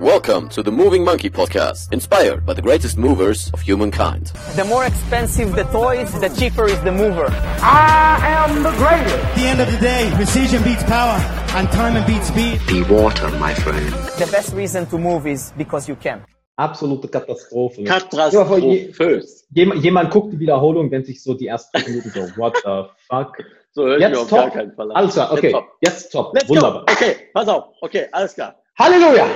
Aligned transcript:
Welcome 0.00 0.48
to 0.50 0.62
the 0.62 0.70
Moving 0.72 1.04
Monkey 1.04 1.28
Podcast, 1.28 1.92
inspired 1.92 2.46
by 2.46 2.54
the 2.54 2.62
greatest 2.62 2.96
movers 2.96 3.50
of 3.52 3.60
humankind. 3.60 4.28
The 4.56 4.64
more 4.64 4.86
expensive 4.86 5.54
the 5.54 5.64
toys, 5.64 6.10
the 6.20 6.30
cheaper 6.30 6.64
is 6.64 6.80
the 6.80 6.90
mover. 6.90 7.26
I 7.60 8.18
am 8.46 8.62
the 8.62 8.70
greatest. 8.80 9.14
At 9.16 9.34
the 9.36 9.42
end 9.42 9.60
of 9.60 9.70
the 9.70 9.76
day, 9.78 10.10
precision 10.14 10.62
beats 10.62 10.82
power, 10.84 11.18
and 11.54 11.68
time 11.70 12.02
beats 12.06 12.28
speed. 12.28 12.60
Be 12.66 12.82
water, 12.84 13.28
my 13.38 13.52
friend. 13.52 13.92
The 14.18 14.26
best 14.32 14.54
reason 14.54 14.86
to 14.86 14.96
move 14.96 15.26
is 15.26 15.52
because 15.58 15.86
you 15.86 15.96
can. 15.96 16.24
Absolute 16.56 17.02
Katastrophe. 17.12 17.84
Katastrophös. 17.84 19.44
Jemand, 19.52 19.82
jemand 19.84 20.10
guckt 20.10 20.32
die 20.32 20.38
Wiederholung, 20.38 20.88
denkt 20.90 21.08
sich 21.08 21.22
so 21.22 21.34
die 21.34 21.48
ersten 21.48 21.78
Minuten 21.84 22.08
so, 22.10 22.20
what 22.40 22.56
the 22.64 22.88
fuck? 23.10 23.36
So 23.72 23.84
höre 23.84 23.96
ich 23.96 24.00
Jetzt 24.00 24.12
mir 24.12 24.20
auf 24.20 24.28
top. 24.30 24.38
gar 24.38 24.50
keinen 24.50 24.72
Fall 24.74 24.90
an. 24.92 24.96
Alles 24.96 25.12
klar, 25.12 25.30
okay. 25.30 25.48
Jetzt 25.48 25.52
top. 25.52 25.68
Jetzt 25.82 26.10
top. 26.12 26.34
Let's 26.34 26.48
Wunderbar. 26.48 26.86
go. 26.86 26.92
Okay, 26.92 27.16
pass 27.34 27.48
auf. 27.48 27.64
Okay, 27.82 28.06
alles 28.12 28.32
klar. 28.34 28.54
Halleluja! 28.78 29.26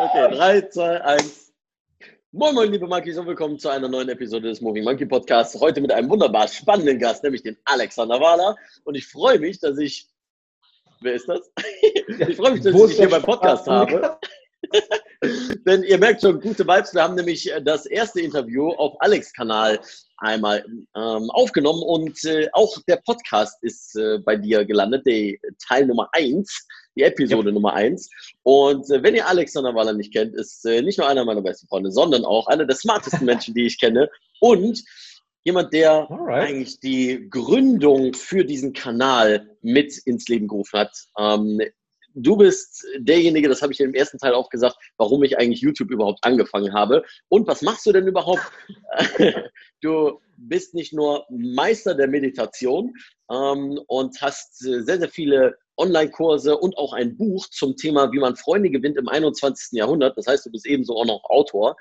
Okay, 0.00 0.28
3, 0.30 0.60
2, 0.70 1.00
1. 1.00 1.52
Moin, 2.30 2.54
moin, 2.54 2.70
liebe 2.70 2.86
Monkeys 2.86 3.18
und 3.18 3.26
willkommen 3.26 3.58
zu 3.58 3.68
einer 3.68 3.88
neuen 3.88 4.08
Episode 4.08 4.46
des 4.46 4.60
Moving 4.60 4.84
Monkey 4.84 5.04
Podcasts. 5.06 5.58
Heute 5.58 5.80
mit 5.80 5.90
einem 5.90 6.08
wunderbar 6.08 6.46
spannenden 6.46 7.00
Gast, 7.00 7.24
nämlich 7.24 7.42
den 7.42 7.56
Alexander 7.64 8.20
Wahler. 8.20 8.54
Und 8.84 8.94
ich 8.94 9.08
freue 9.08 9.40
mich, 9.40 9.58
dass 9.58 9.76
ich. 9.76 10.06
Wer 11.00 11.14
ist 11.14 11.28
das? 11.28 11.50
Ich 12.28 12.36
freue 12.36 12.52
mich, 12.52 12.62
dass 12.62 12.76
ich 12.76 12.86
dich 12.86 12.96
hier 12.96 13.10
beim 13.10 13.22
Podcast 13.22 13.66
habe. 13.66 14.20
Denn 15.66 15.82
ihr 15.82 15.98
merkt 15.98 16.20
schon, 16.20 16.40
gute 16.40 16.64
Vibes. 16.64 16.94
Wir 16.94 17.02
haben 17.02 17.16
nämlich 17.16 17.52
äh, 17.52 17.60
das 17.60 17.84
erste 17.84 18.20
Interview 18.20 18.70
auf 18.74 18.94
Alex 19.00 19.32
Kanal 19.32 19.80
einmal 20.18 20.64
ähm, 20.94 21.28
aufgenommen 21.30 21.82
und 21.82 22.24
äh, 22.24 22.48
auch 22.52 22.76
der 22.86 22.98
Podcast 23.04 23.60
ist 23.62 23.96
äh, 23.96 24.18
bei 24.18 24.36
dir 24.36 24.64
gelandet, 24.64 25.04
die 25.06 25.40
Teil 25.66 25.86
Nummer 25.86 26.08
eins, 26.12 26.68
die 26.98 27.04
Episode 27.04 27.52
Nummer 27.52 27.74
eins. 27.74 28.10
Und 28.42 28.90
äh, 28.90 29.02
wenn 29.02 29.14
ihr 29.14 29.26
Alexander 29.26 29.74
Waller 29.74 29.92
nicht 29.92 30.12
kennt, 30.12 30.34
ist 30.34 30.64
äh, 30.66 30.82
nicht 30.82 30.98
nur 30.98 31.08
einer 31.08 31.24
meiner 31.24 31.42
besten 31.42 31.68
Freunde, 31.68 31.90
sondern 31.90 32.24
auch 32.24 32.46
einer 32.48 32.66
der 32.66 32.76
smartesten 32.76 33.24
Menschen, 33.24 33.54
die 33.54 33.66
ich 33.66 33.80
kenne 33.80 34.10
und 34.40 34.82
jemand, 35.44 35.72
der 35.72 36.10
Alright. 36.10 36.48
eigentlich 36.48 36.80
die 36.80 37.28
Gründung 37.30 38.12
für 38.14 38.44
diesen 38.44 38.72
Kanal 38.72 39.56
mit 39.62 39.96
ins 40.04 40.28
Leben 40.28 40.48
gerufen 40.48 40.80
hat. 40.80 40.92
Ähm, 41.18 41.60
du 42.14 42.36
bist 42.36 42.84
derjenige, 42.98 43.48
das 43.48 43.62
habe 43.62 43.72
ich 43.72 43.80
im 43.80 43.94
ersten 43.94 44.18
Teil 44.18 44.34
auch 44.34 44.50
gesagt, 44.50 44.76
warum 44.96 45.22
ich 45.22 45.38
eigentlich 45.38 45.60
YouTube 45.60 45.90
überhaupt 45.90 46.22
angefangen 46.22 46.74
habe. 46.74 47.04
Und 47.28 47.46
was 47.46 47.62
machst 47.62 47.86
du 47.86 47.92
denn 47.92 48.06
überhaupt? 48.06 48.42
du 49.80 50.20
bist 50.36 50.74
nicht 50.74 50.92
nur 50.92 51.24
Meister 51.30 51.94
der 51.94 52.08
Meditation 52.08 52.92
ähm, 53.30 53.80
und 53.86 54.20
hast 54.20 54.66
äh, 54.66 54.82
sehr, 54.82 54.98
sehr 54.98 55.08
viele 55.08 55.56
Online-Kurse 55.78 56.56
und 56.58 56.76
auch 56.76 56.92
ein 56.92 57.16
Buch 57.16 57.48
zum 57.48 57.76
Thema, 57.76 58.12
wie 58.12 58.18
man 58.18 58.36
Freunde 58.36 58.70
gewinnt 58.70 58.96
im 58.96 59.08
21. 59.08 59.78
Jahrhundert. 59.78 60.16
Das 60.16 60.26
heißt, 60.26 60.46
du 60.46 60.50
bist 60.50 60.66
ebenso 60.66 60.96
auch 60.96 61.06
noch 61.06 61.24
Autor 61.24 61.76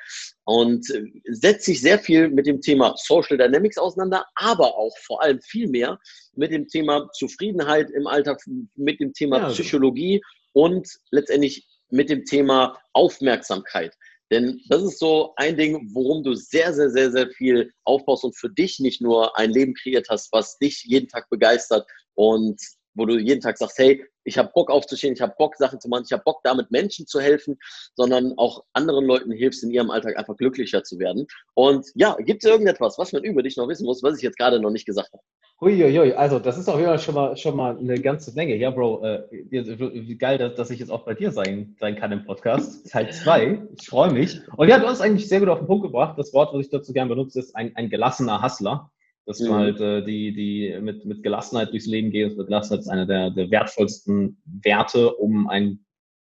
und 0.46 0.90
äh, 0.92 1.04
setzt 1.26 1.66
sich 1.66 1.82
sehr 1.82 2.00
viel 2.00 2.30
mit 2.30 2.46
dem 2.46 2.62
Thema 2.62 2.94
Social 2.98 3.38
Dynamics 3.38 3.78
auseinander, 3.78 4.26
aber 4.36 4.78
auch 4.78 4.96
vor 5.00 5.22
allem 5.22 5.42
viel 5.42 5.68
mehr 5.68 6.00
mit 6.36 6.52
dem 6.52 6.68
Thema 6.68 7.10
Zufriedenheit 7.14 7.90
im 7.92 8.08
Alltag, 8.08 8.42
mit 8.76 9.00
dem 9.00 9.14
Thema 9.14 9.40
Ja. 9.40 9.50
Psychologie 9.50 10.22
und 10.54 10.88
letztendlich 11.12 11.68
mit 11.90 12.10
dem 12.10 12.26
Thema 12.26 12.80
Aufmerksamkeit. 12.94 13.94
Denn 14.30 14.62
das 14.68 14.84
ist 14.84 15.00
so 15.00 15.34
ein 15.38 15.56
Ding, 15.56 15.90
worum 15.94 16.24
du 16.24 16.34
sehr, 16.34 16.74
sehr, 16.74 16.90
sehr, 16.90 17.12
sehr 17.12 17.30
viel 17.30 17.72
aufbaust 17.86 18.26
und 18.26 18.36
für 18.36 18.50
dich 18.50 18.80
nicht 18.80 19.02
nur 19.02 19.38
ein 19.38 19.52
Leben 19.52 19.74
kreiert 19.74 20.08
hast, 20.10 20.32
was 20.34 20.58
dich 20.58 20.84
jeden 20.84 21.08
Tag 21.08 21.30
begeistert 21.30 21.88
und 22.16 22.60
wo 22.98 23.06
du 23.06 23.18
jeden 23.18 23.42
Tag 23.42 23.58
sagst, 23.58 23.78
hey, 23.78 24.04
ich 24.24 24.38
habe 24.38 24.52
Bock 24.54 24.70
aufzustehen, 24.70 25.14
ich 25.14 25.22
habe 25.22 25.34
Bock, 25.38 25.56
Sachen 25.56 25.80
zu 25.80 25.88
machen, 25.88 26.04
ich 26.06 26.12
habe 26.12 26.24
Bock, 26.24 26.42
damit 26.44 26.70
Menschen 26.72 27.08
zu 27.08 27.22
helfen, 27.22 27.58
sondern 27.96 28.34
auch 28.38 28.64
anderen 28.74 29.06
Leuten 29.06 29.32
hilfst, 29.32 29.64
in 29.64 29.72
ihrem 29.72 29.90
Alltag 29.90 30.18
einfach 30.18 30.36
glücklicher 30.36 30.84
zu 30.84 31.00
werden. 31.00 31.28
Und 31.54 31.88
ja, 31.96 32.16
gibt 32.20 32.44
es 32.44 32.50
irgendetwas, 32.50 32.98
was 32.98 33.14
man 33.14 33.24
über 33.24 33.44
dich 33.44 33.56
noch 33.56 33.70
wissen 33.70 33.86
muss, 33.86 34.04
was 34.04 34.18
ich 34.18 34.24
jetzt 34.24 34.38
gerade 34.38 34.60
noch 34.60 34.72
nicht 34.72 34.86
gesagt 34.86 35.14
habe? 35.14 35.24
Huiuiui, 35.60 36.14
also 36.14 36.38
das 36.38 36.58
ist 36.58 36.70
auf 36.70 36.76
jeden 36.76 36.88
Fall 36.88 37.00
schon 37.00 37.16
mal, 37.16 37.36
schon 37.36 37.56
mal 37.56 37.78
eine 37.78 38.00
ganze 38.00 38.32
Menge. 38.34 38.56
Ja, 38.58 38.70
Bro, 38.70 39.04
äh, 39.04 40.16
geil, 40.16 40.38
dass, 40.38 40.54
dass 40.54 40.70
ich 40.70 40.80
jetzt 40.80 40.92
auch 40.92 41.04
bei 41.04 41.16
dir 41.16 41.32
sein, 41.32 41.76
sein 41.80 41.96
kann 41.96 42.12
im 42.12 42.26
Podcast. 42.26 42.92
Teil 42.92 43.12
2, 43.12 43.64
ich 43.80 43.88
freue 43.88 44.12
mich. 44.12 44.40
Und 44.56 44.68
ja, 44.68 44.78
du 44.78 44.86
hast 44.86 45.02
eigentlich 45.02 45.28
sehr 45.28 45.40
gut 45.40 45.50
auf 45.50 45.58
den 45.58 45.68
Punkt 45.68 45.84
gebracht. 45.84 46.20
Das 46.20 46.32
Wort, 46.34 46.54
was 46.54 46.62
ich 46.62 46.70
dazu 46.70 46.94
gerne 46.94 47.10
benutze, 47.10 47.40
ist 47.40 47.56
ein, 47.56 47.76
ein 47.76 47.90
gelassener 47.90 48.44
Hustler. 48.44 48.92
Dass 49.28 49.38
du 49.38 49.52
Mhm. 49.52 49.56
halt 49.56 49.82
äh, 49.82 50.04
die, 50.04 50.34
die 50.34 50.80
mit, 50.82 51.06
mit 51.06 51.22
Gelassenheit 51.22 51.72
durchs 51.72 51.86
Leben 51.86 52.10
gehst. 52.12 52.38
Gelassenheit 52.38 52.80
ist 52.80 52.88
einer 52.88 53.06
der, 53.06 53.30
der 53.30 53.52
wertvollsten 53.52 54.42
Werte, 54.64 55.14
um 55.16 55.48
ein 55.50 55.86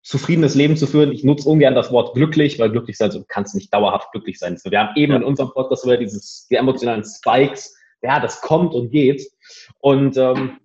zufriedenes 0.03 0.55
Leben 0.55 0.77
zu 0.77 0.87
führen. 0.87 1.13
Ich 1.13 1.25
nutze 1.25 1.49
ungern 1.49 1.75
das 1.75 1.93
Wort 1.93 2.15
glücklich, 2.15 2.59
weil 2.59 2.71
glücklich 2.71 2.97
sein, 2.97 3.11
du 3.11 3.25
kannst 3.29 3.55
nicht 3.55 3.73
dauerhaft 3.73 4.11
glücklich 4.13 4.39
sein. 4.39 4.59
Wir 4.65 4.81
haben 4.81 4.97
eben 4.97 5.13
in 5.15 5.23
unserem 5.23 5.51
Podcast 5.51 5.85
über 5.85 5.97
dieses, 5.97 6.47
die 6.51 6.57
emotionalen 6.57 7.05
Spikes, 7.05 7.77
ja, 8.03 8.19
das 8.19 8.41
kommt 8.41 8.75
und 8.75 8.91
geht. 8.91 9.23
Und 9.79 10.17
ähm, 10.17 10.59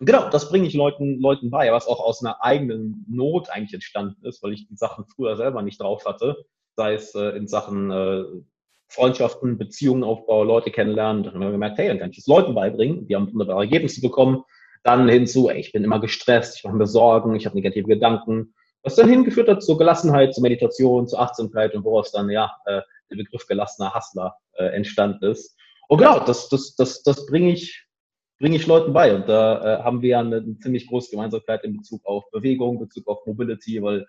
genau, 0.00 0.30
das 0.30 0.48
bringe 0.48 0.66
ich 0.66 0.74
Leuten, 0.74 1.20
Leuten 1.20 1.50
bei, 1.50 1.70
was 1.72 1.86
auch 1.86 2.00
aus 2.00 2.24
einer 2.24 2.42
eigenen 2.42 3.04
Not 3.08 3.50
eigentlich 3.50 3.74
entstanden 3.74 4.24
ist, 4.26 4.42
weil 4.42 4.54
ich 4.54 4.66
die 4.66 4.76
Sachen 4.76 5.04
früher 5.14 5.36
selber 5.36 5.62
nicht 5.62 5.80
drauf 5.80 6.04
hatte, 6.06 6.44
sei 6.74 6.94
es 6.94 7.14
äh, 7.14 7.36
in 7.36 7.46
Sachen 7.46 7.90
äh, 7.90 8.24
Freundschaften, 8.88 9.58
Beziehungen 9.58 10.04
aufbauen, 10.04 10.46
Leute 10.46 10.70
kennenlernen. 10.70 11.24
Dann 11.24 11.34
haben 11.34 11.40
wir 11.40 11.50
gemerkt, 11.50 11.78
hey, 11.78 11.88
dann 11.88 11.98
kann 11.98 12.10
ich 12.10 12.16
das 12.16 12.26
Leuten 12.26 12.54
beibringen. 12.54 13.06
Die 13.06 13.16
haben 13.16 13.32
wunderbare 13.32 13.62
Ergebnisse 13.62 14.00
bekommen. 14.00 14.42
Dann 14.82 15.08
hinzu, 15.08 15.48
ey, 15.48 15.58
ich 15.58 15.72
bin 15.72 15.82
immer 15.82 16.00
gestresst, 16.00 16.58
ich 16.58 16.64
mache 16.64 16.76
mir 16.76 16.86
Sorgen, 16.86 17.34
ich 17.34 17.46
habe 17.46 17.56
negative 17.56 17.88
Gedanken. 17.88 18.54
Was 18.82 18.96
dann 18.96 19.08
hingeführt 19.08 19.48
hat 19.48 19.62
zur 19.62 19.78
Gelassenheit, 19.78 20.34
zur 20.34 20.42
Meditation, 20.42 21.08
zur 21.08 21.20
Achtsamkeit 21.20 21.74
und 21.74 21.84
woraus 21.84 22.12
dann 22.12 22.28
ja 22.28 22.52
äh, 22.66 22.82
der 23.10 23.16
Begriff 23.16 23.46
gelassener 23.46 23.94
Hustler 23.94 24.36
äh, 24.52 24.66
entstanden 24.66 25.24
ist. 25.24 25.56
Und 25.88 25.98
genau, 25.98 26.20
das, 26.20 26.50
das, 26.50 26.74
das, 26.76 27.02
das 27.02 27.24
bringe 27.26 27.52
ich, 27.52 27.86
bringe 28.38 28.56
ich 28.56 28.66
Leuten 28.66 28.92
bei. 28.92 29.14
Und 29.14 29.26
da 29.26 29.80
äh, 29.80 29.82
haben 29.82 30.02
wir 30.02 30.10
ja 30.10 30.20
eine, 30.20 30.36
eine 30.36 30.58
ziemlich 30.58 30.86
große 30.86 31.10
Gemeinsamkeit 31.10 31.64
in 31.64 31.78
Bezug 31.78 32.04
auf 32.04 32.30
Bewegung, 32.30 32.74
in 32.74 32.80
Bezug 32.80 33.08
auf 33.08 33.24
Mobility, 33.24 33.82
weil, 33.82 34.06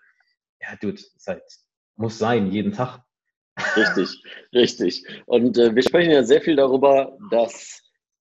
ja, 0.60 0.76
dude, 0.80 1.00
es 1.00 1.26
halt, 1.26 1.42
muss 1.96 2.18
sein, 2.18 2.52
jeden 2.52 2.72
Tag. 2.72 3.05
Richtig, 3.76 4.22
richtig. 4.54 5.04
Und 5.26 5.58
äh, 5.58 5.74
wir 5.74 5.82
sprechen 5.82 6.10
ja 6.10 6.22
sehr 6.22 6.40
viel 6.40 6.56
darüber, 6.56 7.16
dass, 7.30 7.82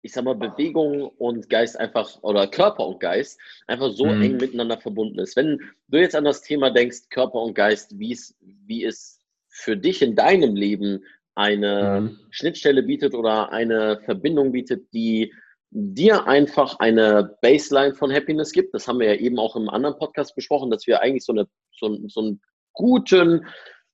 ich 0.01 0.13
sag 0.13 0.25
mal, 0.25 0.35
Bewegung 0.35 1.09
und 1.17 1.49
Geist 1.49 1.79
einfach, 1.79 2.21
oder 2.23 2.47
Körper 2.47 2.85
und 2.87 2.99
Geist 2.99 3.39
einfach 3.67 3.91
so 3.93 4.07
Mhm. 4.07 4.21
eng 4.21 4.37
miteinander 4.37 4.77
verbunden 4.79 5.19
ist. 5.19 5.35
Wenn 5.35 5.59
du 5.87 5.99
jetzt 5.99 6.15
an 6.15 6.25
das 6.25 6.41
Thema 6.41 6.69
denkst, 6.71 7.09
Körper 7.09 7.41
und 7.41 7.53
Geist, 7.53 7.97
wie 7.97 8.11
es, 8.11 8.35
wie 8.41 8.83
es 8.85 9.19
für 9.47 9.75
dich 9.77 10.01
in 10.01 10.15
deinem 10.15 10.55
Leben 10.55 11.03
eine 11.35 12.01
Mhm. 12.01 12.19
Schnittstelle 12.31 12.83
bietet 12.83 13.13
oder 13.13 13.51
eine 13.51 13.99
Verbindung 14.05 14.51
bietet, 14.51 14.93
die 14.93 15.33
dir 15.71 16.27
einfach 16.27 16.79
eine 16.79 17.37
Baseline 17.41 17.93
von 17.93 18.11
Happiness 18.11 18.51
gibt. 18.51 18.73
Das 18.73 18.87
haben 18.87 18.99
wir 18.99 19.13
ja 19.13 19.19
eben 19.19 19.37
auch 19.37 19.55
im 19.55 19.69
anderen 19.69 19.97
Podcast 19.97 20.35
besprochen, 20.35 20.71
dass 20.71 20.87
wir 20.87 21.01
eigentlich 21.01 21.23
so, 21.23 21.31
eine, 21.31 21.47
so, 21.71 21.95
so 22.07 22.21
einen 22.21 22.41
guten 22.73 23.45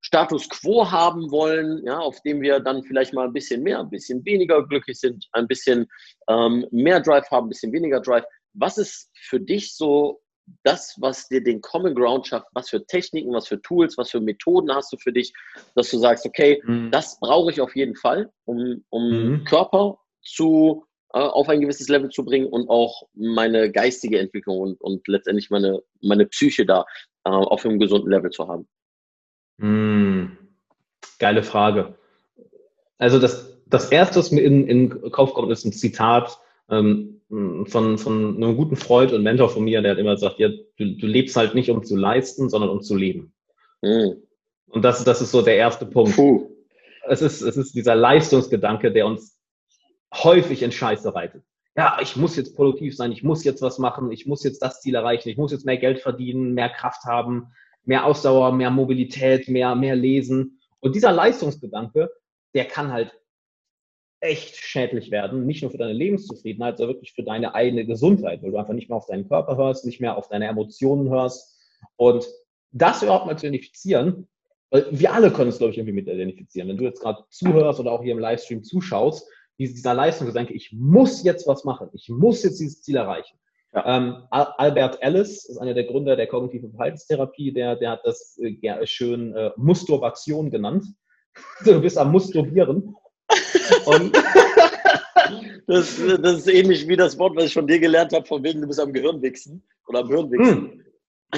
Status 0.06 0.48
quo 0.50 0.92
haben 0.92 1.32
wollen, 1.32 1.84
ja, 1.84 1.98
auf 1.98 2.22
dem 2.22 2.40
wir 2.40 2.60
dann 2.60 2.84
vielleicht 2.84 3.14
mal 3.14 3.26
ein 3.26 3.34
bisschen 3.34 3.64
mehr, 3.64 3.80
ein 3.80 3.90
bisschen 3.90 4.24
weniger 4.24 4.64
glücklich 4.68 5.00
sind, 5.00 5.28
ein 5.32 5.48
bisschen 5.48 5.88
ähm, 6.30 6.68
mehr 6.70 7.00
Drive 7.00 7.28
haben, 7.32 7.48
ein 7.48 7.50
bisschen 7.50 7.74
weniger 7.74 8.00
Drive. 8.02 8.24
Was 8.54 8.78
ist 8.78 9.10
für 9.16 9.40
dich 9.40 9.76
so 9.76 10.22
das, 10.64 10.96
was 11.00 11.28
dir 11.28 11.44
den 11.44 11.60
Common 11.60 11.96
Ground 11.96 12.28
schafft? 12.28 12.46
Was 12.54 12.70
für 12.70 12.86
Techniken, 12.86 13.34
was 13.34 13.48
für 13.48 13.60
Tools, 13.64 13.98
was 13.98 14.12
für 14.12 14.22
Methoden 14.22 14.72
hast 14.76 14.94
du 14.94 14.98
für 14.98 15.12
dich, 15.12 15.34
dass 15.74 15.90
du 15.90 15.98
sagst, 15.98 16.24
okay, 16.28 16.62
Mhm. 16.64 16.92
das 16.92 17.20
brauche 17.20 17.50
ich 17.50 17.60
auf 17.60 17.76
jeden 17.76 17.96
Fall, 17.96 18.32
um, 18.46 18.86
um 18.90 19.10
Mhm. 19.10 19.44
Körper 19.46 19.98
zu, 20.22 20.86
äh, 21.16 21.18
auf 21.20 21.50
ein 21.50 21.62
gewisses 21.62 21.90
Level 21.90 22.10
zu 22.12 22.24
bringen 22.24 22.46
und 22.46 22.70
auch 22.70 23.08
meine 23.16 23.72
geistige 23.72 24.20
Entwicklung 24.20 24.60
und, 24.60 24.82
und 24.82 25.08
letztendlich 25.08 25.50
meine, 25.50 25.82
meine 26.02 26.28
Psyche 26.28 26.64
da 26.64 26.86
äh, 27.24 27.30
auf 27.32 27.66
einem 27.66 27.80
gesunden 27.80 28.12
Level 28.12 28.30
zu 28.30 28.48
haben. 28.48 28.68
Hm, 29.60 30.38
geile 31.20 31.44
Frage. 31.44 31.96
Also 32.98 33.20
das, 33.20 33.62
das 33.66 33.92
Erste, 33.92 34.20
was 34.20 34.32
mir 34.32 34.42
in, 34.42 34.68
in 34.68 34.90
den 34.90 35.12
Kopf 35.12 35.34
kommt, 35.34 35.52
ist 35.52 35.66
ein 35.66 35.74
Zitat 35.74 36.40
ähm, 36.70 37.22
von, 37.30 37.98
von 37.98 38.36
einem 38.36 38.56
guten 38.56 38.76
Freund 38.76 39.12
und 39.12 39.24
Mentor 39.24 39.50
von 39.50 39.64
mir, 39.64 39.82
der 39.82 39.92
hat 39.92 39.98
immer 39.98 40.14
gesagt, 40.14 40.40
ja, 40.40 40.50
du, 40.50 40.96
du 40.96 41.08
lebst 41.08 41.36
halt 41.36 41.56
nicht, 41.56 41.70
um 41.70 41.84
zu 41.84 41.96
leisten, 41.96 42.50
sondern 42.50 42.70
um 42.70 42.82
zu 42.82 42.96
leben. 42.96 43.34
Mhm. 43.82 44.24
Und 44.68 44.82
das, 44.84 45.04
das 45.04 45.22
ist 45.22 45.32
so 45.32 45.42
der 45.42 45.58
erste 45.58 45.86
Punkt. 45.86 46.16
Puh. 46.16 46.52
Es 47.08 47.22
ist, 47.22 47.42
es 47.42 47.56
ist 47.56 47.76
dieser 47.76 47.96
Leistungsgedanke, 47.96 48.92
der 48.92 49.06
uns 49.06 49.38
häufig 50.14 50.64
in 50.64 50.72
Scheiße 50.72 51.14
reitet. 51.14 51.44
Ja, 51.78 51.98
ich 52.02 52.16
muss 52.16 52.38
jetzt 52.38 52.56
produktiv 52.56 52.96
sein, 52.96 53.12
ich 53.12 53.22
muss 53.22 53.44
jetzt 53.44 53.62
was 53.62 53.80
machen, 53.80 54.12
ich 54.12 54.26
muss 54.26 54.44
jetzt 54.44 54.62
das 54.62 54.80
Ziel 54.82 54.96
erreichen, 54.96 55.30
ich 55.30 55.38
muss 55.38 55.52
jetzt 55.52 55.66
mehr 55.66 55.78
Geld 55.78 56.00
verdienen, 56.00 56.54
mehr 56.54 56.70
Kraft 56.70 57.04
haben, 57.04 57.52
mehr 57.86 58.06
Ausdauer, 58.06 58.52
mehr 58.52 58.72
Mobilität, 58.72 59.48
mehr, 59.48 59.76
mehr 59.76 59.96
lesen. 59.96 60.60
Und 60.80 60.96
dieser 60.96 61.12
Leistungsgedanke, 61.12 62.12
der 62.54 62.66
kann 62.66 62.92
halt 62.92 63.18
echt 64.20 64.56
schädlich 64.56 65.12
werden, 65.12 65.46
nicht 65.46 65.62
nur 65.62 65.72
für 65.72 65.78
deine 65.78 65.94
Lebenszufriedenheit, 65.94 66.78
sondern 66.78 66.96
wirklich 66.96 67.14
für 67.14 67.24
deine 67.24 67.54
eigene 67.54 67.86
Gesundheit, 67.86 68.42
weil 68.42 68.52
du 68.52 68.58
einfach 68.58 68.74
nicht 68.74 68.90
mehr 68.90 68.98
auf 68.98 69.06
deinen 69.06 69.28
Körper 69.28 69.58
hörst, 69.58 69.86
nicht 69.86 70.02
mehr 70.02 70.18
auf 70.18 70.30
deine 70.30 70.48
Emotionen 70.48 71.10
hörst 71.10 71.56
Und 71.96 72.28
das 72.72 73.04
überhaupt 73.04 73.26
mal 73.26 73.38
zu 73.38 73.48
identifizieren, 73.48 74.28
weil 74.70 74.88
wir 74.92 75.14
alle 75.14 75.32
können 75.32 75.50
es, 75.50 75.58
glaube 75.58 75.72
ich, 75.72 75.78
irgendwie 75.78 75.94
mit 75.94 76.08
identifizieren. 76.08 76.68
Wenn 76.68 76.78
du 76.78 76.84
jetzt 76.84 77.02
gerade 77.02 77.24
zuhörst 77.30 77.80
oder 77.80 77.92
auch 77.92 78.04
hier 78.04 78.14
im 78.14 78.20
Livestream 78.20 78.64
zuschaust, 78.64 79.28
dieser 79.58 79.94
Leistungsgedanke, 79.94 80.54
ich 80.54 80.74
muss 80.74 81.24
jetzt 81.24 81.48
was 81.48 81.64
machen, 81.64 81.90
ich 81.94 82.10
muss 82.10 82.44
jetzt 82.44 82.60
dieses 82.60 82.82
Ziel 82.82 82.98
erreichen. 82.98 83.38
Ja. 83.76 83.98
Ähm, 83.98 84.24
Albert 84.30 85.02
Ellis 85.02 85.46
ist 85.46 85.58
einer 85.58 85.74
der 85.74 85.84
Gründer 85.84 86.16
der 86.16 86.28
kognitiven 86.28 86.72
Verhaltenstherapie, 86.72 87.52
der, 87.52 87.76
der 87.76 87.92
hat 87.92 88.06
das 88.06 88.38
äh, 88.42 88.56
ja, 88.62 88.86
schön 88.88 89.36
äh, 89.36 89.52
Musturbation 89.58 90.50
genannt. 90.50 90.86
du 91.66 91.82
bist 91.82 91.98
am 91.98 92.12
Musturbieren. 92.12 92.96
Das, 95.68 96.00
das, 96.22 96.38
ist 96.38 96.48
ähnlich 96.48 96.88
wie 96.88 96.96
das 96.96 97.18
Wort, 97.18 97.36
was 97.36 97.46
ich 97.46 97.54
von 97.56 97.66
dir 97.66 97.80
gelernt 97.80 98.14
habe, 98.14 98.24
von 98.24 98.44
wegen 98.44 98.62
du 98.62 98.68
bist 98.68 98.80
am 98.80 98.94
Gehirnwichsen 98.94 99.64
oder 99.88 100.02
am 100.02 100.10
Hirnwichsen. 100.10 100.58
Hm. 100.58 100.84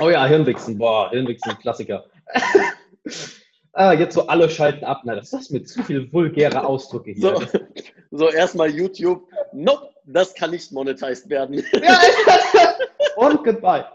Oh 0.01 0.09
ja, 0.09 0.25
Hirnwichsen, 0.25 0.77
boah, 0.77 1.09
Hirnwichsen, 1.11 1.57
Klassiker. 1.59 2.03
ah, 3.77 3.93
jetzt 3.93 4.15
so 4.15 4.27
alle 4.27 4.49
schalten 4.49 4.83
ab. 4.83 5.01
Na, 5.05 5.15
das 5.15 5.25
ist 5.25 5.33
das 5.33 5.49
mit 5.49 5.69
zu 5.69 5.83
viel 5.83 6.11
vulgäre 6.11 6.65
Ausdrücke 6.65 7.11
hier. 7.11 7.21
So, 7.21 7.41
so 8.11 8.29
erstmal 8.29 8.69
YouTube. 8.69 9.23
Nope, 9.53 9.89
das 10.05 10.33
kann 10.33 10.51
nicht 10.51 10.71
monetized 10.71 11.29
werden. 11.29 11.55
und 13.15 13.43
goodbye. 13.43 13.85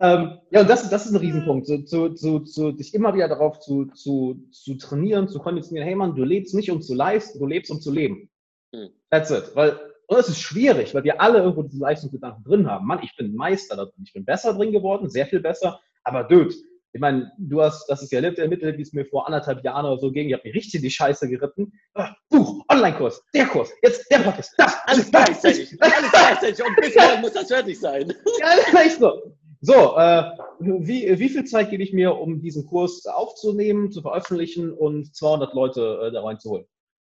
Ähm, 0.00 0.38
ja, 0.50 0.62
und 0.62 0.70
das, 0.70 0.88
das 0.88 1.04
ist 1.04 1.12
ein 1.12 1.18
Riesenpunkt, 1.18 1.66
zu, 1.66 1.84
zu, 1.84 2.14
zu, 2.14 2.40
zu, 2.40 2.72
dich 2.72 2.94
immer 2.94 3.14
wieder 3.14 3.28
darauf 3.28 3.60
zu, 3.60 3.84
zu, 3.86 4.42
zu 4.50 4.76
trainieren, 4.76 5.28
zu 5.28 5.40
konditionieren, 5.40 5.86
hey 5.86 5.94
Mann, 5.94 6.14
du 6.14 6.24
lebst 6.24 6.54
nicht 6.54 6.70
um 6.70 6.80
zu 6.80 6.94
leisten, 6.94 7.38
du 7.38 7.46
lebst 7.46 7.70
um 7.70 7.80
zu 7.80 7.92
leben. 7.92 8.30
Hm. 8.74 8.88
That's 9.10 9.30
it. 9.30 9.54
Weil, 9.54 9.78
und 10.06 10.18
es 10.18 10.28
ist 10.28 10.40
schwierig, 10.40 10.94
weil 10.94 11.04
wir 11.04 11.20
alle 11.20 11.40
irgendwo 11.40 11.64
diese 11.64 11.82
Leistungsgedanken 11.82 12.44
drin 12.44 12.70
haben. 12.70 12.86
Mann, 12.86 13.00
ich 13.02 13.14
bin 13.16 13.34
Meister 13.34 13.76
da 13.76 13.84
drin, 13.84 14.04
ich 14.06 14.14
bin 14.14 14.24
besser 14.24 14.54
drin 14.54 14.72
geworden, 14.72 15.10
sehr 15.10 15.26
viel 15.26 15.40
besser, 15.40 15.80
aber 16.02 16.24
dude, 16.24 16.54
ich 16.96 17.00
meine, 17.00 17.30
du 17.36 17.60
hast, 17.60 17.86
das 17.88 18.02
ist 18.02 18.10
ja 18.10 18.22
der 18.22 18.48
Mittel, 18.48 18.78
wie 18.78 18.80
es 18.80 18.94
mir 18.94 19.04
vor 19.04 19.26
anderthalb 19.26 19.62
Jahren 19.62 19.84
oder 19.84 19.98
so 19.98 20.10
ging. 20.10 20.28
Ich 20.28 20.32
habe 20.32 20.48
mir 20.48 20.54
richtig 20.54 20.80
die 20.80 20.90
Scheiße 20.90 21.28
geritten. 21.28 21.70
Ah, 21.92 22.14
Buch, 22.30 22.64
Online-Kurs, 22.72 23.22
der 23.34 23.44
Kurs, 23.48 23.70
jetzt 23.82 24.10
der 24.10 24.20
Podcast, 24.20 24.54
das. 24.56 24.74
Alles 24.86 25.10
gleichzeitig, 25.10 25.76
alles 25.78 26.10
gleichzeitig. 26.10 26.64
Und 26.64 26.74
bis 26.76 26.94
morgen 26.94 27.20
muss 27.20 27.34
das 27.34 27.48
fertig 27.48 27.78
sein. 27.78 28.14
Ja, 28.40 28.80
echt 28.80 28.98
so. 28.98 29.36
So, 29.60 29.98
äh, 29.98 30.22
wie, 30.58 31.18
wie 31.18 31.28
viel 31.28 31.44
Zeit 31.44 31.68
gebe 31.68 31.82
ich 31.82 31.92
mir, 31.92 32.16
um 32.16 32.40
diesen 32.40 32.64
Kurs 32.64 33.04
aufzunehmen, 33.04 33.92
zu 33.92 34.00
veröffentlichen 34.00 34.72
und 34.72 35.14
200 35.14 35.52
Leute 35.52 36.00
äh, 36.02 36.12
da 36.12 36.22
reinzuholen? 36.22 36.64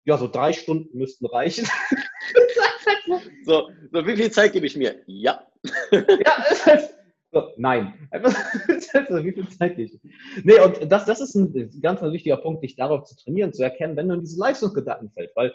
Ja, 0.04 0.18
so 0.18 0.28
drei 0.28 0.52
Stunden 0.52 0.98
müssten 0.98 1.24
reichen. 1.24 1.66
so, 3.46 3.70
so, 3.92 4.06
wie 4.06 4.16
viel 4.16 4.30
Zeit 4.30 4.52
gebe 4.52 4.66
ich 4.66 4.76
mir? 4.76 4.96
Ja. 5.06 5.46
ja, 5.90 6.44
es 6.50 6.66
heißt, 6.66 7.00
so, 7.32 7.52
nein. 7.56 7.94
Wie 8.12 9.32
viel 9.32 9.48
Zeit 9.48 9.78
nicht? 9.78 9.98
Nee, 10.42 10.58
und 10.60 10.90
das, 10.90 11.04
das 11.04 11.20
ist 11.20 11.34
ein 11.34 11.52
ganz, 11.80 12.00
ganz 12.00 12.12
wichtiger 12.12 12.36
Punkt, 12.36 12.62
dich 12.62 12.76
darauf 12.76 13.04
zu 13.04 13.16
trainieren, 13.16 13.52
zu 13.52 13.62
erkennen, 13.62 13.96
wenn 13.96 14.08
du 14.08 14.14
in 14.14 14.20
diese 14.20 14.38
Leistungsgedanken 14.38 15.10
fällst. 15.10 15.36
Weil 15.36 15.54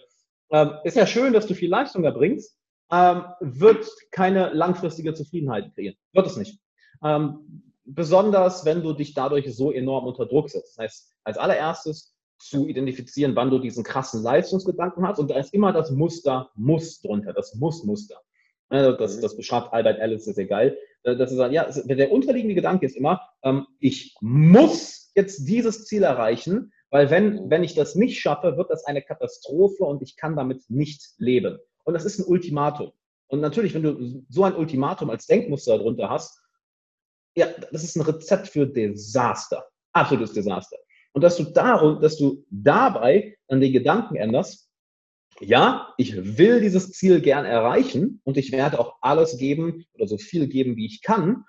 ähm, 0.52 0.72
ist 0.84 0.96
ja 0.96 1.06
schön, 1.06 1.34
dass 1.34 1.48
du 1.48 1.54
viel 1.54 1.70
Leistung 1.70 2.04
erbringst, 2.04 2.58
ähm, 2.92 3.24
wird 3.42 3.86
keine 4.12 4.54
langfristige 4.54 5.14
Zufriedenheit 5.14 5.74
kreieren. 5.74 5.98
Wird 6.14 6.28
es 6.28 6.38
nicht. 6.38 6.60
Ähm, 7.04 7.74
besonders, 7.84 8.64
wenn 8.64 8.82
du 8.82 8.94
dich 8.94 9.14
dadurch 9.14 9.54
so 9.54 9.72
enorm 9.72 10.06
unter 10.06 10.26
Druck 10.26 10.50
setzt. 10.50 10.78
Das 10.78 10.84
heißt, 10.84 11.14
als 11.24 11.38
allererstes 11.38 12.16
zu 12.40 12.68
identifizieren, 12.68 13.36
wann 13.36 13.50
du 13.50 13.60
diesen 13.60 13.84
krassen 13.84 14.22
Leistungsgedanken 14.24 15.06
hast. 15.08 15.20
Und 15.20 15.30
da 15.30 15.38
ist 15.38 15.54
immer 15.54 15.74
das 15.74 15.92
Muster 15.92 16.52
Muss 16.56 17.02
drunter, 17.02 17.34
das 17.34 17.56
Muss-Muster. 17.56 18.16
Das, 18.70 19.18
mhm. 19.18 19.22
das 19.22 19.38
beschreibt 19.38 19.74
Albert 19.74 20.00
Ellis 20.00 20.26
sehr 20.26 20.46
geil. 20.46 20.78
Äh, 21.06 21.16
dass 21.16 21.30
sie 21.30 21.36
sagen, 21.36 21.54
ja, 21.54 21.70
der 21.72 22.12
unterliegende 22.12 22.56
Gedanke 22.56 22.86
ist 22.86 22.98
immer, 22.98 23.22
ähm, 23.44 23.68
ich 23.80 24.16
muss 24.22 25.12
jetzt 25.16 25.48
dieses 25.48 25.86
Ziel 25.86 26.04
erreichen, 26.04 26.74
weil 26.90 27.10
wenn, 27.10 27.50
wenn 27.50 27.64
ich 27.64 27.76
das 27.76 27.96
nicht 27.96 28.20
schaffe, 28.20 28.58
wird 28.58 28.70
das 28.70 28.86
eine 28.86 29.02
Katastrophe 29.02 29.84
und 29.84 30.02
ich 30.02 30.18
kann 30.18 30.36
damit 30.36 30.64
nicht 30.70 31.14
leben. 31.18 31.60
Und 31.84 31.94
das 31.94 32.06
ist 32.06 32.20
ein 32.20 32.26
Ultimatum. 32.26 32.92
Und 33.28 33.40
natürlich, 33.40 33.74
wenn 33.74 33.84
du 33.84 34.24
so 34.30 34.44
ein 34.44 34.56
Ultimatum 34.56 35.10
als 35.10 35.28
Denkmuster 35.28 35.78
darunter 35.78 36.10
hast, 36.10 36.42
ja, 37.36 37.48
das 37.72 37.84
ist 37.84 37.96
ein 37.96 38.02
Rezept 38.02 38.48
für 38.48 38.66
Desaster. 38.66 39.66
Absolutes 39.94 40.34
Desaster. 40.34 40.78
Und 41.14 41.22
dass 41.22 41.38
du, 41.38 41.44
darum, 41.44 42.02
dass 42.02 42.18
du 42.18 42.46
dabei 42.50 43.38
dann 43.48 43.62
den 43.62 43.74
Gedanken 43.74 44.16
änderst, 44.16 44.65
ja, 45.42 45.94
ich 45.98 46.38
will 46.38 46.62
dieses 46.62 46.92
Ziel 46.92 47.22
gern 47.22 47.46
erreichen 47.46 48.22
und 48.24 48.38
ich 48.38 48.52
werde 48.52 48.80
auch 48.80 48.96
alles 49.02 49.38
geben 49.38 49.86
oder 49.94 50.08
so 50.08 50.18
viel 50.18 50.48
geben, 50.48 50.76
wie 50.78 50.86
ich 50.86 51.02
kann. 51.02 51.44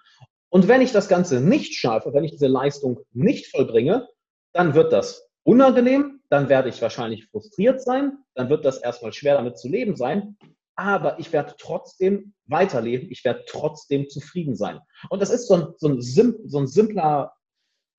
Und 0.48 0.68
wenn 0.68 0.80
ich 0.80 0.92
das 0.92 1.08
Ganze 1.08 1.40
nicht 1.40 1.74
schaffe, 1.74 2.12
wenn 2.12 2.24
ich 2.24 2.32
diese 2.32 2.46
Leistung 2.46 3.00
nicht 3.12 3.48
vollbringe, 3.48 4.08
dann 4.52 4.74
wird 4.74 4.92
das 4.92 5.28
unangenehm, 5.44 6.20
dann 6.28 6.48
werde 6.48 6.68
ich 6.68 6.82
wahrscheinlich 6.82 7.26
frustriert 7.26 7.80
sein, 7.80 8.18
dann 8.34 8.48
wird 8.48 8.64
das 8.64 8.78
erstmal 8.78 9.12
schwer 9.12 9.36
damit 9.36 9.58
zu 9.58 9.68
leben 9.68 9.94
sein, 9.94 10.36
aber 10.74 11.18
ich 11.18 11.32
werde 11.32 11.54
trotzdem 11.58 12.34
weiterleben, 12.46 13.10
ich 13.10 13.24
werde 13.24 13.44
trotzdem 13.46 14.08
zufrieden 14.08 14.56
sein. 14.56 14.80
Und 15.08 15.22
das 15.22 15.30
ist 15.30 15.46
so 15.46 15.54
ein, 15.54 15.66
so 15.78 15.88
ein, 15.88 16.02
sim, 16.02 16.36
so 16.44 16.58
ein 16.58 16.66
simpler 16.66 17.32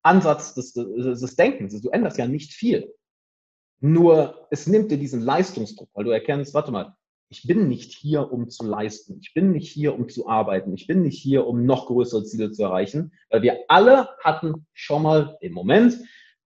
Ansatz 0.04 0.54
des, 0.54 0.74
des 0.74 1.36
Denkens. 1.36 1.82
Du 1.82 1.90
änderst 1.90 2.18
ja 2.18 2.28
nicht 2.28 2.54
viel. 2.54 2.94
Nur 3.80 4.48
es 4.50 4.68
nimmt 4.68 4.92
dir 4.92 4.98
diesen 4.98 5.22
Leistungsdruck, 5.22 5.90
weil 5.94 6.06
du 6.06 6.12
erkennst, 6.12 6.54
warte 6.54 6.72
mal, 6.72 6.96
ich 7.30 7.46
bin 7.46 7.68
nicht 7.68 7.94
hier, 7.94 8.32
um 8.32 8.50
zu 8.50 8.66
leisten. 8.66 9.20
Ich 9.22 9.34
bin 9.34 9.52
nicht 9.52 9.72
hier, 9.72 9.94
um 9.94 10.08
zu 10.08 10.30
arbeiten. 10.30 10.74
Ich 10.74 10.88
bin 10.88 11.02
nicht 11.02 11.22
hier, 11.22 11.46
um 11.46 11.66
noch 11.66 11.88
größere 11.88 12.24
Ziele 12.24 12.52
zu 12.52 12.64
erreichen, 12.64 13.12
weil 13.30 13.42
wir 13.42 13.60
alle 13.68 14.10
hatten 14.24 14.66
schon 14.74 15.04
mal 15.04 15.38
den 15.42 15.54
Moment, 15.54 15.98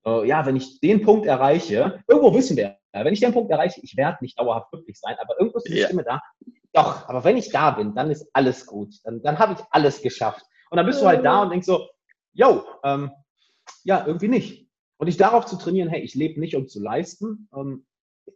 äh, 0.06 0.28
ja, 0.28 0.46
wenn 0.46 0.56
ich 0.56 0.80
den 0.80 1.04
Punkt 1.04 1.28
erreiche, 1.28 2.04
irgendwo 2.08 2.34
wissen 2.34 2.58
wir, 2.58 2.78
wenn 2.94 3.14
ich 3.14 3.20
den 3.20 3.32
Punkt 3.32 3.52
erreiche, 3.52 3.80
ich 3.84 3.96
werde 3.96 4.18
nicht 4.22 4.40
dauerhaft 4.40 4.72
glücklich 4.72 5.00
sein, 5.00 5.16
aber 5.22 5.40
irgendwo 5.40 5.60
ist 5.60 5.68
die 5.68 5.78
ja. 5.78 5.86
Stimme 5.86 6.04
da. 6.04 6.22
Doch, 6.74 7.08
aber 7.08 7.24
wenn 7.24 7.38
ich 7.38 7.50
da 7.50 7.72
bin, 7.72 7.94
dann 7.94 8.12
ist 8.12 8.28
alles 8.34 8.66
gut. 8.66 8.96
Dann, 9.04 9.22
dann 9.22 9.40
habe 9.40 9.54
ich 9.54 9.60
alles 9.72 10.02
geschafft. 10.02 10.46
Und 10.70 10.78
dann 10.78 10.86
bist 10.86 11.02
du 11.02 11.06
halt 11.06 11.24
da 11.24 11.44
und 11.44 11.52
denkst 11.52 11.68
so, 11.68 11.88
yo, 12.34 12.64
ähm, 12.84 13.12
ja, 13.84 14.06
irgendwie 14.06 14.30
nicht. 14.30 14.68
Und 15.02 15.08
dich 15.08 15.18
darauf 15.18 15.48
zu 15.48 15.56
trainieren, 15.56 15.90
hey, 15.90 16.02
ich 16.02 16.14
lebe 16.14 16.40
nicht, 16.40 16.56
um 16.56 16.68
zu 16.68 16.80
leisten, 16.80 17.50
ähm, 17.58 17.86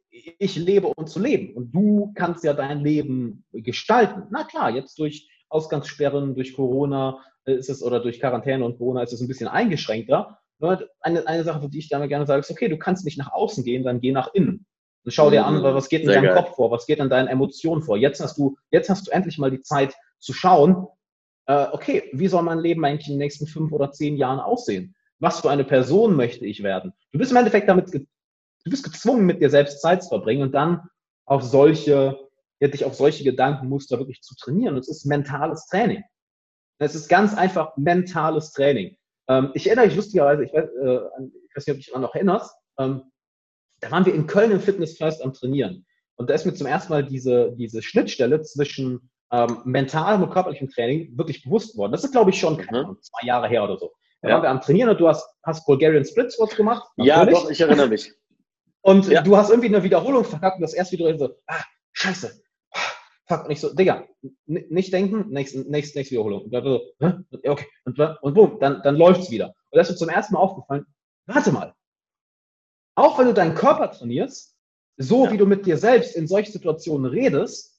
ich 0.09 0.55
lebe, 0.55 0.87
um 0.87 1.05
zu 1.05 1.19
leben. 1.19 1.53
Und 1.53 1.71
du 1.75 2.11
kannst 2.15 2.43
ja 2.43 2.55
dein 2.55 2.79
Leben 2.79 3.45
gestalten. 3.51 4.23
Na 4.31 4.45
klar, 4.45 4.71
jetzt 4.71 4.97
durch 4.97 5.29
Ausgangssperren, 5.49 6.33
durch 6.33 6.55
Corona 6.55 7.23
äh, 7.45 7.53
ist 7.53 7.69
es 7.69 7.83
oder 7.83 7.99
durch 7.99 8.19
Quarantäne 8.19 8.65
und 8.65 8.79
Corona 8.79 9.03
ist 9.03 9.13
es 9.13 9.21
ein 9.21 9.27
bisschen 9.27 9.47
eingeschränkter. 9.47 10.39
Eine, 11.01 11.27
eine 11.27 11.43
Sache, 11.43 11.69
die 11.69 11.77
ich 11.77 11.89
damit 11.89 12.09
gerne 12.09 12.25
sage, 12.25 12.39
ist, 12.39 12.49
okay, 12.49 12.67
du 12.67 12.79
kannst 12.79 13.05
nicht 13.05 13.19
nach 13.19 13.31
außen 13.31 13.63
gehen, 13.63 13.83
dann 13.83 14.01
geh 14.01 14.11
nach 14.11 14.33
innen. 14.33 14.65
Und 15.03 15.11
schau 15.11 15.29
dir 15.29 15.45
an, 15.45 15.59
mhm. 15.59 15.63
was 15.63 15.87
geht 15.87 16.01
in 16.01 16.07
Sehr 16.07 16.15
deinem 16.15 16.33
geil. 16.33 16.43
Kopf 16.43 16.55
vor, 16.55 16.71
was 16.71 16.87
geht 16.87 16.97
in 16.97 17.11
deinen 17.11 17.27
Emotionen 17.27 17.83
vor. 17.83 17.95
Jetzt 17.95 18.21
hast 18.21 18.39
du, 18.39 18.57
jetzt 18.71 18.89
hast 18.89 19.05
du 19.05 19.11
endlich 19.11 19.37
mal 19.37 19.51
die 19.51 19.61
Zeit 19.61 19.93
zu 20.17 20.33
schauen, 20.33 20.87
äh, 21.45 21.67
okay, 21.73 22.09
wie 22.13 22.27
soll 22.27 22.41
mein 22.41 22.57
Leben 22.57 22.83
eigentlich 22.83 23.09
in 23.09 23.13
den 23.13 23.19
nächsten 23.19 23.45
fünf 23.45 23.71
oder 23.71 23.91
zehn 23.91 24.17
Jahren 24.17 24.39
aussehen? 24.39 24.95
Was 25.19 25.41
für 25.41 25.49
eine 25.49 25.63
Person 25.63 26.15
möchte 26.15 26.45
ich 26.45 26.63
werden. 26.63 26.93
Du 27.11 27.19
bist 27.19 27.31
im 27.31 27.37
Endeffekt 27.37 27.69
damit, 27.69 27.93
du 27.93 27.99
bist 28.65 28.83
gezwungen, 28.83 29.25
mit 29.25 29.41
dir 29.41 29.49
selbst 29.49 29.81
Zeit 29.81 30.03
zu 30.03 30.09
verbringen 30.09 30.43
und 30.43 30.53
dann 30.53 30.81
auf 31.25 31.43
solche, 31.43 32.19
ja, 32.59 32.67
dich 32.67 32.85
auf 32.85 32.95
solche 32.95 33.23
Gedankenmuster 33.23 33.97
wirklich 33.97 34.21
zu 34.21 34.35
trainieren. 34.35 34.75
Und 34.75 34.81
es 34.81 34.89
ist 34.89 35.05
mentales 35.05 35.67
Training. 35.67 36.03
Es 36.79 36.95
ist 36.95 37.07
ganz 37.07 37.35
einfach 37.35 37.75
mentales 37.77 38.51
Training. 38.51 38.97
Ähm, 39.27 39.51
ich 39.53 39.67
erinnere 39.67 39.87
mich 39.87 39.95
lustigerweise, 39.95 40.43
ich 40.43 40.53
weiß, 40.53 40.65
äh, 40.65 40.99
ich 41.47 41.55
weiß 41.55 41.67
nicht, 41.67 41.69
ob 41.69 41.73
du 41.73 41.77
dich 41.77 41.87
daran 41.87 42.01
noch 42.01 42.15
erinnerst, 42.15 42.55
ähm, 42.77 43.03
da 43.79 43.91
waren 43.91 44.05
wir 44.05 44.13
in 44.13 44.27
Köln 44.27 44.51
im 44.51 44.59
Fitnessfest 44.59 45.21
am 45.21 45.33
Trainieren. 45.33 45.85
Und 46.15 46.29
da 46.29 46.33
ist 46.33 46.45
mir 46.45 46.53
zum 46.53 46.67
ersten 46.67 46.93
Mal 46.93 47.05
diese, 47.05 47.53
diese 47.57 47.81
Schnittstelle 47.81 48.41
zwischen 48.41 49.09
ähm, 49.31 49.61
mentalem 49.65 50.23
und 50.23 50.29
körperlichem 50.29 50.69
Training 50.69 51.17
wirklich 51.17 51.43
bewusst 51.43 51.77
worden. 51.77 51.91
Das 51.91 52.03
ist, 52.03 52.11
glaube 52.11 52.29
ich, 52.29 52.39
schon 52.39 52.55
mhm. 52.55 52.97
zwei 53.01 53.25
Jahre 53.25 53.47
her 53.47 53.63
oder 53.63 53.77
so. 53.77 53.93
Da 54.25 54.31
ja. 54.31 54.35
waren 54.37 54.43
wir 54.43 54.49
am 54.49 54.61
Trainieren 54.61 54.89
und 54.89 54.99
du 54.99 55.07
hast, 55.07 55.23
hast 55.43 55.65
Bulgarian 55.67 56.03
Split 56.03 56.31
Squats 56.31 56.55
gemacht. 56.55 56.83
Ja, 56.97 57.25
doch, 57.25 57.49
ich 57.49 57.61
erinnere 57.61 57.87
mich. 57.87 58.11
Und 58.81 59.07
ja. 59.07 59.23
du 59.23 59.35
hast 59.35 59.49
irgendwie 59.49 59.69
eine 59.69 59.81
Wiederholung 59.81 60.23
verkackt 60.23 60.57
und 60.57 60.61
das 60.61 60.75
erste 60.75 60.95
wieder 60.95 61.17
so, 61.17 61.35
ah, 61.47 61.63
scheiße. 61.93 62.39
Fuck. 63.27 63.45
Und 63.45 63.51
ich 63.51 63.59
so, 63.59 63.73
Digga, 63.73 64.07
nicht 64.45 64.93
denken, 64.93 65.31
nächste, 65.31 65.61
nächste, 65.61 65.97
nächste 65.97 66.11
Wiederholung. 66.11 66.43
Und 66.43 66.51
dann 66.51 66.63
so, 66.63 66.81
Hä? 66.99 67.13
okay. 67.49 67.65
Und, 67.85 67.99
und 67.99 68.33
boom, 68.35 68.59
dann, 68.59 68.83
dann 68.83 68.95
läuft's 68.95 69.31
wieder. 69.31 69.47
Und 69.47 69.77
da 69.77 69.81
ist 69.81 69.89
mir 69.89 69.95
zum 69.95 70.09
ersten 70.09 70.35
Mal 70.35 70.39
aufgefallen, 70.39 70.85
warte 71.25 71.51
mal. 71.51 71.73
Auch 72.93 73.17
wenn 73.17 73.25
du 73.25 73.33
deinen 73.33 73.55
Körper 73.55 73.89
trainierst, 73.89 74.55
so 74.97 75.25
ja. 75.25 75.31
wie 75.31 75.37
du 75.37 75.47
mit 75.47 75.65
dir 75.65 75.77
selbst 75.77 76.15
in 76.15 76.27
solchen 76.27 76.51
Situationen 76.51 77.09
redest, 77.09 77.74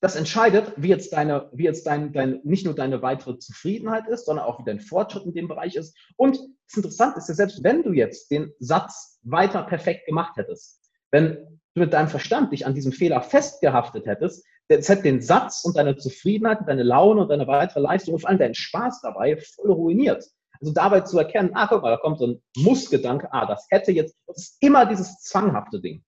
das 0.00 0.16
entscheidet, 0.16 0.72
wie 0.76 0.88
jetzt 0.88 1.12
deine, 1.12 1.48
wie 1.52 1.64
jetzt 1.64 1.86
dein, 1.86 2.12
dein, 2.12 2.40
nicht 2.44 2.64
nur 2.64 2.74
deine 2.74 3.00
weitere 3.02 3.38
Zufriedenheit 3.38 4.06
ist, 4.08 4.26
sondern 4.26 4.44
auch 4.44 4.58
wie 4.58 4.64
dein 4.64 4.80
Fortschritt 4.80 5.24
in 5.24 5.32
dem 5.32 5.48
Bereich 5.48 5.74
ist. 5.74 5.96
Und 6.16 6.36
das 6.36 6.76
Interessante 6.76 7.18
ist 7.18 7.28
ja, 7.28 7.34
selbst 7.34 7.64
wenn 7.64 7.82
du 7.82 7.92
jetzt 7.92 8.30
den 8.30 8.52
Satz 8.58 9.18
weiter 9.22 9.62
perfekt 9.62 10.06
gemacht 10.06 10.36
hättest, 10.36 10.80
wenn 11.10 11.36
du 11.74 11.80
mit 11.80 11.92
deinem 11.92 12.08
Verstand 12.08 12.52
dich 12.52 12.66
an 12.66 12.74
diesem 12.74 12.92
Fehler 12.92 13.22
festgehaftet 13.22 14.06
hättest, 14.06 14.44
das 14.68 14.88
hat 14.88 15.04
den 15.04 15.22
Satz 15.22 15.64
und 15.64 15.76
deine 15.76 15.96
Zufriedenheit, 15.96 16.58
deine 16.66 16.82
Laune 16.82 17.22
und 17.22 17.28
deine 17.28 17.46
weitere 17.46 17.80
Leistung 17.80 18.14
und 18.14 18.20
vor 18.20 18.30
allem 18.30 18.38
deinen 18.38 18.54
Spaß 18.54 19.00
dabei 19.00 19.36
voll 19.36 19.70
ruiniert. 19.70 20.24
Also 20.60 20.72
dabei 20.72 21.02
zu 21.02 21.18
erkennen, 21.18 21.50
ah, 21.54 21.66
guck 21.68 21.82
mal, 21.82 21.90
da 21.90 21.98
kommt 21.98 22.18
so 22.18 22.26
ein 22.26 22.42
Mussgedanke, 22.56 23.28
ah, 23.32 23.46
das 23.46 23.66
hätte 23.70 23.92
jetzt, 23.92 24.16
das 24.26 24.38
ist 24.38 24.56
immer 24.60 24.86
dieses 24.86 25.20
zwanghafte 25.20 25.80
Ding. 25.80 26.02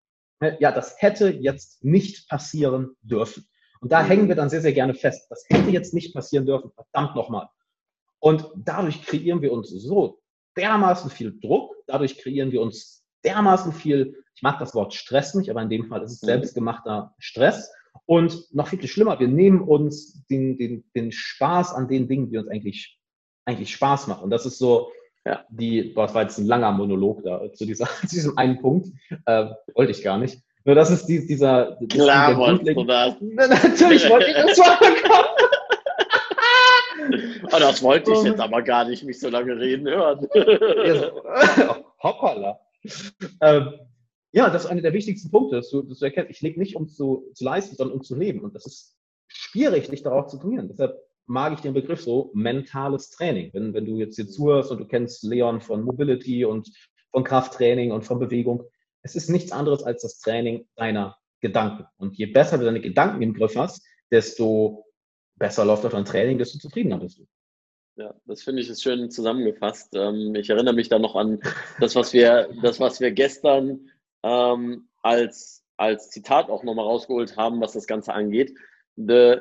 Ja, 0.60 0.72
das 0.72 0.96
hätte 0.98 1.30
jetzt 1.30 1.84
nicht 1.84 2.28
passieren 2.28 2.96
dürfen. 3.02 3.46
Und 3.80 3.92
da 3.92 4.02
hängen 4.02 4.28
wir 4.28 4.34
dann 4.34 4.50
sehr, 4.50 4.60
sehr 4.60 4.72
gerne 4.72 4.94
fest. 4.94 5.26
Das 5.30 5.44
hätte 5.48 5.70
jetzt 5.70 5.94
nicht 5.94 6.14
passieren 6.14 6.46
dürfen, 6.46 6.70
verdammt 6.70 7.14
nochmal. 7.14 7.48
Und 8.20 8.50
dadurch 8.56 9.02
kreieren 9.02 9.42
wir 9.42 9.52
uns 9.52 9.70
so 9.70 10.20
dermaßen 10.56 11.10
viel 11.10 11.38
Druck, 11.40 11.74
dadurch 11.86 12.18
kreieren 12.18 12.50
wir 12.50 12.60
uns 12.60 13.04
dermaßen 13.24 13.72
viel, 13.72 14.16
ich 14.34 14.42
mag 14.42 14.58
das 14.58 14.74
Wort 14.74 14.94
Stress 14.94 15.34
nicht, 15.34 15.50
aber 15.50 15.62
in 15.62 15.70
dem 15.70 15.86
Fall 15.86 16.02
ist 16.02 16.12
es 16.12 16.22
mhm. 16.22 16.26
selbstgemachter 16.26 17.14
Stress. 17.18 17.72
Und 18.06 18.54
noch 18.54 18.68
viel, 18.68 18.78
viel 18.78 18.88
schlimmer, 18.88 19.18
wir 19.20 19.28
nehmen 19.28 19.60
uns 19.60 20.24
den, 20.26 20.56
den, 20.56 20.84
den 20.94 21.12
Spaß 21.12 21.74
an 21.74 21.88
den 21.88 22.08
Dingen, 22.08 22.30
die 22.30 22.38
uns 22.38 22.48
eigentlich, 22.48 22.98
eigentlich 23.44 23.72
Spaß 23.72 24.06
machen. 24.06 24.24
Und 24.24 24.30
das 24.30 24.46
ist 24.46 24.58
so, 24.58 24.90
ja, 25.24 25.44
die, 25.50 25.82
boah, 25.94 26.06
das 26.06 26.14
war 26.14 26.22
jetzt 26.22 26.38
ein 26.38 26.46
langer 26.46 26.72
Monolog 26.72 27.22
da 27.22 27.52
zu, 27.52 27.66
dieser, 27.66 27.86
zu 28.00 28.14
diesem 28.14 28.38
einen 28.38 28.60
Punkt, 28.60 28.88
äh, 29.26 29.50
wollte 29.74 29.92
ich 29.92 30.02
gar 30.02 30.18
nicht. 30.18 30.42
Nur 30.68 30.74
das 30.74 30.90
ist 30.90 31.06
die, 31.06 31.26
dieser. 31.26 31.78
Klar, 31.88 32.36
wolltest 32.36 32.76
du 32.76 32.84
das. 32.84 33.16
Natürlich 33.22 34.06
wollte 34.10 34.26
ich 34.26 34.36
das 34.36 34.58
machen. 34.58 34.92
oh, 37.44 37.58
das 37.58 37.82
wollte 37.82 38.12
ich 38.12 38.22
jetzt 38.24 38.38
aber 38.38 38.60
gar 38.60 38.86
nicht, 38.86 39.02
mich 39.02 39.18
so 39.18 39.30
lange 39.30 39.56
reden 39.56 39.88
hören. 39.88 40.28
Hoppala. 42.02 42.60
Ähm, 43.40 43.72
ja, 44.32 44.50
das 44.50 44.64
ist 44.66 44.70
einer 44.70 44.82
der 44.82 44.92
wichtigsten 44.92 45.30
Punkte, 45.30 45.56
dass 45.56 45.70
du, 45.70 45.80
dass 45.80 46.00
du 46.00 46.04
erkennst, 46.04 46.32
ich 46.32 46.42
lebe 46.42 46.58
nicht, 46.58 46.76
um 46.76 46.86
zu, 46.86 47.30
zu 47.32 47.44
leisten, 47.46 47.74
sondern 47.74 47.96
um 47.96 48.04
zu 48.04 48.14
leben. 48.14 48.40
Und 48.40 48.54
das 48.54 48.66
ist 48.66 48.94
schwierig, 49.26 49.88
dich 49.88 50.02
darauf 50.02 50.26
zu 50.26 50.36
trainieren. 50.36 50.68
Deshalb 50.68 50.98
mag 51.24 51.54
ich 51.54 51.60
den 51.60 51.72
Begriff 51.72 52.02
so 52.02 52.30
mentales 52.34 53.08
Training. 53.08 53.48
Wenn, 53.54 53.72
wenn 53.72 53.86
du 53.86 53.96
jetzt 53.96 54.16
hier 54.16 54.28
zuhörst 54.28 54.70
und 54.70 54.80
du 54.80 54.84
kennst 54.84 55.24
Leon 55.24 55.62
von 55.62 55.82
Mobility 55.82 56.44
und 56.44 56.70
von 57.10 57.24
Krafttraining 57.24 57.90
und 57.90 58.02
von 58.04 58.18
Bewegung, 58.18 58.64
es 59.08 59.14
ist 59.14 59.30
nichts 59.30 59.52
anderes 59.52 59.82
als 59.82 60.02
das 60.02 60.18
Training 60.18 60.66
deiner 60.76 61.16
Gedanken. 61.40 61.86
Und 61.96 62.16
je 62.16 62.26
besser 62.26 62.58
du 62.58 62.64
deine 62.64 62.80
Gedanken 62.80 63.22
im 63.22 63.34
Griff 63.34 63.56
hast, 63.56 63.82
desto 64.10 64.84
besser 65.36 65.64
läuft 65.64 65.86
auch 65.86 65.90
dein 65.90 66.04
Training, 66.04 66.38
desto 66.38 66.58
zufriedener 66.58 66.98
bist 66.98 67.18
du. 67.18 67.26
Ja, 67.96 68.14
das 68.26 68.42
finde 68.42 68.62
ich 68.62 68.68
ist 68.68 68.82
schön 68.82 69.10
zusammengefasst. 69.10 69.94
Ähm, 69.94 70.34
ich 70.34 70.50
erinnere 70.50 70.74
mich 70.74 70.88
da 70.88 70.98
noch 70.98 71.16
an 71.16 71.40
das, 71.80 71.96
was 71.96 72.12
wir, 72.12 72.48
das, 72.62 72.78
was 72.78 73.00
wir 73.00 73.10
gestern 73.10 73.90
ähm, 74.22 74.88
als, 75.02 75.64
als 75.76 76.10
Zitat 76.10 76.48
auch 76.48 76.62
nochmal 76.62 76.84
rausgeholt 76.84 77.36
haben, 77.36 77.60
was 77.60 77.72
das 77.72 77.86
Ganze 77.86 78.12
angeht. 78.14 78.54
The 78.96 79.38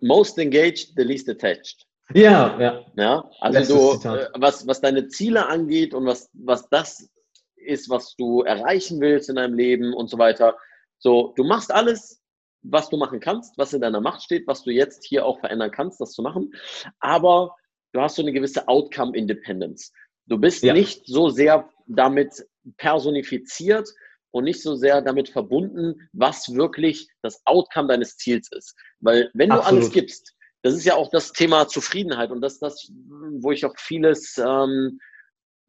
most 0.00 0.38
engaged, 0.38 0.92
the 0.96 1.02
least 1.02 1.28
attached. 1.28 1.86
Ja, 2.14 2.60
ja. 2.60 2.86
ja 2.96 3.30
also 3.40 3.98
du, 3.98 4.08
äh, 4.08 4.28
was, 4.34 4.66
was 4.66 4.80
deine 4.80 5.08
Ziele 5.08 5.46
angeht 5.46 5.92
und 5.94 6.06
was, 6.06 6.30
was 6.34 6.68
das 6.68 7.10
ist, 7.56 7.90
was 7.90 8.14
du 8.16 8.42
erreichen 8.42 9.00
willst 9.00 9.28
in 9.28 9.36
deinem 9.36 9.54
Leben 9.54 9.94
und 9.94 10.08
so 10.08 10.18
weiter. 10.18 10.56
So, 10.98 11.32
du 11.36 11.44
machst 11.44 11.72
alles, 11.72 12.22
was 12.62 12.88
du 12.88 12.96
machen 12.96 13.20
kannst, 13.20 13.56
was 13.58 13.72
in 13.72 13.80
deiner 13.80 14.00
Macht 14.00 14.22
steht, 14.22 14.46
was 14.46 14.62
du 14.62 14.70
jetzt 14.70 15.04
hier 15.04 15.24
auch 15.24 15.40
verändern 15.40 15.70
kannst, 15.70 16.00
das 16.00 16.12
zu 16.12 16.22
machen. 16.22 16.52
Aber 17.00 17.54
du 17.92 18.00
hast 18.00 18.16
so 18.16 18.22
eine 18.22 18.32
gewisse 18.32 18.66
Outcome 18.68 19.16
Independence. 19.16 19.92
Du 20.26 20.38
bist 20.38 20.62
ja. 20.62 20.72
nicht 20.72 21.06
so 21.06 21.28
sehr 21.28 21.68
damit 21.86 22.46
personifiziert 22.78 23.88
und 24.32 24.44
nicht 24.44 24.62
so 24.62 24.74
sehr 24.74 25.00
damit 25.00 25.28
verbunden, 25.28 26.08
was 26.12 26.54
wirklich 26.54 27.08
das 27.22 27.40
Outcome 27.44 27.88
deines 27.88 28.16
Ziels 28.16 28.50
ist. 28.52 28.74
Weil 29.00 29.30
wenn 29.34 29.50
du 29.50 29.56
Absolut. 29.56 29.82
alles 29.82 29.92
gibst, 29.92 30.34
das 30.62 30.74
ist 30.74 30.84
ja 30.84 30.96
auch 30.96 31.10
das 31.10 31.32
Thema 31.32 31.68
Zufriedenheit 31.68 32.30
und 32.30 32.40
das 32.40 32.54
ist 32.54 32.62
das, 32.62 32.92
wo 33.38 33.52
ich 33.52 33.64
auch 33.64 33.74
vieles 33.78 34.36
ähm, 34.38 34.98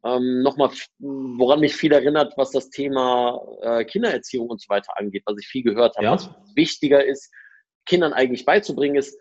ähm, 0.04 0.42
nochmal, 0.42 0.70
woran 0.98 1.60
mich 1.60 1.74
viel 1.74 1.92
erinnert, 1.92 2.34
was 2.36 2.50
das 2.50 2.70
Thema 2.70 3.40
äh, 3.62 3.84
Kindererziehung 3.84 4.48
und 4.48 4.60
so 4.60 4.68
weiter 4.68 4.92
angeht, 4.96 5.22
was 5.26 5.38
ich 5.38 5.46
viel 5.46 5.62
gehört 5.62 5.96
habe. 5.96 6.04
Ja. 6.04 6.12
Was 6.12 6.30
wichtiger 6.54 7.04
ist, 7.04 7.32
Kindern 7.86 8.12
eigentlich 8.12 8.44
beizubringen, 8.44 8.96
ist, 8.96 9.18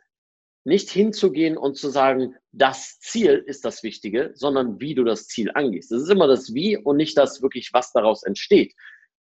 nicht 0.68 0.90
hinzugehen 0.90 1.58
und 1.58 1.78
zu 1.78 1.90
sagen, 1.90 2.36
das 2.52 3.00
Ziel 3.00 3.42
ist 3.48 3.64
das 3.64 3.84
Wichtige, 3.84 4.32
sondern 4.34 4.82
wie 4.82 4.96
du 4.96 5.06
das 5.06 5.26
Ziel 5.28 5.50
angehst. 5.54 5.92
Das 5.92 6.02
ist 6.02 6.10
immer 6.10 6.28
das 6.28 6.54
Wie 6.54 6.76
und 6.76 6.98
nicht 6.98 7.18
das 7.18 7.42
wirklich, 7.42 7.70
was 7.72 7.94
daraus 7.94 8.24
entsteht. 8.24 8.74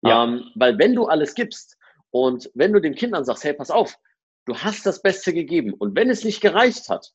Ja. 0.03 0.23
Ähm, 0.23 0.45
weil 0.55 0.79
wenn 0.79 0.95
du 0.95 1.05
alles 1.05 1.35
gibst 1.35 1.75
und 2.11 2.49
wenn 2.53 2.71
du 2.71 2.79
den 2.79 2.95
Kindern 2.95 3.25
sagst, 3.25 3.43
hey, 3.43 3.53
pass 3.53 3.71
auf, 3.71 3.97
du 4.45 4.55
hast 4.55 4.85
das 4.85 5.01
Beste 5.01 5.33
gegeben 5.33 5.73
und 5.73 5.97
wenn 5.97 6.09
es 6.09 6.23
nicht 6.23 6.39
gereicht 6.39 6.87
hat, 6.87 7.11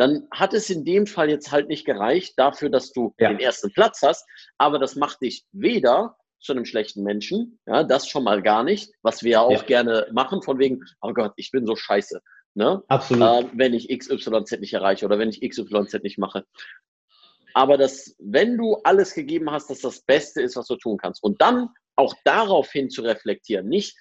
dann 0.00 0.26
hat 0.30 0.54
es 0.54 0.70
in 0.70 0.86
dem 0.86 1.06
Fall 1.06 1.28
jetzt 1.28 1.52
halt 1.52 1.68
nicht 1.68 1.84
gereicht 1.84 2.32
dafür, 2.38 2.70
dass 2.70 2.90
du 2.90 3.14
ja. 3.18 3.28
den 3.28 3.38
ersten 3.38 3.70
Platz 3.70 4.00
hast, 4.02 4.26
aber 4.56 4.78
das 4.78 4.96
macht 4.96 5.20
dich 5.20 5.44
weder 5.52 6.16
zu 6.40 6.52
einem 6.52 6.64
schlechten 6.64 7.02
Menschen, 7.02 7.58
ja, 7.66 7.84
das 7.84 8.08
schon 8.08 8.24
mal 8.24 8.40
gar 8.40 8.64
nicht, 8.64 8.94
was 9.02 9.22
wir 9.22 9.32
ja 9.32 9.40
auch 9.42 9.50
ja. 9.50 9.62
gerne 9.62 10.06
machen, 10.12 10.40
von 10.40 10.58
wegen, 10.58 10.80
oh 11.02 11.12
Gott, 11.12 11.34
ich 11.36 11.50
bin 11.50 11.66
so 11.66 11.76
scheiße, 11.76 12.22
ne? 12.54 12.82
Absolut. 12.88 13.44
Äh, 13.44 13.48
wenn 13.52 13.74
ich 13.74 13.88
XYZ 13.90 14.58
nicht 14.60 14.72
erreiche 14.72 15.04
oder 15.04 15.18
wenn 15.18 15.28
ich 15.28 15.42
XYZ 15.42 16.02
nicht 16.02 16.16
mache. 16.16 16.46
Aber 17.52 17.76
das, 17.76 18.16
wenn 18.18 18.56
du 18.56 18.76
alles 18.84 19.12
gegeben 19.12 19.50
hast, 19.50 19.68
dass 19.68 19.80
das 19.80 20.00
Beste 20.00 20.40
ist, 20.40 20.56
was 20.56 20.66
du 20.66 20.76
tun 20.76 20.96
kannst. 20.96 21.22
Und 21.22 21.42
dann 21.42 21.68
auch 21.96 22.14
darauf 22.24 22.70
hin 22.70 22.88
zu 22.88 23.02
reflektieren, 23.02 23.68
nicht 23.68 23.98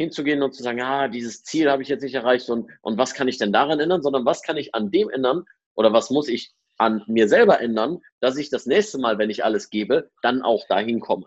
hinzugehen 0.00 0.42
und 0.42 0.54
zu 0.54 0.62
sagen, 0.62 0.80
ah, 0.80 1.08
dieses 1.08 1.42
Ziel 1.42 1.70
habe 1.70 1.82
ich 1.82 1.90
jetzt 1.90 2.02
nicht 2.02 2.14
erreicht 2.14 2.48
und, 2.48 2.70
und 2.80 2.96
was 2.96 3.12
kann 3.12 3.28
ich 3.28 3.36
denn 3.36 3.52
daran 3.52 3.80
ändern, 3.80 4.02
sondern 4.02 4.24
was 4.24 4.40
kann 4.42 4.56
ich 4.56 4.74
an 4.74 4.90
dem 4.90 5.10
ändern 5.10 5.44
oder 5.74 5.92
was 5.92 6.08
muss 6.08 6.28
ich 6.28 6.52
an 6.78 7.04
mir 7.06 7.28
selber 7.28 7.60
ändern, 7.60 7.98
dass 8.20 8.38
ich 8.38 8.48
das 8.48 8.64
nächste 8.64 8.96
Mal, 8.96 9.18
wenn 9.18 9.28
ich 9.28 9.44
alles 9.44 9.68
gebe, 9.68 10.10
dann 10.22 10.40
auch 10.40 10.66
dahin 10.68 11.00
komme. 11.00 11.26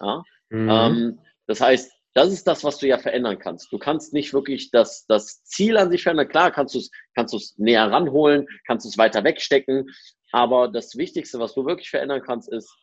Ja? 0.00 0.22
Mhm. 0.48 0.70
Ähm, 0.70 1.18
das 1.46 1.60
heißt, 1.60 1.92
das 2.14 2.32
ist 2.32 2.46
das, 2.46 2.64
was 2.64 2.78
du 2.78 2.86
ja 2.86 2.96
verändern 2.96 3.38
kannst. 3.38 3.70
Du 3.70 3.78
kannst 3.78 4.14
nicht 4.14 4.32
wirklich 4.32 4.70
das, 4.70 5.04
das 5.06 5.44
Ziel 5.44 5.76
an 5.76 5.90
sich 5.90 6.02
verändern. 6.02 6.28
Klar, 6.28 6.50
kannst 6.50 6.74
du 6.74 6.78
es 6.78 6.90
kannst 7.14 7.34
du's 7.34 7.58
näher 7.58 7.90
ranholen, 7.90 8.46
kannst 8.66 8.86
du 8.86 8.88
es 8.88 8.96
weiter 8.96 9.22
wegstecken. 9.22 9.90
Aber 10.32 10.68
das 10.68 10.96
Wichtigste, 10.96 11.38
was 11.40 11.52
du 11.52 11.66
wirklich 11.66 11.90
verändern 11.90 12.22
kannst, 12.24 12.50
ist, 12.50 12.74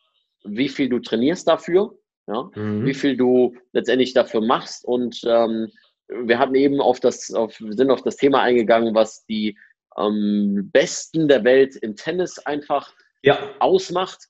wie 0.44 0.68
viel 0.68 0.88
du 0.88 1.00
trainierst 1.00 1.48
dafür 1.48 1.98
ja? 2.32 2.50
Mhm. 2.54 2.84
Wie 2.86 2.94
viel 2.94 3.16
du 3.16 3.54
letztendlich 3.72 4.14
dafür 4.14 4.40
machst. 4.40 4.84
Und 4.84 5.20
ähm, 5.24 5.70
wir 6.08 6.38
hatten 6.38 6.54
eben 6.54 6.80
auf 6.80 7.00
das, 7.00 7.32
auf, 7.32 7.56
sind 7.56 7.90
auf 7.90 8.02
das 8.02 8.16
Thema 8.16 8.42
eingegangen, 8.42 8.94
was 8.94 9.24
die 9.26 9.56
ähm, 9.96 10.70
Besten 10.72 11.28
der 11.28 11.44
Welt 11.44 11.76
im 11.76 11.96
Tennis 11.96 12.38
einfach 12.38 12.92
ja. 13.22 13.38
ausmacht. 13.60 14.28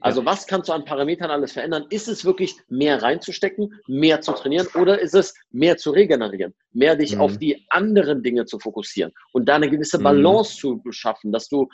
Also 0.00 0.24
was 0.24 0.48
kannst 0.48 0.68
du 0.68 0.72
an 0.72 0.84
Parametern 0.84 1.30
alles 1.30 1.52
verändern? 1.52 1.86
Ist 1.90 2.08
es 2.08 2.24
wirklich 2.24 2.56
mehr 2.68 3.02
reinzustecken, 3.02 3.80
mehr 3.86 4.20
zu 4.20 4.32
trainieren 4.32 4.66
oder 4.74 4.98
ist 4.98 5.14
es 5.14 5.32
mehr 5.50 5.76
zu 5.76 5.90
regenerieren, 5.90 6.54
mehr 6.72 6.96
dich 6.96 7.14
mhm. 7.14 7.20
auf 7.20 7.38
die 7.38 7.64
anderen 7.68 8.22
Dinge 8.22 8.44
zu 8.44 8.58
fokussieren 8.58 9.12
und 9.32 9.48
da 9.48 9.54
eine 9.54 9.70
gewisse 9.70 9.98
mhm. 9.98 10.02
Balance 10.02 10.54
mhm. 10.54 10.82
zu 10.82 10.92
schaffen, 10.92 11.30
dass 11.30 11.48
du 11.48 11.68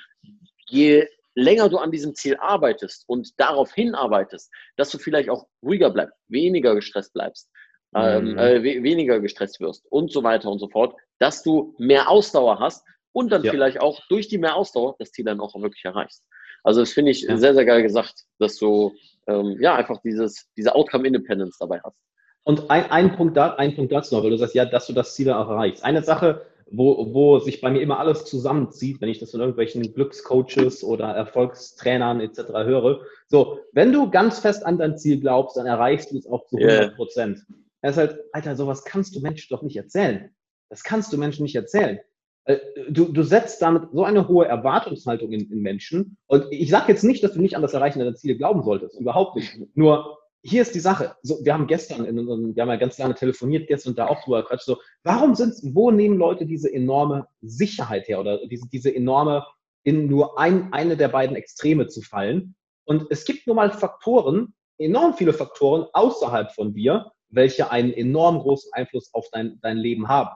je 0.69 1.07
länger 1.39 1.69
du 1.69 1.79
an 1.79 1.93
diesem 1.93 2.15
Ziel 2.15 2.37
arbeitest 2.41 3.05
und 3.07 3.39
darauf 3.39 3.73
hinarbeitest, 3.73 4.51
dass 4.77 4.91
du 4.91 4.99
vielleicht 4.99 5.31
auch 5.31 5.47
ruhiger 5.63 5.91
bleibst, 5.91 6.17
weniger 6.29 6.75
gestresst 6.75 7.13
bleibst, 7.13 7.49
ähm, 7.95 8.33
mhm. 8.33 8.39
äh, 8.39 8.63
we 8.63 8.83
weniger 8.83 9.21
gestresst 9.21 9.61
wirst 9.61 9.87
und 9.91 10.13
so 10.13 10.23
weiter 10.25 10.51
und 10.51 10.59
so 10.59 10.69
fort, 10.69 10.97
dass 11.19 11.43
du 11.43 11.75
mehr 11.79 12.11
Ausdauer 12.11 12.59
hast 12.59 12.85
und 13.13 13.31
dann 13.31 13.45
ja. 13.45 13.53
vielleicht 13.53 13.81
auch 13.81 14.01
durch 14.09 14.29
die 14.29 14.39
mehr 14.39 14.57
Ausdauer 14.57 14.97
das 14.99 15.13
Ziel 15.13 15.25
dann 15.25 15.41
auch 15.41 15.55
wirklich 15.55 15.85
erreichst. 15.85 16.25
Also 16.65 16.81
das 16.81 16.93
finde 16.93 17.13
ich 17.13 17.23
ja. 17.23 17.37
sehr, 17.37 17.55
sehr 17.55 17.65
geil 17.65 17.83
gesagt, 17.83 18.25
dass 18.41 18.57
du 18.57 18.95
ähm, 19.29 19.57
ja 19.61 19.77
einfach 19.77 20.01
dieses, 20.03 20.49
diese 20.57 20.75
Outcome 20.75 21.07
Independence 21.07 21.57
dabei 21.59 21.81
hast. 21.85 21.97
Und 22.43 22.69
ein, 22.71 22.91
ein, 22.91 23.17
Punkt 23.17 23.37
da, 23.37 23.55
ein 23.55 23.77
Punkt 23.77 23.93
dazu 23.93 24.17
noch, 24.17 24.25
weil 24.25 24.31
du 24.31 24.39
sagst, 24.39 24.55
ja, 24.55 24.65
dass 24.65 24.87
du 24.87 24.93
das 24.93 25.15
Ziel 25.15 25.29
erreichst. 25.29 25.85
Eine 25.85 26.03
Sache, 26.03 26.47
wo, 26.71 27.15
wo 27.15 27.39
sich 27.39 27.61
bei 27.61 27.71
mir 27.71 27.81
immer 27.81 27.99
alles 27.99 28.25
zusammenzieht, 28.25 29.01
wenn 29.01 29.09
ich 29.09 29.19
das 29.19 29.31
von 29.31 29.41
irgendwelchen 29.41 29.95
Glückscoaches 29.95 30.85
oder 30.85 31.07
Erfolgstrainern 31.07 32.21
etc. 32.21 32.49
höre. 32.49 33.01
So, 33.27 33.61
wenn 33.73 33.93
du 33.93 34.11
ganz 34.11 34.39
fest 34.39 34.65
an 34.65 34.79
dein 34.79 34.99
Ziel 34.99 35.21
glaubst, 35.21 35.57
dann 35.57 35.67
erreichst 35.67 36.13
du 36.13 36.19
es 36.19 36.27
auch 36.27 36.47
zu 36.47 36.57
100 36.57 36.97
Prozent. 36.97 37.39
Yeah. 37.39 37.59
Er 37.81 37.91
ist 37.91 37.97
halt, 37.97 38.19
Alter, 38.33 38.57
sowas 38.57 38.85
kannst 38.85 39.15
du 39.15 39.21
Menschen 39.21 39.49
doch 39.51 39.63
nicht 39.63 39.77
erzählen. 39.77 40.31
Das 40.69 40.83
kannst 40.83 41.13
du 41.13 41.19
Menschen 41.19 41.45
nicht 41.45 41.55
erzählen. 41.55 42.01
Äh, 42.45 42.59
du, 42.91 43.13
du 43.13 43.23
setzt 43.23 43.63
damit 43.63 43.91
so 43.93 44.05
eine 44.05 44.27
hohe 44.27 44.47
Erwartungshaltung 44.47 45.33
in, 45.33 45.51
in 45.51 45.61
Menschen. 45.61 46.17
Und 46.27 46.47
ich 46.51 46.71
sage 46.71 46.93
jetzt 46.93 47.05
nicht, 47.05 47.23
dass 47.23 47.33
du 47.33 47.41
nicht 47.41 47.57
an 47.57 47.63
das 47.63 47.75
Erreichen 47.75 48.01
deiner 48.01 48.15
Ziele 48.15 48.37
glauben 48.37 48.63
solltest. 48.63 48.99
Überhaupt 48.99 49.37
nicht. 49.37 49.59
Nur 49.77 50.18
hier 50.43 50.63
ist 50.63 50.75
die 50.75 50.81
Sache. 50.81 51.17
So, 51.23 51.39
wir 51.45 51.53
haben 51.53 51.67
gestern, 51.67 52.05
in, 52.05 52.17
wir 52.17 52.63
haben 52.63 52.69
ja 52.69 52.77
ganz 52.77 52.99
lange 52.99 53.15
telefoniert 53.15 53.69
gestern 53.69 53.95
da 53.95 54.07
auch 54.07 54.23
drüber 54.23 54.45
quatscht. 54.45 54.67
So, 54.67 54.79
warum 55.03 55.35
sind, 55.35 55.55
wo 55.75 55.91
nehmen 55.91 56.19
Leute 56.19 56.47
diese 56.47 56.73
enorme 56.73 57.27
Sicherheit 57.41 58.09
her 58.09 58.21
oder 58.21 58.47
diese, 58.47 58.69
diese 58.69 58.95
enorme, 58.95 59.45
in 59.83 60.07
nur 60.07 60.39
ein, 60.39 60.73
eine 60.73 60.97
der 60.97 61.09
beiden 61.09 61.37
Extreme 61.37 61.89
zu 61.89 62.03
fallen? 62.03 62.55
Und 62.85 63.07
es 63.11 63.25
gibt 63.25 63.47
nun 63.47 63.57
mal 63.57 63.71
Faktoren, 63.71 64.55
enorm 64.79 65.15
viele 65.15 65.33
Faktoren 65.33 65.87
außerhalb 65.93 66.53
von 66.53 66.73
dir, 66.73 67.11
welche 67.31 67.71
einen 67.71 67.93
enorm 67.93 68.39
großen 68.39 68.73
Einfluss 68.73 69.13
auf 69.13 69.27
dein, 69.33 69.59
dein 69.61 69.77
Leben 69.77 70.09
haben. 70.09 70.31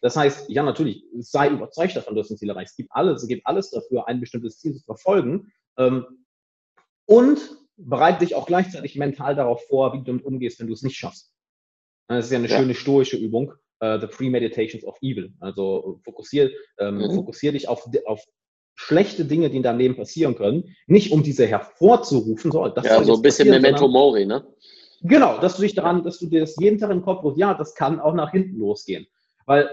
Das 0.00 0.16
heißt, 0.16 0.50
ja, 0.50 0.62
natürlich, 0.62 1.02
sei 1.14 1.48
überzeugt 1.48 1.96
davon, 1.96 2.14
dass 2.14 2.28
du 2.28 2.34
ein 2.34 2.36
Ziel 2.36 2.50
erreichst. 2.50 2.72
Es 2.72 2.76
gibt 2.76 2.90
alles, 2.92 3.22
es 3.22 3.28
gibt 3.28 3.46
alles 3.46 3.70
dafür, 3.70 4.06
ein 4.06 4.20
bestimmtes 4.20 4.58
Ziel 4.58 4.74
zu 4.74 4.84
verfolgen. 4.84 5.50
Ähm, 5.78 6.04
und 7.06 7.40
bereite 7.76 8.20
dich 8.20 8.34
auch 8.34 8.46
gleichzeitig 8.46 8.96
mental 8.96 9.34
darauf 9.34 9.66
vor, 9.66 9.92
wie 9.92 9.98
du 9.98 10.04
damit 10.04 10.24
umgehst, 10.24 10.60
wenn 10.60 10.66
du 10.66 10.72
es 10.72 10.82
nicht 10.82 10.96
schaffst. 10.96 11.32
Das 12.08 12.26
ist 12.26 12.32
ja 12.32 12.38
eine 12.38 12.48
ja. 12.48 12.58
schöne 12.58 12.74
stoische 12.74 13.16
Übung, 13.16 13.52
uh, 13.82 13.98
The 13.98 14.06
Three 14.06 14.30
Meditations 14.30 14.84
of 14.84 14.96
Evil. 15.00 15.32
Also 15.40 16.00
fokussier, 16.04 16.50
ähm, 16.78 16.98
mhm. 16.98 17.14
fokussier 17.14 17.52
dich 17.52 17.68
auf, 17.68 17.88
auf 18.06 18.24
schlechte 18.74 19.24
Dinge, 19.24 19.50
die 19.50 19.56
in 19.56 19.62
deinem 19.62 19.78
Leben 19.78 19.96
passieren 19.96 20.34
können, 20.34 20.76
nicht 20.86 21.12
um 21.12 21.22
diese 21.22 21.46
hervorzurufen, 21.46 22.50
so, 22.50 22.68
das 22.68 22.84
ja, 22.84 23.02
so 23.02 23.14
ein 23.14 23.22
bisschen 23.22 23.48
Memento 23.48 23.88
Mori, 23.88 24.26
ne? 24.26 24.44
Genau, 25.02 25.38
dass 25.38 25.56
du 25.56 25.62
dich 25.62 25.74
daran, 25.74 26.02
dass 26.02 26.18
du 26.18 26.26
dir 26.26 26.40
das 26.40 26.56
jeden 26.58 26.78
Tag 26.78 26.90
im 26.90 27.02
Kopf 27.02 27.22
holst, 27.22 27.38
ja, 27.38 27.54
das 27.54 27.74
kann 27.74 28.00
auch 28.00 28.14
nach 28.14 28.32
hinten 28.32 28.58
losgehen. 28.58 29.06
Weil 29.46 29.68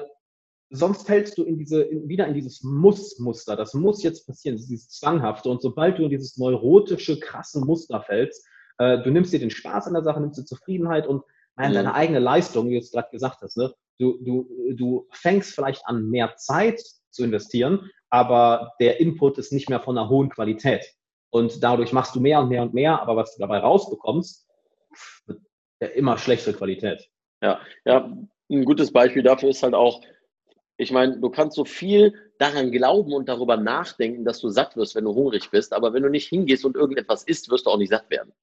sonst 0.71 1.05
fällst 1.05 1.37
du 1.37 1.43
in 1.43 1.57
diese, 1.57 1.83
in, 1.83 2.07
wieder 2.07 2.27
in 2.27 2.33
dieses 2.33 2.63
Muss-Muster. 2.63 3.55
Das 3.55 3.73
muss 3.73 4.03
jetzt 4.03 4.25
passieren, 4.25 4.57
dieses 4.57 4.89
Zwanghafte. 4.89 5.49
Und 5.49 5.61
sobald 5.61 5.99
du 5.99 6.03
in 6.03 6.09
dieses 6.09 6.37
neurotische, 6.37 7.19
krasse 7.19 7.59
Muster 7.59 8.01
fällst, 8.01 8.45
äh, 8.77 9.03
du 9.03 9.11
nimmst 9.11 9.33
dir 9.33 9.39
den 9.39 9.49
Spaß 9.49 9.87
an 9.87 9.93
der 9.93 10.03
Sache, 10.03 10.21
nimmst 10.21 10.39
dir 10.39 10.45
Zufriedenheit 10.45 11.07
und 11.07 11.23
nein, 11.55 11.73
deine 11.73 11.93
eigene 11.93 12.19
Leistung, 12.19 12.69
wie 12.69 12.73
du 12.73 12.79
es 12.79 12.91
gerade 12.91 13.09
gesagt 13.11 13.41
hast, 13.41 13.57
ne? 13.57 13.73
du, 14.01 14.17
du, 14.21 14.73
du 14.73 15.07
fängst 15.11 15.53
vielleicht 15.53 15.85
an, 15.85 16.09
mehr 16.09 16.35
Zeit 16.37 16.81
zu 17.11 17.23
investieren, 17.23 17.89
aber 18.09 18.73
der 18.79 18.99
Input 18.99 19.37
ist 19.37 19.53
nicht 19.53 19.69
mehr 19.69 19.79
von 19.79 19.97
einer 19.97 20.09
hohen 20.09 20.29
Qualität. 20.29 20.85
Und 21.29 21.63
dadurch 21.63 21.93
machst 21.93 22.15
du 22.15 22.19
mehr 22.19 22.41
und 22.41 22.49
mehr 22.49 22.63
und 22.63 22.73
mehr, 22.73 23.01
aber 23.01 23.15
was 23.15 23.35
du 23.35 23.39
dabei 23.39 23.59
rausbekommst, 23.59 24.47
wird 25.27 25.39
ja 25.81 25.87
immer 25.89 26.17
schlechtere 26.17 26.53
Qualität. 26.53 27.07
Ja, 27.41 27.61
ja, 27.85 28.11
ein 28.49 28.65
gutes 28.65 28.91
Beispiel 28.91 29.23
dafür 29.23 29.49
ist 29.49 29.63
halt 29.63 29.73
auch, 29.73 30.01
ich 30.81 30.91
meine, 30.91 31.19
du 31.19 31.29
kannst 31.29 31.55
so 31.55 31.63
viel 31.63 32.15
daran 32.39 32.71
glauben 32.71 33.13
und 33.13 33.29
darüber 33.29 33.55
nachdenken, 33.55 34.25
dass 34.25 34.39
du 34.39 34.49
satt 34.49 34.75
wirst, 34.75 34.95
wenn 34.95 35.03
du 35.03 35.13
hungrig 35.13 35.51
bist, 35.51 35.73
aber 35.73 35.93
wenn 35.93 36.01
du 36.01 36.09
nicht 36.09 36.27
hingehst 36.27 36.65
und 36.65 36.75
irgendetwas 36.75 37.23
isst, 37.23 37.51
wirst 37.51 37.67
du 37.67 37.69
auch 37.69 37.77
nicht 37.77 37.91
satt 37.91 38.09
werden. 38.09 38.33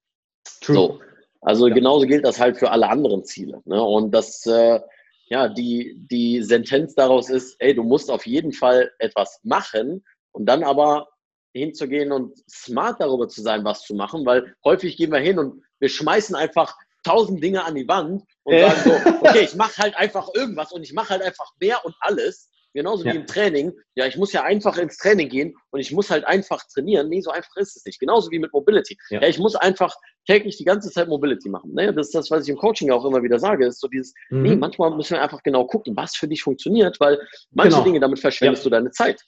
True. 0.61 0.75
So. 0.75 0.99
Also 1.41 1.67
ja. 1.67 1.73
genauso 1.73 2.07
gilt 2.07 2.23
das 2.23 2.39
halt 2.39 2.57
für 2.57 2.71
alle 2.71 2.89
anderen 2.89 3.25
Ziele. 3.25 3.61
Ne? 3.65 3.83
Und 3.83 4.11
das, 4.11 4.45
äh, 4.45 4.79
ja, 5.27 5.49
die, 5.49 6.07
die 6.09 6.41
Sentenz 6.41 6.95
daraus 6.95 7.29
ist, 7.29 7.57
ey, 7.59 7.75
du 7.75 7.83
musst 7.83 8.09
auf 8.09 8.25
jeden 8.25 8.53
Fall 8.53 8.89
etwas 8.99 9.41
machen 9.43 10.05
und 10.31 10.45
dann 10.45 10.63
aber 10.63 11.09
hinzugehen 11.53 12.13
und 12.13 12.37
smart 12.49 13.01
darüber 13.01 13.27
zu 13.27 13.41
sein, 13.41 13.65
was 13.65 13.83
zu 13.83 13.95
machen, 13.95 14.25
weil 14.25 14.55
häufig 14.63 14.95
gehen 14.95 15.11
wir 15.11 15.19
hin 15.19 15.39
und 15.39 15.61
wir 15.79 15.89
schmeißen 15.89 16.37
einfach 16.37 16.73
tausend 17.03 17.43
Dinge 17.43 17.63
an 17.63 17.75
die 17.75 17.87
Wand 17.87 18.23
und 18.43 18.53
äh. 18.53 18.69
sagen 18.69 18.81
so, 18.83 19.09
okay, 19.21 19.43
ich 19.43 19.55
mache 19.55 19.77
halt 19.77 19.95
einfach 19.97 20.27
irgendwas 20.33 20.71
und 20.71 20.83
ich 20.83 20.93
mache 20.93 21.09
halt 21.09 21.21
einfach 21.21 21.51
mehr 21.59 21.83
und 21.85 21.95
alles. 22.01 22.49
Genauso 22.73 23.03
ja. 23.03 23.13
wie 23.13 23.17
im 23.17 23.25
Training. 23.25 23.73
Ja, 23.95 24.05
ich 24.05 24.15
muss 24.15 24.31
ja 24.31 24.43
einfach 24.43 24.77
ins 24.77 24.97
Training 24.97 25.27
gehen 25.27 25.55
und 25.71 25.79
ich 25.79 25.91
muss 25.91 26.11
halt 26.11 26.25
einfach 26.25 26.61
trainieren. 26.71 27.09
Nee, 27.09 27.21
so 27.21 27.31
einfach 27.31 27.55
ist 27.55 27.75
es 27.75 27.85
nicht. 27.85 27.99
Genauso 27.99 28.29
wie 28.29 28.37
mit 28.37 28.53
Mobility. 28.53 28.95
Ja, 29.09 29.21
ja 29.21 29.27
ich 29.27 29.39
muss 29.39 29.55
einfach 29.55 29.95
täglich 30.27 30.57
die 30.57 30.65
ganze 30.65 30.91
Zeit 30.91 31.07
Mobility 31.07 31.49
machen. 31.49 31.73
Ne? 31.73 31.91
Das 31.93 32.07
ist 32.07 32.15
das, 32.15 32.29
was 32.29 32.43
ich 32.43 32.49
im 32.49 32.57
Coaching 32.57 32.91
auch 32.91 33.03
immer 33.05 33.23
wieder 33.23 33.39
sage. 33.39 33.65
Ist 33.65 33.81
so 33.81 33.87
dieses, 33.87 34.13
mhm. 34.29 34.41
nee, 34.43 34.55
manchmal 34.55 34.91
müssen 34.91 35.13
wir 35.13 35.21
einfach 35.23 35.41
genau 35.41 35.65
gucken, 35.65 35.95
was 35.97 36.15
für 36.15 36.27
dich 36.27 36.43
funktioniert, 36.43 36.99
weil 36.99 37.19
manche 37.51 37.71
genau. 37.71 37.83
Dinge, 37.83 37.99
damit 37.99 38.19
verschwendest 38.19 38.65
du 38.65 38.69
deine 38.69 38.91
Zeit. 38.91 39.19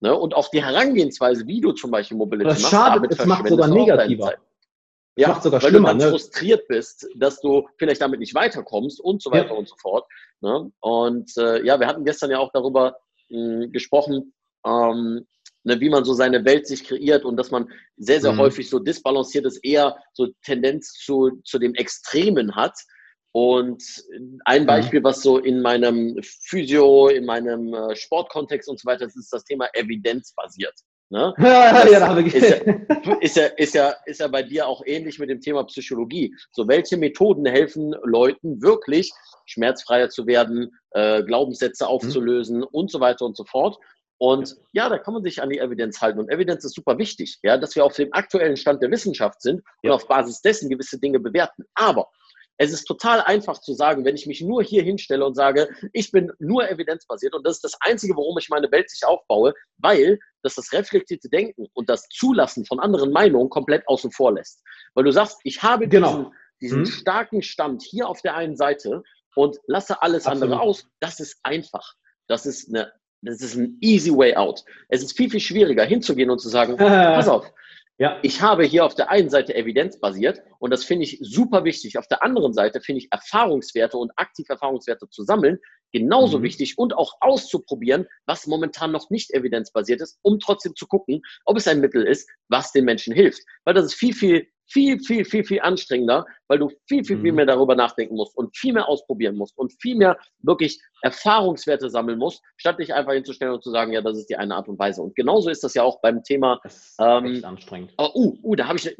Ne? 0.00 0.14
Und 0.14 0.34
auch 0.34 0.48
die 0.50 0.62
Herangehensweise, 0.62 1.46
wie 1.46 1.60
du 1.60 1.72
zum 1.72 1.90
Beispiel 1.90 2.18
Mobility 2.18 2.50
das 2.50 2.62
machst, 2.62 2.70
schadet, 2.70 2.96
damit 2.96 3.18
es 3.18 3.24
macht 3.24 3.48
sogar 3.48 3.68
negativer. 3.68 4.34
Ja, 5.16 5.28
macht 5.28 5.42
sogar 5.42 5.62
weil 5.62 5.70
schlimmer, 5.70 5.92
du 5.92 5.98
dann 5.98 6.06
ne? 6.06 6.10
frustriert 6.10 6.68
bist, 6.68 7.08
dass 7.16 7.40
du 7.40 7.68
vielleicht 7.78 8.00
damit 8.00 8.20
nicht 8.20 8.34
weiterkommst 8.34 9.00
und 9.00 9.22
so 9.22 9.30
weiter 9.30 9.50
ja. 9.50 9.54
und 9.54 9.68
so 9.68 9.74
fort. 9.76 10.06
Ne? 10.40 10.70
Und 10.80 11.36
äh, 11.36 11.64
ja, 11.64 11.78
wir 11.80 11.86
hatten 11.86 12.04
gestern 12.04 12.30
ja 12.30 12.38
auch 12.38 12.50
darüber 12.52 12.96
mh, 13.28 13.66
gesprochen, 13.68 14.32
ähm, 14.64 15.26
ne, 15.64 15.80
wie 15.80 15.90
man 15.90 16.04
so 16.04 16.14
seine 16.14 16.44
Welt 16.44 16.66
sich 16.66 16.84
kreiert 16.84 17.24
und 17.24 17.36
dass 17.36 17.50
man 17.50 17.68
sehr, 17.96 18.20
sehr 18.20 18.32
mhm. 18.32 18.38
häufig 18.38 18.70
so 18.70 18.78
disbalanciert 18.78 19.46
ist, 19.46 19.58
eher 19.64 19.96
so 20.12 20.28
Tendenz 20.44 20.92
zu, 20.92 21.40
zu 21.44 21.58
dem 21.58 21.74
Extremen 21.74 22.54
hat. 22.54 22.74
Und 23.32 23.82
ein 24.44 24.62
mhm. 24.62 24.66
Beispiel, 24.66 25.04
was 25.04 25.22
so 25.22 25.38
in 25.38 25.62
meinem 25.62 26.16
Physio, 26.22 27.08
in 27.08 27.24
meinem 27.26 27.72
äh, 27.74 27.94
Sportkontext 27.94 28.68
und 28.68 28.80
so 28.80 28.86
weiter, 28.86 29.04
das 29.04 29.16
ist 29.16 29.32
das 29.32 29.44
Thema 29.44 29.68
evidenzbasiert. 29.72 30.74
Ne? 31.10 31.34
Ja, 31.38 31.86
ja, 31.88 32.00
da 32.00 32.18
ist, 32.18 32.34
ja, 32.34 32.56
ist, 33.20 33.36
ja, 33.36 33.46
ist, 33.46 33.74
ja, 33.74 33.94
ist 34.06 34.20
ja 34.20 34.28
bei 34.28 34.42
dir 34.42 34.66
auch 34.66 34.82
ähnlich 34.86 35.18
mit 35.18 35.28
dem 35.28 35.40
Thema 35.40 35.64
Psychologie. 35.64 36.34
So, 36.52 36.68
welche 36.68 36.96
Methoden 36.96 37.44
helfen 37.46 37.94
Leuten 38.04 38.62
wirklich, 38.62 39.10
schmerzfreier 39.44 40.08
zu 40.08 40.26
werden, 40.26 40.70
äh, 40.92 41.22
Glaubenssätze 41.24 41.84
mhm. 41.84 41.90
aufzulösen 41.90 42.58
mhm. 42.58 42.68
und 42.70 42.90
so 42.90 43.00
weiter 43.00 43.26
und 43.26 43.36
so 43.36 43.44
fort? 43.44 43.76
Und 44.18 44.56
ja, 44.72 44.88
da 44.88 44.98
kann 44.98 45.14
man 45.14 45.22
sich 45.22 45.42
an 45.42 45.48
die 45.48 45.58
Evidenz 45.58 46.00
halten. 46.00 46.20
Und 46.20 46.30
Evidenz 46.30 46.62
ist 46.64 46.74
super 46.74 46.98
wichtig, 46.98 47.38
ja, 47.42 47.56
dass 47.56 47.74
wir 47.74 47.84
auf 47.84 47.96
dem 47.96 48.12
aktuellen 48.12 48.56
Stand 48.56 48.82
der 48.82 48.90
Wissenschaft 48.90 49.40
sind 49.40 49.62
und 49.82 49.90
auf 49.90 50.06
Basis 50.06 50.42
dessen 50.42 50.68
gewisse 50.68 51.00
Dinge 51.00 51.18
bewerten. 51.18 51.64
Aber 51.74 52.08
es 52.60 52.72
ist 52.72 52.84
total 52.84 53.22
einfach 53.22 53.58
zu 53.58 53.72
sagen, 53.72 54.04
wenn 54.04 54.16
ich 54.16 54.26
mich 54.26 54.42
nur 54.42 54.62
hier 54.62 54.82
hinstelle 54.82 55.24
und 55.24 55.34
sage, 55.34 55.70
ich 55.94 56.12
bin 56.12 56.30
nur 56.38 56.68
evidenzbasiert 56.68 57.34
und 57.34 57.46
das 57.46 57.56
ist 57.56 57.64
das 57.64 57.78
Einzige, 57.80 58.14
worum 58.16 58.36
ich 58.36 58.50
meine 58.50 58.70
Welt 58.70 58.90
sich 58.90 59.02
aufbaue, 59.06 59.54
weil 59.78 60.18
das 60.42 60.56
das 60.56 60.70
reflektierte 60.70 61.30
Denken 61.30 61.68
und 61.72 61.88
das 61.88 62.06
Zulassen 62.10 62.66
von 62.66 62.78
anderen 62.78 63.12
Meinungen 63.12 63.48
komplett 63.48 63.88
außen 63.88 64.12
vor 64.12 64.34
lässt. 64.34 64.62
Weil 64.92 65.04
du 65.04 65.10
sagst, 65.10 65.38
ich 65.42 65.62
habe 65.62 65.88
genau. 65.88 66.08
diesen, 66.08 66.32
diesen 66.60 66.80
mhm. 66.80 66.86
starken 66.86 67.40
Stand 67.40 67.82
hier 67.82 68.06
auf 68.06 68.20
der 68.20 68.36
einen 68.36 68.56
Seite 68.56 69.04
und 69.36 69.56
lasse 69.66 70.02
alles 70.02 70.26
Absolut. 70.26 70.42
andere 70.52 70.60
aus. 70.60 70.86
Das 71.00 71.18
ist 71.18 71.38
einfach. 71.42 71.94
Das 72.28 72.44
ist 72.44 72.68
eine 72.68 72.92
das 73.22 73.40
ist 73.40 73.54
ein 73.54 73.76
easy 73.80 74.10
way 74.10 74.34
out. 74.34 74.64
Es 74.88 75.02
ist 75.02 75.16
viel, 75.16 75.30
viel 75.30 75.40
schwieriger 75.40 75.84
hinzugehen 75.84 76.30
und 76.30 76.40
zu 76.40 76.48
sagen, 76.48 76.76
pass 76.78 77.28
auf, 77.28 77.52
ja. 78.00 78.18
Ich 78.22 78.40
habe 78.40 78.64
hier 78.64 78.84
auf 78.84 78.94
der 78.94 79.10
einen 79.10 79.30
Seite 79.30 79.54
evidenzbasiert 79.54 80.42
und 80.58 80.70
das 80.70 80.84
finde 80.84 81.04
ich 81.04 81.18
super 81.20 81.64
wichtig. 81.64 81.98
Auf 81.98 82.08
der 82.08 82.22
anderen 82.22 82.52
Seite 82.52 82.80
finde 82.80 83.02
ich 83.02 83.12
Erfahrungswerte 83.12 83.96
und 83.96 84.10
aktiv 84.16 84.48
Erfahrungswerte 84.48 85.08
zu 85.10 85.22
sammeln 85.22 85.58
genauso 85.92 86.38
mhm. 86.38 86.44
wichtig 86.44 86.78
und 86.78 86.94
auch 86.94 87.14
auszuprobieren, 87.20 88.06
was 88.26 88.46
momentan 88.46 88.92
noch 88.92 89.10
nicht 89.10 89.32
evidenzbasiert 89.32 90.00
ist, 90.00 90.18
um 90.22 90.38
trotzdem 90.38 90.74
zu 90.74 90.86
gucken, 90.86 91.22
ob 91.44 91.56
es 91.56 91.68
ein 91.68 91.80
Mittel 91.80 92.06
ist, 92.06 92.28
was 92.48 92.72
den 92.72 92.84
Menschen 92.84 93.14
hilft. 93.14 93.42
Weil 93.64 93.74
das 93.74 93.86
ist 93.86 93.94
viel, 93.94 94.14
viel 94.14 94.48
viel, 94.70 95.00
viel, 95.00 95.24
viel, 95.24 95.44
viel 95.44 95.60
anstrengender, 95.60 96.24
weil 96.48 96.58
du 96.58 96.68
viel, 96.86 97.04
viel, 97.04 97.20
viel 97.20 97.32
mhm. 97.32 97.36
mehr 97.36 97.46
darüber 97.46 97.74
nachdenken 97.74 98.14
musst 98.14 98.36
und 98.36 98.56
viel 98.56 98.72
mehr 98.72 98.88
ausprobieren 98.88 99.36
musst 99.36 99.58
und 99.58 99.72
viel 99.80 99.96
mehr 99.96 100.16
wirklich 100.42 100.80
Erfahrungswerte 101.02 101.90
sammeln 101.90 102.18
musst, 102.18 102.42
statt 102.56 102.78
dich 102.78 102.94
einfach 102.94 103.12
hinzustellen 103.12 103.54
und 103.54 103.64
zu 103.64 103.70
sagen, 103.70 103.92
ja, 103.92 104.00
das 104.00 104.18
ist 104.18 104.30
die 104.30 104.36
eine 104.36 104.54
Art 104.54 104.68
und 104.68 104.78
Weise. 104.78 105.02
Und 105.02 105.16
genauso 105.16 105.50
ist 105.50 105.64
das 105.64 105.74
ja 105.74 105.82
auch 105.82 106.00
beim 106.00 106.22
Thema. 106.22 106.60
Das 106.62 106.76
ist 106.76 106.96
ähm, 107.00 107.24
echt 107.26 107.44
anstrengend. 107.44 107.92
Oh, 107.98 108.10
uh, 108.14 108.38
uh, 108.42 108.54
da 108.54 108.68
habe 108.68 108.78
ich, 108.78 108.96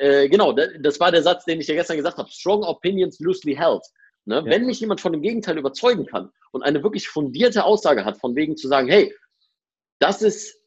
äh, 0.00 0.28
genau, 0.28 0.52
das 0.52 0.98
war 0.98 1.12
der 1.12 1.22
Satz, 1.22 1.44
den 1.44 1.60
ich 1.60 1.68
ja 1.68 1.74
gestern 1.74 1.96
gesagt 1.96 2.18
habe. 2.18 2.30
Strong 2.30 2.64
opinions 2.64 3.20
loosely 3.20 3.54
held. 3.54 3.82
Ne? 4.24 4.36
Ja. 4.36 4.44
Wenn 4.44 4.66
mich 4.66 4.80
jemand 4.80 5.00
von 5.00 5.12
dem 5.12 5.22
Gegenteil 5.22 5.58
überzeugen 5.58 6.06
kann 6.06 6.30
und 6.50 6.62
eine 6.62 6.82
wirklich 6.82 7.08
fundierte 7.08 7.64
Aussage 7.64 8.04
hat, 8.04 8.18
von 8.18 8.34
wegen 8.34 8.56
zu 8.56 8.68
sagen, 8.68 8.88
hey, 8.88 9.14
das 10.00 10.22
ist 10.22 10.58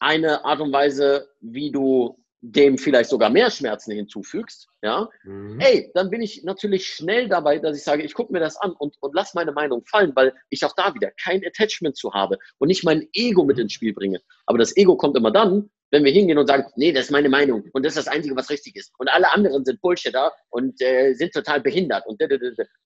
eine 0.00 0.44
Art 0.44 0.60
und 0.60 0.72
Weise, 0.72 1.28
wie 1.40 1.72
du 1.72 2.18
dem 2.40 2.78
vielleicht 2.78 3.10
sogar 3.10 3.30
mehr 3.30 3.50
Schmerzen 3.50 3.92
hinzufügst, 3.92 4.68
ja, 4.82 5.08
mhm. 5.24 5.58
ey, 5.60 5.90
dann 5.94 6.08
bin 6.08 6.22
ich 6.22 6.44
natürlich 6.44 6.86
schnell 6.86 7.28
dabei, 7.28 7.58
dass 7.58 7.76
ich 7.76 7.82
sage, 7.82 8.02
ich 8.02 8.14
gucke 8.14 8.32
mir 8.32 8.40
das 8.40 8.56
an 8.56 8.72
und, 8.72 8.96
und 9.00 9.14
lass 9.14 9.34
meine 9.34 9.52
Meinung 9.52 9.84
fallen, 9.86 10.12
weil 10.14 10.32
ich 10.48 10.64
auch 10.64 10.74
da 10.76 10.94
wieder 10.94 11.10
kein 11.22 11.44
Attachment 11.44 11.96
zu 11.96 12.12
habe 12.12 12.38
und 12.58 12.68
nicht 12.68 12.84
mein 12.84 13.08
Ego 13.12 13.44
mit 13.44 13.58
ins 13.58 13.72
Spiel 13.72 13.92
bringe. 13.92 14.20
Aber 14.46 14.58
das 14.58 14.76
Ego 14.76 14.96
kommt 14.96 15.16
immer 15.16 15.32
dann, 15.32 15.68
wenn 15.90 16.04
wir 16.04 16.12
hingehen 16.12 16.38
und 16.38 16.46
sagen, 16.46 16.66
nee, 16.76 16.92
das 16.92 17.06
ist 17.06 17.10
meine 17.10 17.28
Meinung 17.28 17.64
und 17.72 17.84
das 17.84 17.96
ist 17.96 18.06
das 18.06 18.14
Einzige, 18.14 18.36
was 18.36 18.50
richtig 18.50 18.76
ist. 18.76 18.92
Und 18.98 19.08
alle 19.08 19.32
anderen 19.32 19.64
sind 19.64 19.80
Bullshitter 19.80 20.32
und 20.50 20.80
äh, 20.80 21.14
sind 21.14 21.32
total 21.32 21.60
behindert 21.60 22.06
und 22.06 22.20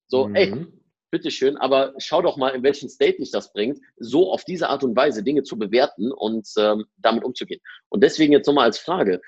so, 0.06 0.28
mhm. 0.28 0.34
ey, 0.34 0.66
bitteschön, 1.12 1.58
aber 1.58 1.92
schau 1.98 2.22
doch 2.22 2.36
mal, 2.36 2.48
in 2.50 2.62
welchen 2.62 2.88
State 2.88 3.18
dich 3.18 3.30
das 3.30 3.52
bringt, 3.52 3.78
so 3.98 4.32
auf 4.32 4.44
diese 4.44 4.68
Art 4.68 4.82
und 4.82 4.96
Weise 4.96 5.22
Dinge 5.22 5.42
zu 5.42 5.58
bewerten 5.58 6.10
und 6.10 6.48
ähm, 6.56 6.86
damit 6.96 7.22
umzugehen. 7.22 7.60
Und 7.90 8.02
deswegen 8.02 8.32
jetzt 8.32 8.46
nochmal 8.46 8.64
als 8.64 8.78
Frage, 8.78 9.20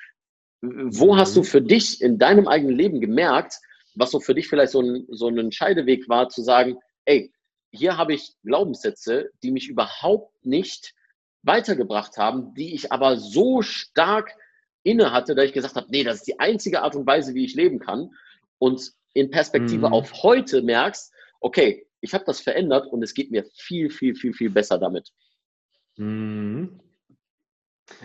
wo 0.90 1.16
hast 1.16 1.36
du 1.36 1.42
für 1.42 1.62
dich 1.62 2.00
in 2.00 2.18
deinem 2.18 2.48
eigenen 2.48 2.76
Leben 2.76 3.00
gemerkt, 3.00 3.54
was 3.94 4.10
so 4.10 4.20
für 4.20 4.34
dich 4.34 4.48
vielleicht 4.48 4.72
so 4.72 4.80
ein, 4.80 5.06
so 5.10 5.28
ein 5.28 5.52
Scheideweg 5.52 6.08
war, 6.08 6.28
zu 6.28 6.42
sagen, 6.42 6.76
ey, 7.04 7.32
hier 7.70 7.96
habe 7.96 8.14
ich 8.14 8.34
Glaubenssätze, 8.44 9.30
die 9.42 9.50
mich 9.50 9.68
überhaupt 9.68 10.44
nicht 10.44 10.94
weitergebracht 11.42 12.16
haben, 12.16 12.54
die 12.54 12.74
ich 12.74 12.92
aber 12.92 13.16
so 13.16 13.62
stark 13.62 14.30
inne 14.82 15.12
hatte, 15.12 15.34
dass 15.34 15.46
ich 15.46 15.52
gesagt 15.52 15.76
habe, 15.76 15.86
nee, 15.90 16.04
das 16.04 16.16
ist 16.16 16.26
die 16.26 16.38
einzige 16.38 16.82
Art 16.82 16.94
und 16.94 17.06
Weise, 17.06 17.34
wie 17.34 17.44
ich 17.44 17.54
leben 17.54 17.78
kann. 17.78 18.10
Und 18.58 18.92
in 19.12 19.30
Perspektive 19.30 19.88
mhm. 19.88 19.92
auf 19.92 20.22
heute 20.22 20.62
merkst, 20.62 21.12
okay, 21.40 21.86
ich 22.00 22.14
habe 22.14 22.24
das 22.26 22.40
verändert 22.40 22.86
und 22.86 23.02
es 23.02 23.14
geht 23.14 23.30
mir 23.30 23.44
viel, 23.54 23.90
viel, 23.90 24.14
viel, 24.14 24.34
viel 24.34 24.50
besser 24.50 24.78
damit. 24.78 25.10
Mhm. 25.96 26.80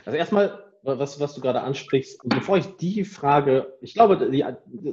Also 0.05 0.17
erstmal 0.17 0.68
was, 0.83 1.19
was 1.19 1.35
du 1.35 1.41
gerade 1.41 1.61
ansprichst, 1.61 2.21
bevor 2.23 2.57
ich 2.57 2.65
die 2.77 3.03
Frage, 3.03 3.73
ich 3.81 3.93
glaube, 3.93 4.29
die, 4.31 4.45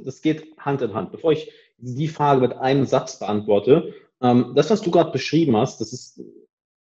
das 0.03 0.21
geht 0.21 0.45
Hand 0.57 0.81
in 0.81 0.93
Hand, 0.93 1.11
bevor 1.11 1.31
ich 1.31 1.51
die 1.77 2.07
Frage 2.07 2.41
mit 2.41 2.53
einem 2.53 2.85
Satz 2.85 3.19
beantworte, 3.19 3.93
ähm, 4.21 4.53
das, 4.55 4.69
was 4.69 4.81
du 4.81 4.91
gerade 4.91 5.11
beschrieben 5.11 5.55
hast, 5.55 5.79
das 5.79 5.93
ist 5.93 6.21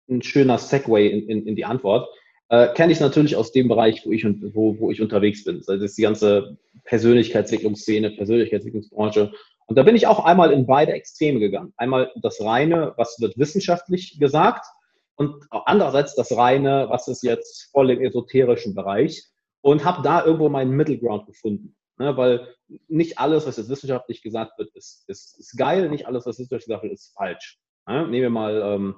ein 0.10 0.22
schöner 0.22 0.58
Segway 0.58 1.08
in, 1.08 1.28
in, 1.28 1.48
in 1.48 1.56
die 1.56 1.66
Antwort. 1.66 2.08
Äh, 2.50 2.74
Kenne 2.74 2.94
ich 2.94 3.00
natürlich 3.00 3.36
aus 3.36 3.52
dem 3.52 3.68
Bereich, 3.68 4.06
wo 4.06 4.12
ich, 4.12 4.26
wo, 4.54 4.80
wo 4.80 4.92
ich 4.92 5.02
unterwegs 5.02 5.44
bin. 5.44 5.62
Das 5.66 5.82
ist 5.82 5.98
die 5.98 6.04
ganze 6.04 6.58
Persönlichkeitsentwicklungsszene, 6.84 8.12
Persönlichkeitsentwicklungsbranche. 8.12 9.32
Und 9.66 9.78
da 9.78 9.84
bin 9.84 9.96
ich 9.96 10.06
auch 10.06 10.24
einmal 10.24 10.52
in 10.52 10.68
beide 10.68 10.94
Extreme 10.94 11.40
gegangen. 11.40 11.74
Einmal 11.76 12.12
das 12.22 12.40
reine, 12.42 12.94
was 12.98 13.20
wird 13.20 13.38
wissenschaftlich 13.38 14.20
gesagt, 14.20 14.66
und 15.16 15.46
andererseits 15.50 16.16
das 16.16 16.36
reine, 16.36 16.88
was 16.90 17.08
ist 17.08 17.24
jetzt 17.24 17.70
voll 17.72 17.90
im 17.92 18.02
esoterischen 18.02 18.76
Bereich. 18.76 19.24
Und 19.62 19.84
habe 19.84 20.04
da 20.04 20.24
irgendwo 20.24 20.48
meinen 20.48 20.72
Middle 20.72 21.00
Ground 21.00 21.26
gefunden. 21.26 21.76
Ne, 21.98 22.16
weil 22.18 22.54
nicht 22.88 23.20
alles, 23.20 23.48
was 23.48 23.56
jetzt 23.58 23.70
wissenschaftlich 23.70 24.22
gesagt 24.22 24.60
wird, 24.60 24.70
ist, 24.76 25.06
ist, 25.08 25.40
ist 25.40 25.58
geil, 25.58 25.90
nicht 25.90 26.08
alles, 26.08 26.26
was 26.26 26.38
wissenschaftlich 26.38 26.66
gesagt 26.66 26.84
wird, 26.84 26.94
ist 26.94 27.14
falsch. 27.16 27.58
Ne? 27.88 28.02
Nehmen 28.02 28.22
wir 28.22 28.30
mal, 28.30 28.62
ähm, 28.62 28.96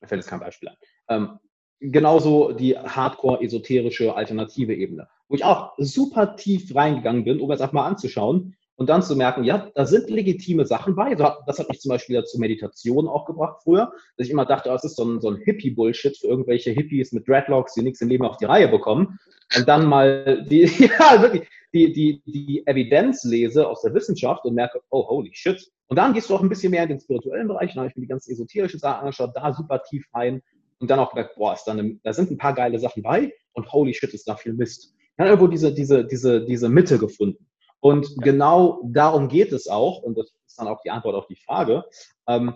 mir 0.00 0.08
fällt 0.08 0.22
jetzt 0.22 0.30
kein 0.30 0.40
Beispiel 0.40 0.70
ein. 0.70 0.76
Ähm, 1.08 1.38
genauso 1.80 2.52
die 2.52 2.78
hardcore-esoterische 2.78 4.14
alternative 4.14 4.74
Ebene, 4.74 5.08
wo 5.28 5.34
ich 5.34 5.44
auch 5.44 5.74
super 5.76 6.36
tief 6.36 6.74
reingegangen 6.74 7.24
bin, 7.24 7.40
um 7.40 7.50
es 7.50 7.60
einfach 7.60 7.74
mal 7.74 7.86
anzuschauen 7.86 8.56
und 8.80 8.88
dann 8.88 9.02
zu 9.02 9.14
merken, 9.14 9.44
ja, 9.44 9.70
da 9.74 9.84
sind 9.84 10.08
legitime 10.08 10.64
Sachen 10.64 10.94
bei. 10.94 11.14
Das 11.14 11.58
hat 11.58 11.68
mich 11.68 11.80
zum 11.80 11.90
Beispiel 11.90 12.14
ja 12.14 12.24
zur 12.24 12.40
Meditation 12.40 13.08
auch 13.08 13.26
gebracht 13.26 13.60
früher, 13.62 13.92
dass 14.16 14.26
ich 14.26 14.32
immer 14.32 14.46
dachte, 14.46 14.70
oh, 14.70 14.72
das 14.72 14.84
ist 14.84 14.96
so 14.96 15.04
ein, 15.04 15.20
so 15.20 15.28
ein 15.28 15.36
Hippie-Bullshit 15.36 16.16
für 16.16 16.28
irgendwelche 16.28 16.70
Hippies 16.70 17.12
mit 17.12 17.28
Dreadlocks, 17.28 17.74
die 17.74 17.82
nichts 17.82 18.00
im 18.00 18.08
Leben 18.08 18.24
auf 18.24 18.38
die 18.38 18.46
Reihe 18.46 18.68
bekommen. 18.68 19.18
Und 19.54 19.68
dann 19.68 19.84
mal 19.84 20.46
die, 20.48 20.62
ja, 20.98 21.20
wirklich, 21.20 21.46
die, 21.74 21.92
die, 21.92 22.22
die 22.24 22.66
Evidenz 22.66 23.22
lese 23.24 23.68
aus 23.68 23.82
der 23.82 23.92
Wissenschaft 23.92 24.46
und 24.46 24.54
merke, 24.54 24.80
oh, 24.88 25.06
holy 25.06 25.30
shit. 25.34 25.62
Und 25.88 25.98
dann 25.98 26.14
gehst 26.14 26.30
du 26.30 26.34
auch 26.34 26.42
ein 26.42 26.48
bisschen 26.48 26.70
mehr 26.70 26.84
in 26.84 26.88
den 26.88 27.00
spirituellen 27.00 27.48
Bereich. 27.48 27.74
Dann 27.74 27.80
habe 27.80 27.90
ich 27.90 27.96
mir 27.96 28.04
die 28.04 28.08
ganzen 28.08 28.32
esoterischen 28.32 28.80
Sachen 28.80 29.00
angeschaut, 29.00 29.32
da 29.34 29.52
super 29.52 29.82
tief 29.82 30.06
rein 30.14 30.40
und 30.78 30.90
dann 30.90 31.00
auch 31.00 31.12
gedacht, 31.12 31.32
boah, 31.36 31.52
ist 31.52 31.64
da, 31.64 31.72
eine, 31.72 32.00
da 32.02 32.14
sind 32.14 32.30
ein 32.30 32.38
paar 32.38 32.54
geile 32.54 32.78
Sachen 32.78 33.02
bei 33.02 33.34
und 33.52 33.70
holy 33.70 33.92
shit, 33.92 34.14
ist 34.14 34.26
da 34.26 34.36
viel 34.36 34.54
Mist. 34.54 34.94
Dann 35.18 35.26
irgendwo 35.26 35.48
diese, 35.48 35.74
diese, 35.74 36.06
diese, 36.06 36.46
diese 36.46 36.70
Mitte 36.70 36.96
gefunden. 36.96 37.46
Und 37.80 38.08
ja. 38.08 38.16
genau 38.22 38.80
darum 38.84 39.28
geht 39.28 39.52
es 39.52 39.68
auch, 39.68 40.02
und 40.02 40.16
das 40.16 40.32
ist 40.46 40.58
dann 40.58 40.68
auch 40.68 40.82
die 40.82 40.90
Antwort 40.90 41.14
auf 41.14 41.26
die 41.26 41.36
Frage. 41.36 41.84
Ähm, 42.28 42.54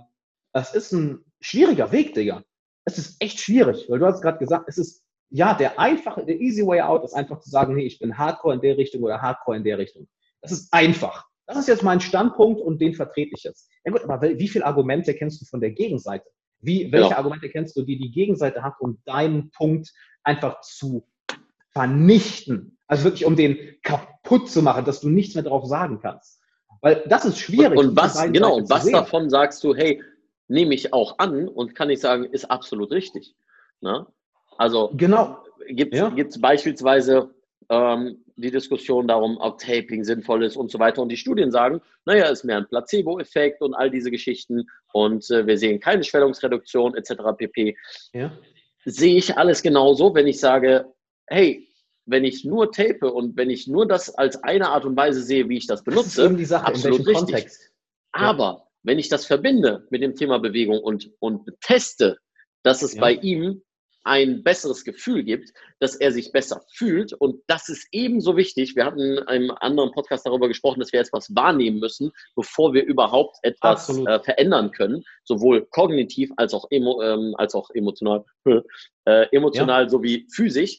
es 0.52 0.74
ist 0.74 0.92
ein 0.92 1.24
schwieriger 1.40 1.90
Weg, 1.92 2.14
Digga. 2.14 2.44
Es 2.84 2.98
ist 2.98 3.16
echt 3.20 3.40
schwierig, 3.40 3.87
weil 3.88 3.98
du 3.98 4.06
hast 4.06 4.20
gerade 4.20 4.38
gesagt, 4.38 4.66
es 4.68 4.78
ist, 4.78 5.02
ja, 5.30 5.54
der 5.54 5.80
einfache, 5.80 6.24
der 6.24 6.38
easy 6.38 6.64
way 6.64 6.80
out 6.80 7.02
ist 7.02 7.14
einfach 7.14 7.40
zu 7.40 7.50
sagen, 7.50 7.74
nee, 7.74 7.87
ich 7.87 7.98
bin 7.98 8.16
Hardcore 8.16 8.54
in 8.54 8.60
der 8.60 8.76
Richtung 8.76 9.02
oder 9.02 9.20
Hardcore 9.20 9.56
in 9.56 9.64
der 9.64 9.78
Richtung. 9.78 10.06
Das 10.42 10.52
ist 10.52 10.72
einfach. 10.72 11.26
Das 11.46 11.58
ist 11.58 11.68
jetzt 11.68 11.82
mein 11.82 12.00
Standpunkt 12.00 12.60
und 12.60 12.80
den 12.80 12.94
vertrete 12.94 13.32
ich 13.34 13.42
jetzt. 13.42 13.68
Ja 13.84 13.92
gut, 13.92 14.04
aber 14.04 14.22
wie 14.22 14.48
viele 14.48 14.64
Argumente 14.64 15.14
kennst 15.14 15.40
du 15.40 15.46
von 15.46 15.60
der 15.60 15.72
Gegenseite? 15.72 16.26
Wie, 16.60 16.90
welche 16.92 17.08
genau. 17.08 17.18
Argumente 17.18 17.50
kennst 17.50 17.76
du, 17.76 17.82
die 17.82 17.98
die 17.98 18.10
Gegenseite 18.10 18.62
hat, 18.62 18.74
um 18.80 19.02
deinen 19.04 19.50
Punkt 19.50 19.92
einfach 20.22 20.60
zu 20.60 21.06
vernichten? 21.74 22.78
Also 22.87 23.04
wirklich, 23.04 23.26
um 23.26 23.37
den 23.37 23.58
kaputt 23.82 24.48
zu 24.48 24.62
machen, 24.62 24.84
dass 24.84 25.00
du 25.00 25.08
nichts 25.08 25.34
mehr 25.34 25.44
darauf 25.44 25.66
sagen 25.66 26.00
kannst. 26.00 26.40
Weil 26.80 27.02
das 27.06 27.24
ist 27.24 27.38
schwierig. 27.38 27.78
Und, 27.78 27.88
und 27.88 27.96
was, 27.96 28.22
genau, 28.32 28.56
und 28.56 28.70
was 28.70 28.90
davon 28.90 29.30
sagst 29.30 29.62
du, 29.64 29.74
hey, 29.74 30.02
nehme 30.48 30.74
ich 30.74 30.92
auch 30.92 31.18
an 31.18 31.48
und 31.48 31.74
kann 31.74 31.90
ich 31.90 32.00
sagen, 32.00 32.24
ist 32.24 32.50
absolut 32.50 32.90
richtig. 32.90 33.34
Ne? 33.80 34.06
Also 34.58 34.90
genau. 34.94 35.42
gibt 35.68 35.94
es 35.94 36.00
ja. 36.00 36.12
beispielsweise 36.40 37.34
ähm, 37.70 38.24
die 38.37 38.50
Diskussion 38.50 39.08
darum, 39.08 39.38
ob 39.38 39.58
Taping 39.58 40.04
sinnvoll 40.04 40.44
ist 40.44 40.56
und 40.56 40.70
so 40.70 40.78
weiter. 40.78 41.02
Und 41.02 41.08
die 41.08 41.16
Studien 41.16 41.50
sagen, 41.50 41.80
naja, 42.04 42.26
ist 42.26 42.44
mehr 42.44 42.58
ein 42.58 42.68
Placebo-Effekt 42.68 43.62
und 43.62 43.74
all 43.74 43.90
diese 43.90 44.10
Geschichten 44.10 44.66
und 44.92 45.30
äh, 45.30 45.46
wir 45.46 45.56
sehen 45.56 45.80
keine 45.80 46.04
Schwellungsreduktion 46.04 46.94
etc. 46.96 47.14
pp. 47.37 47.76
Ja. 48.12 48.32
Sehe 48.84 49.16
ich 49.16 49.37
alles 49.38 49.62
genauso, 49.62 50.14
wenn 50.14 50.26
ich 50.26 50.38
sage, 50.38 50.92
hey, 51.26 51.68
wenn 52.06 52.24
ich 52.24 52.44
nur 52.44 52.70
tape 52.70 53.12
und 53.12 53.37
wenn 53.37 53.50
ich 53.50 53.66
nur 53.66 53.87
das 53.87 54.14
als 54.14 54.42
eine 54.42 54.68
Art 54.68 54.84
und 54.84 54.96
Weise 54.96 55.22
sehe, 55.22 55.48
wie 55.48 55.56
ich 55.56 55.66
das 55.66 55.82
benutze, 55.84 56.22
das 56.22 56.32
ist 56.32 56.38
die 56.38 56.44
Sache, 56.44 56.66
absolut 56.66 57.00
in 57.00 57.06
richtig. 57.06 57.26
Kontext. 57.26 57.70
Aber 58.12 58.44
ja. 58.44 58.68
wenn 58.82 58.98
ich 58.98 59.08
das 59.08 59.26
verbinde 59.26 59.87
mit 59.90 60.02
dem 60.02 60.14
Thema 60.14 60.38
Bewegung 60.38 60.78
und, 60.80 61.10
und 61.20 61.50
teste, 61.60 62.18
dass 62.62 62.82
es 62.82 62.94
ja. 62.94 63.00
bei 63.00 63.12
ihm 63.14 63.62
ein 64.04 64.42
besseres 64.42 64.84
Gefühl 64.84 65.24
gibt, 65.24 65.52
dass 65.80 65.96
er 65.96 66.12
sich 66.12 66.30
besser 66.30 66.62
fühlt. 66.74 67.14
Und 67.14 67.42
das 67.46 67.68
ist 67.70 67.88
ebenso 67.90 68.37
wichtig. 68.37 68.76
Wir 68.76 68.84
hatten 68.84 69.00
in 69.00 69.18
einem 69.20 69.50
anderen 69.60 69.92
Podcast 69.92 70.26
darüber 70.26 70.46
gesprochen, 70.46 70.80
dass 70.80 70.92
wir 70.92 71.00
etwas 71.00 71.34
wahrnehmen 71.34 71.80
müssen, 71.80 72.12
bevor 72.37 72.74
wir 72.74 72.84
überhaupt 72.84 73.38
etwas 73.42 73.88
äh, 73.88 74.20
verändern 74.20 74.70
können, 74.72 75.04
sowohl 75.24 75.66
kognitiv 75.70 76.30
als 76.37 76.52
auch, 76.52 76.66
emo, 76.70 77.00
ähm, 77.02 77.34
als 77.38 77.54
auch 77.54 77.70
emotional, 77.70 78.24
äh, 79.06 79.26
emotional 79.32 79.84
ja. 79.84 79.88
sowie 79.88 80.26
physisch. 80.30 80.78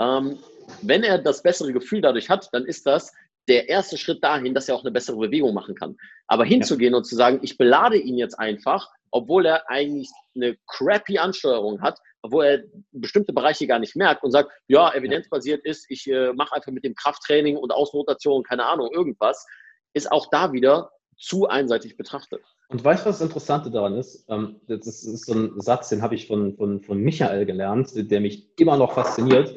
Ähm, 0.00 0.38
wenn 0.82 1.02
er 1.02 1.18
das 1.18 1.42
bessere 1.42 1.72
Gefühl 1.72 2.00
dadurch 2.00 2.28
hat, 2.30 2.48
dann 2.52 2.64
ist 2.64 2.86
das 2.86 3.12
der 3.48 3.68
erste 3.68 3.98
Schritt 3.98 4.24
dahin, 4.24 4.54
dass 4.54 4.68
er 4.68 4.74
auch 4.74 4.82
eine 4.82 4.90
bessere 4.90 5.18
Bewegung 5.18 5.52
machen 5.54 5.74
kann. 5.74 5.96
Aber 6.26 6.44
hinzugehen 6.44 6.92
ja. 6.92 6.98
und 6.98 7.04
zu 7.04 7.14
sagen, 7.14 7.40
ich 7.42 7.58
belade 7.58 7.98
ihn 7.98 8.16
jetzt 8.16 8.38
einfach, 8.38 8.88
obwohl 9.10 9.46
er 9.46 9.68
eigentlich 9.68 10.10
eine 10.34 10.56
crappy 10.66 11.18
Ansteuerung 11.18 11.80
hat, 11.82 11.98
obwohl 12.22 12.44
er 12.44 12.62
bestimmte 12.92 13.32
Bereiche 13.32 13.66
gar 13.66 13.78
nicht 13.78 13.96
merkt 13.96 14.24
und 14.24 14.30
sagt, 14.30 14.50
ja, 14.66 14.92
evidenzbasiert 14.94 15.64
ist, 15.64 15.86
ich 15.90 16.10
äh, 16.10 16.32
mache 16.32 16.54
einfach 16.54 16.72
mit 16.72 16.84
dem 16.84 16.94
Krafttraining 16.94 17.56
und 17.56 17.70
Außenrotation, 17.70 18.42
keine 18.44 18.64
Ahnung, 18.64 18.90
irgendwas, 18.92 19.46
ist 19.92 20.10
auch 20.10 20.28
da 20.30 20.52
wieder 20.52 20.90
zu 21.18 21.46
einseitig 21.46 21.96
betrachtet. 21.96 22.42
Und 22.68 22.82
weißt 22.82 23.04
du, 23.04 23.10
was 23.10 23.18
das 23.18 23.28
Interessante 23.28 23.70
daran 23.70 23.94
ist? 23.94 24.24
Ähm, 24.28 24.60
das 24.66 24.86
ist 24.86 25.26
so 25.26 25.34
ein 25.34 25.60
Satz, 25.60 25.90
den 25.90 26.02
habe 26.02 26.14
ich 26.14 26.26
von, 26.26 26.56
von, 26.56 26.80
von 26.80 26.98
Michael 26.98 27.44
gelernt, 27.44 27.90
der 27.94 28.20
mich 28.20 28.58
immer 28.58 28.76
noch 28.78 28.94
fasziniert 28.94 29.54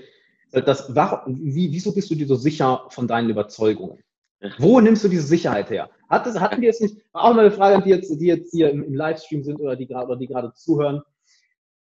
das, 0.52 0.96
warum, 0.96 1.36
wie, 1.36 1.72
wieso 1.72 1.94
bist 1.94 2.10
du 2.10 2.16
dir 2.16 2.28
so 2.28 2.36
sicher 2.36 2.86
von 2.90 3.08
deinen 3.08 3.30
Überzeugungen? 3.30 4.00
Wo 4.60 4.80
nimmst 4.80 5.04
du 5.04 5.08
diese 5.08 5.26
Sicherheit 5.26 5.70
her? 5.70 5.90
Hat 6.10 6.26
das, 6.26 6.40
hatten 6.40 6.62
wir 6.62 6.68
jetzt 6.68 6.82
nicht, 6.82 6.98
auch 7.12 7.34
mal 7.34 7.42
eine 7.42 7.52
Frage 7.52 7.84
die 7.84 7.90
jetzt, 7.90 8.10
die 8.10 8.28
jetzt 8.28 8.52
hier 8.52 8.70
im, 8.70 8.84
im 8.84 8.94
Livestream 8.94 9.44
sind 9.44 9.60
oder 9.60 9.76
die 9.76 9.88
gerade, 9.88 10.18
die 10.18 10.28
gerade 10.28 10.54
zuhören. 10.54 11.02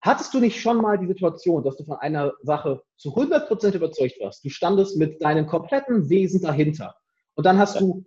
Hattest 0.01 0.33
du 0.35 0.41
nicht 0.41 0.61
schon 0.61 0.79
mal 0.79 0.99
die 0.99 1.07
Situation, 1.07 1.65
dass 1.65 1.77
du 1.77 1.85
von 1.85 1.97
einer 1.97 2.33
Sache 2.43 2.83
zu 2.97 3.17
100% 3.17 3.75
überzeugt 3.75 4.17
warst? 4.21 4.45
Du 4.45 4.51
standest 4.51 4.97
mit 4.97 5.23
deinem 5.23 5.47
kompletten 5.47 6.09
Wesen 6.09 6.43
dahinter. 6.43 6.95
Und 7.35 7.47
dann 7.47 7.59
hast 7.59 7.81
du 7.81 8.05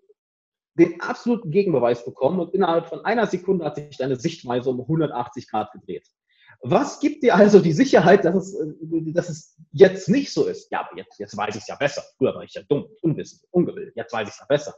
den 0.76 1.02
absoluten 1.02 1.50
Gegenbeweis 1.52 2.06
bekommen 2.06 2.40
und 2.40 2.54
innerhalb 2.54 2.86
von 2.88 3.04
einer 3.04 3.26
Sekunde 3.26 3.66
hat 3.66 3.76
sich 3.76 3.98
deine 3.98 4.16
Sichtweise 4.16 4.70
um 4.70 4.80
180 4.80 5.50
Grad 5.50 5.72
gedreht. 5.72 6.08
Was 6.62 7.00
gibt 7.00 7.24
dir 7.24 7.36
also 7.36 7.60
die 7.60 7.72
Sicherheit, 7.72 8.26
dass 8.26 8.36
es, 8.36 8.56
äh, 8.56 9.12
dass 9.14 9.30
es 9.30 9.56
jetzt 9.72 10.10
nicht 10.10 10.34
so 10.34 10.46
ist? 10.46 10.72
Ja, 10.72 10.82
aber 10.82 10.98
jetzt, 10.98 11.20
jetzt 11.20 11.38
weiß 11.38 11.56
ich 11.56 11.62
es 11.62 11.68
ja 11.68 11.76
besser. 11.76 12.04
Früher 12.18 12.34
war 12.34 12.44
ich 12.44 12.54
ja 12.54 12.64
dumm, 12.68 12.88
unwissend, 13.02 13.44
ungewillt. 13.52 13.94
Jetzt 13.96 14.14
weiß 14.14 14.28
ich 14.28 14.34
es 14.34 14.40
ja 14.40 14.46
besser. 14.46 14.74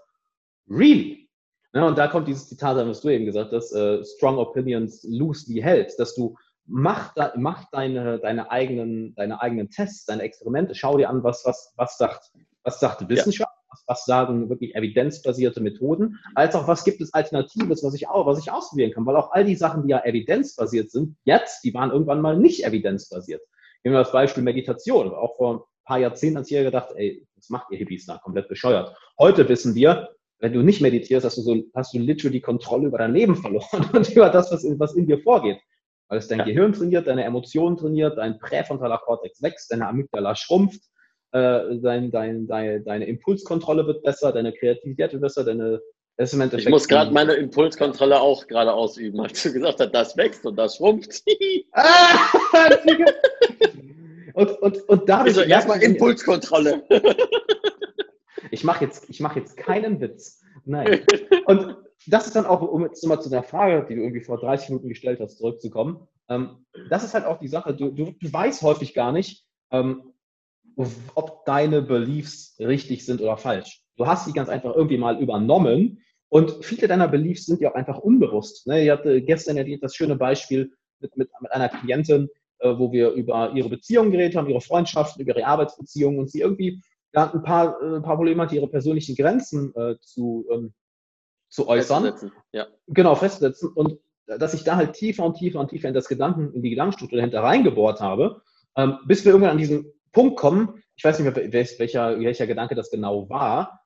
Really? 0.70 1.30
Ja, 1.74 1.88
und 1.88 1.98
da 1.98 2.08
kommt 2.08 2.28
dieses 2.28 2.48
Zitat, 2.48 2.78
was 2.78 3.02
du 3.02 3.10
eben 3.10 3.26
gesagt 3.26 3.54
hast, 3.54 3.74
uh, 3.74 4.04
strong 4.04 4.38
opinions 4.38 5.04
loosely 5.04 5.62
held, 5.62 5.94
dass 6.00 6.16
du 6.16 6.36
mach, 6.66 7.14
da, 7.14 7.34
mach 7.36 7.70
deine, 7.72 8.20
deine, 8.20 8.50
eigenen, 8.52 9.14
deine 9.16 9.42
eigenen 9.42 9.70
Tests, 9.70 10.06
deine 10.06 10.24
Experimente, 10.24 10.76
schau 10.76 10.98
dir 10.98 11.10
an, 11.10 11.24
was, 11.24 11.44
was, 11.46 11.74
was 11.78 11.98
sagt, 11.98 12.32
was 12.64 12.80
sagt 12.80 13.08
Wissenschaft, 13.08 13.49
was, 13.70 13.84
was 13.88 14.06
sagen 14.06 14.50
wirklich 14.50 14.76
evidenzbasierte 14.76 15.62
Methoden, 15.62 16.18
als 16.36 16.56
auch 16.56 16.68
was 16.68 16.84
gibt 16.84 17.02
es 17.02 17.14
Alternatives, 17.14 17.84
was 17.84 17.94
ich 17.94 18.08
auch, 18.08 18.26
was 18.26 18.40
ich 18.40 18.52
ausprobieren 18.52 18.92
kann, 18.92 19.06
weil 19.06 19.16
auch 19.16 19.32
all 19.32 19.46
die 19.46 19.56
Sachen, 19.56 19.84
die 19.84 19.90
ja 19.90 20.04
evidenzbasiert 20.04 20.92
sind, 20.92 21.16
jetzt, 21.24 21.64
die 21.64 21.74
waren 21.74 21.92
irgendwann 21.92 22.22
mal 22.22 22.38
nicht 22.38 22.66
evidenzbasiert. 22.66 23.42
Nehmen 23.84 23.96
wir 23.96 24.04
das 24.04 24.12
Beispiel 24.12 24.44
Meditation. 24.44 25.14
Auch 25.14 25.38
vor 25.38 25.54
ein 25.54 25.60
paar 25.86 26.00
Jahrzehnten 26.00 26.40
hat 26.40 26.50
jeder 26.50 26.66
gedacht, 26.66 26.90
ey, 26.96 27.26
was 27.36 27.50
macht 27.50 27.72
ihr 27.72 27.78
Hippies 27.78 28.06
da? 28.06 28.18
Komplett 28.18 28.50
bescheuert. 28.50 28.96
Heute 29.18 29.48
wissen 29.48 29.76
wir, 29.76 30.10
wenn 30.40 30.54
du 30.54 30.62
nicht 30.62 30.82
meditierst, 30.82 31.26
hast 31.26 31.38
du 31.38 31.42
so, 31.42 31.64
hast 31.74 31.94
du 31.94 32.00
literally 32.00 32.38
die 32.38 32.42
Kontrolle 32.42 32.88
über 32.88 32.98
dein 32.98 33.14
Leben 33.14 33.36
verloren 33.36 33.90
und 33.94 34.10
über 34.10 34.30
das, 34.30 34.52
was 34.52 34.64
in, 34.64 34.80
was 34.80 34.96
in 34.96 35.08
dir 35.08 35.20
vorgeht. 35.20 35.60
Weil 36.08 36.18
es 36.18 36.28
dein 36.28 36.40
ja. 36.40 36.46
Gehirn 36.46 36.74
trainiert, 36.74 37.08
deine 37.08 37.24
Emotionen 37.24 37.78
trainiert, 37.78 38.18
dein 38.18 38.40
präfrontaler 38.40 38.98
Kortex 38.98 39.42
wächst, 39.42 39.72
deine 39.72 39.88
Amygdala 39.88 40.36
schrumpft, 40.36 40.82
äh, 41.32 41.78
dein, 41.80 42.12
dein, 42.12 42.48
dein, 42.48 42.84
deine 42.84 43.06
Impulskontrolle 43.06 43.86
wird 43.88 44.04
besser, 44.04 44.32
deine 44.32 44.54
Kreativität 44.54 45.14
wird 45.14 45.22
besser, 45.22 45.44
deine 45.44 45.82
das 46.20 46.34
ist 46.34 46.54
Ich 46.54 46.68
muss 46.68 46.90
gerade 46.90 47.14
meine 47.14 47.32
Impulskontrolle 47.32 48.20
auch 48.20 48.46
gerade 48.48 48.74
ausüben, 48.74 49.22
als 49.22 49.42
du 49.42 49.54
gesagt 49.54 49.80
hast, 49.80 49.94
das 49.94 50.18
wächst 50.18 50.46
und 50.46 50.58
das 50.58 50.76
schrumpft. 50.76 51.24
und, 54.34 54.52
und, 54.62 54.90
und 54.90 55.08
dadurch. 55.08 55.38
Also 55.38 55.44
erstmal 55.44 55.82
Impulskontrolle. 55.82 56.84
ich 58.52 58.66
mache 58.66 58.84
jetzt, 58.84 59.18
mach 59.22 59.38
jetzt 59.38 59.56
keinen 59.56 60.02
Witz. 60.02 60.42
Nein. 60.66 61.06
Und 61.46 61.78
das 62.06 62.28
ist 62.28 62.36
dann 62.36 62.46
auch, 62.46 62.62
um 62.62 62.84
jetzt 62.84 63.06
mal 63.06 63.22
zu 63.22 63.30
der 63.30 63.44
Frage, 63.44 63.86
die 63.88 63.96
du 63.96 64.02
irgendwie 64.02 64.24
vor 64.24 64.40
30 64.40 64.70
Minuten 64.70 64.90
gestellt 64.90 65.20
hast, 65.22 65.38
zurückzukommen. 65.38 66.06
Ähm, 66.28 66.66
das 66.90 67.06
ist 67.06 67.14
halt 67.14 67.26
auch 67.26 67.40
die 67.40 67.48
Sache, 67.48 67.74
du, 67.74 67.92
du, 67.92 68.14
du 68.20 68.34
weißt 68.34 68.62
häufig 68.62 68.94
gar 68.94 69.12
nicht, 69.12 69.46
ähm, 69.72 70.14
ob 71.16 71.46
deine 71.46 71.82
Beliefs 71.82 72.56
richtig 72.60 73.06
sind 73.06 73.22
oder 73.22 73.38
falsch. 73.38 73.82
Du 73.98 74.08
hast 74.08 74.26
sie 74.26 74.34
ganz 74.34 74.50
einfach 74.50 74.76
irgendwie 74.76 74.98
mal 74.98 75.20
übernommen 75.20 76.02
Und 76.30 76.64
viele 76.64 76.88
deiner 76.88 77.08
Beliefs 77.08 77.46
sind 77.46 77.60
ja 77.60 77.72
auch 77.72 77.76
einfach 77.76 77.98
unbewusst. 77.98 78.68
Ne? 78.68 78.84
Ich 78.84 78.90
hatte 78.92 79.22
gestern 79.22 79.58
ja 79.58 79.78
das 79.78 79.96
schöne 79.96 80.16
Beispiel 80.16 80.72
mit, 81.00 81.18
mit, 81.18 81.30
mit 81.42 81.52
einer 81.52 81.70
Klientin, 81.70 82.30
äh, 82.60 82.78
wo 82.78 82.92
wir 82.92 83.12
über 83.12 83.52
ihre 83.56 83.70
Beziehungen 83.70 84.12
geredet 84.12 84.36
haben, 84.36 84.48
ihre 84.48 84.62
Freundschaften, 84.62 85.22
über 85.22 85.36
ihre 85.36 85.48
Arbeitsbeziehungen 85.48 86.20
und 86.20 86.30
sie 86.30 86.42
irgendwie 86.42 86.82
ja, 87.14 87.32
ein 87.34 87.42
paar, 87.42 87.82
äh, 87.82 87.96
ein 87.96 88.04
paar 88.04 88.16
Probleme 88.16 88.44
hat, 88.44 88.52
ihre 88.52 88.68
persönlichen 88.68 89.16
Grenzen 89.16 89.74
äh, 89.76 89.96
zu, 90.02 90.46
ähm, 90.52 90.74
zu 91.50 91.68
äußern. 91.68 92.14
Ja. 92.52 92.68
Genau, 92.88 93.16
festsetzen. 93.16 93.70
Und 93.74 93.98
dass 94.28 94.54
ich 94.54 94.64
da 94.64 94.76
halt 94.76 94.94
tiefer 94.94 95.26
und 95.26 95.36
tiefer 95.36 95.60
und 95.60 95.70
tiefer 95.70 95.88
in 95.88 95.96
das 95.96 96.08
Gedanken, 96.08 96.54
in 96.54 96.62
die 96.62 96.70
Gedankenstruktur 96.70 97.18
dahinter 97.18 97.42
reingebohrt 97.42 98.00
habe, 98.02 98.44
ähm, 98.76 99.00
bis 99.08 99.26
wir 99.26 99.32
irgendwann 99.32 99.54
an 99.54 99.58
diesen 99.58 99.92
Punkt 100.12 100.38
kommen, 100.38 100.82
ich 100.96 101.04
weiß 101.04 101.20
nicht 101.20 101.36
mehr, 101.36 101.54
welcher, 101.80 102.20
welcher 102.20 102.48
Gedanke 102.48 102.76
das 102.76 102.90
genau 102.90 103.30
war, 103.30 103.82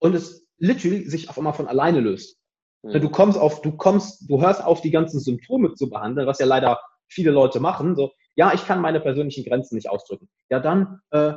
und 0.00 0.14
es 0.14 0.46
literally 0.58 1.08
sich 1.08 1.28
auf 1.28 1.38
einmal 1.38 1.54
von 1.54 1.68
alleine 1.68 2.00
löst. 2.00 2.38
Mhm. 2.82 3.00
Du 3.00 3.10
kommst 3.10 3.38
auf, 3.38 3.62
du 3.62 3.76
kommst, 3.76 4.28
du 4.30 4.40
hörst 4.40 4.62
auf, 4.64 4.80
die 4.80 4.90
ganzen 4.90 5.20
Symptome 5.20 5.74
zu 5.74 5.88
behandeln, 5.90 6.26
was 6.26 6.38
ja 6.38 6.46
leider 6.46 6.80
viele 7.08 7.30
Leute 7.30 7.60
machen. 7.60 7.96
So, 7.96 8.12
ja, 8.34 8.52
ich 8.54 8.66
kann 8.66 8.80
meine 8.80 9.00
persönlichen 9.00 9.44
Grenzen 9.44 9.76
nicht 9.76 9.90
ausdrücken. 9.90 10.28
Ja, 10.50 10.60
dann 10.60 11.00
äh, 11.10 11.32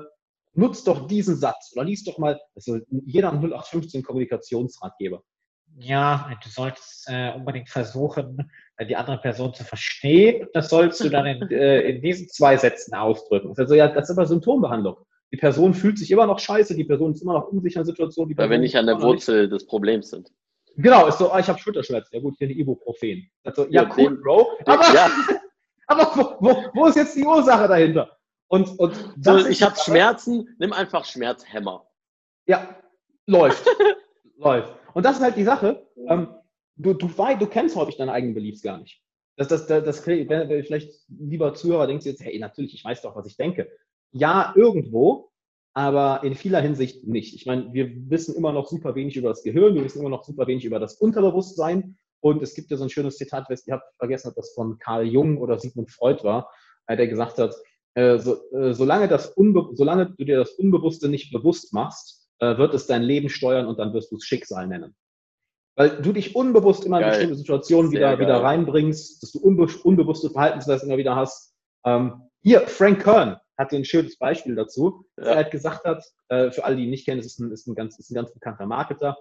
nutzt 0.54 0.88
doch 0.88 1.08
diesen 1.08 1.36
Satz 1.36 1.72
oder 1.76 1.86
liest 1.86 2.08
doch 2.08 2.18
mal, 2.18 2.40
also 2.56 2.80
jeder 2.90 3.32
0815 3.32 4.04
Kommunikationsratgeber. 4.04 5.24
Ja, 5.78 6.30
du 6.44 6.50
solltest 6.50 7.08
äh, 7.08 7.32
unbedingt 7.34 7.70
versuchen, 7.70 8.52
die 8.86 8.96
andere 8.96 9.18
Person 9.18 9.54
zu 9.54 9.64
verstehen. 9.64 10.48
Das 10.54 10.70
sollst 10.70 11.04
du 11.04 11.10
dann 11.10 11.26
in, 11.26 11.42
äh, 11.52 11.82
in 11.82 12.02
diesen 12.02 12.28
zwei 12.30 12.58
Sätzen 12.58 12.94
ausdrücken. 12.96 13.54
Also 13.58 13.76
ja, 13.76 13.88
das 13.88 14.10
ist 14.10 14.18
aber 14.18 14.26
Symptombehandlung. 14.26 14.98
Die 15.32 15.38
Person 15.38 15.74
fühlt 15.74 15.98
sich 15.98 16.12
immer 16.12 16.26
noch 16.26 16.40
scheiße, 16.40 16.76
die 16.76 16.84
Person 16.84 17.14
ist 17.14 17.22
immer 17.22 17.34
noch 17.34 17.48
unsicher 17.48 17.82
in 17.82 17.86
Situationen. 17.86 18.38
Weil 18.38 18.50
wir 18.50 18.58
nicht 18.58 18.76
an 18.76 18.86
der 18.86 19.02
Wurzel 19.02 19.48
des 19.48 19.66
Problems 19.66 20.10
sind. 20.10 20.30
Genau, 20.76 21.08
ist 21.08 21.18
so, 21.18 21.32
ah, 21.32 21.40
ich 21.40 21.48
habe 21.48 21.60
Schulterschmerzen. 21.60 22.16
Ja 22.16 22.22
gut, 22.22 22.36
hier 22.38 22.48
eine 22.48 22.58
Ibuprofen. 22.58 23.30
Also, 23.44 23.66
ja, 23.66 23.84
ja, 23.84 23.90
cool, 23.96 24.04
den, 24.04 24.22
Bro. 24.22 24.48
Aber, 24.66 24.94
ja. 24.94 25.10
aber 25.88 26.12
wo, 26.16 26.36
wo, 26.40 26.64
wo, 26.74 26.86
ist 26.88 26.96
jetzt 26.96 27.16
die 27.16 27.24
Ursache 27.24 27.68
dahinter? 27.68 28.18
Und, 28.48 28.80
und 28.80 28.94
so, 29.22 29.38
ich 29.46 29.64
habe 29.64 29.76
Schmerzen, 29.78 30.50
nimm 30.60 30.74
einfach 30.74 31.06
Schmerzhämmer. 31.06 31.86
Ja, 32.48 32.76
läuft. 33.26 33.66
läuft. 34.38 34.74
Und 34.94 35.06
das 35.06 35.18
ist 35.18 35.24
halt 35.24 35.38
die 35.38 35.44
Sache. 35.44 35.86
Ähm, 36.08 36.28
du, 36.82 36.94
du, 36.94 37.08
du 37.08 37.48
kennst 37.48 37.76
häufig 37.76 37.98
deine 37.98 38.12
eigenen 38.12 38.34
Beliefs 38.34 38.62
gar 38.62 38.80
nicht. 38.80 39.02
Das, 39.38 39.48
das, 39.48 39.68
das, 39.68 39.84
das, 39.84 40.00
vielleicht 40.02 40.92
lieber 41.08 41.54
Zuhörer 41.54 41.88
denkst 41.88 42.06
jetzt, 42.06 42.24
hey, 42.24 42.38
natürlich, 42.38 42.74
ich 42.74 42.86
weiß 42.86 43.02
doch, 43.02 43.16
was 43.16 43.26
ich 43.26 43.38
denke. 43.38 43.70
Ja, 44.12 44.54
irgendwo, 44.56 45.32
aber 45.74 46.24
in 46.24 46.36
vieler 46.36 46.62
Hinsicht 46.62 47.08
nicht. 47.08 47.34
Ich 47.34 47.46
meine, 47.46 47.72
wir 47.74 47.92
wissen 48.10 48.36
immer 48.36 48.52
noch 48.52 48.68
super 48.68 48.94
wenig 48.96 49.16
über 49.16 49.30
das 49.30 49.44
Gehirn, 49.44 49.74
wir 49.76 49.84
wissen 49.84 50.00
immer 50.00 50.10
noch 50.10 50.24
super 50.24 50.48
wenig 50.48 50.66
über 50.66 50.80
das 50.80 50.96
Unterbewusstsein. 50.96 51.98
Und 52.20 52.44
es 52.44 52.54
gibt 52.54 52.70
ja 52.70 52.78
so 52.78 52.84
ein 52.84 52.90
schönes 52.90 53.18
Zitat, 53.18 53.48
ich 53.50 53.72
habe 53.72 53.82
vergessen, 53.98 54.30
ob 54.30 54.36
das 54.36 54.54
von 54.54 54.78
Carl 54.78 55.08
Jung 55.08 55.38
oder 55.40 55.58
Sigmund 55.58 55.90
Freud 55.90 56.24
war, 56.24 56.52
äh, 56.88 56.96
der 56.96 57.08
gesagt 57.08 57.40
hat, 57.40 57.56
äh, 57.96 58.20
so, 58.20 58.38
äh, 58.52 58.74
solange, 58.74 59.08
das 59.08 59.28
Unbe 59.28 59.70
solange 59.74 60.12
du 60.12 60.24
dir 60.24 60.38
das 60.38 60.52
Unbewusste 60.52 61.10
nicht 61.10 61.32
bewusst 61.32 61.74
machst, 61.74 62.20
wird 62.44 62.74
es 62.74 62.88
dein 62.88 63.04
Leben 63.04 63.30
steuern 63.30 63.68
und 63.68 63.78
dann 63.78 63.94
wirst 63.94 64.12
du 64.12 64.16
es 64.16 64.24
Schicksal 64.24 64.66
nennen. 64.66 64.96
Weil 65.76 66.02
du 66.02 66.12
dich 66.12 66.36
unbewusst 66.36 66.86
immer 66.86 67.00
geil. 67.00 67.08
in 67.08 67.12
bestimmte 67.12 67.36
Situationen 67.38 67.92
wieder, 67.92 68.20
wieder 68.20 68.44
reinbringst, 68.44 69.24
dass 69.24 69.32
du 69.32 69.40
unbe 69.40 69.68
unbewusste 69.84 70.30
Verhaltensweisen 70.30 70.90
immer 70.90 70.98
wieder 70.98 71.16
hast. 71.16 71.54
Ähm, 71.86 72.30
hier, 72.42 72.62
Frank 72.68 73.04
Kern 73.04 73.38
hatte 73.58 73.76
ein 73.76 73.86
schönes 73.86 74.18
Beispiel 74.18 74.56
dazu. 74.56 75.06
Ja. 75.18 75.26
Er 75.26 75.38
hat 75.40 75.52
gesagt 75.52 75.86
hat, 75.86 76.04
äh, 76.30 76.52
für 76.52 76.66
alle, 76.66 76.76
die 76.76 76.84
ihn 76.84 76.90
nicht 76.90 77.06
kennen, 77.06 77.20
das 77.20 77.28
ist 77.28 77.40
ein, 77.40 77.52
ist 77.52 77.68
ein, 77.68 77.76
ganz, 77.76 77.98
ist 78.00 78.12
ein 78.12 78.16
ganz 78.16 78.34
bekannter 78.34 78.66
Marketer, 78.66 79.18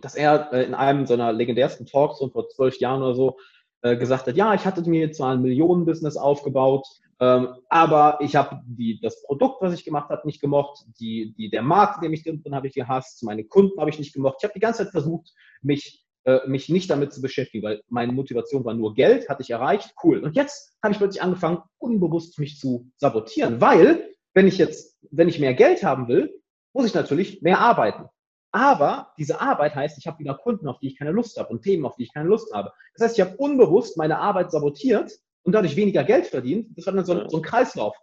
dass 0.00 0.14
er 0.14 0.52
äh, 0.52 0.64
in 0.64 0.74
einem 0.74 1.06
seiner 1.06 1.32
legendärsten 1.32 1.86
Talks 1.86 2.18
so 2.18 2.28
vor 2.28 2.48
zwölf 2.48 2.78
Jahren 2.78 3.02
oder 3.02 3.14
so 3.14 3.38
äh, 3.82 3.96
gesagt 3.96 4.26
hat, 4.26 4.36
ja, 4.36 4.54
ich 4.54 4.64
hatte 4.64 4.88
mir 4.88 5.12
zwar 5.12 5.32
ein 5.32 5.42
Millionenbusiness 5.42 6.16
aufgebaut, 6.16 6.86
ähm, 7.20 7.48
aber 7.68 8.18
ich 8.20 8.34
habe 8.36 8.60
das 9.02 9.22
Produkt, 9.22 9.62
was 9.62 9.74
ich 9.74 9.84
gemacht 9.84 10.10
habe, 10.10 10.26
nicht 10.26 10.40
gemocht. 10.40 10.84
Die, 10.98 11.34
die, 11.36 11.50
der 11.50 11.62
Markt, 11.62 11.96
in 11.96 12.02
dem 12.02 12.12
ich 12.12 12.24
drin 12.24 12.42
bin, 12.42 12.54
habe 12.54 12.66
ich 12.66 12.74
gehasst. 12.74 13.22
Meine 13.22 13.44
Kunden 13.44 13.78
habe 13.80 13.90
ich 13.90 13.98
nicht 13.98 14.12
gemocht. 14.12 14.36
Ich 14.38 14.44
habe 14.44 14.54
die 14.54 14.60
ganze 14.60 14.84
Zeit 14.84 14.92
versucht, 14.92 15.32
mich, 15.62 16.04
äh, 16.24 16.40
mich 16.46 16.68
nicht 16.68 16.90
damit 16.90 17.12
zu 17.12 17.20
beschäftigen, 17.20 17.64
weil 17.64 17.82
meine 17.88 18.12
Motivation 18.12 18.64
war 18.64 18.74
nur 18.74 18.94
Geld, 18.94 19.28
hatte 19.28 19.42
ich 19.42 19.50
erreicht, 19.50 19.94
cool. 20.02 20.18
Und 20.18 20.34
jetzt 20.34 20.76
habe 20.82 20.92
ich 20.92 20.98
plötzlich 20.98 21.22
angefangen, 21.22 21.58
unbewusst 21.78 22.38
mich 22.38 22.58
zu 22.58 22.90
sabotieren, 22.96 23.60
weil 23.60 24.10
wenn 24.32 24.48
ich 24.48 24.58
jetzt, 24.58 24.98
wenn 25.10 25.28
ich 25.28 25.38
mehr 25.38 25.54
Geld 25.54 25.84
haben 25.84 26.08
will, 26.08 26.34
muss 26.72 26.86
ich 26.86 26.94
natürlich 26.94 27.42
mehr 27.42 27.60
arbeiten. 27.60 28.08
Aber 28.50 29.12
diese 29.18 29.40
Arbeit 29.40 29.74
heißt, 29.74 29.98
ich 29.98 30.06
habe 30.06 30.18
wieder 30.18 30.34
Kunden, 30.34 30.68
auf 30.68 30.78
die 30.78 30.88
ich 30.88 30.98
keine 30.98 31.10
Lust 31.10 31.38
habe 31.38 31.48
und 31.48 31.62
Themen, 31.62 31.84
auf 31.84 31.96
die 31.96 32.04
ich 32.04 32.12
keine 32.12 32.28
Lust 32.28 32.52
habe. 32.52 32.72
Das 32.94 33.04
heißt, 33.04 33.18
ich 33.18 33.24
habe 33.24 33.36
unbewusst 33.36 33.96
meine 33.96 34.18
Arbeit 34.18 34.52
sabotiert 34.52 35.12
und 35.44 35.52
dadurch 35.52 35.76
weniger 35.76 36.02
Geld 36.04 36.26
verdient. 36.26 36.76
Das 36.76 36.86
war 36.86 36.94
dann 36.94 37.04
so 37.04 37.12
ein, 37.12 37.28
so 37.28 37.36
ein 37.38 37.42
Kreislauf. 37.42 37.96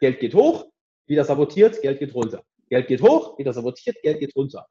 Geld 0.00 0.20
geht 0.20 0.34
hoch, 0.34 0.66
wieder 1.06 1.24
sabotiert, 1.24 1.80
Geld 1.82 1.98
geht 1.98 2.14
runter. 2.14 2.42
Geld 2.68 2.88
geht 2.88 3.02
hoch, 3.02 3.38
wieder 3.38 3.52
sabotiert, 3.52 3.96
Geld 4.02 4.20
geht 4.20 4.34
runter. 4.36 4.66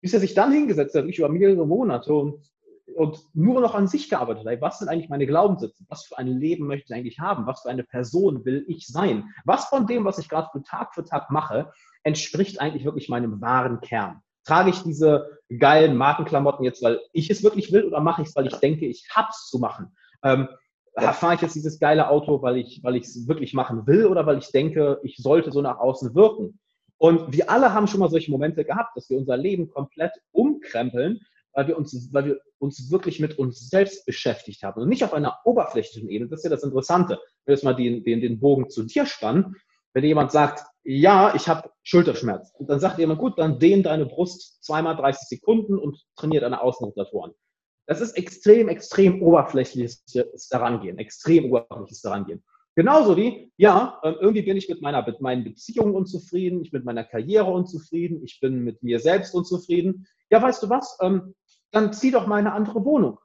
Bis 0.00 0.14
er 0.14 0.20
sich 0.20 0.34
dann 0.34 0.52
hingesetzt 0.52 0.94
hat, 0.94 1.02
wirklich 1.02 1.18
über 1.18 1.28
mehrere 1.28 1.66
Monate 1.66 2.12
und, 2.12 2.42
und 2.96 3.18
nur 3.34 3.60
noch 3.60 3.74
an 3.74 3.86
sich 3.86 4.08
gearbeitet 4.08 4.46
hat. 4.46 4.60
Was 4.60 4.78
sind 4.78 4.88
eigentlich 4.88 5.08
meine 5.08 5.26
Glaubenssätze? 5.26 5.84
Was 5.88 6.06
für 6.06 6.18
ein 6.18 6.28
Leben 6.28 6.66
möchte 6.66 6.92
ich 6.92 6.98
eigentlich 6.98 7.20
haben? 7.20 7.46
Was 7.46 7.62
für 7.62 7.70
eine 7.70 7.84
Person 7.84 8.44
will 8.44 8.64
ich 8.68 8.86
sein? 8.86 9.24
Was 9.44 9.66
von 9.66 9.86
dem, 9.86 10.04
was 10.04 10.18
ich 10.18 10.28
gerade 10.28 10.48
für 10.52 10.62
Tag 10.62 10.94
für 10.94 11.04
Tag 11.04 11.30
mache, 11.30 11.72
entspricht 12.02 12.60
eigentlich 12.60 12.84
wirklich 12.84 13.08
meinem 13.08 13.40
wahren 13.40 13.80
Kern? 13.80 14.22
Trage 14.44 14.70
ich 14.70 14.82
diese 14.82 15.38
geilen 15.58 15.96
Markenklamotten 15.96 16.64
jetzt, 16.64 16.82
weil 16.82 17.00
ich 17.12 17.30
es 17.30 17.42
wirklich 17.42 17.72
will 17.72 17.84
oder 17.84 18.00
mache 18.00 18.22
ich 18.22 18.28
es, 18.28 18.36
weil 18.36 18.46
ich 18.46 18.56
denke, 18.56 18.86
ich 18.86 19.06
hab's 19.14 19.48
zu 19.50 19.58
machen? 19.58 19.94
Ähm, 20.22 20.48
fahre 20.96 21.34
ich 21.34 21.40
jetzt 21.40 21.54
dieses 21.54 21.78
geile 21.78 22.08
Auto, 22.08 22.42
weil 22.42 22.58
ich 22.58 22.80
weil 22.82 22.96
es 22.96 23.28
wirklich 23.28 23.54
machen 23.54 23.86
will 23.86 24.06
oder 24.06 24.26
weil 24.26 24.38
ich 24.38 24.50
denke, 24.50 25.00
ich 25.02 25.16
sollte 25.16 25.52
so 25.52 25.62
nach 25.62 25.78
außen 25.78 26.14
wirken. 26.14 26.58
Und 26.98 27.32
wir 27.32 27.50
alle 27.50 27.72
haben 27.72 27.86
schon 27.86 28.00
mal 28.00 28.10
solche 28.10 28.30
Momente 28.30 28.64
gehabt, 28.64 28.96
dass 28.96 29.08
wir 29.08 29.16
unser 29.16 29.36
Leben 29.36 29.70
komplett 29.70 30.12
umkrempeln, 30.32 31.20
weil 31.52 31.68
wir 31.68 31.78
uns, 31.78 32.12
weil 32.12 32.26
wir 32.26 32.40
uns 32.58 32.90
wirklich 32.90 33.20
mit 33.20 33.38
uns 33.38 33.70
selbst 33.70 34.04
beschäftigt 34.04 34.62
haben 34.62 34.82
und 34.82 34.88
nicht 34.88 35.02
auf 35.02 35.14
einer 35.14 35.38
oberflächlichen 35.44 36.10
Ebene. 36.10 36.28
Das 36.28 36.40
ist 36.40 36.44
ja 36.44 36.50
das 36.50 36.62
Interessante. 36.62 37.18
Wenn 37.46 37.56
wir 37.56 37.64
mal 37.64 37.74
den, 37.74 38.04
den, 38.04 38.20
den 38.20 38.38
Bogen 38.38 38.68
zu 38.68 38.82
dir 38.82 39.06
spannen, 39.06 39.56
wenn 39.94 40.04
jemand 40.04 40.30
sagt, 40.30 40.62
ja, 40.84 41.34
ich 41.34 41.48
habe 41.48 41.70
Schulterschmerz, 41.82 42.52
und 42.58 42.68
dann 42.68 42.80
sagt 42.80 42.98
jemand, 42.98 43.18
gut, 43.18 43.38
dann 43.38 43.58
dehn 43.58 43.82
deine 43.82 44.06
Brust 44.06 44.62
zweimal 44.62 44.96
30 44.96 45.26
Sekunden 45.28 45.78
und 45.78 46.04
trainiert 46.16 46.42
deine 46.42 46.60
Außenrotatoren. 46.60 47.32
Das 47.90 48.00
ist 48.00 48.16
extrem, 48.16 48.68
extrem 48.68 49.20
oberflächliches 49.20 50.04
Darangehen, 50.48 50.96
extrem 50.98 51.46
oberflächliches 51.46 52.02
Darangehen. 52.02 52.40
Genauso 52.76 53.16
wie, 53.16 53.52
ja, 53.56 53.98
ähm, 54.04 54.14
irgendwie 54.20 54.42
bin 54.42 54.56
ich 54.56 54.68
mit 54.68 54.80
meiner 54.80 55.04
mit 55.04 55.20
meinen 55.20 55.42
Beziehungen 55.42 55.96
unzufrieden, 55.96 56.62
ich 56.62 56.70
bin 56.70 56.82
mit 56.82 56.84
meiner 56.84 57.02
Karriere 57.02 57.50
unzufrieden, 57.50 58.22
ich 58.22 58.38
bin 58.38 58.62
mit 58.62 58.84
mir 58.84 59.00
selbst 59.00 59.34
unzufrieden. 59.34 60.06
Ja, 60.30 60.40
weißt 60.40 60.62
du 60.62 60.70
was? 60.70 60.98
Ähm, 61.02 61.34
dann 61.72 61.92
zieh 61.92 62.12
doch 62.12 62.28
mal 62.28 62.36
eine 62.36 62.52
andere 62.52 62.84
Wohnung. 62.84 63.18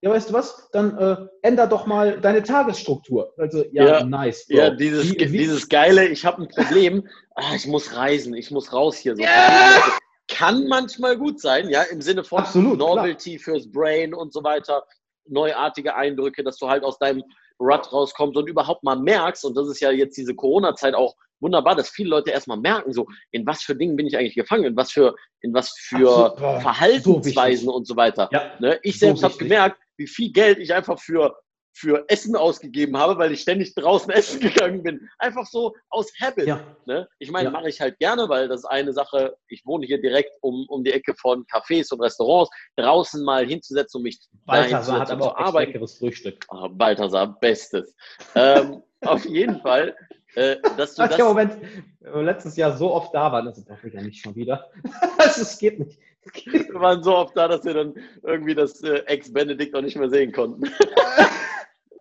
Ja, 0.00 0.10
weißt 0.10 0.30
du 0.30 0.32
was? 0.32 0.68
Dann 0.72 0.98
äh, 0.98 1.16
änder 1.42 1.68
doch 1.68 1.86
mal 1.86 2.20
deine 2.20 2.42
Tagesstruktur. 2.42 3.32
Also, 3.38 3.64
ja, 3.70 4.00
ja 4.00 4.04
nice. 4.04 4.44
Bro. 4.48 4.56
Ja, 4.56 4.70
dieses, 4.70 5.04
wie, 5.04 5.20
wie, 5.20 5.38
dieses 5.38 5.68
geile, 5.68 6.08
ich 6.08 6.26
habe 6.26 6.42
ein 6.42 6.48
Problem, 6.48 7.06
ah, 7.36 7.54
ich 7.54 7.68
muss 7.68 7.94
reisen, 7.94 8.34
ich 8.34 8.50
muss 8.50 8.72
raus 8.72 8.96
hier. 8.96 9.14
So. 9.14 9.22
Yeah! 9.22 10.00
Kann 10.40 10.66
manchmal 10.68 11.18
gut 11.18 11.38
sein, 11.38 11.68
ja, 11.68 11.82
im 11.82 12.00
Sinne 12.00 12.24
von 12.24 12.38
Absolut, 12.40 12.78
Novelty 12.78 13.36
klar. 13.36 13.44
fürs 13.44 13.70
Brain 13.70 14.14
und 14.14 14.32
so 14.32 14.42
weiter, 14.42 14.84
neuartige 15.26 15.94
Eindrücke, 15.94 16.42
dass 16.42 16.56
du 16.56 16.66
halt 16.66 16.82
aus 16.82 16.98
deinem 16.98 17.22
Rut 17.60 17.92
rauskommst 17.92 18.38
und 18.38 18.48
überhaupt 18.48 18.82
mal 18.82 18.96
merkst, 18.96 19.44
und 19.44 19.54
das 19.54 19.68
ist 19.68 19.80
ja 19.80 19.90
jetzt 19.90 20.16
diese 20.16 20.34
Corona-Zeit 20.34 20.94
auch 20.94 21.14
wunderbar, 21.40 21.74
dass 21.74 21.90
viele 21.90 22.08
Leute 22.08 22.30
erstmal 22.30 22.56
merken, 22.56 22.94
so, 22.94 23.06
in 23.32 23.46
was 23.46 23.62
für 23.62 23.76
Dingen 23.76 23.96
bin 23.96 24.06
ich 24.06 24.16
eigentlich 24.16 24.34
gefangen, 24.34 24.64
in 24.64 24.76
was 24.76 24.90
für, 24.90 25.14
in 25.42 25.52
was 25.52 25.74
für 25.78 26.32
Absolut, 26.32 26.62
Verhaltensweisen 26.62 27.66
so 27.66 27.74
und 27.74 27.86
so 27.86 27.96
weiter. 27.96 28.30
Ja, 28.32 28.52
ne? 28.60 28.78
Ich 28.82 28.98
so 28.98 29.06
selbst 29.06 29.22
habe 29.22 29.36
gemerkt, 29.36 29.78
wie 29.98 30.06
viel 30.06 30.32
Geld 30.32 30.58
ich 30.58 30.72
einfach 30.72 30.98
für 30.98 31.36
für 31.72 32.04
Essen 32.08 32.36
ausgegeben 32.36 32.96
habe, 32.96 33.18
weil 33.18 33.32
ich 33.32 33.42
ständig 33.42 33.74
draußen 33.74 34.10
essen 34.10 34.40
gegangen 34.40 34.82
bin. 34.82 35.08
Einfach 35.18 35.46
so 35.46 35.74
aus 35.88 36.12
Habit. 36.20 36.46
Ja. 36.46 36.60
Ne? 36.86 37.08
Ich 37.18 37.30
meine, 37.30 37.46
ja. 37.46 37.50
mache 37.50 37.68
ich 37.68 37.80
halt 37.80 37.98
gerne, 37.98 38.28
weil 38.28 38.48
das 38.48 38.60
ist 38.60 38.66
eine 38.66 38.92
Sache, 38.92 39.36
ich 39.48 39.64
wohne 39.64 39.86
hier 39.86 40.00
direkt 40.00 40.32
um, 40.40 40.66
um 40.68 40.84
die 40.84 40.92
Ecke 40.92 41.14
von 41.14 41.44
Cafés 41.46 41.92
und 41.92 42.00
Restaurants, 42.00 42.50
draußen 42.76 43.24
mal 43.24 43.46
hinzusetzen, 43.46 43.98
um 43.98 44.02
mich 44.02 44.20
Balthasar 44.46 45.00
hat 45.00 45.10
aber 45.10 45.38
auch 45.38 45.54
echt 45.54 45.68
leckeres 45.68 45.98
Frühstück. 45.98 46.44
Oh, 46.50 46.68
Balthasar, 46.68 47.38
bestes. 47.40 47.94
ähm, 48.34 48.82
auf 49.02 49.24
jeden 49.24 49.60
Fall. 49.60 49.96
Äh, 50.36 50.56
dass 50.76 50.94
du 50.94 51.08
das 51.08 51.18
ja, 51.18 51.24
Moment, 51.24 51.58
letztes 52.00 52.56
Jahr 52.56 52.76
so 52.76 52.92
oft 52.92 53.12
da 53.12 53.32
waren, 53.32 53.46
das 53.46 53.58
ist 53.58 53.68
doch 53.68 53.82
wieder 53.82 54.00
nicht 54.00 54.22
schon 54.22 54.34
wieder. 54.36 54.70
Es 55.18 55.58
geht 55.58 55.78
nicht. 55.78 55.98
Wir 56.44 56.74
waren 56.74 57.02
so 57.02 57.16
oft 57.16 57.36
da, 57.36 57.48
dass 57.48 57.64
wir 57.64 57.74
dann 57.74 57.94
irgendwie 58.22 58.54
das 58.54 58.82
äh, 58.82 58.98
Ex-Benedikt 59.06 59.72
noch 59.72 59.80
nicht 59.82 59.96
mehr 59.96 60.10
sehen 60.10 60.32
konnten. 60.32 60.70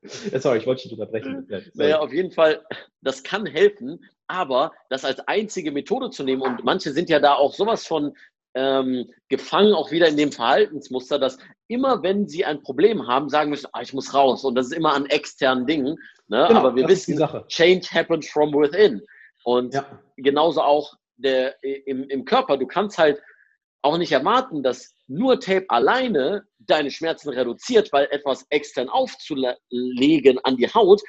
Sorry, 0.40 0.60
ich 0.60 0.66
wollte 0.68 0.84
dich 0.84 0.94
unterbrechen. 0.94 1.48
naja, 1.74 2.00
auf 2.00 2.14
jeden 2.14 2.32
Fall, 2.32 2.64
das 3.02 3.24
kann 3.24 3.46
helfen, 3.46 4.04
aber 4.28 4.72
das 4.90 5.06
als 5.06 5.20
einzige 5.28 5.72
Methode 5.72 6.10
zu 6.10 6.24
nehmen 6.24 6.42
und 6.42 6.64
manche 6.64 6.92
sind 6.92 7.10
ja 7.10 7.20
da 7.20 7.34
auch 7.34 7.54
sowas 7.54 7.86
von 7.86 8.16
ähm, 8.56 9.10
gefangen 9.28 9.74
auch 9.74 9.92
wieder 9.92 10.08
in 10.08 10.18
dem 10.18 10.32
Verhaltensmuster, 10.32 11.20
dass 11.20 11.38
immer 11.68 12.02
wenn 12.04 12.28
sie 12.28 12.46
ein 12.46 12.62
Problem 12.62 13.08
haben, 13.08 13.30
sagen 13.30 13.52
müssen, 13.52 13.68
ah, 13.74 13.82
ich 13.82 13.94
muss 13.94 14.14
raus. 14.14 14.44
Und 14.44 14.56
das 14.56 14.68
ist 14.68 14.74
immer 14.74 14.94
an 14.94 15.06
externen 15.06 15.68
Dingen. 15.68 15.98
Ne? 16.28 16.46
Genau, 16.48 16.60
Aber 16.60 16.76
wir 16.76 16.88
wissen, 16.88 17.16
Sache. 17.18 17.46
Change 17.48 17.88
happens 17.92 18.28
from 18.30 18.52
within. 18.54 19.02
Und 19.44 19.74
Ja. 19.76 20.02
genauso 20.18 20.62
auch 20.62 20.96
der, 21.18 21.62
im, 21.64 22.10
im 22.10 22.26
Körper. 22.26 22.58
Du 22.58 22.66
kannst 22.66 22.98
halt 22.98 23.22
auch 23.82 23.98
nicht 23.98 24.12
erwarten, 24.12 24.64
dass 24.64 24.96
nur 25.10 25.40
Tape 25.40 25.66
alleine 25.70 26.44
deine 26.60 26.92
Schmerzen 26.92 27.30
reduziert, 27.30 27.92
weil 27.92 28.08
etwas 28.12 28.46
extern 28.50 28.90
aufzulegen 28.90 30.40
an 30.44 30.56
die 30.58 30.68
Haut, 30.74 31.02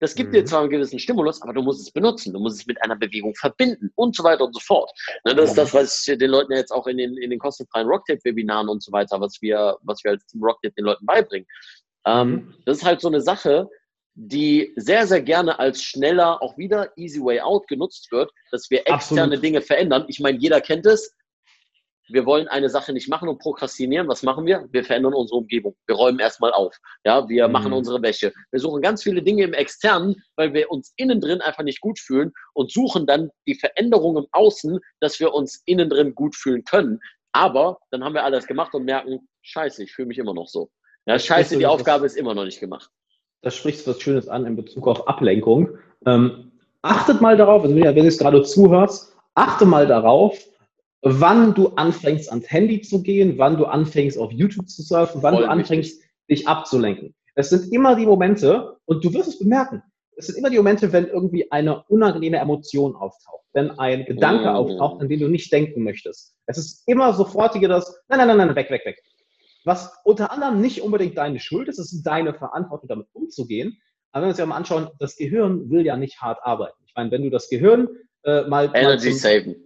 das 0.00 0.14
gibt 0.14 0.34
dir 0.34 0.42
Mhm. 0.42 0.46
zwar 0.46 0.60
einen 0.62 0.70
gewissen 0.70 0.98
Stimulus, 0.98 1.40
aber 1.40 1.54
du 1.54 1.62
musst 1.62 1.80
es 1.80 1.90
benutzen. 1.90 2.32
Du 2.32 2.40
musst 2.40 2.60
es 2.60 2.66
mit 2.66 2.82
einer 2.82 2.96
Bewegung 2.96 3.34
verbinden 3.36 3.90
und 3.94 4.14
so 4.16 4.24
weiter 4.24 4.44
und 4.44 4.52
so 4.52 4.60
fort. 4.60 4.90
Ne, 5.24 5.34
das 5.34 5.50
ist 5.50 5.56
das, 5.58 5.72
was 5.72 6.06
ich 6.06 6.18
den 6.18 6.30
Leuten 6.30 6.52
jetzt 6.52 6.72
auch 6.72 6.86
in 6.88 6.98
den, 6.98 7.16
in 7.16 7.30
den 7.30 7.38
kostenfreien 7.38 7.86
Rocktape-Webinaren 7.86 8.68
und 8.68 8.82
so 8.82 8.92
weiter, 8.92 9.20
was 9.20 9.40
wir, 9.40 9.78
was 9.82 10.02
wir 10.04 10.10
als 10.10 10.26
Team 10.26 10.42
Rocktape 10.42 10.74
den 10.74 10.84
Leuten 10.84 11.06
beibringen. 11.06 11.46
Ähm, 12.06 12.30
Mhm. 12.32 12.54
das 12.66 12.78
ist 12.78 12.84
halt 12.84 13.00
so 13.00 13.08
eine 13.08 13.20
Sache, 13.20 13.68
die 14.14 14.72
sehr, 14.76 15.06
sehr 15.06 15.22
gerne 15.22 15.58
als 15.58 15.82
schneller, 15.82 16.42
auch 16.42 16.58
wieder 16.58 16.92
easy 16.96 17.20
way 17.20 17.40
out 17.40 17.66
genutzt 17.68 18.10
wird, 18.12 18.30
dass 18.50 18.68
wir 18.70 18.80
externe 18.80 19.22
Absolut. 19.22 19.42
Dinge 19.44 19.62
verändern. 19.62 20.04
Ich 20.08 20.20
meine, 20.20 20.38
jeder 20.38 20.60
kennt 20.60 20.86
es. 20.86 21.14
Wir 22.08 22.26
wollen 22.26 22.48
eine 22.48 22.68
Sache 22.68 22.92
nicht 22.92 23.08
machen 23.08 23.28
und 23.28 23.38
prokrastinieren. 23.38 24.08
Was 24.08 24.22
machen 24.22 24.44
wir? 24.46 24.66
Wir 24.70 24.84
verändern 24.84 25.14
unsere 25.14 25.38
Umgebung. 25.38 25.74
Wir 25.86 25.96
räumen 25.96 26.18
erstmal 26.18 26.52
auf. 26.52 26.76
Ja, 27.04 27.28
wir 27.28 27.46
Mhm. 27.46 27.52
machen 27.52 27.72
unsere 27.72 28.02
Wäsche. 28.02 28.32
Wir 28.50 28.60
suchen 28.60 28.82
ganz 28.82 29.02
viele 29.02 29.22
Dinge 29.22 29.42
im 29.44 29.54
Externen, 29.54 30.16
weil 30.36 30.52
wir 30.52 30.70
uns 30.70 30.92
innen 30.96 31.20
drin 31.20 31.40
einfach 31.40 31.62
nicht 31.62 31.80
gut 31.80 31.98
fühlen 31.98 32.32
und 32.52 32.70
suchen 32.70 33.06
dann 33.06 33.30
die 33.46 33.54
Veränderung 33.54 34.16
im 34.18 34.26
Außen, 34.32 34.78
dass 35.00 35.18
wir 35.20 35.32
uns 35.32 35.62
innen 35.64 35.88
drin 35.88 36.14
gut 36.14 36.36
fühlen 36.36 36.64
können. 36.64 37.00
Aber 37.32 37.78
dann 37.90 38.04
haben 38.04 38.14
wir 38.14 38.24
alles 38.24 38.46
gemacht 38.46 38.74
und 38.74 38.84
merken, 38.84 39.26
scheiße, 39.42 39.82
ich 39.82 39.92
fühle 39.92 40.08
mich 40.08 40.18
immer 40.18 40.34
noch 40.34 40.46
so. 40.46 40.70
Ja, 41.06 41.14
Das 41.14 41.24
scheiße, 41.26 41.58
die 41.58 41.66
Aufgabe 41.66 42.06
ist 42.06 42.16
immer 42.16 42.34
noch 42.34 42.44
nicht 42.44 42.60
gemacht. 42.60 42.90
da 43.42 43.50
sprichst 43.50 43.86
du 43.86 43.90
was 43.90 44.00
Schönes 44.00 44.28
an 44.28 44.46
in 44.46 44.56
Bezug 44.56 44.86
auf 44.88 45.06
Ablenkung. 45.08 45.76
Ähm, 46.06 46.52
achtet 46.82 47.20
mal 47.20 47.36
darauf, 47.36 47.62
also 47.62 47.74
wenn 47.74 47.94
du 47.94 48.06
es 48.06 48.18
gerade 48.18 48.42
zuhörst, 48.42 49.14
achte 49.34 49.66
mal 49.66 49.86
darauf, 49.86 50.38
wann 51.04 51.54
du 51.54 51.68
anfängst, 51.68 52.30
ans 52.30 52.50
Handy 52.50 52.80
zu 52.80 53.02
gehen, 53.02 53.36
wann 53.36 53.56
du 53.58 53.66
anfängst, 53.66 54.18
auf 54.18 54.32
YouTube 54.32 54.68
zu 54.68 54.82
surfen, 54.82 55.22
wann 55.22 55.34
Voll 55.34 55.44
du 55.44 55.50
anfängst, 55.50 56.02
dich 56.30 56.48
abzulenken. 56.48 57.14
Es 57.34 57.50
sind 57.50 57.72
immer 57.72 57.94
die 57.94 58.06
Momente, 58.06 58.76
und 58.86 59.04
du 59.04 59.12
wirst 59.12 59.28
es 59.28 59.38
bemerken, 59.38 59.82
es 60.16 60.26
sind 60.26 60.38
immer 60.38 60.48
die 60.48 60.56
Momente, 60.56 60.92
wenn 60.92 61.06
irgendwie 61.06 61.50
eine 61.52 61.82
unangenehme 61.84 62.38
Emotion 62.38 62.94
auftaucht, 62.96 63.44
wenn 63.52 63.78
ein 63.78 64.06
Gedanke 64.06 64.48
Mhm. 64.48 64.56
auftaucht, 64.56 65.00
an 65.02 65.08
den 65.08 65.20
du 65.20 65.28
nicht 65.28 65.52
denken 65.52 65.82
möchtest. 65.82 66.34
Es 66.46 66.56
ist 66.56 66.88
immer 66.88 67.12
sofortige 67.12 67.68
das, 67.68 68.00
nein, 68.08 68.18
nein, 68.18 68.28
nein, 68.28 68.38
nein, 68.38 68.56
weg, 68.56 68.70
weg, 68.70 68.82
weg. 68.86 69.02
Was 69.64 69.92
unter 70.04 70.30
anderem 70.30 70.60
nicht 70.60 70.82
unbedingt 70.82 71.18
deine 71.18 71.40
Schuld 71.40 71.68
ist, 71.68 71.78
es 71.78 71.92
ist 71.92 72.02
deine 72.02 72.34
Verantwortung, 72.34 72.88
damit 72.88 73.08
umzugehen. 73.12 73.78
Aber 74.12 74.22
wenn 74.22 74.28
wir 74.28 74.30
uns 74.30 74.38
ja 74.38 74.46
mal 74.46 74.56
anschauen, 74.56 74.88
das 75.00 75.16
Gehirn 75.16 75.68
will 75.70 75.84
ja 75.84 75.96
nicht 75.96 76.20
hart 76.20 76.38
arbeiten. 76.42 76.76
Ich 76.86 76.94
meine, 76.94 77.10
wenn 77.10 77.22
du 77.22 77.30
das 77.30 77.48
Gehirn 77.48 77.88
äh, 78.24 78.42
mal, 78.42 78.68
mal 78.68 78.70
Energy 78.74 79.10
zum, 79.10 79.18
saven. 79.18 79.56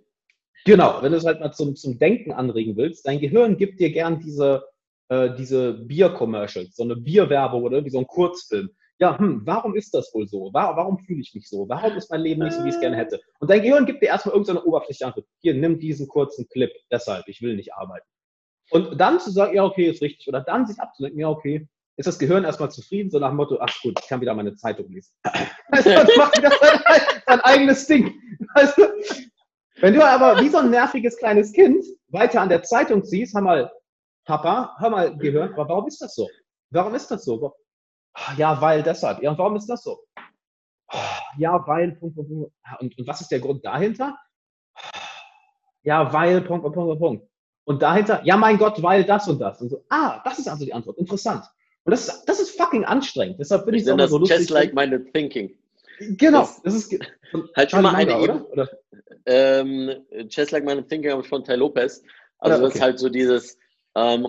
Genau, 0.64 1.02
wenn 1.02 1.12
du 1.12 1.18
es 1.18 1.24
halt 1.24 1.40
mal 1.40 1.52
zum, 1.52 1.76
zum 1.76 1.98
Denken 1.98 2.32
anregen 2.32 2.76
willst, 2.76 3.06
dein 3.06 3.20
Gehirn 3.20 3.56
gibt 3.56 3.80
dir 3.80 3.90
gern 3.90 4.20
diese, 4.20 4.64
äh, 5.08 5.34
diese 5.36 5.74
Bier-Commercials, 5.74 6.76
so 6.76 6.82
eine 6.82 6.96
Bierwerbung 6.96 7.62
oder 7.62 7.84
wie 7.84 7.90
so 7.90 7.98
ein 7.98 8.06
Kurzfilm. 8.06 8.70
Ja, 9.00 9.16
hm, 9.16 9.42
warum 9.44 9.76
ist 9.76 9.94
das 9.94 10.12
wohl 10.12 10.26
so? 10.26 10.50
Warum, 10.52 10.76
warum 10.76 10.98
fühle 10.98 11.20
ich 11.20 11.32
mich 11.34 11.48
so? 11.48 11.68
Warum 11.68 11.96
ist 11.96 12.10
mein 12.10 12.20
Leben 12.20 12.42
nicht 12.42 12.54
so, 12.54 12.64
wie 12.64 12.68
ich 12.68 12.74
es 12.74 12.80
gerne 12.80 12.96
hätte? 12.96 13.20
Und 13.38 13.48
dein 13.48 13.62
Gehirn 13.62 13.86
gibt 13.86 14.02
dir 14.02 14.06
erstmal 14.06 14.34
irgendeine 14.34 14.64
oberflächliche 14.64 15.06
Antwort. 15.06 15.26
Hier, 15.40 15.54
nimm 15.54 15.78
diesen 15.78 16.08
kurzen 16.08 16.48
Clip, 16.48 16.72
deshalb, 16.90 17.28
ich 17.28 17.40
will 17.40 17.54
nicht 17.54 17.74
arbeiten. 17.74 18.06
Und 18.70 19.00
dann 19.00 19.20
zu 19.20 19.30
sagen, 19.30 19.54
ja, 19.54 19.64
okay, 19.64 19.88
ist 19.88 20.02
richtig. 20.02 20.28
Oder 20.28 20.40
dann 20.40 20.66
sich 20.66 20.80
abzulenken, 20.80 21.20
ja, 21.20 21.28
okay, 21.28 21.68
ist 21.96 22.06
das 22.06 22.18
Gehirn 22.18 22.44
erstmal 22.44 22.70
zufrieden, 22.70 23.10
so 23.10 23.18
nach 23.18 23.30
dem 23.30 23.36
Motto, 23.36 23.58
ach 23.60 23.74
gut, 23.82 23.98
ich 24.00 24.08
kann 24.08 24.20
wieder 24.20 24.34
meine 24.34 24.54
Zeitung 24.54 24.90
lesen. 24.90 25.12
Weißt 25.70 25.86
du, 25.86 25.90
das 25.90 26.16
macht 26.16 26.36
wieder 26.36 26.50
sein, 26.50 26.80
sein 27.26 27.40
eigenes 27.40 27.86
Ding. 27.86 28.14
Weißt 28.54 28.78
du? 28.78 28.82
Wenn 29.80 29.94
du 29.94 30.04
aber 30.04 30.40
wie 30.42 30.48
so 30.48 30.58
ein 30.58 30.70
nerviges 30.70 31.16
kleines 31.18 31.52
Kind 31.52 31.84
weiter 32.08 32.40
an 32.40 32.48
der 32.48 32.62
Zeitung 32.62 33.04
ziehst, 33.04 33.34
hör 33.34 33.42
mal, 33.42 33.72
Papa, 34.24 34.76
hör 34.78 34.90
mal, 34.90 35.08
aber 35.12 35.68
warum 35.68 35.86
ist 35.86 36.02
das 36.02 36.14
so? 36.14 36.28
Warum 36.70 36.94
ist 36.94 37.10
das 37.10 37.24
so? 37.24 37.54
Ja, 38.36 38.60
weil 38.60 38.82
deshalb. 38.82 39.22
Ja, 39.22 39.30
und 39.30 39.38
warum 39.38 39.56
ist 39.56 39.66
das 39.68 39.82
so? 39.82 40.00
Ja, 41.36 41.64
weil, 41.66 41.92
Punkt, 41.92 42.16
Punkt, 42.16 42.30
Punkt. 42.30 42.52
Und, 42.80 42.98
und 42.98 43.06
was 43.06 43.20
ist 43.20 43.30
der 43.30 43.40
Grund 43.40 43.64
dahinter? 43.64 44.18
Ja, 45.82 46.12
weil, 46.12 46.40
Punkt, 46.40 46.62
Punkt, 46.64 46.76
Punkt, 46.76 46.98
Punkt. 46.98 47.28
Und 47.64 47.82
dahinter, 47.82 48.22
ja, 48.24 48.36
mein 48.36 48.58
Gott, 48.58 48.82
weil 48.82 49.04
das 49.04 49.28
und 49.28 49.38
das. 49.38 49.60
Und 49.60 49.68
so, 49.68 49.84
ah, 49.90 50.20
das 50.24 50.38
ist 50.38 50.48
also 50.48 50.64
die 50.64 50.72
Antwort. 50.72 50.98
Interessant. 50.98 51.44
Und 51.84 51.90
das 51.92 52.08
ist, 52.08 52.24
das 52.24 52.40
ist 52.40 52.56
fucking 52.58 52.84
anstrengend. 52.84 53.38
Deshalb 53.38 53.64
bin 53.66 53.74
ich 53.74 53.82
Ich 53.82 53.88
immer 53.88 53.98
das 53.98 54.10
so 54.10 54.18
lustig. 54.18 54.38
just 54.38 54.50
like 54.50 54.74
minded 54.74 55.12
thinking. 55.12 55.56
Genau. 55.98 56.40
das- 56.40 56.62
Das 56.62 56.74
ist 56.74 56.98
Halt 57.56 57.70
Charlie 57.70 57.88
immer 57.88 57.96
eine 57.96 58.12
Ebene. 58.12 58.44
oder? 58.44 58.52
oder? 58.52 58.70
Ähm, 59.26 59.90
Just 60.30 60.50
Like 60.52 60.64
Minded 60.64 60.88
Thinking 60.88 61.22
von 61.24 61.44
Ty 61.44 61.54
Lopez. 61.54 62.02
Also 62.38 62.56
Ja, 62.56 62.60
das 62.62 62.70
ist 62.70 62.76
okay. 62.76 62.84
halt 62.84 62.98
so 62.98 63.08
dieses, 63.08 63.58
ähm, 63.94 64.26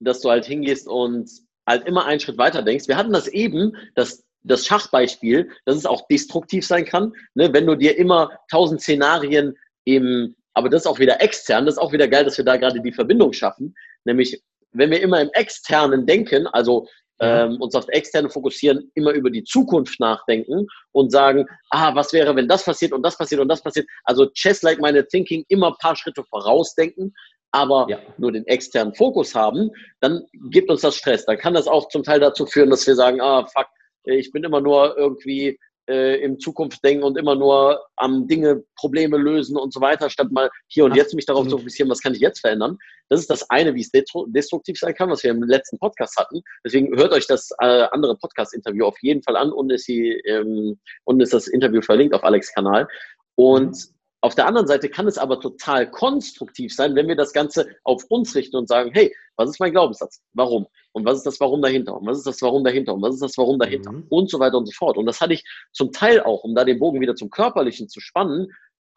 dass 0.00 0.20
du 0.20 0.30
halt 0.30 0.44
hingehst 0.46 0.88
und 0.88 1.28
halt 1.66 1.86
immer 1.86 2.06
einen 2.06 2.20
Schritt 2.20 2.38
weiter 2.38 2.62
denkst. 2.62 2.88
Wir 2.88 2.96
hatten 2.96 3.12
das 3.12 3.28
eben, 3.28 3.76
das, 3.94 4.24
das 4.42 4.64
Schachbeispiel, 4.64 5.50
dass 5.66 5.76
es 5.76 5.84
auch 5.84 6.06
destruktiv 6.08 6.64
sein 6.66 6.84
kann, 6.86 7.12
ne? 7.34 7.52
wenn 7.52 7.66
du 7.66 7.74
dir 7.74 7.98
immer 7.98 8.30
tausend 8.50 8.80
Szenarien 8.80 9.54
im, 9.84 10.34
aber 10.54 10.68
das 10.70 10.82
ist 10.82 10.86
auch 10.86 10.98
wieder 11.00 11.20
extern, 11.20 11.66
das 11.66 11.74
ist 11.74 11.78
auch 11.78 11.92
wieder 11.92 12.08
geil, 12.08 12.24
dass 12.24 12.38
wir 12.38 12.44
da 12.44 12.56
gerade 12.56 12.80
die 12.80 12.92
Verbindung 12.92 13.32
schaffen, 13.34 13.74
nämlich 14.04 14.42
wenn 14.72 14.90
wir 14.90 15.00
immer 15.02 15.20
im 15.20 15.30
externen 15.32 16.06
denken, 16.06 16.46
also. 16.46 16.86
Ähm, 17.20 17.60
uns 17.60 17.74
auf 17.74 17.86
das 17.86 17.94
Externe 17.94 18.30
fokussieren, 18.30 18.90
immer 18.94 19.12
über 19.12 19.30
die 19.30 19.44
Zukunft 19.44 19.98
nachdenken 20.00 20.66
und 20.92 21.10
sagen, 21.10 21.46
ah, 21.70 21.94
was 21.94 22.12
wäre, 22.12 22.34
wenn 22.36 22.48
das 22.48 22.64
passiert 22.64 22.92
und 22.92 23.02
das 23.02 23.16
passiert 23.16 23.40
und 23.40 23.48
das 23.48 23.62
passiert. 23.62 23.86
Also 24.04 24.26
Chess 24.30 24.62
like 24.62 24.80
meine 24.80 25.06
Thinking 25.06 25.44
immer 25.48 25.68
ein 25.68 25.76
paar 25.80 25.96
Schritte 25.96 26.24
vorausdenken, 26.24 27.14
aber 27.50 27.86
Ja. 27.88 27.98
nur 28.18 28.32
den 28.32 28.46
externen 28.46 28.94
Fokus 28.94 29.34
haben, 29.34 29.70
dann 30.00 30.24
gibt 30.50 30.70
uns 30.70 30.82
das 30.82 30.96
Stress. 30.96 31.24
Dann 31.24 31.38
kann 31.38 31.54
das 31.54 31.66
auch 31.66 31.88
zum 31.88 32.02
Teil 32.02 32.20
dazu 32.20 32.46
führen, 32.46 32.70
dass 32.70 32.86
wir 32.86 32.94
sagen, 32.94 33.20
ah, 33.20 33.46
fuck, 33.46 33.66
ich 34.04 34.30
bin 34.32 34.44
immer 34.44 34.60
nur 34.60 34.96
irgendwie 34.96 35.58
äh, 35.88 36.16
im 36.22 36.38
Zukunft 36.38 36.84
denken 36.84 37.02
und 37.02 37.18
immer 37.18 37.34
nur 37.34 37.80
am 37.96 38.26
Dinge, 38.28 38.62
Probleme 38.76 39.16
lösen 39.16 39.56
und 39.56 39.72
so 39.72 39.80
weiter, 39.80 40.10
statt 40.10 40.30
mal 40.30 40.50
hier 40.68 40.84
und 40.84 40.94
jetzt 40.94 41.14
mich 41.14 41.26
darauf 41.26 41.42
zu 41.42 41.46
Absolut. 41.46 41.62
fokussieren, 41.62 41.90
was 41.90 42.00
kann 42.00 42.14
ich 42.14 42.20
jetzt 42.20 42.40
verändern. 42.40 42.78
Das 43.08 43.20
ist 43.20 43.30
das 43.30 43.48
eine, 43.50 43.74
wie 43.74 43.80
es 43.80 43.90
destruktiv 43.90 44.78
sein 44.78 44.94
kann, 44.94 45.10
was 45.10 45.22
wir 45.24 45.30
im 45.30 45.42
letzten 45.42 45.78
Podcast 45.78 46.16
hatten. 46.18 46.42
Deswegen 46.64 46.94
hört 46.96 47.12
euch 47.12 47.26
das 47.26 47.50
äh, 47.60 47.86
andere 47.90 48.16
Podcast-Interview 48.16 48.84
auf 48.84 48.98
jeden 49.00 49.22
Fall 49.22 49.36
an 49.36 49.50
und 49.50 49.70
ist, 49.70 49.88
die, 49.88 50.10
ähm, 50.26 50.78
und 51.04 51.20
ist 51.20 51.32
das 51.32 51.48
Interview 51.48 51.80
verlinkt 51.80 52.14
auf 52.14 52.24
Alex 52.24 52.52
Kanal. 52.52 52.86
Und 53.34 53.88
auf 54.20 54.34
der 54.34 54.46
anderen 54.46 54.66
Seite 54.66 54.88
kann 54.88 55.06
es 55.06 55.16
aber 55.16 55.40
total 55.40 55.90
konstruktiv 55.90 56.74
sein, 56.74 56.94
wenn 56.96 57.08
wir 57.08 57.16
das 57.16 57.32
Ganze 57.32 57.68
auf 57.84 58.04
uns 58.08 58.34
richten 58.34 58.56
und 58.56 58.68
sagen, 58.68 58.90
hey, 58.92 59.14
was 59.36 59.50
ist 59.50 59.60
mein 59.60 59.72
Glaubenssatz? 59.72 60.20
Warum? 60.32 60.66
Und 60.98 61.04
was 61.06 61.18
ist 61.18 61.26
das 61.26 61.40
Warum 61.40 61.62
dahinter? 61.62 61.96
Und 61.96 62.06
was 62.06 62.18
ist 62.18 62.26
das 62.26 62.42
Warum 62.42 62.64
dahinter? 62.64 62.94
Und 62.94 63.02
was 63.02 63.14
ist 63.14 63.22
das 63.22 63.38
Warum 63.38 63.58
dahinter? 63.58 63.92
Mhm. 63.92 64.06
Und 64.08 64.30
so 64.30 64.38
weiter 64.38 64.58
und 64.58 64.66
so 64.66 64.72
fort. 64.72 64.96
Und 64.96 65.06
das 65.06 65.20
hatte 65.20 65.32
ich 65.34 65.44
zum 65.72 65.92
Teil 65.92 66.20
auch, 66.20 66.44
um 66.44 66.54
da 66.54 66.64
den 66.64 66.78
Bogen 66.78 67.00
wieder 67.00 67.14
zum 67.14 67.30
Körperlichen 67.30 67.88
zu 67.88 68.00
spannen, 68.00 68.48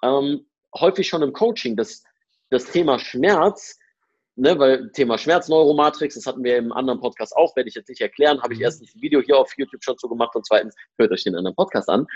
ähm, 0.04 0.46
häufig 0.78 1.08
schon 1.08 1.22
im 1.22 1.34
Coaching, 1.34 1.76
dass 1.76 2.04
das 2.50 2.66
Thema 2.66 3.00
Schmerz, 3.00 3.78
ne, 4.36 4.58
weil 4.60 4.92
Thema 4.92 5.18
Schmerzneuromatrix, 5.18 6.16
das 6.16 6.26
hatten 6.26 6.44
wir 6.44 6.58
im 6.58 6.72
anderen 6.72 7.00
Podcast 7.00 7.36
auch, 7.36 7.56
werde 7.56 7.70
ich 7.70 7.76
jetzt 7.76 7.90
nicht 7.90 8.02
erklären, 8.02 8.42
habe 8.42 8.54
ich 8.54 8.60
Mhm. 8.60 8.66
erstens 8.66 8.96
ein 8.96 9.02
Video 9.02 9.22
hier 9.22 9.38
auf 9.38 9.54
YouTube 9.58 9.84
schon 9.84 9.98
zu 9.98 10.10
gemacht 10.10 10.36
und 10.36 10.46
zweitens 10.46 10.76
hört 10.98 11.12
euch 11.12 11.24
den 11.24 11.36
anderen 11.36 11.56
Podcast 11.56 11.90
an, 11.90 12.08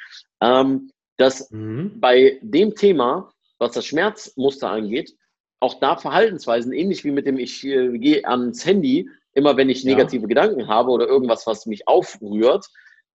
ähm, 0.42 0.92
dass 1.18 1.50
Mhm. 1.52 2.00
bei 2.00 2.40
dem 2.42 2.76
Thema, 2.76 3.32
was 3.60 3.74
das 3.74 3.86
Schmerzmuster 3.86 4.70
angeht, 4.72 5.16
auch 5.62 5.80
da 5.80 5.98
Verhaltensweisen, 5.98 6.74
ähnlich 6.74 7.04
wie 7.06 7.12
mit 7.12 7.26
dem, 7.26 7.38
ich 7.38 7.64
äh, 7.64 7.98
gehe 7.98 8.26
ans 8.26 8.66
Handy, 8.66 9.10
immer 9.36 9.56
wenn 9.58 9.70
ich 9.70 9.84
Ja. 9.84 9.92
negative 9.96 10.28
Gedanken 10.28 10.68
habe 10.68 10.90
oder 10.90 11.08
irgendwas, 11.08 11.46
was 11.46 11.66
mich 11.68 11.88
aufrührt. 11.88 12.66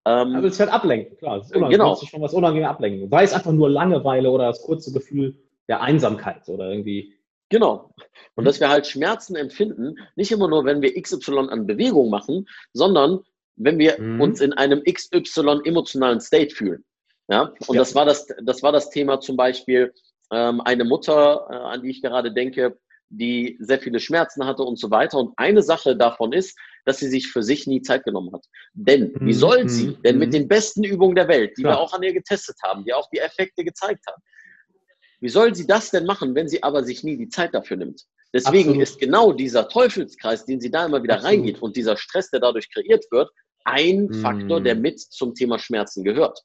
Ähm, 0.05 0.35
es 0.37 0.53
ist 0.53 0.59
halt 0.59 0.71
ablenken, 0.71 1.17
klar. 1.17 1.37
Es 1.37 1.47
ist 1.47 1.55
unangenehm, 1.55 1.79
Genau. 1.79 1.95
sich 1.95 2.09
von 2.09 2.21
was 2.21 2.33
unangenehm 2.33 2.69
ablenken. 2.69 3.09
Sei 3.09 3.23
es 3.23 3.33
einfach 3.33 3.51
nur 3.51 3.69
Langeweile 3.69 4.31
oder 4.31 4.45
das 4.47 4.61
kurze 4.61 4.91
Gefühl 4.93 5.35
der 5.67 5.81
Einsamkeit 5.81 6.47
oder 6.47 6.69
irgendwie. 6.69 7.13
Genau. 7.49 7.93
Und 8.35 8.43
Mhm. 8.43 8.45
dass 8.45 8.59
wir 8.59 8.69
halt 8.69 8.87
Schmerzen 8.87 9.35
empfinden, 9.35 9.95
nicht 10.15 10.31
immer 10.31 10.47
nur, 10.47 10.63
wenn 10.65 10.81
wir 10.81 10.95
XY 10.99 11.49
an 11.49 11.67
Bewegung 11.67 12.09
machen, 12.09 12.47
sondern 12.73 13.19
wenn 13.57 13.77
wir 13.77 13.99
Mhm. 13.99 14.21
uns 14.21 14.41
in 14.41 14.53
einem 14.53 14.81
XY 14.83 15.61
emotionalen 15.65 16.19
State 16.21 16.55
fühlen. 16.55 16.83
Ja, 17.27 17.53
und 17.67 17.75
Ja. 17.75 17.81
das 17.81 17.93
war 17.93 18.05
das, 18.05 18.27
das 18.43 18.63
war 18.63 18.71
das 18.71 18.89
Thema 18.89 19.19
zum 19.19 19.37
Beispiel 19.37 19.93
ähm, 20.31 20.61
eine 20.61 20.83
Mutter, 20.85 21.45
äh, 21.49 21.53
an 21.55 21.81
die 21.83 21.89
ich 21.89 22.01
gerade 22.01 22.31
denke, 22.31 22.77
die 23.11 23.57
sehr 23.59 23.79
viele 23.79 23.99
Schmerzen 23.99 24.45
hatte 24.45 24.63
und 24.63 24.79
so 24.79 24.89
weiter. 24.89 25.17
Und 25.17 25.33
eine 25.37 25.61
Sache 25.61 25.95
davon 25.95 26.33
ist, 26.33 26.57
dass 26.85 26.97
sie 26.99 27.09
sich 27.09 27.27
für 27.27 27.43
sich 27.43 27.67
nie 27.67 27.81
Zeit 27.81 28.03
genommen 28.05 28.31
hat. 28.33 28.45
Denn 28.73 29.13
wie 29.19 29.33
Mhm, 29.33 29.33
soll 29.33 29.63
mhm, 29.63 29.69
sie 29.69 29.97
denn 30.03 30.17
mit 30.17 30.29
mhm. 30.29 30.33
den 30.33 30.47
besten 30.47 30.83
Übungen 30.83 31.15
der 31.15 31.27
Welt, 31.27 31.57
die 31.57 31.63
wir 31.63 31.71
Klar. 31.71 31.79
auch 31.79 31.93
an 31.93 32.03
ihr 32.03 32.13
getestet 32.13 32.55
haben, 32.63 32.83
die 32.85 32.93
auch 32.93 33.09
die 33.11 33.19
Effekte 33.19 33.63
gezeigt 33.63 34.03
haben, 34.07 34.21
Wie 35.19 35.29
soll 35.29 35.53
sie 35.53 35.67
das 35.67 35.91
denn 35.91 36.05
machen, 36.05 36.33
wenn 36.33 36.47
sie 36.47 36.63
aber 36.63 36.83
sich 36.83 37.03
nie 37.03 37.15
die 37.17 37.29
Zeit 37.29 37.53
dafür 37.53 37.77
nimmt? 37.77 38.01
Deswegen 38.33 38.69
Absolut. 38.69 38.83
ist 38.83 38.99
genau 38.99 39.31
dieser 39.33 39.67
Teufelskreis, 39.69 40.45
den 40.45 40.59
sie 40.59 40.71
da 40.71 40.85
immer 40.85 41.03
wieder 41.03 41.15
Absolut. 41.15 41.37
reingeht 41.37 41.61
und 41.61 41.75
dieser 41.75 41.97
Stress, 41.97 42.31
der 42.31 42.39
dadurch 42.39 42.71
kreiert 42.73 43.05
wird, 43.11 43.29
ein. 43.65 44.11
Faktor, 44.13 44.61
der 44.61 44.75
mit 44.75 44.99
zum 44.99 45.35
Thema 45.35 45.59
Schmerzen 45.59 46.03
gehört. 46.03 46.39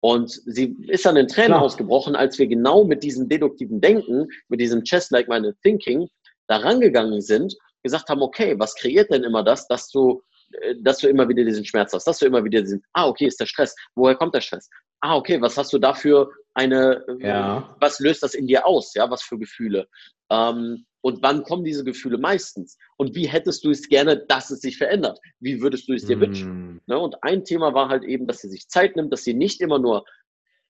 Und 0.00 0.30
sie 0.30 0.76
ist 0.88 1.04
dann 1.04 1.16
in 1.16 1.28
Tränen 1.28 1.52
Klar. 1.52 1.62
ausgebrochen, 1.62 2.16
als 2.16 2.38
wir 2.38 2.46
genau 2.46 2.84
mit 2.84 3.02
diesem 3.02 3.28
deduktiven 3.28 3.80
Denken, 3.80 4.28
mit 4.48 4.60
diesem 4.60 4.82
Chess-like-minded 4.82 5.56
Thinking 5.62 6.08
da 6.48 6.56
rangegangen 6.56 7.20
sind, 7.20 7.54
gesagt 7.82 8.08
haben, 8.08 8.22
okay, 8.22 8.58
was 8.58 8.74
kreiert 8.74 9.10
denn 9.10 9.24
immer 9.24 9.42
das, 9.42 9.66
dass 9.68 9.88
du, 9.90 10.22
äh, 10.62 10.74
dass 10.80 10.98
du 10.98 11.08
immer 11.08 11.28
wieder 11.28 11.44
diesen 11.44 11.64
Schmerz 11.64 11.92
hast, 11.92 12.06
dass 12.06 12.18
du 12.18 12.26
immer 12.26 12.42
wieder 12.44 12.62
diesen, 12.62 12.82
ah, 12.94 13.06
okay, 13.06 13.26
ist 13.26 13.40
der 13.40 13.46
Stress. 13.46 13.74
Woher 13.94 14.14
kommt 14.14 14.34
der 14.34 14.40
Stress? 14.40 14.68
Ah, 15.00 15.16
okay, 15.16 15.40
was 15.40 15.56
hast 15.56 15.72
du 15.72 15.78
dafür 15.78 16.30
eine, 16.54 17.04
Ja. 17.18 17.76
was 17.80 18.00
löst 18.00 18.22
das 18.22 18.34
in 18.34 18.46
dir 18.46 18.66
aus? 18.66 18.94
Ja, 18.94 19.10
was 19.10 19.22
für 19.22 19.38
Gefühle? 19.38 19.88
Ähm, 20.30 20.84
und 21.02 21.22
wann 21.22 21.42
kommen 21.44 21.64
diese 21.64 21.82
Gefühle 21.84 22.18
meistens? 22.18 22.76
Und 22.96 23.14
wie 23.14 23.26
hättest 23.26 23.64
du 23.64 23.70
es 23.70 23.88
gerne, 23.88 24.18
dass 24.26 24.50
es 24.50 24.60
sich 24.60 24.76
verändert? 24.76 25.18
Wie 25.38 25.62
würdest 25.62 25.88
du 25.88 25.94
es 25.94 26.04
dir 26.04 26.20
wünschen? 26.20 26.74
Mm. 26.74 26.80
Ne? 26.86 26.98
Und 26.98 27.22
ein 27.22 27.44
Thema 27.44 27.72
war 27.72 27.88
halt 27.88 28.04
eben, 28.04 28.26
dass 28.26 28.40
sie 28.42 28.48
sich 28.50 28.68
Zeit 28.68 28.96
nimmt, 28.96 29.12
dass 29.12 29.24
sie 29.24 29.34
nicht 29.34 29.60
immer 29.60 29.78
nur 29.78 30.04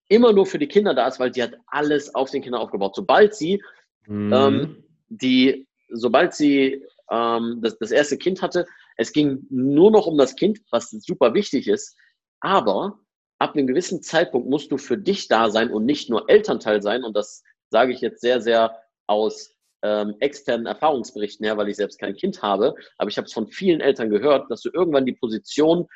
immer 0.08 0.32
nur 0.32 0.44
für 0.44 0.58
die 0.58 0.66
Kinder 0.66 0.92
da 0.92 1.06
ist, 1.06 1.20
weil 1.20 1.32
sie 1.32 1.42
hat 1.42 1.54
alles 1.68 2.14
auf 2.16 2.30
den 2.30 2.42
Kindern 2.42 2.60
aufgebaut. 2.60 2.96
Sobald 2.96 3.34
sie 3.34 3.62
Mm. 4.06 4.32
ähm, 4.32 4.84
die, 5.08 5.68
sobald 5.90 6.34
sie 6.34 6.84
ähm, 7.10 7.60
das, 7.62 7.78
das 7.78 7.90
erste 7.90 8.16
Kind 8.18 8.42
hatte, 8.42 8.66
es 8.96 9.12
ging 9.12 9.46
nur 9.50 9.90
noch 9.90 10.06
um 10.06 10.16
das 10.18 10.34
Kind, 10.36 10.60
was 10.70 10.90
super 10.90 11.34
wichtig 11.34 11.68
ist, 11.68 11.96
aber 12.40 12.98
ab 13.40 13.56
einem 13.56 13.66
gewissen 13.66 14.02
Zeitpunkt 14.02 14.48
musst 14.48 14.70
du 14.70 14.76
für 14.76 14.98
dich 14.98 15.26
da 15.26 15.50
sein 15.50 15.70
und 15.72 15.84
nicht 15.86 16.10
nur 16.10 16.28
Elternteil 16.28 16.82
sein. 16.82 17.02
Und 17.02 17.16
das 17.16 17.42
sage 17.70 17.92
ich 17.92 18.00
jetzt 18.00 18.20
sehr, 18.20 18.40
sehr 18.40 18.76
aus 19.06 19.56
ähm, 19.82 20.14
externen 20.20 20.66
Erfahrungsberichten 20.66 21.44
her, 21.44 21.56
weil 21.56 21.68
ich 21.68 21.76
selbst 21.76 21.98
kein 21.98 22.14
Kind 22.14 22.42
habe. 22.42 22.74
Aber 22.98 23.08
ich 23.08 23.16
habe 23.16 23.26
es 23.26 23.32
von 23.32 23.48
vielen 23.48 23.80
Eltern 23.80 24.10
gehört, 24.10 24.50
dass 24.50 24.60
du 24.60 24.70
irgendwann 24.72 25.06
die 25.06 25.14
Position 25.14 25.86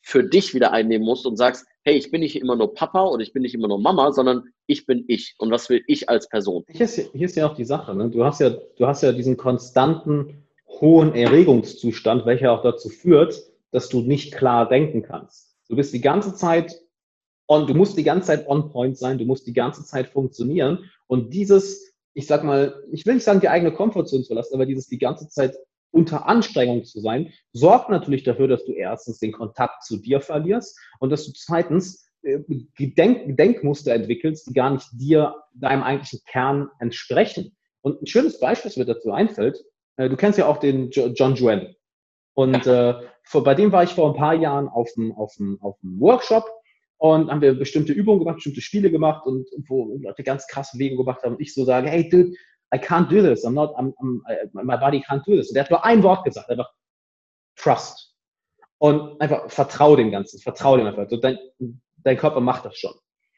für 0.00 0.22
dich 0.22 0.54
wieder 0.54 0.70
einnehmen 0.72 1.04
musst 1.04 1.26
und 1.26 1.36
sagst, 1.36 1.66
hey, 1.82 1.96
ich 1.96 2.12
bin 2.12 2.20
nicht 2.20 2.36
immer 2.36 2.54
nur 2.54 2.72
Papa 2.72 3.04
oder 3.06 3.22
ich 3.24 3.32
bin 3.32 3.42
nicht 3.42 3.54
immer 3.54 3.66
nur 3.66 3.80
Mama, 3.80 4.12
sondern 4.12 4.44
ich 4.66 4.86
bin 4.86 5.04
ich. 5.08 5.34
Und 5.38 5.50
was 5.50 5.68
will 5.68 5.82
ich 5.88 6.08
als 6.08 6.28
Person? 6.28 6.64
Hier 6.68 6.84
ist, 6.84 6.96
ja- 6.96 7.04
hier 7.12 7.26
ist 7.26 7.34
ja 7.34 7.50
auch 7.50 7.56
die 7.56 7.64
Sache, 7.64 7.96
ne? 7.96 8.08
du, 8.10 8.24
hast 8.24 8.40
ja, 8.40 8.50
du 8.50 8.86
hast 8.86 9.02
ja 9.02 9.10
diesen 9.10 9.36
konstanten 9.36 10.46
hohen 10.68 11.14
Erregungszustand, 11.16 12.26
welcher 12.26 12.52
auch 12.52 12.62
dazu 12.62 12.88
führt, 12.88 13.42
dass 13.72 13.88
du 13.88 14.02
nicht 14.02 14.32
klar 14.32 14.68
denken 14.68 15.02
kannst. 15.02 15.45
Du 15.68 15.76
bist 15.76 15.92
die 15.92 16.00
ganze 16.00 16.34
Zeit 16.34 16.80
on, 17.48 17.66
du 17.66 17.74
musst 17.74 17.96
die 17.96 18.04
ganze 18.04 18.28
Zeit 18.28 18.48
on 18.48 18.70
point 18.70 18.98
sein, 18.98 19.18
du 19.18 19.24
musst 19.24 19.46
die 19.46 19.52
ganze 19.52 19.84
Zeit 19.84 20.08
funktionieren 20.08 20.90
und 21.06 21.32
dieses, 21.32 21.94
ich 22.14 22.26
sag 22.26 22.44
mal, 22.44 22.82
ich 22.92 23.06
will 23.06 23.14
nicht 23.14 23.24
sagen, 23.24 23.40
die 23.40 23.48
eigene 23.48 23.72
Komfortzone 23.72 24.24
zu 24.24 24.34
lassen, 24.34 24.54
aber 24.54 24.66
dieses 24.66 24.88
die 24.88 24.98
ganze 24.98 25.28
Zeit 25.28 25.56
unter 25.90 26.26
Anstrengung 26.26 26.84
zu 26.84 27.00
sein, 27.00 27.32
sorgt 27.52 27.88
natürlich 27.88 28.24
dafür, 28.24 28.48
dass 28.48 28.64
du 28.64 28.72
erstens 28.72 29.18
den 29.18 29.32
Kontakt 29.32 29.84
zu 29.84 29.96
dir 29.96 30.20
verlierst 30.20 30.78
und 31.00 31.10
dass 31.10 31.24
du 31.24 31.32
zweitens 31.32 32.06
äh, 32.22 32.40
Gedenk 32.74 33.36
Denkmuster 33.36 33.94
entwickelst, 33.94 34.48
die 34.48 34.52
gar 34.52 34.70
nicht 34.70 34.88
dir, 34.92 35.34
deinem 35.54 35.82
eigentlichen 35.82 36.20
Kern 36.26 36.68
entsprechen. 36.80 37.56
Und 37.80 38.02
ein 38.02 38.06
schönes 38.06 38.40
Beispiel, 38.40 38.68
das 38.68 38.76
mir 38.76 38.84
dazu 38.84 39.12
einfällt, 39.12 39.64
äh, 39.96 40.08
du 40.08 40.16
kennst 40.16 40.38
ja 40.38 40.46
auch 40.46 40.58
den 40.58 40.90
jo 40.90 41.06
John 41.14 41.34
Juen. 41.34 41.74
Und 42.34 42.66
äh, 42.66 42.94
vor, 43.26 43.44
bei 43.44 43.54
dem 43.54 43.72
war 43.72 43.82
ich 43.82 43.94
vor 43.94 44.10
ein 44.10 44.16
paar 44.16 44.34
Jahren 44.34 44.68
auf 44.68 44.92
dem, 44.94 45.12
auf 45.12 45.34
dem, 45.36 45.60
auf 45.60 45.78
dem 45.80 46.00
Workshop 46.00 46.44
und 46.98 47.30
haben 47.30 47.40
wir 47.40 47.54
bestimmte 47.54 47.92
Übungen 47.92 48.20
gemacht, 48.20 48.36
bestimmte 48.36 48.60
Spiele 48.60 48.90
gemacht 48.90 49.26
und, 49.26 49.48
wo 49.68 49.96
Leute 50.00 50.22
ganz 50.22 50.46
krass 50.46 50.72
Bewegungen 50.72 51.04
gemacht 51.04 51.22
haben 51.22 51.34
und 51.34 51.40
ich 51.40 51.52
so 51.52 51.64
sage, 51.64 51.88
hey 51.88 52.08
dude, 52.08 52.32
I 52.74 52.78
can't 52.78 53.08
do 53.08 53.20
this, 53.20 53.44
I'm 53.44 53.52
not, 53.52 53.74
I'm, 53.76 53.92
I'm, 53.96 54.20
my 54.52 54.76
body 54.76 54.98
can't 54.98 55.24
do 55.26 55.36
this. 55.36 55.48
Und 55.48 55.54
der 55.54 55.64
hat 55.64 55.70
nur 55.70 55.84
ein 55.84 56.02
Wort 56.02 56.24
gesagt, 56.24 56.48
einfach 56.50 56.72
Trust. 57.56 58.14
Und 58.78 59.20
einfach 59.20 59.50
vertrau 59.50 59.96
dem 59.96 60.10
Ganzen, 60.10 60.38
vertrau 60.38 60.76
dem 60.76 60.86
einfach. 60.86 61.08
So, 61.08 61.16
dein, 61.16 61.38
dein 61.96 62.16
Körper 62.16 62.40
macht 62.40 62.64
das 62.64 62.76
schon. 62.76 62.92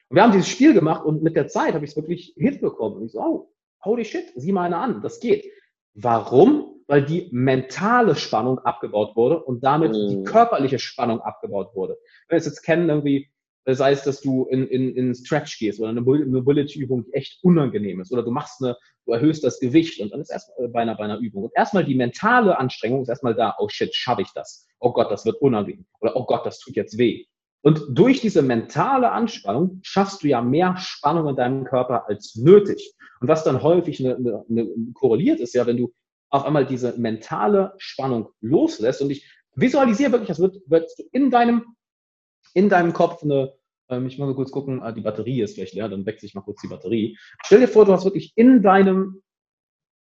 Und 0.09 0.17
wir 0.17 0.23
haben 0.23 0.33
dieses 0.33 0.49
Spiel 0.49 0.75
gemacht 0.75 1.05
und 1.05 1.23
mit 1.23 1.37
der 1.37 1.49
Zeit 1.49 1.75
habe 1.75 1.85
ich 1.85 1.93
es 1.93 1.97
wirklich 1.97 2.35
hinbekommen. 2.37 2.99
Und 2.99 3.07
ich 3.07 3.13
so, 3.13 3.21
oh, 3.21 3.53
holy 3.85 4.05
shit, 4.05 4.33
sieh 4.37 4.53
mal 4.53 4.65
eine 4.65 4.79
an, 4.79 5.03
das 5.03 5.21
geht. 5.21 5.47
Warum? 5.95 6.68
Weil 6.89 7.05
die 7.05 7.29
mentale 7.31 8.17
Spannung 8.17 8.59
abgebaut 8.61 9.15
wurde 9.15 9.43
und 9.45 9.63
damit 9.63 9.93
Mhm. 9.93 10.09
die 10.09 10.23
körperliche 10.25 10.79
Spannung 10.79 11.21
abgebaut 11.21 11.75
wurde. 11.75 11.99
Wenn 12.29 12.37
wir 12.37 12.39
es 12.39 12.47
jetzt 12.47 12.63
kennen, 12.63 12.89
irgendwie, 12.89 13.31
sei 13.67 13.93
es, 13.93 14.03
dass 14.03 14.23
du 14.23 14.47
in, 14.47 14.67
in, 14.67 14.97
in 14.97 15.15
Stretch 15.15 15.59
gehst 15.59 15.79
oder 15.79 15.91
eine 15.91 16.01
Mobil- 16.01 16.25
Mobility-Übung, 16.27 17.05
die 17.05 17.13
echt 17.13 17.39
unangenehm 17.45 18.01
ist, 18.01 18.11
oder 18.11 18.23
du 18.23 18.31
machst 18.31 18.63
eine, 18.65 18.75
du 19.05 19.13
erhöhst 19.13 19.45
das 19.45 19.61
Gewicht 19.61 20.01
und 20.01 20.11
dann 20.13 20.23
ist 20.23 20.31
erstmal 20.31 20.69
bei 20.69 20.81
einer, 20.81 20.97
bei 20.97 21.05
einer 21.05 21.19
Übung. 21.19 21.45
Und 21.45 21.53
erstmal 21.55 21.85
die 21.85 21.95
mentale 21.95 22.59
Anstrengung 22.59 23.03
ist 23.03 23.11
erstmal 23.11 23.35
da, 23.35 23.55
oh 23.59 23.69
shit, 23.69 23.95
schaffe 23.95 24.23
ich 24.23 24.33
das? 24.35 24.67
Oh 24.81 24.93
Gott, 24.93 25.11
das 25.11 25.27
wird 25.27 25.37
unangenehm. 25.43 25.85
Oder 26.01 26.17
oh 26.17 26.25
Gott, 26.25 26.47
das 26.47 26.59
tut 26.59 26.77
jetzt 26.77 26.97
weh. 26.97 27.27
Und 27.61 27.83
durch 27.91 28.23
diese 28.23 28.41
mentale 28.41 29.11
Anspannung 29.11 29.81
schaffst 29.83 30.23
du 30.23 30.29
ja 30.29 30.41
mehr 30.41 30.77
Spannung 30.79 31.29
in 31.29 31.37
deinem 31.37 31.65
Körper 31.65 32.09
als 32.09 32.37
nötig. 32.37 32.95
Und 33.21 33.29
was 33.29 33.45
dann 33.45 33.63
häufig 33.63 34.01
eine, 34.03 34.17
eine, 34.17 34.45
eine 34.49 34.69
korreliert 34.95 35.41
ist 35.41 35.55
ja, 35.55 35.67
wenn 35.67 35.77
du 35.77 35.93
auf 36.31 36.45
einmal 36.45 36.67
diese 36.67 36.99
mentale 36.99 37.75
Spannung 37.79 38.31
loslässt 38.41 39.01
und 39.03 39.11
ich 39.11 39.31
visualisiere 39.55 40.13
wirklich, 40.13 40.31
als 40.31 40.41
würd- 40.41 40.61
würdest 40.67 40.99
du 40.99 41.05
in 41.13 41.31
deinem, 41.31 41.65
in 42.55 42.69
deinem 42.69 42.93
Kopf 42.93 43.23
eine, 43.23 43.55
ähm, 43.89 44.07
ich 44.07 44.19
muss 44.19 44.29
mal 44.29 44.35
kurz 44.35 44.51
gucken, 44.51 44.83
ah, 44.83 44.93
die 44.93 45.01
Batterie 45.01 45.43
ist 45.43 45.55
vielleicht 45.55 45.75
leer, 45.75 45.89
dann 45.89 46.07
wechsle 46.07 46.27
ich 46.27 46.35
mal 46.35 46.43
kurz 46.43 46.61
die 46.61 46.69
Batterie. 46.69 47.19
Stell 47.45 47.61
dir 47.61 47.69
vor, 47.69 47.85
du 47.85 47.93
hast 47.93 48.05
wirklich 48.05 48.33
in 48.37 48.63
deinem 48.63 49.23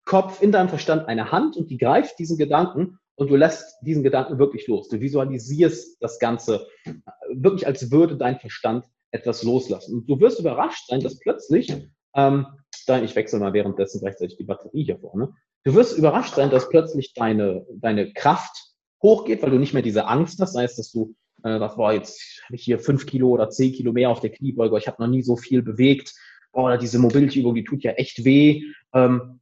Kopf, 0.04 0.42
in 0.42 0.52
deinem 0.52 0.68
Verstand 0.68 1.08
eine 1.08 1.32
Hand 1.32 1.56
und 1.56 1.70
die 1.70 1.78
greift 1.78 2.18
diesen 2.18 2.36
Gedanken 2.36 2.98
und 3.16 3.30
du 3.30 3.36
lässt 3.36 3.76
diesen 3.82 4.02
Gedanken 4.02 4.38
wirklich 4.38 4.66
los. 4.66 4.88
Du 4.88 5.00
visualisierst 5.00 6.02
das 6.02 6.18
Ganze 6.18 6.66
äh, 6.84 6.92
wirklich, 7.32 7.66
als 7.66 7.90
würde 7.90 8.16
dein 8.16 8.38
Verstand 8.38 8.86
etwas 9.12 9.44
loslassen. 9.44 9.98
Und 9.98 10.10
du 10.10 10.18
wirst 10.18 10.40
überrascht 10.40 10.88
sein, 10.88 11.00
dass 11.00 11.20
plötzlich, 11.20 11.72
ähm, 12.16 12.46
dein, 12.88 13.04
ich 13.04 13.16
wechsle 13.16 13.38
mal 13.38 13.52
währenddessen 13.52 14.00
gleichzeitig 14.00 14.36
die 14.36 14.44
Batterie 14.44 14.84
hier 14.84 14.98
vorne, 14.98 15.34
du 15.64 15.74
wirst 15.74 15.96
überrascht 15.96 16.34
sein, 16.34 16.50
dass 16.50 16.68
plötzlich 16.68 17.14
deine, 17.14 17.66
deine 17.76 18.12
Kraft 18.12 18.74
hochgeht, 19.02 19.42
weil 19.42 19.50
du 19.50 19.58
nicht 19.58 19.74
mehr 19.74 19.82
diese 19.82 20.06
Angst 20.06 20.40
hast, 20.40 20.52
sei 20.52 20.64
es, 20.64 20.76
dass 20.76 20.90
du 20.92 21.14
äh, 21.44 21.60
was 21.60 21.76
war 21.78 21.94
jetzt 21.94 22.42
habe 22.46 22.56
ich 22.56 22.64
hier 22.64 22.80
fünf 22.80 23.06
Kilo 23.06 23.28
oder 23.28 23.50
zehn 23.50 23.72
Kilo 23.72 23.92
mehr 23.92 24.10
auf 24.10 24.20
der 24.20 24.30
Kniebeuge, 24.30 24.78
ich 24.78 24.88
habe 24.88 25.02
noch 25.02 25.08
nie 25.08 25.22
so 25.22 25.36
viel 25.36 25.62
bewegt, 25.62 26.12
boah, 26.52 26.64
oder 26.64 26.78
diese 26.78 26.98
Mobility-Übung, 26.98 27.54
die 27.54 27.64
tut 27.64 27.82
ja 27.82 27.92
echt 27.92 28.24
weh, 28.24 28.62
ähm, 28.92 29.40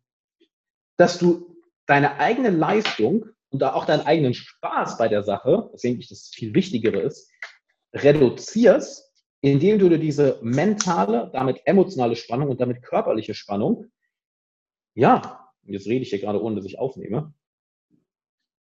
dass 0.96 1.18
du 1.18 1.56
deine 1.86 2.18
eigene 2.18 2.50
Leistung 2.50 3.26
und 3.50 3.62
auch 3.62 3.84
deinen 3.84 4.06
eigenen 4.06 4.34
Spaß 4.34 4.98
bei 4.98 5.08
der 5.08 5.22
Sache, 5.22 5.68
was 5.72 5.84
eigentlich 5.84 6.08
das 6.08 6.28
viel 6.28 6.54
Wichtigere 6.54 7.00
ist, 7.00 7.30
reduzierst, 7.92 9.11
indem 9.42 9.78
du 9.78 9.88
dir 9.90 9.98
diese 9.98 10.38
mentale, 10.42 11.28
damit 11.32 11.60
emotionale 11.66 12.16
Spannung 12.16 12.48
und 12.48 12.60
damit 12.60 12.82
körperliche 12.82 13.34
Spannung, 13.34 13.86
ja, 14.94 15.48
jetzt 15.64 15.86
rede 15.86 16.02
ich 16.02 16.10
hier 16.10 16.20
gerade, 16.20 16.42
ohne 16.42 16.56
dass 16.56 16.64
ich 16.64 16.78
aufnehme, 16.78 17.34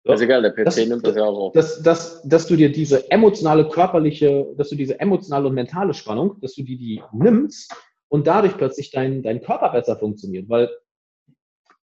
So. 0.05 0.13
Ist 0.13 0.21
egal, 0.21 0.43
der 0.43 0.51
PC 0.53 0.65
Das- 0.65 0.77
nimmt 0.87 1.05
das 1.07 1.17
ja 1.17 1.25
auch 1.25 1.37
auf. 1.49 1.53
dass, 1.53 1.83
dass, 1.83 2.23
dass 2.23 2.47
du 2.47 2.55
dir 2.57 2.71
diese 2.71 3.11
emotionale, 3.11 3.69
körperliche, 3.69 4.47
dass 4.57 4.69
du 4.69 4.77
diese 4.77 5.01
emotionale 5.01 5.49
und 5.49 5.55
mentale 5.55 5.95
Spannung, 5.95 6.41
dass 6.41 6.55
du 6.55 6.63
die, 6.63 6.77
die 6.77 7.03
nimmst 7.13 7.75
und 8.09 8.27
dadurch 8.29 8.57
plötzlich 8.57 8.93
dein, 8.93 9.23
dein 9.25 9.41
Körper 9.43 9.71
besser 9.73 9.97
funktioniert. 9.97 10.49
Weil 10.49 10.71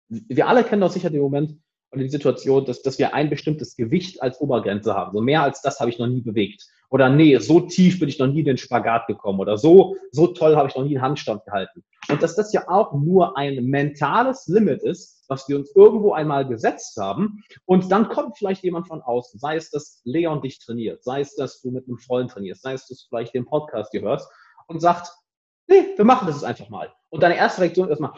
wir 0.09 0.47
alle 0.47 0.63
kennen 0.63 0.81
doch 0.81 0.91
sicher 0.91 1.09
den 1.09 1.21
Moment 1.21 1.57
oder 1.91 2.01
die 2.03 2.09
Situation, 2.09 2.63
dass, 2.65 2.81
dass 2.81 2.97
wir 2.97 3.13
ein 3.13 3.29
bestimmtes 3.29 3.75
Gewicht 3.75 4.21
als 4.21 4.39
Obergrenze 4.39 4.93
haben. 4.93 5.11
So 5.13 5.21
mehr 5.21 5.43
als 5.43 5.61
das 5.61 5.79
habe 5.81 5.89
ich 5.89 5.99
noch 5.99 6.07
nie 6.07 6.21
bewegt. 6.21 6.65
Oder 6.93 7.09
nee, 7.09 7.35
so 7.39 7.59
tief 7.59 7.99
bin 7.99 8.07
ich 8.07 8.19
noch 8.19 8.27
nie 8.27 8.41
in 8.41 8.45
den 8.45 8.57
Spagat 8.59 9.07
gekommen. 9.07 9.39
Oder 9.39 9.57
so, 9.57 9.95
so 10.11 10.27
toll 10.27 10.55
habe 10.55 10.69
ich 10.69 10.75
noch 10.75 10.83
nie 10.83 10.95
einen 10.95 11.01
Handstand 11.01 11.43
gehalten. 11.43 11.83
Und 12.07 12.21
dass 12.21 12.35
das 12.35 12.53
ja 12.53 12.67
auch 12.67 12.93
nur 12.93 13.35
ein 13.35 13.65
mentales 13.65 14.45
Limit 14.45 14.83
ist, 14.83 15.25
was 15.27 15.49
wir 15.49 15.55
uns 15.55 15.75
irgendwo 15.75 16.13
einmal 16.13 16.47
gesetzt 16.47 16.95
haben. 16.97 17.43
Und 17.65 17.91
dann 17.91 18.09
kommt 18.09 18.37
vielleicht 18.37 18.63
jemand 18.63 18.87
von 18.87 19.01
außen, 19.01 19.39
sei 19.39 19.55
es, 19.55 19.71
dass 19.71 20.01
Leon 20.03 20.43
dich 20.43 20.59
trainiert, 20.59 21.03
sei 21.03 21.21
es, 21.21 21.35
dass 21.35 21.61
du 21.63 21.71
mit 21.71 21.87
einem 21.87 21.97
Freund 21.97 22.29
trainierst, 22.29 22.61
sei 22.61 22.73
es, 22.73 22.87
dass 22.87 22.99
du 22.99 23.07
vielleicht 23.09 23.33
den 23.33 23.45
Podcast 23.45 23.89
hier 23.89 24.01
hörst 24.01 24.29
und 24.67 24.79
sagt, 24.79 25.11
nee, 25.67 25.85
wir 25.95 26.05
machen 26.05 26.27
das 26.27 26.35
jetzt 26.35 26.45
einfach 26.45 26.69
mal. 26.69 26.93
Und 27.09 27.23
deine 27.23 27.37
erste 27.37 27.61
Reaktion 27.61 27.87
ist 27.87 27.99
erstmal, 27.99 28.13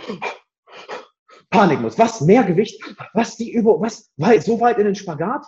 Panikmodus. 1.50 1.98
Was? 1.98 2.20
Mehr 2.20 2.44
Gewicht? 2.44 2.84
Was? 3.14 3.38
Die 3.38 3.54
Übung? 3.54 3.82
Was? 3.82 4.12
Weit, 4.18 4.44
so 4.44 4.60
weit 4.60 4.80
in 4.80 4.86
den 4.86 4.96
Spagat? 4.96 5.46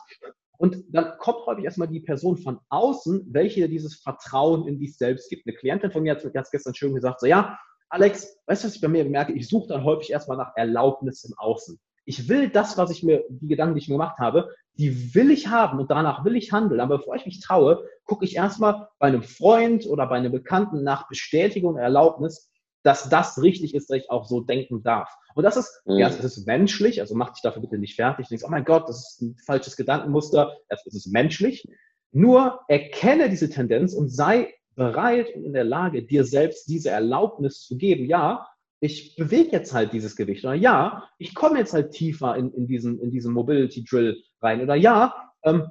Und 0.58 0.84
dann 0.90 1.18
kommt 1.20 1.46
häufig 1.46 1.66
erstmal 1.66 1.88
die 1.88 2.00
Person 2.00 2.38
von 2.38 2.60
außen, 2.70 3.28
welche 3.32 3.70
dieses 3.70 3.96
Vertrauen 3.96 4.68
in 4.68 4.80
dich 4.80 4.98
selbst 4.98 5.30
gibt. 5.30 5.46
Eine 5.46 5.56
Klientin 5.56 5.92
von 5.92 6.04
mir 6.04 6.16
hat 6.16 6.34
ganz 6.34 6.50
gestern 6.50 6.74
schön 6.74 6.96
gesagt, 6.96 7.20
so 7.20 7.28
ja, 7.28 7.60
Alex, 7.90 8.38
weißt 8.48 8.64
du, 8.64 8.68
was 8.68 8.76
ich 8.76 8.82
bei 8.82 8.88
mir 8.88 9.06
merke? 9.06 9.34
Ich 9.34 9.48
suche 9.48 9.70
dann 9.70 9.84
häufig 9.84 10.12
erstmal 10.12 10.38
nach 10.38 10.52
Erlaubnis 10.56 11.24
im 11.24 11.38
Außen. 11.38 11.80
Ich 12.06 12.28
will 12.28 12.50
das, 12.50 12.78
was 12.78 12.90
ich 12.90 13.04
mir, 13.04 13.24
die 13.30 13.48
Gedanken, 13.48 13.76
die 13.76 13.82
ich 13.82 13.88
mir 13.88 13.96
gemacht 13.96 14.18
habe, 14.20 14.50
die 14.76 15.14
will 15.16 15.32
ich 15.32 15.48
haben 15.48 15.80
und 15.80 15.92
danach 15.92 16.24
will 16.26 16.36
ich 16.36 16.52
handeln. 16.52 16.80
Aber 16.80 16.98
bevor 16.98 17.16
ich 17.16 17.26
mich 17.26 17.40
traue, 17.40 17.84
gucke 18.06 18.26
ich 18.26 18.36
erstmal 18.36 18.88
bei 19.00 19.08
einem 19.08 19.24
Freund 19.24 19.86
oder 19.88 20.08
bei 20.08 20.18
einem 20.18 20.32
Bekannten 20.32 20.84
nach 20.84 21.08
Bestätigung 21.08 21.76
und 21.76 21.80
Erlaubnis, 21.80 22.50
dass 22.88 23.10
das 23.10 23.42
richtig 23.44 23.76
ist, 23.76 23.90
dass 23.90 23.98
ich 23.98 24.10
auch 24.10 24.24
so 24.24 24.40
denken 24.40 24.82
darf. 24.82 25.14
Und 25.36 25.44
das 25.44 25.58
ist, 25.58 25.82
Mhm. 25.86 25.98
ja, 25.98 26.08
es 26.08 26.24
ist 26.24 26.48
menschlich, 26.48 27.02
also 27.02 27.16
mach 27.16 27.32
dich 27.34 27.42
dafür 27.42 27.62
bitte 27.62 27.78
nicht 27.78 27.96
fertig. 27.96 28.28
Du 28.28 28.30
denkst, 28.30 28.46
oh 28.48 28.50
mein 28.50 28.64
Gott, 28.64 28.88
das 28.88 29.00
ist 29.12 29.22
ein 29.22 29.36
falsches 29.46 29.76
Gedankenmuster. 29.76 30.56
Es 30.70 30.86
ist 30.86 31.12
menschlich. 31.12 31.68
Nur 32.14 32.62
erkenne 32.70 33.30
diese 33.30 33.50
Tendenz 33.50 33.94
und 33.94 34.08
sei 34.08 34.54
bereit 34.76 35.36
und 35.36 35.44
in 35.44 35.52
der 35.52 35.66
Lage, 35.66 36.04
dir 36.04 36.24
selbst 36.24 36.70
diese 36.70 36.90
Erlaubnis 36.90 37.66
zu 37.66 37.76
geben. 37.76 38.06
Ja, 38.06 38.48
ich 38.80 39.18
bewege 39.18 39.52
jetzt 39.52 39.74
halt 39.74 39.92
dieses 39.92 40.16
Gewicht. 40.16 40.46
Oder 40.46 40.54
ja, 40.54 41.04
ich 41.18 41.36
komme 41.36 41.60
jetzt 41.60 41.74
halt 41.74 41.92
tiefer 41.92 42.38
in, 42.38 42.54
in 42.54 42.68
diesen, 42.68 43.02
in 43.02 43.12
diesen 43.12 43.34
Mobility 43.34 43.84
Drill 43.84 44.24
rein. 44.42 44.62
Oder 44.62 44.76
ja, 44.76 45.14
ähm, 45.44 45.68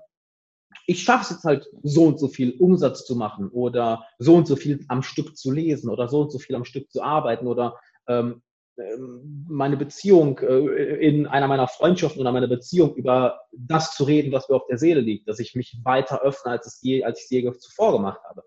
ich 0.87 1.03
schaffe 1.03 1.25
es 1.25 1.31
jetzt 1.31 1.45
halt 1.45 1.69
so 1.83 2.05
und 2.05 2.19
so 2.19 2.29
viel 2.29 2.57
Umsatz 2.59 3.05
zu 3.05 3.17
machen 3.17 3.49
oder 3.51 4.05
so 4.19 4.35
und 4.35 4.47
so 4.47 4.57
viel 4.57 4.85
am 4.89 5.03
Stück 5.03 5.37
zu 5.37 5.51
lesen 5.51 5.91
oder 5.91 6.09
so 6.09 6.23
und 6.23 6.33
so 6.33 6.39
viel 6.39 6.57
am 6.57 6.65
Stück 6.65 6.91
zu 6.91 7.03
arbeiten 7.03 7.47
oder 7.47 7.79
ähm, 8.09 8.43
ähm, 8.79 9.47
meine 9.49 9.77
Beziehung 9.77 10.39
äh, 10.39 10.97
in 10.97 11.27
einer 11.27 11.49
meiner 11.49 11.67
Freundschaften 11.67 12.21
oder 12.21 12.33
meiner 12.33 12.47
Beziehung 12.47 12.95
über 12.95 13.41
das 13.53 13.95
zu 13.95 14.05
reden, 14.05 14.33
was 14.33 14.49
mir 14.49 14.57
auf 14.57 14.67
der 14.67 14.79
Seele 14.79 15.01
liegt, 15.01 15.29
dass 15.29 15.39
ich 15.39 15.55
mich 15.55 15.79
weiter 15.83 16.21
öffne, 16.23 16.53
als, 16.53 16.67
es 16.67 16.81
je, 16.83 17.03
als 17.03 17.19
ich 17.19 17.25
es 17.25 17.31
je 17.31 17.53
zuvor 17.59 17.93
gemacht 17.93 18.21
habe. 18.29 18.43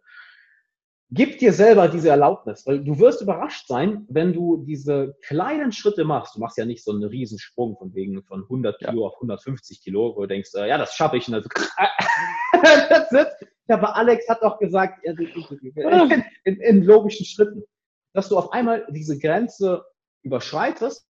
Gib 1.11 1.39
dir 1.39 1.53
selber 1.53 1.87
diese 1.87 2.09
Erlaubnis, 2.09 2.67
weil 2.67 2.83
du 2.83 2.99
wirst 2.99 3.21
überrascht 3.21 3.67
sein, 3.67 4.05
wenn 4.09 4.31
du 4.31 4.57
diese 4.57 5.15
kleinen 5.25 5.71
Schritte 5.71 6.05
machst. 6.05 6.35
Du 6.35 6.39
machst 6.39 6.57
ja 6.57 6.65
nicht 6.65 6.83
so 6.83 6.91
einen 6.91 7.03
Riesensprung 7.03 7.77
von 7.77 7.95
wegen 7.95 8.21
von 8.23 8.43
100 8.43 8.77
Kilo 8.77 9.07
auf 9.07 9.15
150 9.15 9.81
Kilo, 9.81 10.15
wo 10.15 10.21
du 10.21 10.27
denkst, 10.27 10.51
äh, 10.53 10.69
ja, 10.69 10.77
das 10.77 10.93
schaffe 10.93 11.17
ich. 11.17 11.27
Und 11.27 11.33
dann 11.33 11.43
so, 11.43 11.49
That's 12.89 13.11
it. 13.11 13.49
Ja, 13.67 13.77
aber 13.77 13.95
Alex 13.95 14.29
hat 14.29 14.43
doch 14.43 14.59
gesagt, 14.59 15.03
ja, 15.03 15.13
in, 15.13 16.23
in, 16.43 16.61
in 16.61 16.83
logischen 16.83 17.25
Schritten, 17.25 17.63
dass 18.13 18.29
du 18.29 18.37
auf 18.37 18.51
einmal 18.51 18.85
diese 18.91 19.17
Grenze 19.17 19.83
überschreitest. 20.21 21.07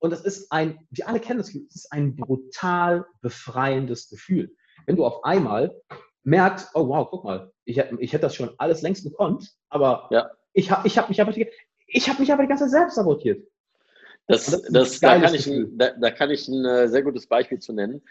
Und 0.00 0.10
das 0.10 0.22
ist 0.22 0.50
ein, 0.50 0.80
wir 0.90 1.06
alle 1.06 1.20
kennen 1.20 1.38
das, 1.38 1.54
es 1.54 1.76
ist 1.76 1.92
ein 1.92 2.16
brutal 2.16 3.06
befreiendes 3.20 4.08
Gefühl. 4.08 4.52
Wenn 4.86 4.96
du 4.96 5.04
auf 5.04 5.22
einmal 5.22 5.80
merkst, 6.24 6.70
oh 6.74 6.88
wow, 6.88 7.08
guck 7.10 7.24
mal, 7.24 7.52
ich, 7.64 7.78
ich 7.78 8.12
hätte 8.12 8.22
das 8.22 8.34
schon 8.34 8.50
alles 8.58 8.82
längst 8.82 9.04
gekonnt, 9.04 9.52
aber 9.68 10.08
Ja. 10.10 10.30
ich 10.52 10.70
habe 10.70 10.86
ich 10.86 10.98
hab 10.98 11.08
mich 11.08 11.20
aber 11.20 11.32
die, 11.32 11.48
ich 11.86 12.08
habe 12.08 12.20
mich 12.20 12.32
aber 12.32 12.42
die 12.42 12.48
ganze 12.48 12.64
Zeit 12.64 12.70
selbst 12.70 12.94
sabotiert. 12.96 13.46
Das, 14.28 14.46
Das 14.46 14.62
das, 14.62 15.00
da, 15.00 15.18
kann 15.18 15.34
ich 15.34 15.50
da, 15.72 15.90
da 15.90 16.10
kann 16.10 16.30
ich 16.30 16.46
ein 16.48 16.64
äh, 16.64 16.88
sehr 16.88 17.02
gutes 17.02 17.26
Beispiel 17.26 17.58
zu 17.58 17.72
nennen. 17.72 18.02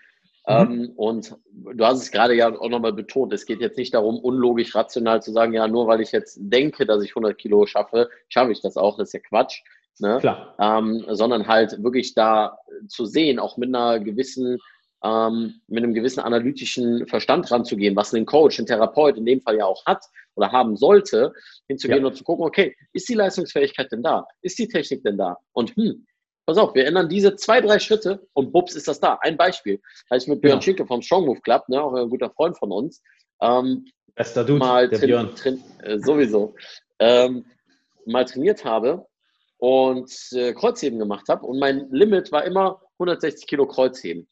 Mhm. 0.47 0.53
Ähm, 0.53 0.93
und 0.95 1.37
du 1.53 1.85
hast 1.85 2.01
es 2.01 2.11
gerade 2.11 2.33
ja 2.33 2.49
auch 2.53 2.69
nochmal 2.69 2.93
betont, 2.93 3.31
es 3.31 3.45
geht 3.45 3.61
jetzt 3.61 3.77
nicht 3.77 3.93
darum, 3.93 4.17
unlogisch 4.19 4.75
rational 4.75 5.21
zu 5.21 5.31
sagen, 5.31 5.53
ja, 5.53 5.67
nur 5.67 5.87
weil 5.87 6.01
ich 6.01 6.11
jetzt 6.11 6.37
denke, 6.41 6.85
dass 6.85 7.03
ich 7.03 7.11
100 7.11 7.37
Kilo 7.37 7.65
schaffe, 7.65 8.09
schaffe 8.27 8.51
ich 8.51 8.61
das 8.61 8.75
auch, 8.75 8.97
das 8.97 9.09
ist 9.09 9.13
ja 9.13 9.19
Quatsch. 9.19 9.61
Ne? 9.99 10.17
Klar. 10.19 10.55
ähm, 10.59 11.05
sondern 11.09 11.47
halt 11.47 11.83
wirklich 11.83 12.15
da 12.15 12.57
zu 12.87 13.05
sehen, 13.05 13.37
auch 13.37 13.57
mit 13.57 13.69
einer 13.69 13.99
gewissen, 13.99 14.57
ähm, 15.03 15.61
mit 15.67 15.83
einem 15.83 15.93
gewissen 15.93 16.19
analytischen 16.21 17.07
Verstand 17.07 17.49
ranzugehen, 17.51 17.95
was 17.95 18.13
ein 18.13 18.25
Coach, 18.25 18.59
ein 18.59 18.65
Therapeut 18.65 19.17
in 19.17 19.25
dem 19.25 19.41
Fall 19.41 19.57
ja 19.57 19.65
auch 19.65 19.85
hat 19.85 20.03
oder 20.35 20.51
haben 20.51 20.75
sollte, 20.77 21.33
hinzugehen 21.67 22.01
Ja. 22.01 22.07
und 22.07 22.15
zu 22.15 22.23
gucken, 22.23 22.45
okay, 22.45 22.75
ist 22.93 23.09
die 23.09 23.15
Leistungsfähigkeit 23.15 23.91
denn 23.91 24.03
da? 24.03 24.25
Ist 24.41 24.59
die 24.59 24.67
Technik 24.67 25.03
denn 25.03 25.17
da? 25.17 25.37
Und 25.53 25.75
hm, 25.75 26.05
pass 26.45 26.57
auf, 26.57 26.73
wir 26.75 26.85
ändern 26.85 27.09
diese 27.09 27.35
zwei, 27.35 27.61
drei 27.61 27.79
Schritte 27.79 28.27
und 28.33 28.51
bups 28.51 28.75
ist 28.75 28.87
das 28.87 28.99
da. 28.99 29.17
Ein 29.21 29.37
Beispiel. 29.37 29.81
Als 30.09 30.23
ich 30.23 30.29
mit 30.29 30.41
Björn 30.41 30.53
Genau. 30.53 30.61
Schinke 30.61 30.85
vom 30.85 31.01
Strong 31.01 31.25
Move 31.25 31.41
Club, 31.41 31.67
ne, 31.69 31.81
auch 31.81 31.93
ein 31.93 32.09
guter 32.09 32.29
Freund 32.29 32.57
von 32.57 32.71
uns, 32.71 33.01
ähm, 33.41 33.85
Bester 34.15 34.43
Dude, 34.43 34.59
mal 34.59 34.87
der 34.89 34.99
Björn. 34.99 35.29
äh, 35.83 35.97
sowieso 35.99 36.53
ähm, 36.99 37.45
mal 38.05 38.25
trainiert 38.25 38.63
habe 38.65 39.05
und 39.57 40.11
äh, 40.33 40.53
Kreuzheben 40.53 40.99
gemacht 40.99 41.27
habe 41.29 41.45
und 41.45 41.59
mein 41.59 41.89
Limit 41.91 42.31
war 42.31 42.43
immer 42.45 42.81
160 42.99 43.47
Kilo 43.47 43.65
Kreuzheben. 43.67 44.27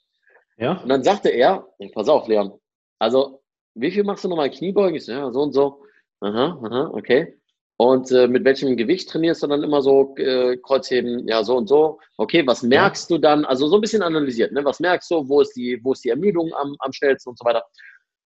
Ja? 0.60 0.74
Und 0.82 0.90
dann 0.90 1.04
sagte 1.04 1.30
er, 1.30 1.66
"Ja, 1.80 1.90
pass 1.94 2.10
auf, 2.10 2.28
Leon, 2.28 2.54
also 3.00 3.42
wie 3.76 3.92
viel 3.92 4.04
machst 4.04 4.24
du 4.24 4.28
nochmal 4.30 4.50
Kniebeugen? 4.52 4.96
Ich 4.96 5.06
so, 5.06 5.12
ja, 5.14 5.32
so 5.32 5.42
und 5.42 5.54
so. 5.54 5.84
Aha, 6.22 6.60
aha, 6.62 6.92
okay. 6.94 7.40
Und 7.78 8.12
äh, 8.12 8.28
mit 8.28 8.44
welchem 8.44 8.76
Gewicht 8.76 9.10
trainierst 9.10 9.42
du 9.42 9.48
dann 9.48 9.64
immer 9.64 9.82
so 9.82 10.14
äh, 10.18 10.58
Kreuzheben? 10.58 11.26
Ja, 11.30 11.46
so 11.46 11.56
und 11.56 11.68
so. 11.70 12.00
Okay, 12.18 12.46
was 12.46 12.62
merkst 12.62 13.10
du 13.10 13.18
dann? 13.18 13.46
Also 13.46 13.68
so 13.70 13.78
ein 13.78 13.82
bisschen 13.82 14.02
analysiert, 14.02 14.52
ne? 14.52 14.66
Was 14.66 14.82
merkst 14.82 15.10
du? 15.12 15.30
Wo 15.30 15.40
ist 15.40 15.54
die, 15.56 15.80
wo 15.82 15.94
ist 15.94 16.04
die 16.04 16.10
Ermüdung 16.10 16.54
am, 16.54 16.76
am 16.80 16.92
schnellsten 16.92 17.30
und 17.30 17.40
so 17.40 17.46
weiter? 17.46 17.64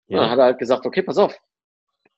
Ja. 0.09 0.19
Dann 0.21 0.31
hat 0.31 0.39
er 0.41 0.45
halt 0.47 0.59
gesagt, 0.59 0.85
okay, 0.85 1.03
pass 1.03 1.17
auf, 1.17 1.39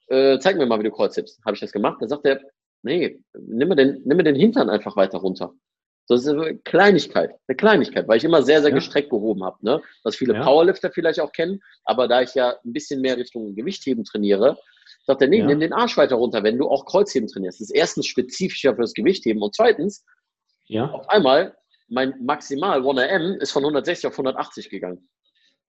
äh, 0.06 0.38
zeig 0.38 0.56
mir 0.56 0.64
mal, 0.64 0.78
wie 0.78 0.84
du 0.84 0.90
Kreuzhebst. 0.90 1.38
Habe 1.44 1.54
ich 1.54 1.60
das 1.60 1.72
gemacht? 1.72 1.98
Dann 2.00 2.08
sagt 2.08 2.24
er, 2.24 2.40
nee, 2.82 3.20
nimm 3.38 3.68
mir 3.68 3.76
den, 3.76 4.00
nimm 4.06 4.16
mir 4.16 4.24
den 4.24 4.36
Hintern 4.36 4.70
einfach 4.70 4.96
weiter 4.96 5.18
runter. 5.18 5.52
So, 6.08 6.14
das 6.14 6.24
ist 6.24 6.30
eine 6.30 6.56
Kleinigkeit, 6.60 7.30
eine 7.46 7.56
Kleinigkeit, 7.56 8.08
weil 8.08 8.16
ich 8.16 8.24
immer 8.24 8.42
sehr, 8.42 8.62
sehr 8.62 8.70
Ja. 8.70 8.74
gestreckt 8.76 9.10
gehoben 9.10 9.44
habe, 9.44 9.58
ne? 9.60 9.82
Was 10.04 10.16
viele 10.16 10.32
Ja. 10.34 10.42
Powerlifter 10.42 10.90
vielleicht 10.90 11.20
auch 11.20 11.32
kennen, 11.32 11.60
aber 11.84 12.08
da 12.08 12.22
ich 12.22 12.34
ja 12.34 12.54
ein 12.64 12.72
bisschen 12.72 13.02
mehr 13.02 13.18
Richtung 13.18 13.54
Gewichtheben 13.54 14.04
trainiere, 14.04 14.56
sagt 15.06 15.20
er, 15.20 15.28
nee, 15.28 15.40
Ja. 15.40 15.46
nimm 15.46 15.60
den 15.60 15.74
Arsch 15.74 15.98
weiter 15.98 16.16
runter, 16.16 16.42
wenn 16.42 16.56
du 16.56 16.66
auch 16.66 16.86
Kreuzheben 16.86 17.28
trainierst. 17.28 17.60
Das 17.60 17.68
ist 17.68 17.76
erstens 17.76 18.06
spezifischer 18.06 18.74
für 18.74 18.80
das 18.80 18.94
Gewichtheben 18.94 19.42
und 19.42 19.54
zweitens, 19.54 20.02
Ja. 20.66 20.90
auf 20.90 21.06
einmal, 21.10 21.54
mein 21.88 22.14
Maximal 22.24 22.82
1RM 22.82 23.34
ist 23.40 23.52
von 23.52 23.62
160 23.64 24.06
auf 24.06 24.16
180 24.16 24.70
gegangen. 24.70 25.08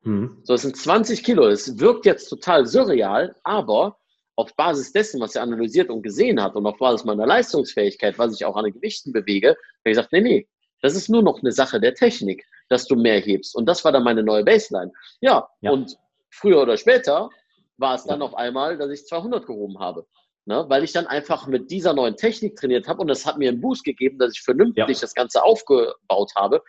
Hm. 0.03 0.37
So, 0.43 0.53
es 0.53 0.61
sind 0.61 0.77
20 0.77 1.21
Kilo. 1.25 1.47
Es 1.47 1.79
wirkt 1.79 2.05
jetzt 2.05 2.29
total 2.29 2.65
surreal, 2.65 3.35
aber 3.43 3.97
auf 4.39 4.55
Basis 4.55 4.93
dessen, 4.93 5.19
was 5.19 5.35
er 5.35 5.41
analysiert 5.43 5.89
und 5.89 6.01
gesehen 6.01 6.41
hat 6.41 6.55
und 6.55 6.65
auf 6.65 6.77
Basis 6.77 7.03
meiner 7.05 7.25
Leistungsfähigkeit, 7.27 8.17
was 8.17 8.33
ich 8.35 8.45
auch 8.45 8.55
an 8.55 8.63
den 8.63 8.73
Gewichten 8.73 9.11
bewege, 9.11 9.49
habe 9.49 9.57
ich 9.83 9.91
gesagt, 9.91 10.13
nee, 10.13 10.21
nee, 10.21 10.47
das 10.81 10.95
ist 10.95 11.09
nur 11.09 11.21
noch 11.21 11.39
eine 11.41 11.51
Sache 11.51 11.79
der 11.81 11.93
Technik, 11.93 12.45
dass 12.69 12.85
du 12.87 12.95
mehr 12.95 13.19
hebst. 13.19 13.53
Und 13.55 13.65
das 13.65 13.83
war 13.83 13.91
dann 13.91 14.03
meine 14.03 14.23
neue 14.23 14.45
Baseline. 14.45 14.91
Ja, 15.19 15.49
Ja. 15.59 15.71
und 15.71 15.97
früher 16.31 16.61
oder 16.61 16.77
später 16.77 17.29
war 17.77 17.95
es 17.95 18.05
dann 18.05 18.19
Ja. 18.21 18.25
auf 18.27 18.35
einmal, 18.35 18.77
dass 18.77 18.89
ich 18.91 19.05
200 19.05 19.45
gehoben 19.45 19.77
habe. 19.79 20.05
Ne? 20.45 20.65
Weil 20.69 20.85
ich 20.85 20.93
dann 20.93 21.05
einfach 21.05 21.47
mit 21.47 21.69
dieser 21.69 21.93
neuen 21.93 22.15
Technik 22.15 22.55
trainiert 22.55 22.87
habe 22.87 23.01
und 23.01 23.09
das 23.09 23.25
hat 23.25 23.37
mir 23.39 23.49
einen 23.49 23.59
Boost 23.59 23.83
gegeben, 23.83 24.17
dass 24.19 24.33
ich 24.35 24.41
vernünftig 24.41 24.77
Ja. 24.95 25.01
das 25.01 25.13
Ganze 25.13 25.43
aufgebaut 25.43 26.31
habe. 26.37 26.63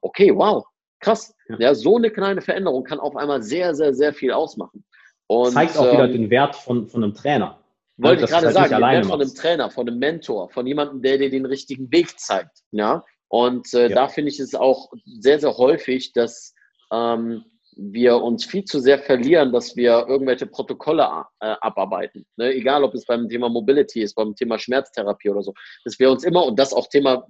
Okay, 0.00 0.32
wow, 0.32 0.64
krass. 1.00 1.34
Ja. 1.58 1.74
so 1.74 1.96
eine 1.96 2.10
kleine 2.10 2.40
Veränderung 2.40 2.84
kann 2.84 3.00
auf 3.00 3.16
einmal 3.16 3.42
sehr, 3.42 3.74
sehr, 3.74 3.92
sehr 3.94 4.12
viel 4.14 4.32
ausmachen. 4.32 4.84
Und, 5.28 5.52
Zeigt 5.52 5.76
auch 5.76 5.92
wieder 5.92 6.04
ähm, 6.04 6.12
den 6.12 6.30
Wert 6.30 6.54
von, 6.56 6.86
von 6.88 7.02
einem 7.02 7.14
Trainer. 7.14 7.58
wollte 7.96 8.22
dass 8.22 8.30
ich 8.30 8.34
gerade 8.34 8.46
halt 8.46 8.54
sagen, 8.70 8.82
den 8.82 8.90
Wert 8.92 9.06
von 9.06 9.20
einem. 9.20 9.34
Trainer, 9.34 9.70
von 9.70 9.88
einem 9.88 9.98
Mentor, 9.98 10.50
von 10.50 10.66
jemandem, 10.66 11.02
der 11.02 11.18
dir 11.18 11.30
den 11.30 11.46
richtigen 11.46 11.90
Weg 11.90 12.18
zeigt. 12.18 12.58
Ja. 12.70 13.04
Und 13.28 13.72
äh, 13.74 13.88
Ja. 13.88 13.94
da 13.94 14.08
finde 14.08 14.30
ich 14.30 14.38
es 14.38 14.54
auch 14.54 14.88
sehr, 15.20 15.40
sehr 15.40 15.56
häufig, 15.56 16.12
dass 16.12 16.54
ähm, 16.92 17.44
wir 17.78 18.22
uns 18.22 18.44
viel 18.44 18.64
zu 18.64 18.80
sehr 18.80 18.98
verlieren, 19.00 19.52
dass 19.52 19.76
wir 19.76 20.06
irgendwelche 20.08 20.46
Protokolle 20.46 21.02
äh, 21.40 21.54
abarbeiten. 21.60 22.24
Ne? 22.36 22.54
Egal, 22.54 22.84
ob 22.84 22.94
es 22.94 23.04
beim 23.04 23.28
Thema 23.28 23.48
Mobility 23.48 24.00
ist, 24.02 24.14
beim 24.14 24.34
Thema 24.34 24.58
Schmerztherapie 24.58 25.28
oder 25.28 25.42
so. 25.42 25.52
Dass 25.84 25.98
wir 25.98 26.10
uns 26.10 26.24
immer, 26.24 26.46
und 26.46 26.58
das 26.58 26.72
auch 26.72 26.86
Thema 26.88 27.26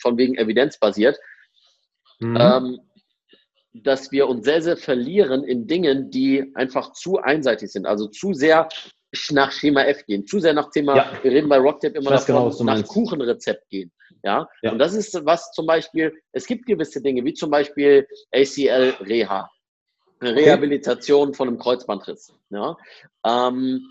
von 0.00 0.16
wegen 0.16 0.36
evidenzbasiert, 0.36 1.18
Mhm. 2.20 2.38
ähm, 2.40 2.80
dass 3.74 4.12
wir 4.12 4.28
uns 4.28 4.44
sehr, 4.44 4.62
sehr 4.62 4.76
verlieren 4.76 5.44
in 5.44 5.66
Dingen, 5.66 6.10
die 6.10 6.52
einfach 6.54 6.92
zu 6.92 7.18
einseitig 7.18 7.72
sind, 7.72 7.86
also 7.86 8.06
zu 8.08 8.34
sehr 8.34 8.68
nach 9.30 9.52
Schema 9.52 9.82
F 9.84 10.04
gehen, 10.06 10.26
zu 10.26 10.40
sehr 10.40 10.54
nach 10.54 10.70
Thema, 10.70 10.96
Ja. 10.96 11.12
wir 11.22 11.30
reden 11.30 11.48
bei 11.48 11.58
Rocktap 11.58 11.94
immer 11.94 12.10
davon, 12.10 12.50
genau, 12.50 12.64
nach. 12.64 12.86
Kuchenrezept 12.86 13.68
gehen. 13.68 13.92
Ja? 14.22 14.48
Ja. 14.62 14.72
und 14.72 14.78
das 14.78 14.94
ist 14.94 15.14
was 15.24 15.52
zum 15.52 15.66
Beispiel, 15.66 16.14
es 16.32 16.46
gibt 16.46 16.66
gewisse 16.66 17.02
Dinge, 17.02 17.24
wie 17.24 17.34
zum 17.34 17.50
Beispiel 17.50 18.06
ACL 18.32 18.94
Reha, 19.00 19.50
Rehabilitation 20.22 21.34
von 21.34 21.48
einem 21.48 21.58
Kreuzbandriss. 21.58 22.32
Ja? 22.50 22.76
Ähm, 23.26 23.86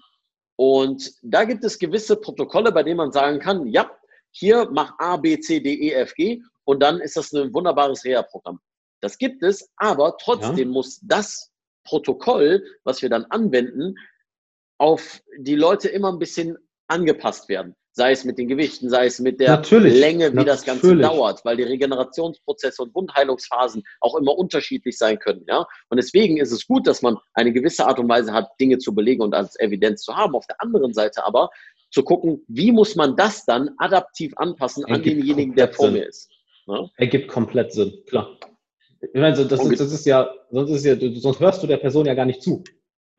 und 0.55 1.11
da 1.23 1.43
gibt 1.43 1.63
es 1.63 1.77
gewisse 1.79 2.15
Protokolle, 2.15 2.71
bei 2.71 2.83
denen 2.83 2.97
man 2.97 3.11
sagen 3.11 3.39
kann, 3.39 3.65
ja, 3.67 3.91
hier 4.31 4.69
mach 4.71 4.93
A, 4.99 5.17
B, 5.17 5.39
C, 5.39 5.59
D, 5.59 5.73
E, 5.73 5.91
F, 5.93 6.13
G 6.13 6.41
und 6.63 6.81
dann 6.81 7.01
ist 7.01 7.17
das 7.17 7.31
ein 7.33 7.53
wunderbares 7.53 8.05
Reha-Programm. 8.05 8.59
Das 9.01 9.17
gibt 9.17 9.43
es, 9.43 9.69
aber 9.77 10.17
trotzdem 10.17 10.69
muss 10.69 10.99
das 11.03 11.51
Protokoll, 11.83 12.63
was 12.83 13.01
wir 13.01 13.09
dann 13.09 13.25
anwenden, 13.25 13.95
auf 14.77 15.21
die 15.37 15.55
Leute 15.55 15.89
immer 15.89 16.11
ein 16.11 16.19
bisschen 16.19 16.57
angepasst 16.87 17.49
werden. 17.49 17.75
Sei 17.93 18.11
es 18.11 18.23
mit 18.23 18.37
den 18.37 18.47
Gewichten, 18.47 18.89
sei 18.89 19.07
es 19.07 19.19
mit 19.19 19.41
der 19.41 19.49
Natürlich, 19.49 19.99
Länge, 19.99 20.31
wie 20.33 20.45
das 20.45 20.63
Ganze 20.63 20.87
natürlich. 20.87 21.07
dauert, 21.07 21.43
weil 21.43 21.57
die 21.57 21.63
Regenerationsprozesse 21.63 22.81
und 22.83 22.95
Wundheilungsphasen 22.95 23.83
auch 23.99 24.15
immer 24.15 24.37
unterschiedlich 24.37 24.97
sein 24.97 25.19
können. 25.19 25.43
Ja? 25.47 25.67
Und 25.89 25.97
deswegen 25.97 26.37
ist 26.37 26.51
es 26.53 26.65
gut, 26.65 26.87
dass 26.87 27.01
man 27.01 27.17
eine 27.33 27.51
gewisse 27.51 27.85
Art 27.85 27.99
und 27.99 28.07
Weise 28.07 28.31
hat, 28.31 28.49
Dinge 28.61 28.77
zu 28.77 28.95
belegen 28.95 29.21
und 29.21 29.33
als 29.33 29.59
Evidenz 29.59 30.03
zu 30.03 30.15
haben. 30.15 30.35
Auf 30.35 30.47
der 30.47 30.61
anderen 30.61 30.93
Seite 30.93 31.25
aber 31.25 31.49
zu 31.91 32.03
gucken, 32.03 32.43
wie 32.47 32.71
muss 32.71 32.95
man 32.95 33.17
das 33.17 33.43
dann 33.45 33.71
adaptiv 33.77 34.31
anpassen 34.37 34.85
an 34.85 35.03
denjenigen, 35.03 35.53
der 35.55 35.73
vor 35.73 35.87
Sinn. 35.87 35.95
mir 35.95 36.07
ist. 36.07 36.29
Ne? 36.67 36.89
Ergibt 36.95 37.27
komplett 37.27 37.73
Sinn, 37.73 38.03
klar. 38.07 38.37
Ich 39.01 39.19
meine, 39.19 39.35
so, 39.35 39.43
das, 39.45 39.65
ist, 39.65 39.79
das 39.79 39.91
ist 39.91 40.05
ja, 40.05 40.29
sonst 40.51 40.71
ist 40.71 40.85
ja, 40.85 40.95
du, 40.95 41.13
sonst 41.15 41.39
hörst 41.39 41.63
du 41.63 41.67
der 41.67 41.77
Person 41.77 42.05
ja 42.05 42.13
gar 42.13 42.25
nicht 42.25 42.41
zu. 42.43 42.63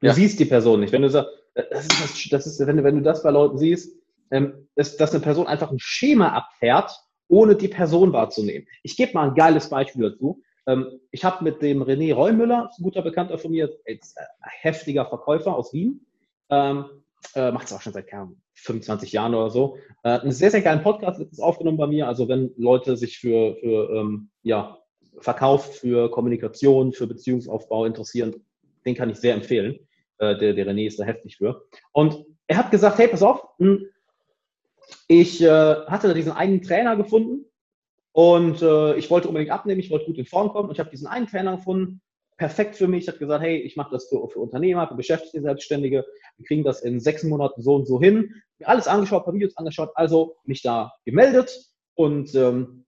Du 0.01 0.07
Ja. 0.07 0.12
siehst 0.14 0.39
die 0.39 0.45
Person 0.45 0.80
nicht. 0.80 0.93
Wenn 0.93 1.03
du 1.03 1.11
sagst, 1.11 1.30
das 1.55 1.87
ist, 1.87 2.03
das, 2.03 2.28
das 2.30 2.47
ist 2.47 2.66
wenn, 2.66 2.76
du, 2.76 2.85
wenn 2.85 2.97
du 2.97 3.03
das 3.03 3.22
bei 3.22 3.30
Leuten 3.30 3.59
siehst, 3.59 3.97
ähm, 4.30 4.68
ist, 4.76 5.01
dass 5.01 5.12
eine 5.12 5.20
Person 5.22 5.47
einfach 5.47 5.70
ein 5.70 5.78
Schema 5.78 6.28
abfährt, 6.33 6.93
ohne 7.28 7.57
die 7.57 7.68
Person 7.68 8.12
wahrzunehmen. 8.12 8.66
Ich 8.83 8.97
gebe 8.97 9.12
mal 9.14 9.28
ein 9.28 9.35
geiles 9.35 9.68
Beispiel 9.68 10.11
dazu. 10.11 10.43
Ähm, 10.66 11.01
ich 11.11 11.24
habe 11.24 11.45
mit 11.45 11.61
dem 11.62 11.83
René 11.83 12.14
Reumüller, 12.14 12.70
ein 12.76 12.83
guter 12.83 13.03
Bekannter 13.03 13.39
von 13.39 13.51
mir, 13.51 13.70
jetzt, 13.87 14.16
äh, 14.16 14.22
heftiger 14.41 15.07
Verkäufer 15.07 15.57
aus 15.57 15.72
Wien, 15.72 16.07
ähm, 16.51 16.85
äh, 17.35 17.51
macht 17.51 17.66
es 17.66 17.72
auch 17.72 17.80
schon 17.80 17.93
seit 17.93 18.11
ja, 18.11 18.30
25 18.55 19.12
Jahren 19.12 19.35
oder 19.35 19.51
so, 19.51 19.76
äh, 20.05 20.11
einen 20.20 20.33
sehr, 20.33 20.51
sehr 20.51 20.62
geilen 20.62 20.83
Podcast 20.83 21.20
ist 21.20 21.41
aufgenommen 21.41 21.78
bei 21.78 21.87
mir. 21.87 22.07
Also 22.09 22.28
wenn 22.28 22.53
Leute 22.57 22.97
sich 22.97 23.18
für, 23.18 23.57
für 23.57 23.91
ähm, 23.95 24.30
ja, 24.43 24.78
Verkauf, 25.18 25.76
für 25.76 26.10
Kommunikation, 26.10 26.92
für 26.92 27.06
Beziehungsaufbau 27.06 27.84
interessieren, 27.84 28.34
den 28.84 28.94
kann 28.94 29.10
ich 29.10 29.18
sehr 29.18 29.34
empfehlen. 29.34 29.78
Äh, 30.18 30.36
der, 30.38 30.54
der 30.54 30.66
René 30.66 30.86
ist 30.86 30.98
da 30.98 31.04
heftig 31.04 31.36
für. 31.36 31.66
Und 31.92 32.24
er 32.46 32.56
hat 32.56 32.70
gesagt, 32.70 32.98
hey, 32.98 33.08
pass 33.08 33.22
auf, 33.22 33.42
hm, 33.58 33.86
ich 35.08 35.42
äh, 35.42 35.46
hatte 35.86 36.08
da 36.08 36.14
diesen 36.14 36.32
einen 36.32 36.62
Trainer 36.62 36.96
gefunden 36.96 37.46
und 38.12 38.62
äh, 38.62 38.94
ich 38.96 39.10
wollte 39.10 39.28
unbedingt 39.28 39.52
abnehmen, 39.52 39.80
ich 39.80 39.90
wollte 39.90 40.06
gut 40.06 40.18
in 40.18 40.26
Form 40.26 40.50
kommen 40.50 40.68
und 40.68 40.74
ich 40.74 40.80
habe 40.80 40.90
diesen 40.90 41.06
einen 41.06 41.26
Trainer 41.26 41.56
gefunden, 41.56 42.00
perfekt 42.36 42.76
für 42.76 42.88
mich. 42.88 43.04
Ich 43.04 43.08
habe 43.08 43.18
gesagt, 43.18 43.42
hey, 43.42 43.58
ich 43.58 43.76
mache 43.76 43.90
das 43.92 44.08
für, 44.08 44.28
für 44.28 44.40
Unternehmer, 44.40 44.88
für 44.88 44.94
Beschäftigte, 44.94 45.40
Selbstständige. 45.40 46.04
Wir 46.36 46.46
kriegen 46.46 46.64
das 46.64 46.82
in 46.82 47.00
sechs 47.00 47.22
Monaten 47.22 47.62
so 47.62 47.74
und 47.74 47.86
so 47.86 48.00
hin. 48.00 48.34
Mir 48.58 48.68
alles 48.68 48.88
angeschaut, 48.88 49.24
paar 49.24 49.34
Videos 49.34 49.56
angeschaut, 49.56 49.90
also 49.94 50.36
mich 50.44 50.62
da 50.62 50.92
gemeldet 51.04 51.52
und 51.94 52.34
ähm, 52.34 52.82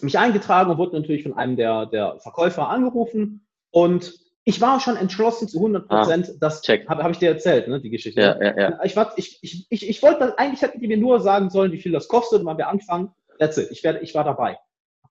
mich 0.00 0.18
eingetragen 0.18 0.70
und 0.70 0.78
wurde 0.78 0.98
natürlich 0.98 1.22
von 1.22 1.34
einem 1.34 1.56
der, 1.56 1.86
der 1.86 2.18
Verkäufer 2.20 2.68
angerufen 2.68 3.46
und 3.70 4.22
ich 4.44 4.60
war 4.60 4.80
schon 4.80 4.96
entschlossen 4.96 5.48
zu 5.48 5.58
100 5.58 5.88
Prozent, 5.88 6.28
ah, 6.30 6.36
das 6.40 6.62
habe 6.66 7.04
hab 7.04 7.10
ich 7.12 7.18
dir 7.18 7.30
erzählt, 7.30 7.68
ne, 7.68 7.80
die 7.80 7.90
Geschichte. 7.90 8.20
Ja, 8.20 8.42
ja, 8.42 8.58
ja. 8.58 8.84
Ich, 8.84 8.96
war, 8.96 9.12
ich, 9.16 9.38
ich, 9.42 9.66
ich, 9.70 9.88
ich 9.88 10.02
wollte, 10.02 10.36
eigentlich 10.36 10.62
hätten 10.62 10.80
die 10.80 10.88
mir 10.88 10.96
nur 10.96 11.20
sagen 11.20 11.48
sollen, 11.50 11.70
wie 11.70 11.80
viel 11.80 11.92
das 11.92 12.08
kostet, 12.08 12.40
und 12.40 12.46
wann 12.46 12.58
wir 12.58 12.68
anfangen. 12.68 13.10
That's 13.38 13.56
it. 13.56 13.70
Ich, 13.70 13.84
werde, 13.84 14.00
ich 14.00 14.14
war 14.14 14.24
dabei. 14.24 14.58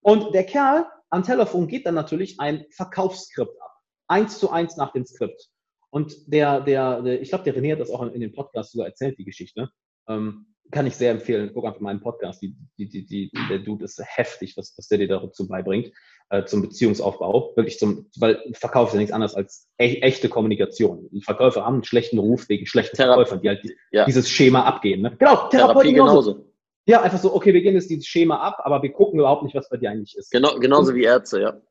Und 0.01 0.34
der 0.34 0.43
Kerl 0.43 0.86
am 1.09 1.23
Telefon 1.23 1.67
geht 1.67 1.86
dann 1.86 1.95
natürlich 1.95 2.39
ein 2.39 2.65
Verkaufsskript 2.71 3.61
ab. 3.61 3.71
Eins 4.07 4.38
zu 4.38 4.49
eins 4.49 4.75
nach 4.75 4.91
dem 4.91 5.05
Skript. 5.05 5.49
Und 5.89 6.13
der, 6.27 6.61
der, 6.61 7.01
der 7.01 7.21
ich 7.21 7.29
glaube, 7.29 7.45
der 7.45 7.55
René 7.55 7.73
hat 7.73 7.79
das 7.79 7.89
auch 7.89 8.01
in, 8.01 8.13
in 8.13 8.21
dem 8.21 8.34
Podcast 8.34 8.71
sogar 8.71 8.88
erzählt, 8.88 9.17
die 9.17 9.25
Geschichte. 9.25 9.69
Ähm, 10.07 10.50
kann 10.72 10.88
ich 10.88 10.95
sehr 10.95 11.11
empfehlen. 11.11 11.51
Guck 11.53 11.65
einfach 11.65 11.80
mal 11.80 11.93
meinen 11.93 12.01
Podcast. 12.01 12.41
Die, 12.41 12.55
die, 12.78 13.05
die, 13.05 13.32
der 13.49 13.59
Dude 13.59 13.86
ist 13.86 14.01
heftig, 14.03 14.55
was, 14.57 14.74
was 14.78 14.88
der 14.88 14.97
dir 14.97 15.07
dazu 15.07 15.47
beibringt, 15.47 15.91
äh, 16.30 16.45
zum 16.45 16.61
Beziehungsaufbau. 16.61 17.53
Wirklich 17.55 17.78
zum, 17.78 18.09
weil 18.17 18.41
Verkauf 18.53 18.89
ist 18.89 18.93
ja 18.93 18.99
nichts 18.99 19.13
anderes 19.13 19.36
als 19.36 19.67
e 19.78 19.99
echte 20.01 20.30
Kommunikation. 20.30 21.09
Verkäufer 21.24 21.65
haben 21.65 21.76
einen 21.76 21.84
schlechten 21.84 22.17
Ruf 22.17 22.49
wegen 22.49 22.65
schlechten 22.65 22.95
Thera 22.95 23.15
Verkäufern, 23.15 23.41
die 23.41 23.49
halt 23.49 23.61
ja. 23.91 24.05
dieses 24.05 24.30
Schema 24.30 24.63
abgehen. 24.63 25.01
Ne? 25.01 25.15
Genau, 25.19 25.49
Therapie 25.49 25.93
genauso. 25.93 26.34
genauso. 26.34 26.51
Ja, 26.86 27.01
einfach 27.01 27.19
so, 27.19 27.36
okay, 27.36 27.53
wir 27.53 27.61
gehen 27.61 27.76
jetzt 27.76 27.89
dieses 27.89 28.07
Schema 28.07 28.38
ab, 28.38 28.57
aber 28.63 28.82
wir 28.82 28.91
gucken 28.91 29.19
überhaupt 29.19 29.43
nicht, 29.43 29.55
was 29.55 29.69
bei 29.69 29.78
dir 29.78 29.91
eigentlich 29.91 30.17
ist. 30.17 30.32
Genau, 30.32 30.57
genauso 30.59 30.91
und, 30.91 30.97
wie 30.97 31.03
Ärzte, 31.03 31.39
ja. 31.39 31.61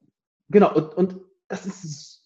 Genau, 0.51 0.73
und, 0.75 0.95
und 0.97 1.17
das 1.49 1.67
ist, 1.67 2.23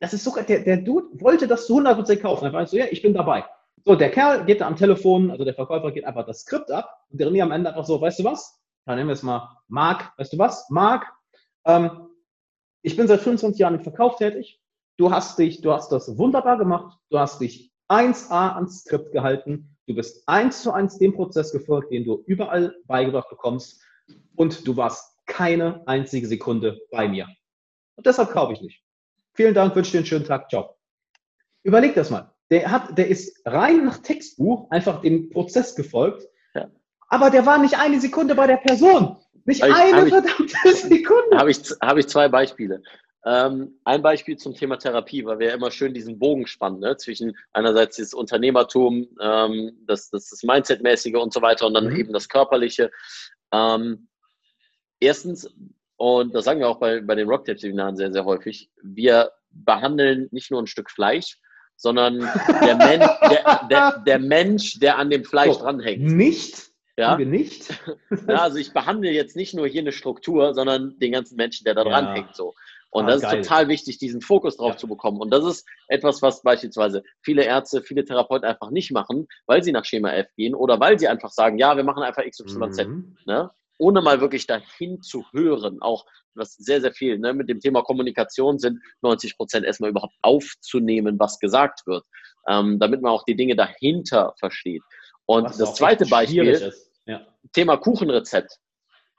das 0.00 0.14
ist 0.14 0.24
sogar, 0.24 0.44
der, 0.44 0.60
der 0.60 0.78
Dude 0.78 1.08
wollte 1.20 1.46
das 1.46 1.66
zu 1.66 1.78
100% 1.78 2.16
kaufen. 2.16 2.46
Er 2.46 2.52
war 2.52 2.66
so, 2.66 2.76
ja, 2.76 2.86
ich 2.90 3.02
bin 3.02 3.12
dabei. 3.12 3.44
So, 3.84 3.94
der 3.94 4.10
Kerl 4.10 4.44
geht 4.44 4.60
da 4.60 4.66
am 4.66 4.76
Telefon, 4.76 5.30
also 5.30 5.44
der 5.44 5.54
Verkäufer 5.54 5.92
geht 5.92 6.04
einfach 6.04 6.26
das 6.26 6.40
Skript 6.40 6.70
ab 6.70 7.04
und 7.10 7.20
der 7.20 7.28
René 7.28 7.42
am 7.42 7.52
Ende 7.52 7.70
einfach 7.70 7.84
so, 7.84 8.00
weißt 8.00 8.20
du 8.20 8.24
was? 8.24 8.60
Dann 8.84 8.96
nehmen 8.96 9.08
wir 9.08 9.14
es 9.14 9.22
mal 9.22 9.56
Marc, 9.68 10.12
weißt 10.18 10.32
du 10.32 10.38
was? 10.38 10.68
Marc, 10.70 11.06
ähm, 11.64 12.08
ich 12.82 12.96
bin 12.96 13.06
seit 13.08 13.20
25 13.20 13.60
Jahren 13.60 13.74
im 13.74 13.82
Verkauf 13.82 14.16
tätig. 14.16 14.60
Du 14.96 15.10
hast 15.10 15.38
dich, 15.38 15.60
du 15.60 15.72
hast 15.72 15.90
das 15.90 16.16
wunderbar 16.18 16.58
gemacht. 16.58 16.98
Du 17.10 17.18
hast 17.18 17.40
dich 17.40 17.72
1A 17.88 18.54
ans 18.54 18.80
Skript 18.80 19.12
gehalten. 19.12 19.76
Du 19.86 19.94
bist 19.94 20.22
eins 20.26 20.62
zu 20.62 20.72
eins 20.72 20.98
dem 20.98 21.14
Prozess 21.14 21.52
gefolgt, 21.52 21.92
den 21.92 22.04
du 22.04 22.22
überall 22.26 22.74
beigebracht 22.86 23.30
bekommst. 23.30 23.82
Und 24.36 24.66
du 24.66 24.76
warst 24.76 25.16
keine 25.26 25.86
einzige 25.86 26.26
Sekunde 26.26 26.80
bei 26.90 27.08
mir. 27.08 27.26
Und 27.96 28.06
deshalb 28.06 28.30
kaufe 28.30 28.52
ich 28.54 28.60
nicht. 28.60 28.82
Vielen 29.34 29.54
Dank, 29.54 29.74
wünsche 29.76 29.92
dir 29.92 29.98
einen 29.98 30.06
schönen 30.06 30.24
Tag. 30.24 30.50
Ciao. 30.50 30.76
Überleg 31.62 31.94
das 31.94 32.10
mal. 32.10 32.32
Der, 32.50 32.70
hat, 32.70 32.96
der 32.96 33.08
ist 33.08 33.40
rein 33.44 33.84
nach 33.84 33.98
Textbuch 33.98 34.70
einfach 34.70 35.02
dem 35.02 35.30
Prozess 35.30 35.74
gefolgt. 35.74 36.26
Ja. 36.54 36.70
Aber 37.08 37.30
der 37.30 37.44
war 37.44 37.58
nicht 37.58 37.78
eine 37.78 38.00
Sekunde 38.00 38.34
bei 38.34 38.46
der 38.46 38.56
Person. 38.56 39.16
Nicht 39.44 39.62
hab 39.62 39.70
eine 39.70 40.04
ich, 40.04 40.12
verdammte 40.12 40.56
Sekunde. 40.74 41.38
Habe 41.38 41.50
ich, 41.50 41.58
hab 41.80 41.96
ich 41.96 42.06
zwei 42.06 42.28
Beispiele. 42.28 42.82
Ähm, 43.26 43.78
ein 43.84 44.00
Beispiel 44.00 44.36
zum 44.36 44.54
Thema 44.54 44.76
Therapie, 44.76 45.24
weil 45.24 45.38
wir 45.38 45.52
immer 45.52 45.70
schön 45.70 45.92
diesen 45.92 46.18
Bogen 46.18 46.46
spannen, 46.46 46.80
ne? 46.80 46.96
zwischen 46.96 47.36
einerseits 47.52 47.96
das 47.96 48.14
Unternehmertum, 48.14 49.08
ähm, 49.20 49.72
das, 49.86 50.08
das, 50.10 50.30
das 50.30 50.42
Mindset-mäßige 50.42 51.16
und 51.16 51.32
so 51.32 51.42
weiter 51.42 51.66
und 51.66 51.74
dann 51.74 51.88
mhm. 51.88 51.96
eben 51.96 52.12
das 52.12 52.28
Körperliche. 52.28 52.90
Ähm, 53.52 54.08
erstens, 55.00 55.52
und 55.96 56.34
das 56.34 56.44
sagen 56.44 56.60
wir 56.60 56.68
auch 56.68 56.78
bei, 56.78 57.00
bei 57.00 57.16
den 57.16 57.28
Rocktape-Seminaren 57.28 57.96
sehr, 57.96 58.12
sehr 58.12 58.24
häufig, 58.24 58.70
wir 58.82 59.32
behandeln 59.50 60.28
nicht 60.30 60.50
nur 60.50 60.62
ein 60.62 60.66
Stück 60.68 60.90
Fleisch, 60.90 61.38
sondern 61.78 62.18
der, 62.60 62.76
Men 62.76 63.00
der, 63.00 63.60
der, 63.70 64.02
der, 64.04 64.18
Mensch, 64.18 64.78
der 64.80 64.98
an 64.98 65.10
dem 65.10 65.24
Fleisch 65.24 65.54
so, 65.54 65.60
dranhängt. 65.60 66.02
Nicht? 66.02 66.70
Ja? 66.96 67.16
Wir 67.16 67.26
nicht? 67.26 67.70
ja, 68.28 68.42
also 68.42 68.58
ich 68.58 68.72
behandle 68.72 69.10
jetzt 69.10 69.36
nicht 69.36 69.54
nur 69.54 69.66
hier 69.68 69.80
eine 69.80 69.92
Struktur, 69.92 70.52
sondern 70.54 70.98
den 70.98 71.12
ganzen 71.12 71.36
Menschen, 71.36 71.64
der 71.64 71.74
da 71.74 71.84
ja. 71.84 71.90
dranhängt. 71.90 72.34
So. 72.34 72.54
Und 72.90 73.04
ah, 73.04 73.12
das 73.12 73.22
geil. 73.22 73.40
ist 73.40 73.48
total 73.48 73.68
wichtig, 73.68 73.98
diesen 73.98 74.20
Fokus 74.20 74.56
drauf 74.56 74.72
ja. 74.72 74.76
zu 74.78 74.88
bekommen. 74.88 75.20
Und 75.20 75.30
das 75.30 75.44
ist 75.44 75.66
etwas, 75.86 76.20
was 76.20 76.42
beispielsweise 76.42 77.04
viele 77.22 77.44
Ärzte, 77.44 77.82
viele 77.82 78.04
Therapeuten 78.04 78.48
einfach 78.48 78.70
nicht 78.70 78.90
machen, 78.90 79.28
weil 79.46 79.62
sie 79.62 79.72
nach 79.72 79.84
Schema 79.84 80.10
F 80.12 80.28
gehen 80.36 80.54
oder 80.54 80.80
weil 80.80 80.98
sie 80.98 81.06
einfach 81.06 81.30
sagen, 81.30 81.58
ja, 81.58 81.76
wir 81.76 81.84
machen 81.84 82.02
einfach 82.02 82.24
XYZ. 82.24 82.86
Mhm. 82.86 83.16
Ne? 83.24 83.50
Ohne 83.78 84.02
mal 84.02 84.20
wirklich 84.20 84.46
dahin 84.46 85.00
zu 85.02 85.24
hören, 85.32 85.80
auch 85.80 86.04
was 86.34 86.54
sehr, 86.54 86.80
sehr 86.80 86.92
viel 86.92 87.18
ne? 87.18 87.32
mit 87.32 87.48
dem 87.48 87.60
Thema 87.60 87.82
Kommunikation 87.82 88.58
sind 88.58 88.80
90 89.02 89.36
Prozent 89.36 89.66
erstmal 89.66 89.90
überhaupt 89.90 90.14
aufzunehmen, 90.22 91.18
was 91.18 91.38
gesagt 91.38 91.86
wird, 91.86 92.04
ähm, 92.48 92.78
damit 92.78 93.02
man 93.02 93.12
auch 93.12 93.24
die 93.24 93.36
Dinge 93.36 93.56
dahinter 93.56 94.34
versteht. 94.38 94.82
Und 95.26 95.44
was 95.44 95.58
das 95.58 95.74
zweite 95.74 96.06
Beispiel, 96.06 96.72
ja. 97.06 97.26
Thema 97.52 97.76
Kuchenrezept. 97.76 98.58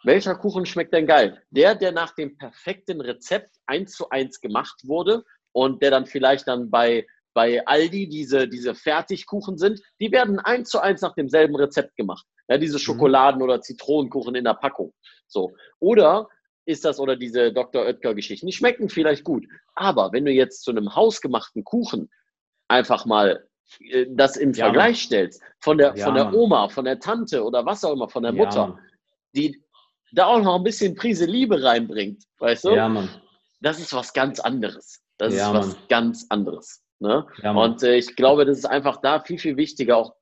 Welcher 0.03 0.35
Kuchen 0.35 0.65
schmeckt 0.65 0.93
denn 0.93 1.07
geil? 1.07 1.41
Der, 1.49 1.75
der 1.75 1.91
nach 1.91 2.15
dem 2.15 2.37
perfekten 2.37 3.01
Rezept 3.01 3.55
eins 3.65 3.93
zu 3.93 4.09
eins 4.09 4.39
gemacht 4.39 4.81
wurde 4.85 5.23
und 5.51 5.81
der 5.81 5.91
dann 5.91 6.05
vielleicht 6.05 6.47
dann 6.47 6.69
bei, 6.69 7.05
bei 7.33 7.65
Aldi 7.67 8.07
diese, 8.07 8.47
diese 8.47 8.75
Fertigkuchen 8.75 9.57
sind, 9.57 9.81
die 9.99 10.11
werden 10.11 10.39
eins 10.39 10.69
zu 10.69 10.79
eins 10.79 11.01
nach 11.01 11.15
demselben 11.15 11.55
Rezept 11.55 11.95
gemacht. 11.97 12.25
Ja, 12.49 12.57
diese 12.57 12.77
mhm. 12.77 12.81
Schokoladen- 12.81 13.41
oder 13.41 13.61
Zitronenkuchen 13.61 14.35
in 14.35 14.43
der 14.43 14.55
Packung. 14.55 14.93
So. 15.27 15.53
Oder 15.79 16.27
ist 16.65 16.85
das 16.85 16.99
oder 16.99 17.15
diese 17.15 17.53
Dr. 17.53 17.83
Oetker-Geschichten, 17.83 18.45
die 18.45 18.53
schmecken 18.53 18.89
vielleicht 18.89 19.23
gut. 19.23 19.45
Aber 19.75 20.11
wenn 20.11 20.25
du 20.25 20.31
jetzt 20.31 20.63
zu 20.63 20.71
einem 20.71 20.95
hausgemachten 20.95 21.63
Kuchen 21.63 22.09
einfach 22.67 23.05
mal 23.05 23.47
äh, 23.79 24.05
das 24.09 24.37
im 24.37 24.53
ja, 24.53 24.65
Vergleich 24.65 24.97
Mann. 24.97 25.05
stellst, 25.05 25.43
von 25.59 25.77
der, 25.77 25.95
ja, 25.95 26.05
von 26.05 26.15
der 26.15 26.33
Oma, 26.33 26.69
von 26.69 26.85
der 26.85 26.99
Tante 26.99 27.43
oder 27.43 27.65
was 27.65 27.83
auch 27.83 27.93
immer, 27.93 28.09
von 28.09 28.23
der 28.23 28.33
Mutter, 28.33 28.77
ja, 28.77 28.79
die 29.35 29.63
da 30.11 30.25
auch 30.25 30.41
noch 30.41 30.55
ein 30.55 30.63
bisschen 30.63 30.95
Prise 30.95 31.25
Liebe 31.25 31.63
reinbringt, 31.63 32.23
weißt 32.39 32.65
du? 32.65 32.75
Ja, 32.75 32.89
Mann. 32.89 33.09
Das 33.61 33.79
ist 33.79 33.93
was 33.93 34.13
ganz 34.13 34.39
anderes. 34.39 35.01
Das 35.17 35.33
ist 35.33 35.53
was 35.53 35.75
ganz 35.89 36.25
anderes. 36.29 36.81
Ne? 36.99 37.25
Und 37.43 37.83
äh, 37.83 37.95
ich 37.97 38.15
glaube, 38.15 38.45
das 38.45 38.57
ist 38.57 38.65
einfach 38.65 38.97
da 39.01 39.19
viel, 39.19 39.37
viel 39.37 39.57
wichtiger. 39.57 39.97
Auch 39.97 40.13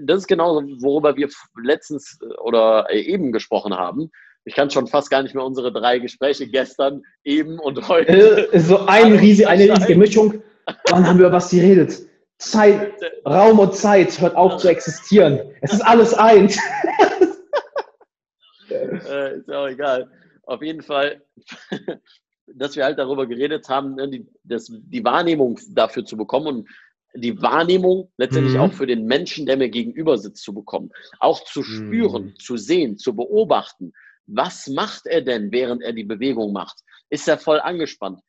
das 0.00 0.18
ist 0.18 0.26
genau, 0.26 0.62
worüber 0.78 1.16
wir 1.16 1.28
letztens 1.62 2.18
äh, 2.22 2.26
oder 2.40 2.86
äh, 2.90 3.00
eben 3.00 3.32
gesprochen 3.32 3.74
haben. 3.74 4.10
Ich 4.44 4.54
kann 4.54 4.70
schon 4.70 4.86
fast 4.86 5.10
gar 5.10 5.22
nicht 5.22 5.34
mehr 5.34 5.44
unsere 5.44 5.72
drei 5.72 5.98
Gespräche 5.98 6.46
gestern, 6.46 7.02
eben 7.24 7.58
und 7.58 7.88
heute. 7.88 8.52
Äh, 8.52 8.60
so 8.60 8.86
ein 8.86 9.12
riesig, 9.18 9.48
eine 9.48 9.64
riesige 9.64 9.96
Mischung. 9.96 10.42
Wann 10.90 11.06
haben 11.06 11.18
wir 11.18 11.26
über 11.26 11.36
was 11.36 11.50
geredet? 11.50 12.06
Zeit, 12.38 12.92
Raum 13.26 13.58
und 13.58 13.74
Zeit 13.74 14.20
hört 14.20 14.36
auf 14.36 14.58
zu 14.58 14.68
existieren. 14.68 15.40
Es 15.60 15.72
ist 15.72 15.80
alles 15.80 16.14
eins. 16.14 16.58
äh, 18.70 19.38
ist 19.38 19.50
auch 19.50 19.68
egal. 19.68 20.10
Auf 20.42 20.62
jeden 20.62 20.82
Fall, 20.82 21.22
dass 22.46 22.76
wir 22.76 22.84
halt 22.84 22.98
darüber 22.98 23.26
geredet 23.26 23.68
haben, 23.68 23.94
ne, 23.94 24.08
die, 24.08 24.26
das, 24.42 24.70
die 24.70 25.04
Wahrnehmung 25.04 25.58
dafür 25.70 26.04
zu 26.04 26.16
bekommen 26.16 26.46
und 26.46 26.68
die 27.16 27.40
Wahrnehmung 27.40 28.10
letztendlich 28.16 28.54
mhm. 28.54 28.60
auch 28.60 28.72
für 28.72 28.86
den 28.86 29.06
Menschen, 29.06 29.46
der 29.46 29.56
mir 29.56 29.68
gegenüber 29.68 30.18
sitzt, 30.18 30.42
zu 30.42 30.52
bekommen. 30.52 30.90
Auch 31.20 31.44
zu 31.44 31.62
spüren, 31.62 32.24
mhm. 32.24 32.38
zu 32.38 32.56
sehen, 32.56 32.98
zu 32.98 33.14
beobachten. 33.14 33.92
Was 34.26 34.68
macht 34.68 35.06
er 35.06 35.20
denn, 35.20 35.52
während 35.52 35.82
er 35.82 35.92
die 35.92 36.04
Bewegung 36.04 36.52
macht? 36.52 36.80
Ist 37.10 37.28
er 37.28 37.38
voll 37.38 37.60
angespannt? 37.60 38.20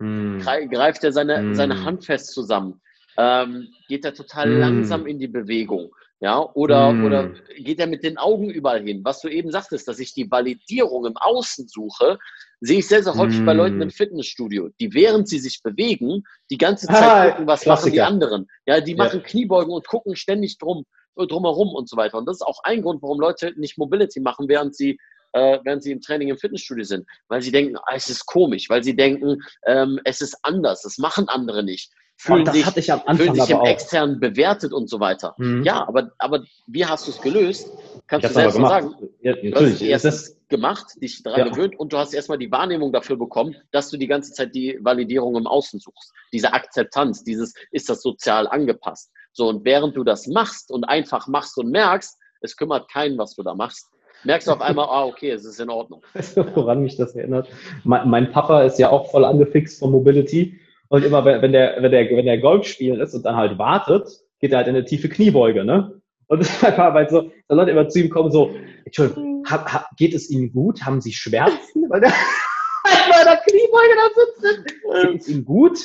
Mhm. 0.00 0.40
Greift 0.40 1.04
er 1.04 1.12
seine, 1.12 1.54
seine 1.54 1.74
mhm. 1.74 1.84
Hand 1.84 2.04
fest 2.04 2.32
zusammen? 2.32 2.80
Ähm, 3.16 3.68
geht 3.88 4.04
er 4.04 4.14
total 4.14 4.48
mhm. 4.48 4.60
langsam 4.60 5.06
in 5.06 5.18
die 5.18 5.28
Bewegung? 5.28 5.94
Ja, 6.22 6.48
oder, 6.54 6.92
mm. 6.92 7.04
oder 7.04 7.30
geht 7.56 7.80
er 7.80 7.88
mit 7.88 8.04
den 8.04 8.16
Augen 8.16 8.48
überall 8.48 8.80
hin? 8.80 9.00
Was 9.02 9.20
du 9.22 9.28
eben 9.28 9.50
sagtest, 9.50 9.88
dass 9.88 9.98
ich 9.98 10.14
die 10.14 10.30
Validierung 10.30 11.04
im 11.04 11.16
Außen 11.16 11.66
suche, 11.66 12.16
sehe 12.60 12.78
ich 12.78 12.86
sehr, 12.86 13.02
sehr 13.02 13.16
häufig 13.16 13.40
mm. 13.40 13.44
bei 13.44 13.52
Leuten 13.54 13.82
im 13.82 13.90
Fitnessstudio, 13.90 14.70
die 14.78 14.94
während 14.94 15.28
sie 15.28 15.40
sich 15.40 15.64
bewegen, 15.64 16.22
die 16.48 16.58
ganze 16.58 16.86
Zeit 16.86 17.02
ah, 17.02 17.30
gucken, 17.30 17.48
was 17.48 17.62
Klassiker. 17.62 17.86
machen 17.86 17.92
die 17.92 18.00
anderen. 18.00 18.46
Ja, 18.66 18.80
die 18.80 18.94
machen 18.94 19.18
ja. 19.18 19.26
Kniebeugen 19.26 19.74
und 19.74 19.84
gucken 19.88 20.14
ständig 20.14 20.58
drum. 20.58 20.84
drumherum 21.16 21.74
und 21.74 21.88
so 21.88 21.96
weiter. 21.96 22.18
Und 22.18 22.26
das 22.26 22.36
ist 22.36 22.46
auch 22.46 22.60
ein 22.62 22.82
Grund, 22.82 23.02
warum 23.02 23.18
Leute 23.18 23.52
nicht 23.56 23.76
Mobility 23.76 24.20
machen, 24.20 24.48
während 24.48 24.76
sie 24.76 25.00
äh, 25.32 25.58
während 25.64 25.82
sie 25.82 25.90
im 25.90 26.00
Training 26.00 26.28
im 26.28 26.38
Fitnessstudio 26.38 26.84
sind, 26.84 27.04
weil 27.26 27.42
sie 27.42 27.50
denken, 27.50 27.76
ah, 27.78 27.94
es 27.96 28.08
ist 28.08 28.26
komisch, 28.26 28.70
weil 28.70 28.84
sie 28.84 28.94
denken, 28.94 29.38
ähm, 29.66 29.98
es 30.04 30.20
ist 30.20 30.36
anders, 30.42 30.82
das 30.82 30.98
machen 30.98 31.28
andere 31.28 31.64
nicht 31.64 31.90
fühlen 32.16 32.46
sich, 32.46 32.64
fühlen 32.64 33.34
sich 33.34 33.50
im 33.50 33.56
auch. 33.56 33.66
externen 33.66 34.20
bewertet 34.20 34.72
und 34.72 34.88
so 34.88 35.00
weiter. 35.00 35.34
Mhm. 35.38 35.62
Ja, 35.64 35.86
aber, 35.86 36.12
aber 36.18 36.44
wie 36.66 36.84
hast 36.86 37.06
du 37.06 37.10
es 37.10 37.20
gelöst? 37.20 37.68
Kannst 38.06 38.24
Ich 38.24 38.32
du 38.32 38.34
selbst 38.40 38.58
mal 38.58 38.68
sagen. 38.68 38.94
Ja, 39.22 39.34
Du 39.34 39.54
hast 39.56 40.04
es 40.04 40.36
gemacht, 40.48 40.86
dich 41.00 41.22
daran 41.22 41.40
Ja. 41.40 41.48
gewöhnt 41.48 41.78
und 41.78 41.92
du 41.92 41.96
hast 41.98 42.12
erstmal 42.12 42.38
die 42.38 42.50
Wahrnehmung 42.50 42.92
dafür 42.92 43.16
bekommen, 43.16 43.56
dass 43.72 43.90
du 43.90 43.96
die 43.96 44.06
ganze 44.06 44.32
Zeit 44.32 44.54
die 44.54 44.78
Validierung 44.82 45.36
im 45.36 45.46
Außen 45.46 45.80
suchst. 45.80 46.12
Diese 46.32 46.52
Akzeptanz, 46.52 47.24
dieses, 47.24 47.54
ist 47.70 47.88
das 47.88 48.02
sozial 48.02 48.46
angepasst? 48.46 49.10
So, 49.32 49.48
und 49.48 49.64
während 49.64 49.96
du 49.96 50.04
das 50.04 50.26
machst 50.26 50.70
und 50.70 50.84
einfach 50.84 51.26
machst 51.26 51.56
und 51.58 51.70
merkst, 51.70 52.18
es 52.42 52.56
kümmert 52.56 52.90
keinen, 52.90 53.16
was 53.16 53.34
du 53.34 53.42
da 53.42 53.54
machst, 53.54 53.88
merkst 54.24 54.46
du 54.48 54.52
auf 54.52 54.60
einmal, 54.60 54.86
ah, 54.90 55.04
okay, 55.06 55.30
es 55.30 55.44
ist 55.44 55.58
in 55.58 55.70
Ordnung. 55.70 56.02
Woran 56.54 56.82
mich 56.82 56.96
das 56.96 57.14
erinnert? 57.14 57.48
Mein, 57.84 58.08
mein 58.10 58.30
Papa 58.30 58.62
ist 58.62 58.78
ja 58.78 58.90
auch 58.90 59.10
voll 59.10 59.24
angefixt 59.24 59.78
von 59.78 59.90
Mobility. 59.90 60.60
Und 60.92 61.06
immer, 61.06 61.24
wenn 61.24 61.52
der, 61.52 61.76
wenn 61.80 61.90
der, 61.90 62.10
wenn 62.10 62.26
der 62.26 62.36
Golf 62.36 62.66
spielen 62.66 63.00
ist 63.00 63.14
und 63.14 63.24
dann 63.24 63.34
halt 63.34 63.56
wartet, 63.56 64.10
geht 64.40 64.52
er 64.52 64.58
halt 64.58 64.68
in 64.68 64.76
eine 64.76 64.84
tiefe 64.84 65.08
Kniebeuge, 65.08 65.64
ne? 65.64 66.02
Und 66.26 66.38
das 66.40 66.50
ist 66.50 66.62
einfach 66.62 66.92
halt 66.92 67.08
so, 67.08 67.32
da 67.48 67.54
Leute 67.54 67.70
immer 67.70 67.88
zu 67.88 67.98
ihm 67.98 68.10
kommen 68.10 68.30
so, 68.30 68.54
Entschuldigung, 68.84 69.42
ha, 69.48 69.64
ha, 69.72 69.86
geht 69.96 70.12
es 70.12 70.28
Ihnen 70.28 70.52
gut? 70.52 70.84
Haben 70.84 71.00
Sie 71.00 71.14
Schmerzen? 71.14 71.88
Weil 71.88 72.02
der 72.02 72.10
bei 72.84 73.24
der 73.24 73.38
Kniebeuge 73.38 73.94
da 73.96 74.20
sitzt. 74.20 75.12
Geht 75.12 75.20
es 75.22 75.28
Ihnen 75.28 75.46
gut? 75.46 75.78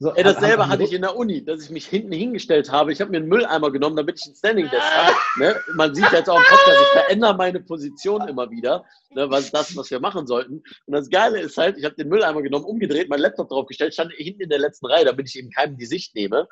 So, 0.00 0.14
Ey, 0.14 0.22
dasselbe 0.22 0.68
hatte 0.68 0.84
ich 0.84 0.92
in 0.92 1.02
der 1.02 1.16
Uni, 1.16 1.44
dass 1.44 1.64
ich 1.64 1.70
mich 1.70 1.86
hinten 1.86 2.12
hingestellt 2.12 2.70
habe. 2.70 2.92
Ich 2.92 3.00
habe 3.00 3.10
mir 3.10 3.16
einen 3.16 3.26
Mülleimer 3.26 3.72
genommen, 3.72 3.96
damit 3.96 4.20
ich 4.20 4.28
ein 4.28 4.34
Standing 4.36 4.70
Desk 4.70 4.80
habe. 4.80 5.16
Ne? 5.38 5.56
Man 5.74 5.92
sieht 5.92 6.12
jetzt 6.12 6.30
auch 6.30 6.36
im 6.36 6.44
Podcast, 6.44 6.78
ich 6.80 7.00
verändere 7.00 7.36
meine 7.36 7.60
Position 7.60 8.28
immer 8.28 8.48
wieder, 8.48 8.84
ne? 9.10 9.28
was 9.28 9.50
das, 9.50 9.76
was 9.76 9.90
wir 9.90 9.98
machen 9.98 10.28
sollten. 10.28 10.62
Und 10.86 10.92
das 10.92 11.10
Geile 11.10 11.40
ist 11.40 11.56
halt, 11.56 11.78
ich 11.78 11.84
habe 11.84 11.96
den 11.96 12.08
Mülleimer 12.08 12.42
genommen, 12.42 12.64
umgedreht, 12.64 13.08
meinen 13.08 13.22
Laptop 13.22 13.48
draufgestellt, 13.48 13.92
stand 13.92 14.12
hinten 14.12 14.42
in 14.42 14.48
der 14.50 14.60
letzten 14.60 14.86
Reihe, 14.86 15.04
damit 15.04 15.28
ich 15.28 15.36
eben 15.36 15.50
keinem 15.50 15.76
die 15.76 15.86
Sicht 15.86 16.14
nehme. 16.14 16.46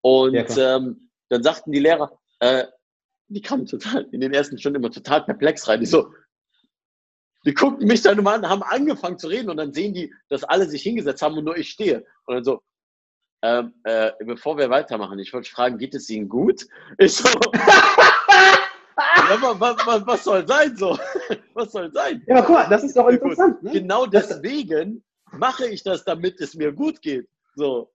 Und 0.00 0.34
Ja, 0.34 0.76
ähm, 0.76 1.10
dann 1.28 1.42
sagten 1.42 1.72
die 1.72 1.80
Lehrer, 1.80 2.20
äh, 2.38 2.66
die 3.26 3.42
kamen 3.42 3.66
total 3.66 4.06
in 4.12 4.20
den 4.20 4.32
ersten 4.32 4.58
Stunden 4.58 4.76
immer 4.76 4.92
total 4.92 5.24
perplex 5.24 5.66
rein. 5.66 5.80
Die 5.80 5.86
so, 5.86 6.12
die 7.44 7.54
guckten 7.54 7.88
mich 7.88 8.02
dann 8.02 8.16
immer 8.16 8.34
an, 8.34 8.48
haben 8.48 8.62
angefangen 8.62 9.18
zu 9.18 9.26
reden 9.26 9.50
und 9.50 9.56
dann 9.56 9.72
sehen 9.72 9.92
die, 9.92 10.14
dass 10.28 10.44
alle 10.44 10.68
sich 10.68 10.82
hingesetzt 10.82 11.22
haben 11.22 11.36
und 11.36 11.44
nur 11.44 11.56
ich 11.56 11.70
stehe. 11.70 12.04
Und 12.26 12.36
dann 12.36 12.44
so, 12.44 12.62
ähm, 13.42 13.72
äh, 13.84 14.12
bevor 14.24 14.56
wir 14.56 14.70
weitermachen, 14.70 15.18
ich 15.18 15.32
wollte 15.32 15.50
fragen, 15.50 15.78
geht 15.78 15.94
es 15.94 16.08
Ihnen 16.10 16.28
gut? 16.28 16.66
Ich 16.98 17.14
so, 17.16 17.28
ja, 17.56 19.42
wa- 19.42 19.58
wa- 19.60 19.76
wa- 19.86 20.02
was 20.06 20.24
soll 20.24 20.46
sein 20.46 20.76
so? 20.76 20.98
Was 21.54 21.72
soll 21.72 21.92
sein? 21.92 22.22
Ja, 22.26 22.36
aber 22.36 22.46
guck 22.46 22.54
mal, 22.56 22.68
das 22.70 22.82
ist 22.82 22.96
doch 22.96 23.08
interessant. 23.08 23.62
Ne? 23.62 23.72
Genau 23.72 24.06
deswegen 24.06 25.02
mache 25.32 25.66
ich 25.68 25.82
das, 25.82 26.02
damit 26.04 26.40
es 26.40 26.54
mir 26.54 26.72
gut 26.72 27.02
geht. 27.02 27.28
So. 27.54 27.90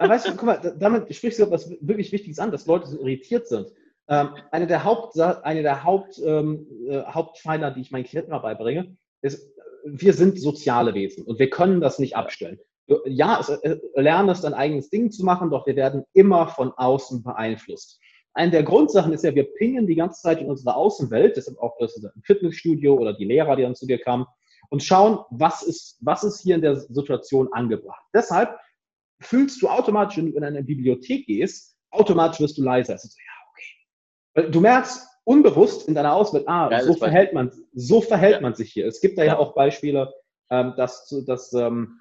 Aber 0.00 0.08
weißt 0.14 0.26
du, 0.26 0.30
guck 0.32 0.42
mal, 0.42 0.60
da- 0.60 0.70
damit 0.70 1.14
sprichst 1.14 1.38
du 1.38 1.44
etwas 1.44 1.70
wirklich 1.80 2.10
Wichtiges 2.10 2.38
an, 2.40 2.50
dass 2.50 2.66
Leute 2.66 2.88
so 2.88 2.98
irritiert 2.98 3.46
sind. 3.46 3.68
Ähm, 4.08 4.30
eine 4.50 4.66
der, 4.66 4.82
Haupt, 4.84 5.18
eine 5.20 5.62
der 5.62 5.84
Haupt, 5.84 6.20
ähm, 6.24 6.66
äh, 6.88 7.02
Hauptpfeiler, 7.04 7.70
die 7.70 7.80
ich 7.80 7.90
meinen 7.92 8.04
Klienten 8.04 8.32
mal 8.32 8.38
beibringe, 8.38 8.96
ist, 9.22 9.44
äh, 9.44 9.50
wir 9.84 10.12
sind 10.12 10.40
soziale 10.40 10.94
Wesen 10.94 11.24
und 11.24 11.38
wir 11.38 11.50
können 11.50 11.80
das 11.80 11.98
nicht 12.00 12.16
abstellen. 12.16 12.58
Ja, 13.06 13.40
es, 13.40 13.48
äh, 13.48 13.78
lerne 13.94 14.32
es 14.32 14.42
dein 14.42 14.54
eigenes 14.54 14.90
Ding 14.90 15.10
zu 15.10 15.24
machen, 15.24 15.50
doch 15.50 15.66
wir 15.66 15.74
werden 15.76 16.04
immer 16.12 16.48
von 16.48 16.72
außen 16.72 17.22
beeinflusst. 17.22 18.00
Eine 18.32 18.50
der 18.52 18.62
Grundsachen 18.62 19.12
ist 19.12 19.24
ja, 19.24 19.34
wir 19.34 19.52
pingen 19.54 19.86
die 19.86 19.96
ganze 19.96 20.20
Zeit 20.20 20.40
in 20.40 20.48
unsere 20.48 20.76
Außenwelt, 20.76 21.36
deshalb 21.36 21.58
auch 21.58 21.74
das 21.80 22.00
Fitnessstudio 22.22 22.94
oder 22.94 23.14
die 23.14 23.24
Lehrer, 23.24 23.56
die 23.56 23.62
dann 23.62 23.74
zu 23.74 23.86
dir 23.86 23.98
kamen, 23.98 24.26
und 24.68 24.82
schauen, 24.82 25.18
was 25.30 25.62
ist, 25.62 25.98
was 26.00 26.22
ist 26.24 26.40
hier 26.40 26.56
in 26.56 26.60
der 26.62 26.76
Situation 26.76 27.48
angebracht. 27.52 28.02
Deshalb 28.14 28.56
fühlst 29.20 29.62
du 29.62 29.68
automatisch, 29.68 30.18
wenn 30.18 30.30
du 30.30 30.36
in 30.36 30.44
eine 30.44 30.62
Bibliothek 30.62 31.26
gehst, 31.26 31.76
automatisch 31.90 32.40
wirst 32.40 32.58
du 32.58 32.62
leiser. 32.62 32.94
Es 32.94 33.04
ist 33.04 33.14
so, 33.14 33.18
ja, 33.20 34.42
okay. 34.42 34.50
Du 34.50 34.60
merkst 34.60 35.06
unbewusst 35.24 35.88
in 35.88 35.94
deiner 35.94 36.14
Auswelt, 36.14 36.46
ah, 36.46 36.68
Geiles 36.68 36.86
so 36.86 36.94
verhält 36.94 37.32
man, 37.32 37.50
so 37.72 38.00
verhält 38.00 38.34
Ja. 38.36 38.40
man 38.42 38.54
sich 38.54 38.72
hier. 38.72 38.86
Es 38.86 39.00
gibt 39.00 39.18
da 39.18 39.22
ja, 39.22 39.32
Ja. 39.34 39.38
auch 39.38 39.54
Beispiele, 39.54 40.12
ähm, 40.50 40.74
dass, 40.76 41.08
dass 41.26 41.52
ähm, 41.52 42.00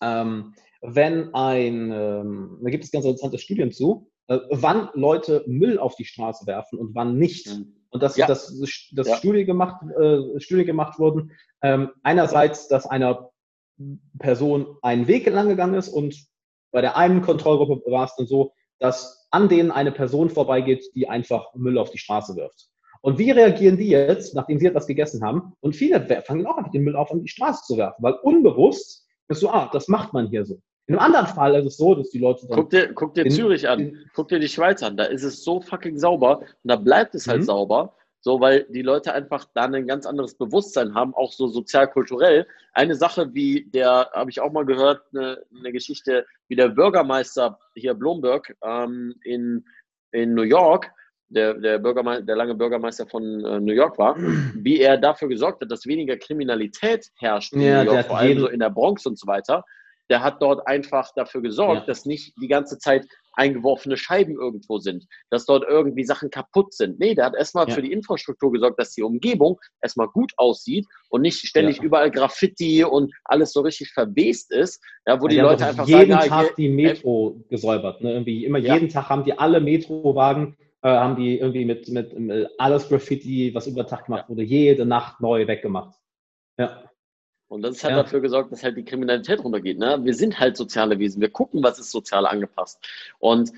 ähm, 0.00 0.54
wenn 0.80 1.34
ein, 1.34 1.90
ähm, 1.92 2.58
da 2.62 2.70
gibt 2.70 2.84
es 2.84 2.90
ganz 2.90 3.04
interessante 3.04 3.38
Studien 3.38 3.72
zu, 3.72 4.10
äh, 4.28 4.38
wann 4.50 4.90
Leute 4.94 5.44
Müll 5.46 5.78
auf 5.78 5.96
die 5.96 6.04
Straße 6.04 6.46
werfen 6.46 6.78
und 6.78 6.94
wann 6.94 7.18
nicht. 7.18 7.48
Und 7.90 8.02
dass 8.02 8.16
Ja. 8.16 8.26
das, 8.26 8.58
das 8.92 9.08
Ja. 9.08 9.16
Studie 9.16 9.44
gemacht, 9.44 9.82
äh, 9.98 10.38
Studie 10.40 10.64
gemacht 10.64 10.98
wurden, 10.98 11.32
ähm, 11.62 11.90
einerseits, 12.02 12.68
dass 12.68 12.86
einer 12.86 13.30
Person 14.18 14.76
einen 14.82 15.06
Weg 15.08 15.26
lang 15.26 15.48
gegangen 15.48 15.74
ist 15.74 15.88
und 15.88 16.26
bei 16.70 16.80
der 16.80 16.96
einen 16.96 17.22
Kontrollgruppe 17.22 17.90
war 17.90 18.04
es 18.04 18.14
dann 18.16 18.26
so, 18.26 18.52
dass 18.78 19.26
an 19.30 19.48
denen 19.48 19.70
eine 19.70 19.92
Person 19.92 20.30
vorbeigeht, 20.30 20.84
die 20.94 21.08
einfach 21.08 21.54
Müll 21.54 21.78
auf 21.78 21.90
die 21.90 21.98
Straße 21.98 22.36
wirft. 22.36 22.68
Und 23.00 23.18
wie 23.18 23.30
reagieren 23.30 23.76
die 23.76 23.88
jetzt, 23.88 24.34
nachdem 24.34 24.58
sie 24.58 24.66
etwas 24.66 24.86
gegessen 24.86 25.24
haben? 25.24 25.52
Und 25.60 25.76
viele 25.76 26.04
fangen 26.24 26.46
auch 26.46 26.56
einfach 26.56 26.72
den 26.72 26.82
Müll 26.82 26.96
auf, 26.96 27.10
an 27.10 27.22
die 27.22 27.28
Straße 27.28 27.62
zu 27.64 27.76
werfen, 27.76 28.02
weil 28.02 28.14
unbewusst 28.22 29.07
ist 29.28 29.40
so, 29.40 29.50
ah, 29.50 29.68
das 29.72 29.88
macht 29.88 30.12
man 30.12 30.26
hier 30.28 30.44
so. 30.44 30.60
In 30.86 30.94
einem 30.94 31.04
anderen 31.14 31.26
Fall 31.26 31.54
ist 31.56 31.66
es 31.66 31.76
so, 31.76 31.94
dass 31.94 32.08
die 32.10 32.18
Leute 32.18 32.46
dann 32.46 32.56
Guck 32.56 32.70
dir, 32.70 32.92
guck 32.94 33.14
dir 33.14 33.26
In- 33.26 33.30
Zürich 33.30 33.68
an, 33.68 33.80
in- 33.80 34.10
guck 34.14 34.28
dir 34.28 34.38
die 34.38 34.48
Schweiz 34.48 34.82
an. 34.82 34.96
Da 34.96 35.04
ist 35.04 35.22
es 35.22 35.44
so 35.44 35.60
fucking 35.60 35.98
sauber 35.98 36.38
und 36.40 36.48
da 36.64 36.76
bleibt 36.76 37.14
es 37.14 37.28
halt 37.28 37.40
Mhm. 37.40 37.44
sauber. 37.44 37.94
So, 38.20 38.40
weil 38.40 38.64
die 38.70 38.82
Leute 38.82 39.12
einfach 39.14 39.44
da 39.54 39.64
ein 39.66 39.86
ganz 39.86 40.04
anderes 40.04 40.34
Bewusstsein 40.34 40.92
haben, 40.94 41.14
auch 41.14 41.30
so 41.32 41.46
sozial-kulturell. 41.46 42.48
Eine 42.72 42.96
Sache, 42.96 43.32
wie 43.32 43.66
der, 43.70 44.10
habe 44.12 44.30
ich 44.30 44.40
auch 44.40 44.50
mal 44.50 44.64
gehört, 44.66 45.02
eine, 45.14 45.40
eine 45.56 45.70
Geschichte, 45.72 46.26
wie 46.48 46.56
der 46.56 46.68
Bürgermeister 46.68 47.60
hier 47.76 47.94
Bloomberg 47.94 48.56
ähm, 48.64 49.14
in, 49.22 49.64
in 50.10 50.34
New 50.34 50.42
York, 50.42 50.90
der, 51.28 51.54
der, 51.54 51.78
Bürgermeister, 51.78 52.24
der 52.24 52.36
lange 52.36 52.54
Bürgermeister 52.54 53.06
von 53.06 53.22
äh, 53.44 53.60
New 53.60 53.72
York 53.74 53.98
war, 53.98 54.16
wie 54.54 54.80
er 54.80 54.96
dafür 54.96 55.28
gesorgt 55.28 55.62
hat, 55.62 55.70
dass 55.70 55.86
weniger 55.86 56.16
Kriminalität 56.16 57.06
herrscht 57.18 57.52
in 57.52 57.60
Ja, 57.60 57.78
New 57.84 57.90
der 57.90 57.94
York, 57.94 58.06
vor 58.06 58.18
allem 58.18 58.38
so 58.40 58.48
in 58.48 58.60
der 58.60 58.70
Bronx 58.70 59.06
und 59.06 59.18
so 59.18 59.26
weiter. 59.26 59.62
Der 60.10 60.22
hat 60.22 60.40
dort 60.40 60.66
einfach 60.66 61.10
dafür 61.16 61.42
gesorgt, 61.42 61.80
Ja. 61.82 61.86
dass 61.86 62.06
nicht 62.06 62.32
die 62.40 62.48
ganze 62.48 62.78
Zeit 62.78 63.06
eingeworfene 63.34 63.96
Scheiben 63.96 64.36
irgendwo 64.40 64.78
sind, 64.78 65.04
dass 65.30 65.44
dort 65.44 65.64
irgendwie 65.68 66.02
Sachen 66.04 66.30
kaputt 66.30 66.72
sind. 66.74 66.98
Nee, 66.98 67.14
der 67.14 67.26
hat 67.26 67.36
erstmal 67.36 67.68
Ja. 67.68 67.74
für 67.74 67.82
die 67.82 67.92
Infrastruktur 67.92 68.50
gesorgt, 68.50 68.80
dass 68.80 68.94
die 68.94 69.02
Umgebung 69.02 69.60
erstmal 69.82 70.08
gut 70.08 70.32
aussieht 70.38 70.86
und 71.10 71.20
nicht 71.20 71.46
ständig 71.46 71.76
Ja. 71.76 71.82
überall 71.84 72.10
Graffiti 72.10 72.82
und 72.84 73.12
alles 73.24 73.52
so 73.52 73.60
richtig 73.60 73.92
verwest 73.92 74.50
ist, 74.50 74.82
ja, 75.06 75.20
wo 75.20 75.28
die, 75.28 75.38
haben 75.38 75.46
Leute 75.46 75.66
einfach 75.66 75.86
jeden 75.86 76.10
sagen, 76.12 76.32
ah, 76.32 76.42
Tag 76.42 76.56
die 76.56 76.68
Metro 76.70 77.44
gesäubert. 77.48 78.00
Ne? 78.02 78.12
Irgendwie 78.12 78.44
immer 78.46 78.58
jeden 78.58 78.88
Tag 78.88 79.08
haben 79.10 79.24
die 79.24 79.38
alle 79.38 79.60
Metrowagen, 79.60 80.56
äh, 80.82 80.88
haben 80.88 81.16
die 81.16 81.38
irgendwie 81.38 81.64
mit, 81.64 81.88
mit, 81.88 82.12
äh, 82.12 82.46
alles 82.58 82.88
Graffiti, 82.88 83.54
was 83.54 83.66
über 83.66 83.86
Tag 83.86 84.06
gemacht 84.06 84.28
wurde, 84.28 84.42
jede 84.42 84.86
Nacht 84.86 85.20
neu 85.20 85.46
weggemacht. 85.46 85.98
Ja. 86.58 86.84
Und 87.48 87.62
das 87.62 87.82
hat 87.82 87.92
Ja. 87.92 87.96
dafür 88.02 88.20
gesorgt, 88.20 88.52
dass 88.52 88.62
halt 88.62 88.76
die 88.76 88.84
Kriminalität 88.84 89.42
runtergeht. 89.42 89.78
Ne? 89.78 89.98
Wir 90.02 90.14
sind 90.14 90.38
halt 90.38 90.56
soziale 90.56 90.98
Wesen. 90.98 91.20
Wir 91.20 91.30
gucken, 91.30 91.62
was 91.62 91.78
ist 91.78 91.90
sozial 91.90 92.26
angepasst. 92.26 92.78
Und 93.18 93.52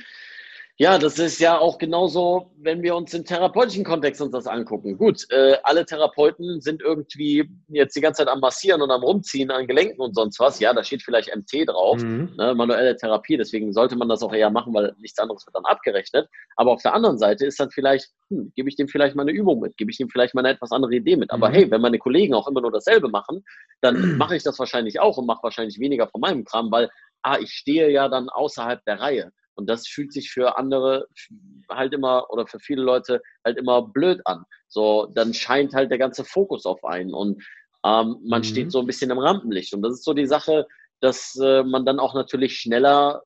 ja, 0.83 0.97
das 0.97 1.19
ist 1.19 1.39
ja 1.41 1.59
auch 1.59 1.77
genauso, 1.77 2.53
wenn 2.57 2.83
wir 2.83 2.97
uns 2.97 3.13
im 3.13 3.23
therapeutischen 3.27 3.85
Kontext 3.85 4.23
uns 4.23 4.33
das 4.33 4.47
angucken. 4.47 4.97
Gut, 4.97 5.27
äh, 5.31 5.59
alle 5.63 5.85
Therapeuten 5.85 6.63
sind 6.63 6.81
irgendwie 6.81 7.51
jetzt 7.69 7.95
die 7.97 8.01
ganze 8.01 8.21
Zeit 8.25 8.29
am 8.33 8.41
Massieren 8.41 8.81
und 8.81 8.91
am 8.91 9.03
Rumziehen 9.03 9.51
an 9.51 9.67
Gelenken 9.67 10.01
und 10.01 10.15
sonst 10.15 10.41
was. 10.41 10.59
Ja, 10.59 10.73
da 10.73 10.83
steht 10.83 11.03
vielleicht 11.03 11.29
MT 11.37 11.67
drauf, 11.67 12.03
Mhm. 12.03 12.33
ne, 12.35 12.55
manuelle 12.55 12.97
Therapie. 12.97 13.37
Deswegen 13.37 13.75
sollte 13.75 13.95
man 13.95 14.09
das 14.09 14.23
auch 14.23 14.33
eher 14.33 14.49
machen, 14.49 14.73
weil 14.73 14.95
nichts 15.01 15.19
anderes 15.19 15.45
wird 15.47 15.55
dann 15.55 15.67
abgerechnet. 15.67 16.31
Aber 16.57 16.73
auf 16.73 16.81
der 16.81 16.95
anderen 16.95 17.19
Seite 17.19 17.45
ist 17.45 17.61
dann 17.61 17.71
vielleicht, 17.71 18.09
hm, 18.31 18.51
gebe 18.57 18.71
ich 18.71 18.77
dem 18.77 18.89
vielleicht 18.89 19.15
mal 19.15 19.23
eine 19.25 19.33
Übung 19.33 19.61
mit, 19.61 19.77
gebe 19.77 19.91
ich 19.91 19.99
dem 19.99 20.09
vielleicht 20.09 20.35
mal 20.35 20.41
eine 20.47 20.55
etwas 20.55 20.73
andere 20.73 20.95
Idee 20.95 21.17
mit. 21.17 21.31
Aber 21.31 21.51
Mhm. 21.51 21.55
hey, 21.55 21.71
wenn 21.71 21.83
meine 21.83 21.99
Kollegen 21.99 22.33
auch 22.33 22.49
immer 22.49 22.63
nur 22.63 22.73
dasselbe 22.73 23.11
machen, 23.11 23.45
dann 23.83 24.17
mache 24.17 24.35
ich 24.35 24.45
das 24.45 24.59
wahrscheinlich 24.59 24.99
auch 24.99 25.19
und 25.19 25.27
mache 25.27 25.43
wahrscheinlich 25.43 25.79
weniger 25.79 26.09
von 26.09 26.23
meinem 26.23 26.43
Kram, 26.45 26.71
weil 26.73 26.89
ah, 27.23 27.37
ich 27.39 27.51
stehe 27.53 27.91
ja 27.91 28.09
dann 28.09 28.31
außerhalb 28.31 28.83
der 28.87 28.99
Reihe. 28.99 29.31
Und 29.61 29.67
das 29.71 29.87
fühlt 29.87 30.13
sich 30.13 30.31
für 30.31 30.57
andere 30.59 31.07
halt 31.71 31.93
immer 31.93 32.27
oder 32.31 32.47
für 32.47 32.59
viele 32.59 32.83
Leute 32.83 33.21
halt 33.45 33.57
immer 33.59 33.83
blöd 33.83 34.21
an. 34.25 34.45
So, 34.69 35.07
dann 35.15 35.35
scheint 35.35 35.75
halt 35.75 35.91
der 35.91 35.99
ganze 35.99 36.25
Fokus 36.25 36.67
auf 36.67 36.85
einen 36.85 37.15
und 37.15 37.43
ähm, 37.85 38.17
man 38.25 38.41
Mhm. 38.41 38.45
steht 38.45 38.73
so 38.73 38.81
ein 38.81 38.87
bisschen 38.87 39.11
im 39.11 39.19
Rampenlicht. 39.19 39.73
Und 39.75 39.83
das 39.83 39.93
ist 39.95 40.05
so 40.05 40.13
die 40.15 40.27
Sache, 40.27 40.67
dass 41.01 41.39
äh, 41.43 41.63
man 41.63 41.85
dann 41.87 41.99
auch 41.99 42.15
natürlich 42.15 42.57
schneller 42.59 43.23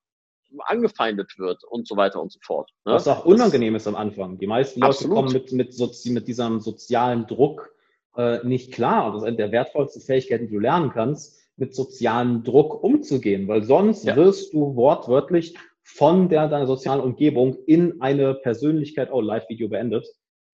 angefeindet 0.66 1.32
wird 1.39 1.64
und 1.64 1.89
so 1.89 1.97
weiter 1.97 2.20
und 2.22 2.30
so 2.32 2.39
fort. 2.43 2.70
ne? 2.85 2.93
Was 2.93 3.09
auch 3.09 3.24
unangenehm 3.24 3.74
ist 3.74 3.87
am 3.89 3.97
Anfang. 3.97 4.39
Die 4.39 4.47
meisten 4.47 4.80
Leute 4.80 4.91
Absolut. 4.91 5.16
kommen 5.16 5.32
mit, 5.32 5.53
mit, 5.53 5.74
sozi 5.74 6.11
mit 6.11 6.28
diesem 6.28 6.61
sozialen 6.61 7.26
Druck 7.26 7.74
äh, 8.16 8.39
nicht 8.47 8.72
klar. 8.72 9.07
Und 9.07 9.14
das 9.14 9.22
ist 9.22 9.28
eine 9.28 9.37
der 9.37 9.53
wertvollsten 9.53 10.03
Fähigkeiten, 10.03 10.47
die 10.47 10.53
du 10.53 10.61
lernen 10.61 10.91
kannst, 10.91 11.41
mit 11.57 11.74
sozialem 11.74 12.45
Druck 12.45 12.82
umzugehen. 12.82 13.49
Weil 13.49 13.64
sonst 13.64 14.05
Ja. 14.05 14.14
wirst 14.16 14.55
du 14.55 14.76
wortwörtlich 14.76 15.57
von 15.85 16.28
der, 16.28 16.49
deiner 16.49 16.66
sozialen 16.66 17.01
Umgebung 17.03 17.57
in 17.66 18.01
eine 18.01 18.35
Persönlichkeit, 18.35 19.12
oh, 19.12 19.20
Live-Video 19.20 19.68
beendet. 19.68 20.07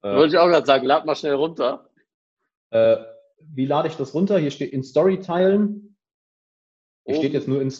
Äh, 0.02 0.14
Wollte 0.14 0.34
ich 0.34 0.38
auch 0.38 0.48
gerade 0.48 0.66
sagen, 0.66 0.84
lad 0.86 1.06
mal 1.06 1.14
schnell 1.14 1.34
runter. 1.34 1.88
äh, 2.70 2.96
wie 3.42 3.64
lade 3.64 3.88
ich 3.88 3.96
das 3.96 4.12
runter? 4.12 4.38
Hier 4.38 4.50
steht 4.50 4.72
in 4.72 4.82
Story 4.82 5.20
teilen. 5.20 5.96
Hier 7.06 7.14
Oben. 7.14 7.22
steht 7.22 7.32
jetzt 7.32 7.48
nur 7.48 7.62
in, 7.62 7.72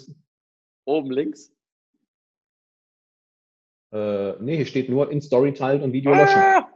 Oben 0.86 1.10
links. 1.10 1.52
äh, 3.92 4.32
nee, 4.40 4.56
hier 4.56 4.66
steht 4.66 4.88
nur 4.88 5.10
in 5.10 5.20
Story 5.20 5.52
teilen 5.52 5.82
und 5.82 5.92
Video 5.92 6.12
löschen. 6.12 6.38
Ah! 6.38 6.66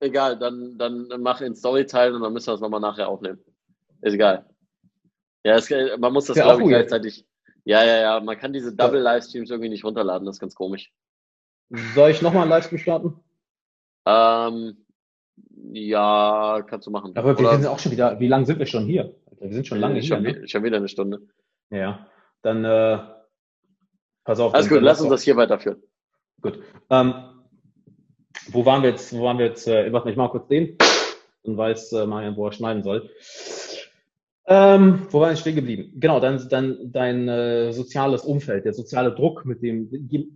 Egal, 0.00 0.38
dann, 0.38 0.76
dann 0.78 1.08
mach 1.20 1.40
in 1.40 1.54
Story 1.56 1.86
teilen 1.86 2.14
und 2.14 2.22
dann 2.22 2.32
müssen 2.32 2.48
wir 2.48 2.52
das 2.52 2.60
nochmal 2.60 2.80
nachher 2.80 3.08
aufnehmen. 3.08 3.42
Ist 4.02 4.14
egal. 4.14 4.48
Ja, 5.44 5.56
es, 5.56 5.70
man 5.98 6.12
muss 6.12 6.26
das, 6.26 6.36
Ja, 6.36 6.44
glaube 6.44 6.62
ich, 6.62 6.68
gleichzeitig. 6.68 7.26
Ja, 7.64 7.84
ja, 7.84 8.00
ja, 8.00 8.20
man 8.20 8.38
kann 8.38 8.52
diese 8.52 8.74
Double-Livestreams 8.74 9.50
irgendwie 9.50 9.68
nicht 9.68 9.84
runterladen, 9.84 10.24
das 10.26 10.36
ist 10.36 10.40
ganz 10.40 10.54
komisch. 10.54 10.90
Soll 11.94 12.10
ich 12.10 12.22
nochmal 12.22 12.42
einen 12.42 12.50
Livestream 12.50 12.78
starten? 12.78 13.20
Ähm, 14.06 14.84
ja, 15.72 16.62
kannst 16.66 16.86
du 16.86 16.90
machen. 16.90 17.14
Aber 17.16 17.36
wir 17.38 17.46
Oder- 17.46 17.56
sind 17.58 17.66
auch 17.66 17.78
schon 17.78 17.92
wieder, 17.92 18.18
wie 18.20 18.28
lange 18.28 18.46
sind 18.46 18.58
wir 18.58 18.66
schon 18.66 18.86
hier? 18.86 19.14
Wir 19.40 19.52
sind 19.52 19.66
schon 19.66 19.78
lange 19.78 20.00
hier. 20.00 20.02
schon, 20.04 20.22
Ne? 20.22 20.42
wi- 20.42 20.48
schon 20.48 20.64
wieder 20.64 20.78
eine 20.78 20.88
Stunde. 20.88 21.20
Ja, 21.70 22.06
dann 22.42 22.64
äh, 22.64 22.98
pass 24.24 24.40
auf. 24.40 24.54
Alles 24.54 24.68
gut, 24.68 24.80
lass 24.80 25.00
uns 25.00 25.10
das 25.10 25.22
hier 25.22 25.36
weiterführen. 25.36 25.82
Gut. 26.40 26.58
Ähm, 26.90 27.14
wo 28.50 28.64
waren 28.64 28.82
wir 28.82 28.90
jetzt? 28.90 29.12
Wo 29.12 29.24
waren 29.24 29.38
wir 29.38 29.46
jetzt? 29.46 29.68
Äh, 29.68 29.92
warte, 29.92 30.10
ich 30.10 30.16
mach 30.16 30.26
mal 30.26 30.30
kurz 30.30 30.48
den. 30.48 30.76
Dann 31.44 31.56
weiß 31.56 31.92
äh, 31.92 32.06
Marian, 32.06 32.36
wo 32.36 32.46
er 32.46 32.52
schneiden 32.52 32.82
soll. 32.82 33.10
Ähm, 34.50 35.06
wo 35.10 35.20
waren 35.20 35.30
wir 35.30 35.36
stehen 35.36 35.56
geblieben? 35.56 35.92
Genau, 35.96 36.20
dann, 36.20 36.48
dann 36.48 36.78
dein 36.90 37.28
äh, 37.28 37.70
soziales 37.72 38.22
Umfeld, 38.22 38.64
der 38.64 38.72
soziale 38.72 39.14
Druck, 39.14 39.44
mit 39.44 39.62
dem 39.62 39.90
je, 40.08 40.26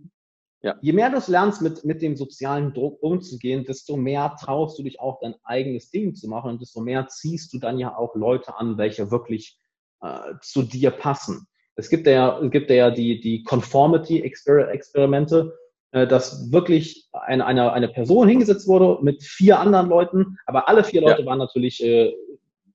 Ja. 0.61 0.75
je 0.81 0.93
mehr 0.93 1.09
du 1.09 1.17
es 1.17 1.27
lernst, 1.27 1.63
mit, 1.63 1.83
mit 1.83 2.01
dem 2.03 2.15
sozialen 2.15 2.73
Druck 2.73 3.01
umzugehen, 3.01 3.65
desto 3.65 3.97
mehr 3.97 4.35
traust 4.39 4.77
du 4.77 4.83
dich 4.83 4.99
auch 4.99 5.19
dein 5.19 5.33
eigenes 5.43 5.89
Ding 5.89 6.13
zu 6.13 6.27
machen 6.27 6.51
und 6.51 6.61
desto 6.61 6.81
mehr 6.81 7.07
ziehst 7.07 7.53
du 7.53 7.59
dann 7.59 7.79
ja 7.79 7.97
auch 7.97 8.13
Leute 8.15 8.55
an, 8.57 8.77
welche 8.77 9.09
wirklich 9.09 9.57
äh, 10.01 10.33
zu 10.41 10.61
dir 10.61 10.91
passen. 10.91 11.47
Es 11.75 11.89
gibt 11.89 12.05
ja, 12.05 12.39
es 12.39 12.51
gibt 12.51 12.69
ja 12.69 12.91
die, 12.91 13.19
die 13.19 13.41
Conformity-Experimente, 13.43 15.57
äh, 15.91 16.05
dass 16.05 16.51
wirklich 16.51 17.09
eine, 17.13 17.45
eine, 17.45 17.73
eine 17.73 17.89
Person 17.89 18.27
hingesetzt 18.27 18.67
wurde 18.67 19.03
mit 19.03 19.23
vier 19.23 19.59
anderen 19.59 19.89
Leuten, 19.89 20.37
aber 20.45 20.69
alle 20.69 20.83
vier 20.83 21.01
Leute 21.01 21.25
waren 21.25 21.39
natürlich 21.39 21.83
äh, 21.83 22.13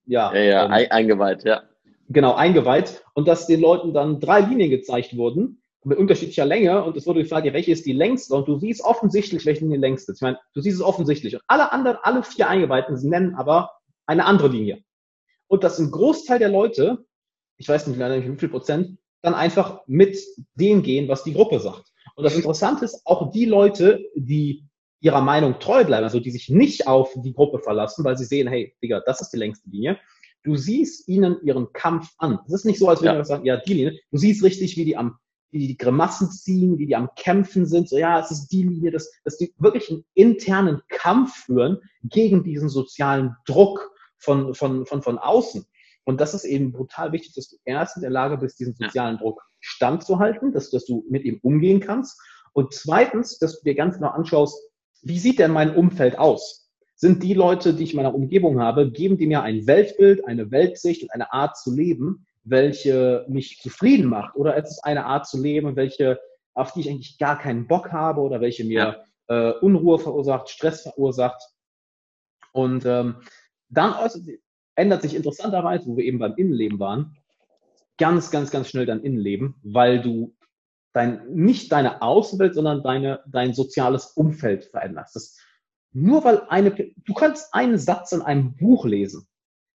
ja, 0.09 0.34
Ja, 0.34 0.40
ja, 0.42 0.64
ähm, 0.64 0.72
ei- 0.72 0.90
eingeweiht, 0.90 1.44
ja. 1.44 1.62
genau 2.09 2.34
eingeweiht 2.34 3.04
und 3.14 3.28
dass 3.28 3.46
den 3.46 3.61
Leuten 3.61 3.92
dann 3.94 4.18
drei 4.20 4.40
Linien 4.40 4.70
gezeigt 4.70 5.16
wurden 5.16 5.62
mit 5.84 5.98
unterschiedlicher 5.98 6.44
Länge 6.44 6.82
und 6.84 6.96
es 6.96 7.06
wurde 7.06 7.22
gefragt, 7.22 7.46
ja, 7.46 7.52
welche 7.52 7.70
ist 7.72 7.86
die 7.86 7.92
längste 7.92 8.34
und 8.34 8.48
du 8.48 8.59
siehst 8.59 8.82
offensichtlich, 8.82 9.46
welche 9.46 9.61
Linie 9.61 9.78
die 9.78 9.82
längste 9.82 10.12
ist. 10.12 10.18
Ich 10.18 10.22
meine, 10.22 10.38
du 10.54 10.61
siehst 10.61 10.76
es 10.76 10.82
offensichtlich 10.82 11.34
und 11.34 11.42
alle 11.46 11.70
anderen, 11.72 11.98
alle 12.02 12.22
vier 12.22 12.48
Eingeweihten 12.48 12.96
nennen 13.09 13.34
aber 13.36 13.70
eine 14.06 14.24
andere 14.24 14.48
Linie. 14.48 14.82
Und 15.46 15.64
dass 15.64 15.78
ein 15.78 15.90
Großteil 15.90 16.38
der 16.38 16.50
Leute, 16.50 17.06
ich 17.56 17.68
weiß 17.68 17.86
nicht 17.86 17.98
leider 17.98 18.16
nicht 18.16 18.30
wie 18.30 18.36
viel 18.38 18.48
Prozent, 18.50 18.98
dann 19.22 19.34
einfach 19.34 19.82
mit 19.86 20.18
dem 20.54 20.82
gehen, 20.82 21.09
was 21.09 21.24
die 21.24 21.32
Gruppe 21.32 21.59
sagt. 21.61 21.84
Und 22.16 22.24
das 22.24 22.34
Interessante 22.36 22.84
ist, 22.84 23.02
auch 23.06 23.30
die 23.32 23.44
Leute, 23.46 24.00
die 24.14 24.64
ihrer 25.01 25.20
Meinung 25.20 25.59
treu 25.61 25.84
bleiben, 25.84 26.05
also 26.05 26.20
die 26.20 26.30
sich 26.30 26.49
nicht 26.49 26.86
auf 26.86 27.12
die 27.16 27.32
Gruppe 27.32 27.59
verlassen, 27.61 28.05
weil 28.05 28.16
sie 28.18 28.24
sehen, 28.24 28.49
hey, 28.49 28.74
Digga, 28.82 29.01
das 29.07 29.20
ist 29.20 29.30
die 29.30 29.36
längste 29.36 29.68
Linie. 29.70 29.99
Du 30.42 30.57
siehst 30.57 31.09
ihnen 31.09 31.36
ihren 31.42 31.72
Kampf 31.72 32.11
an. 32.18 32.38
Es 32.46 32.53
ist 32.55 32.64
nicht 32.64 32.78
so, 32.78 32.88
als 32.88 33.01
würde 33.01 33.09
Ja. 33.12 33.14
man 33.14 33.24
sagen, 33.24 33.44
ja, 33.44 33.57
die 33.59 33.74
Linie. 33.74 33.99
Du 34.11 34.18
siehst 34.18 34.42
richtig, 34.42 34.76
wie 34.76 34.84
die 34.84 34.96
am, 34.96 35.18
wie 35.51 35.66
die 35.66 35.76
Grimassen 35.76 36.30
ziehen, 36.30 36.78
wie 36.78 36.86
die 36.86 36.96
am 36.96 37.11
Kämpfen 37.16 37.66
sind. 37.66 37.88
So, 37.88 37.99
ja, 37.99 38.20
es 38.20 38.30
ist 38.30 38.49
die 38.49 38.62
Linie, 38.62 38.90
dass, 38.90 39.11
dass 39.24 39.36
die 39.36 39.53
wirklich 39.59 39.90
einen 39.90 40.05
internen 40.14 40.80
Kampf 40.88 41.34
führen 41.44 41.78
gegen 42.03 42.44
diesen 42.44 42.68
sozialen 42.68 43.34
Druck 43.46 43.90
von, 44.18 44.55
von, 44.55 44.84
von, 44.86 45.03
von 45.03 45.18
außen. 45.18 45.64
Und 46.05 46.20
das 46.20 46.34
ist 46.34 46.44
eben 46.44 46.72
brutal 46.72 47.12
wichtig, 47.12 47.34
dass 47.34 47.49
du 47.51 47.57
erst 47.64 47.96
in 47.96 48.03
der 48.03 48.11
Lage 48.11 48.38
bist, 48.38 48.59
diesen 48.59 48.74
Ja. 48.78 48.86
sozialen 48.88 49.18
Druck 49.18 49.42
standzuhalten, 49.61 50.53
dass, 50.53 50.70
dass 50.70 50.86
du 50.86 51.05
mit 51.09 51.24
ihm 51.24 51.38
umgehen 51.42 51.80
kannst. 51.80 52.18
Und 52.53 52.72
zweitens, 52.72 53.38
dass 53.38 53.59
du 53.59 53.64
dir 53.64 53.74
ganz 53.74 53.96
genau 53.96 54.09
anschaust, 54.09 54.57
wie 55.03 55.18
sieht 55.18 55.38
denn 55.38 55.53
mein 55.53 55.74
Umfeld 55.74 56.18
aus? 56.18 56.70
Sind 56.94 57.22
die 57.22 57.34
Leute, 57.34 57.74
die 57.74 57.84
ich 57.84 57.92
in 57.92 57.96
meiner 57.96 58.14
Umgebung 58.14 58.61
habe, 58.61 58.90
geben 58.90 59.18
die 59.18 59.26
mir 59.26 59.42
ein 59.42 59.66
Weltbild, 59.66 60.26
eine 60.26 60.51
Weltsicht 60.51 61.03
und 61.03 61.12
eine 61.12 61.32
Art 61.32 61.57
zu 61.57 61.74
leben, 61.74 62.26
welche 62.44 63.24
mich 63.28 63.61
zufrieden 63.61 64.07
macht? 64.07 64.34
Oder 64.34 64.57
ist 64.57 64.70
es 64.70 64.82
eine 64.82 65.07
Art 65.07 65.26
zu 65.26 65.40
leben, 65.40 65.76
welche, 65.76 66.18
auf 66.55 66.72
die 66.72 66.80
ich 66.80 66.90
eigentlich 66.90 67.18
gar 67.18 67.38
keinen 67.38 67.68
Bock 67.68 67.92
habe 67.92 68.20
oder 68.20 68.40
welche 68.40 68.64
mir 68.64 69.05
äh, 69.28 69.53
Unruhe 69.61 69.99
verursacht, 69.99 70.49
Stress 70.49 70.82
verursacht? 70.82 71.40
Und 72.53 72.84
ähm, 72.84 73.16
dann 73.68 73.94
ändert 74.74 75.03
sich 75.03 75.14
interessanterweise, 75.14 75.86
wo 75.86 75.96
wir 75.96 76.05
eben 76.05 76.18
beim 76.18 76.34
Innenleben 76.36 76.80
waren, 76.80 77.16
ganz, 77.99 78.30
ganz, 78.30 78.51
ganz 78.51 78.68
schnell 78.68 78.86
dein 78.86 79.03
Innenleben, 79.03 79.55
weil 79.62 80.01
du 80.01 80.34
dein, 80.93 81.28
nicht 81.32 81.70
deine 81.72 82.03
Außenwelt, 82.03 82.55
sondern 82.55 82.82
deine, 82.82 83.20
dein 83.26 83.55
soziales 83.55 84.07
Umfeld 84.07 84.66
veränderst. 84.66 85.16
Das, 85.16 85.36
nur 85.93 86.24
weil 86.24 86.43
eine, 86.49 86.70
du 86.70 87.14
kannst 87.14 87.55
einen 87.55 87.78
Satz 87.78 88.12
in 88.12 88.22
einem 88.22 88.57
Buch 88.57 88.84
lesen 88.84 89.26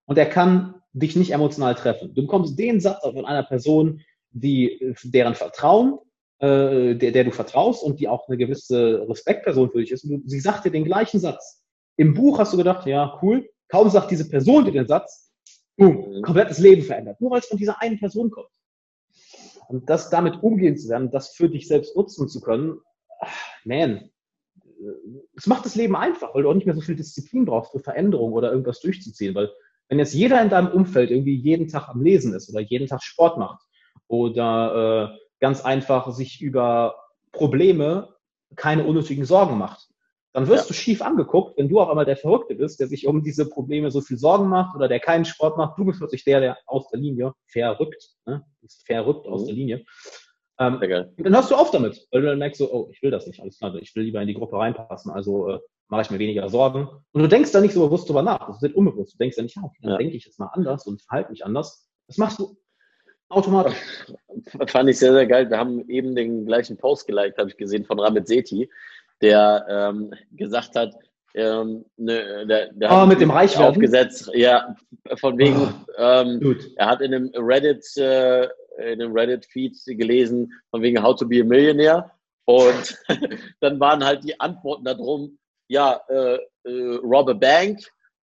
und 0.06 0.18
er 0.18 0.26
kann 0.28 0.76
dich 0.94 1.16
nicht 1.16 1.32
emotional 1.32 1.76
treffen. 1.76 2.14
Du 2.14 2.24
bekommst 2.24 2.60
den 2.60 2.82
Satz 2.82 3.02
von 3.02 3.26
einer 3.26 3.44
Person, 3.44 4.02
die, 4.32 4.94
deren 5.04 5.36
Vertrauen, 5.36 6.00
äh, 6.40 6.96
der, 6.96 7.12
der 7.12 7.24
du 7.24 7.32
vertraust 7.32 7.84
und 7.84 8.00
die 8.00 8.08
auch 8.08 8.28
eine 8.28 8.38
gewisse 8.38 9.06
Respektperson 9.08 9.72
für 9.72 9.80
dich 9.80 9.92
ist. 9.92 10.04
Und 10.04 10.30
sie 10.30 10.40
sagt 10.40 10.66
dir 10.66 10.72
den 10.72 10.86
gleichen 10.86 11.20
Satz. 11.20 11.64
Im 11.98 12.14
Buch 12.14 12.40
hast 12.40 12.54
du 12.54 12.58
gedacht, 12.58 12.86
ja, 12.88 13.20
cool. 13.22 13.50
Kaum 13.70 13.90
sagt 13.90 14.12
diese 14.12 14.28
Person 14.28 14.66
dir 14.66 14.72
den 14.72 14.88
Satz, 14.88 15.32
boom, 15.78 16.10
Mhm. 16.10 16.22
komplettes 16.24 16.60
Leben 16.60 16.82
verändert. 16.82 17.20
Nur 17.22 17.32
weil 17.32 17.40
es 17.40 17.48
von 17.48 17.58
dieser 17.58 17.82
einen 17.82 18.00
Person 18.00 18.32
kommt. 18.32 18.50
Und 19.68 19.90
das 19.90 20.10
damit 20.10 20.44
umgehen 20.44 20.78
zu 20.78 20.90
lernen, 20.90 21.12
das 21.12 21.34
für 21.34 21.50
dich 21.50 21.68
selbst 21.68 21.96
nutzen 21.96 22.28
zu 22.28 22.42
können, 22.42 22.80
ah, 23.20 23.28
man, 23.64 24.10
es 25.36 25.48
macht 25.48 25.66
das 25.66 25.76
Leben 25.76 25.96
einfach, 25.96 26.34
weil 26.34 26.44
du 26.44 26.50
auch 26.50 26.54
nicht 26.54 26.66
mehr 26.66 26.76
so 26.76 26.82
viel 26.82 26.96
Disziplin 26.96 27.46
brauchst 27.46 27.72
für 27.72 27.80
Veränderung 27.80 28.34
oder 28.34 28.52
irgendwas 28.52 28.80
durchzuziehen. 28.80 29.36
Weil 29.36 29.52
wenn 29.90 30.00
jetzt 30.00 30.14
jeder 30.14 30.42
in 30.42 30.50
deinem 30.50 30.72
Umfeld 30.72 31.12
irgendwie 31.12 31.36
jeden 31.36 31.68
Tag 31.68 31.90
am 31.90 32.02
Lesen 32.02 32.34
ist 32.34 32.50
oder 32.50 32.62
jeden 32.62 32.88
Tag 32.88 33.04
Sport 33.04 33.38
macht 33.38 33.62
oder 34.08 35.14
äh, 35.14 35.18
ganz 35.40 35.62
einfach 35.62 36.12
sich 36.14 36.42
über 36.42 36.96
Probleme 37.32 38.16
keine 38.56 38.86
unnötigen 38.86 39.26
Sorgen 39.26 39.58
macht, 39.58 39.91
dann 40.34 40.48
wirst 40.48 40.66
Ja. 40.66 40.68
du 40.70 40.74
schief 40.74 41.02
angeguckt, 41.02 41.58
wenn 41.58 41.68
du 41.68 41.80
auf 41.80 41.90
einmal 41.90 42.06
der 42.06 42.16
Verrückte 42.18 42.56
bist, 42.56 42.80
der 42.80 42.88
sich 42.88 43.06
um 43.08 43.22
diese 43.24 43.50
Probleme 43.50 43.92
so 43.92 44.02
viel 44.02 44.18
Sorgen 44.18 44.48
macht 44.48 44.76
oder 44.76 44.88
der 44.88 45.00
keinen 45.00 45.26
Sport 45.26 45.58
macht. 45.58 45.78
Du 45.78 45.86
bist 45.86 46.00
plötzlich 46.00 46.24
der, 46.24 46.40
der 46.40 46.58
aus 46.66 46.88
der 46.90 47.00
Linie 47.00 47.34
verrückt, 47.48 48.12
ne? 48.26 48.44
ist 48.62 48.86
verrückt 48.86 49.28
aus 49.28 49.42
Mhm. 49.42 49.46
der 49.48 49.56
Linie. 49.56 49.86
Ähm, 50.60 50.80
dann 51.18 51.34
hörst 51.36 51.50
du 51.52 51.56
auf 51.56 51.72
damit, 51.72 52.08
weil 52.12 52.22
du 52.22 52.28
dann 52.28 52.40
merkst 52.40 52.60
so, 52.60 52.72
oh, 52.72 52.90
ich 52.92 53.02
will 53.02 53.10
das 53.12 53.26
nicht, 53.28 53.42
alles 53.42 53.58
klar, 53.58 53.74
ich 53.76 53.96
will 53.96 54.04
lieber 54.04 54.22
in 54.22 54.28
die 54.28 54.34
Gruppe 54.36 54.58
reinpassen, 54.58 55.12
also 55.12 55.50
äh, 55.50 55.60
mache 55.88 56.04
ich 56.04 56.12
mir 56.12 56.20
weniger 56.20 56.48
Sorgen. 56.50 56.88
Und 57.14 57.22
du 57.22 57.28
denkst 57.28 57.52
da 57.52 57.60
nicht 57.62 57.74
so 57.74 57.84
bewusst 57.86 58.08
drüber 58.08 58.22
nach, 58.22 58.48
das 58.48 58.62
ist 58.62 58.76
unbewusst. 58.76 59.16
Du 59.16 59.18
denkst 59.18 59.38
ja 59.38 59.44
nicht, 59.44 59.56
ja, 59.56 59.64
okay, 59.64 59.78
dann 59.82 59.92
Ja. 59.94 59.98
denke 59.98 60.16
ich 60.16 60.26
jetzt 60.26 60.40
mal 60.40 60.48
anders 60.54 60.86
und 60.86 61.02
verhalte 61.02 61.32
mich 61.32 61.44
anders. 61.46 61.90
Das 62.08 62.18
machst 62.18 62.40
du 62.40 62.56
automatisch. 63.30 63.76
Fand 64.68 64.90
ich 64.90 65.00
sehr, 65.00 65.14
sehr 65.14 65.26
geil. 65.26 65.50
Wir 65.50 65.58
haben 65.58 65.90
eben 65.90 66.16
den 66.16 66.46
gleichen 66.46 66.78
Post 66.78 67.08
geliked, 67.08 67.38
habe 67.38 67.50
ich 67.50 67.58
gesehen, 67.58 67.86
von 67.86 68.00
Ramit 68.00 68.28
Seti, 68.28 68.70
der 69.22 69.66
ähm, 69.70 70.12
gesagt 70.32 70.76
hat, 70.76 70.94
ähm, 71.34 71.86
ne, 71.98 72.46
der, 72.46 72.72
der 72.74 72.90
hat 72.90 73.08
mit 73.08 73.22
dem 73.22 73.32
Reichwerden? 73.32 73.70
aufgesetzt, 73.70 74.30
ja, 74.34 74.76
von 75.16 75.38
wegen, 75.38 75.74
ähm, 75.98 76.42
Gut. 76.42 76.70
er 76.76 76.88
hat 76.88 77.00
in 77.02 77.14
einem 77.14 77.32
Reddit, 77.36 77.86
äh, 77.98 78.50
in 78.78 79.02
einem 79.02 79.14
Reddit-Feed 79.14 79.78
gelesen, 79.98 80.52
von 80.72 80.82
wegen 80.82 81.02
How 81.02 81.16
to 81.16 81.26
be 81.26 81.40
a 81.42 81.44
Millionaire. 81.44 82.12
Und 82.46 82.98
dann 83.62 83.80
waren 83.80 84.04
halt 84.04 84.24
die 84.24 84.40
Antworten 84.40 84.84
darum, 84.84 85.38
ja, 85.68 86.02
äh, 86.10 86.40
äh, 86.66 86.96
rob 87.04 87.30
a 87.30 87.34
bank, 87.34 87.80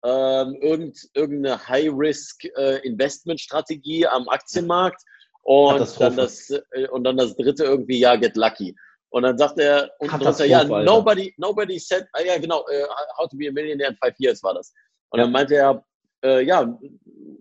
ähm, 0.03 0.57
irgend, 0.61 1.07
irgendeine 1.13 1.67
High-Risk-Investment-Strategie 1.67 4.07
am 4.07 4.27
Aktienmarkt 4.29 5.03
und 5.43 5.99
dann, 5.99 6.15
das, 6.15 6.49
äh, 6.49 6.87
und 6.89 7.03
dann 7.05 7.17
das 7.17 7.35
dritte 7.35 7.65
irgendwie, 7.65 7.99
ja, 7.99 8.15
get 8.15 8.35
lucky. 8.35 8.75
Und 9.11 9.23
dann 9.23 9.37
sagt 9.37 9.57
er 9.59 9.89
unten 9.99 10.19
drunter, 10.19 10.45
ja, 10.45 10.63
nobody, 10.63 11.33
nobody 11.37 11.79
said, 11.79 12.05
ah, 12.13 12.21
ja, 12.21 12.37
genau, 12.37 12.65
äh, 12.69 12.85
How 13.17 13.27
to 13.27 13.35
be 13.37 13.47
a 13.47 13.51
Millionaire 13.51 13.89
in 13.89 13.97
five 13.97 14.13
years 14.19 14.43
war 14.43 14.53
das. 14.53 14.73
Und 15.09 15.19
Ja. 15.19 15.23
dann 15.25 15.31
meinte 15.31 15.55
er, 15.55 15.83
äh, 16.23 16.41
ja, 16.43 16.77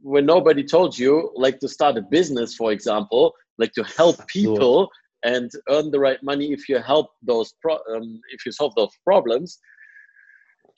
when 0.02 0.24
nobody 0.24 0.64
told 0.64 0.96
you, 0.98 1.30
like 1.36 1.58
to 1.60 1.68
start 1.68 1.98
a 1.98 2.00
business, 2.00 2.54
for 2.54 2.72
example, 2.72 3.32
like 3.58 3.72
to 3.74 3.82
help 3.84 4.16
Ach 4.18 4.24
so. 4.32 4.54
people 4.54 4.88
and 5.24 5.50
earn 5.68 5.90
the 5.90 5.98
right 5.98 6.22
money 6.22 6.52
if 6.52 6.68
you 6.68 6.78
help 6.78 7.08
those, 7.26 7.52
pro 7.60 7.78
um, 7.94 8.20
if 8.32 8.46
you 8.46 8.52
solve 8.52 8.74
those 8.76 8.94
problems. 9.04 9.60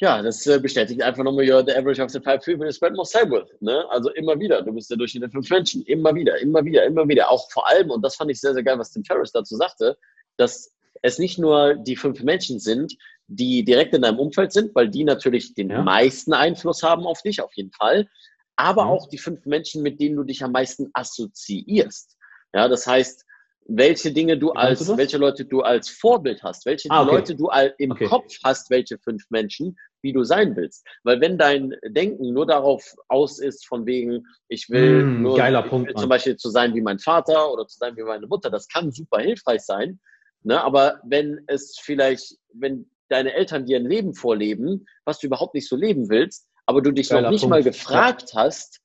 Ja, 0.01 0.22
das 0.22 0.47
äh, 0.47 0.59
bestätigt 0.59 1.03
einfach 1.03 1.22
nochmal, 1.22 1.45
you're 1.45 1.62
the 1.64 1.76
average 1.76 2.01
of 2.03 2.11
the 2.11 2.18
five 2.20 2.41
people 2.43 2.64
you 2.64 2.72
spend 2.72 2.97
most 2.97 3.12
time 3.12 3.30
with. 3.30 3.47
Ne? 3.61 3.84
Also 3.91 4.11
immer 4.14 4.41
wieder, 4.41 4.62
du 4.62 4.72
bist 4.72 4.88
der 4.91 4.97
Durchschnitt 4.97 5.22
der 5.22 5.30
fünf 5.30 5.51
Menschen. 5.51 5.82
Immer 5.82 6.14
wieder, 6.14 6.38
immer 6.38 6.64
wieder, 6.64 6.84
immer 6.84 7.07
wieder. 7.07 7.30
Auch 7.30 7.51
vor 7.53 7.68
allem, 7.68 7.91
und 7.91 8.03
das 8.03 8.16
fand 8.16 8.30
ich 8.30 8.41
sehr, 8.41 8.55
sehr 8.55 8.62
geil, 8.62 8.78
was 8.78 8.91
Tim 8.93 9.05
Ferriss 9.05 9.30
dazu 9.30 9.57
sagte, 9.57 9.97
dass 10.38 10.72
es 11.03 11.18
nicht 11.18 11.38
nur 11.38 11.74
die 11.74 11.96
fünf 11.96 12.22
Menschen 12.22 12.59
sind, 12.59 12.94
die 13.26 13.64
direkt 13.64 13.94
in 13.94 14.03
deinem 14.03 14.18
Umfeld 14.18 14.53
sind, 14.53 14.74
weil 14.74 14.88
die 14.88 15.05
natürlich 15.05 15.55
den 15.55 15.70
Ja. 15.70 15.82
meisten 15.82 16.32
Einfluss 16.32 16.82
haben 16.82 17.07
auf 17.07 17.22
dich, 17.22 17.40
auf 17.40 17.53
jeden 17.55 17.72
Fall, 17.72 18.09
aber 18.57 18.84
Mhm. 18.84 18.90
auch 18.90 19.09
die 19.09 19.18
fünf 19.18 19.46
Menschen, 19.46 19.82
mit 19.82 20.01
denen 20.01 20.16
du 20.16 20.24
dich 20.24 20.42
am 20.42 20.53
meisten 20.53 20.90
assoziierst. 20.92 22.16
Ja, 22.53 22.68
das 22.68 22.86
heißt, 22.86 23.24
welche 23.66 24.12
Dinge 24.12 24.36
du 24.36 24.51
als, 24.53 24.84
du 24.86 24.96
welche 24.96 25.16
Leute 25.16 25.44
du 25.44 25.61
als 25.61 25.88
Vorbild 25.88 26.42
hast, 26.42 26.66
welche 26.66 26.90
Ah, 26.90 27.03
okay. 27.03 27.12
Leute 27.12 27.36
du 27.36 27.46
all, 27.48 27.72
im 27.78 27.92
Okay. 27.92 28.07
Kopf 28.09 28.34
hast, 28.42 28.68
welche 28.70 28.98
fünf 28.98 29.24
Menschen, 29.30 29.78
wie 30.03 30.12
du 30.12 30.24
sein 30.24 30.57
willst. 30.57 30.84
Weil 31.05 31.20
wenn 31.20 31.38
dein 31.38 31.74
Denken 31.86 32.32
nur 32.32 32.46
darauf 32.46 32.96
aus 33.09 33.38
ist, 33.38 33.66
von 33.66 33.86
wegen, 33.86 34.24
ich 34.48 34.68
will 34.70 35.05
Mm, 35.05 35.22
nur 35.22 35.38
ich 35.38 35.70
Punkt, 35.70 35.88
will 35.88 35.94
zum 35.94 36.09
Beispiel 36.09 36.36
zu 36.36 36.51
sein 36.51 36.74
wie 36.74 36.80
mein 36.80 36.98
Vater 36.98 37.53
oder 37.53 37.66
zu 37.68 37.78
sein 37.78 37.96
wie 37.96 38.03
meine 38.03 38.26
Mutter, 38.26 38.51
das 38.51 38.66
kann 38.66 38.90
super 38.90 39.20
hilfreich 39.20 39.61
sein. 39.62 40.01
Ne? 40.43 40.62
Aber 40.62 41.01
wenn 41.05 41.45
es 41.47 41.78
vielleicht, 41.80 42.36
wenn 42.53 42.88
deine 43.09 43.32
Eltern 43.34 43.66
dir 43.66 43.78
ein 43.78 43.86
Leben 43.86 44.14
vorleben, 44.14 44.86
was 45.05 45.18
du 45.18 45.26
überhaupt 45.26 45.55
nicht 45.55 45.68
so 45.68 45.76
leben 45.76 46.09
willst, 46.09 46.47
aber 46.66 46.80
du 46.82 46.93
dich 46.93 47.09
Geiler 47.09 47.22
noch 47.22 47.30
nicht 47.30 47.41
Punkt. 47.41 47.51
mal 47.51 47.62
gefragt 47.62 48.32
hast, 48.34 48.80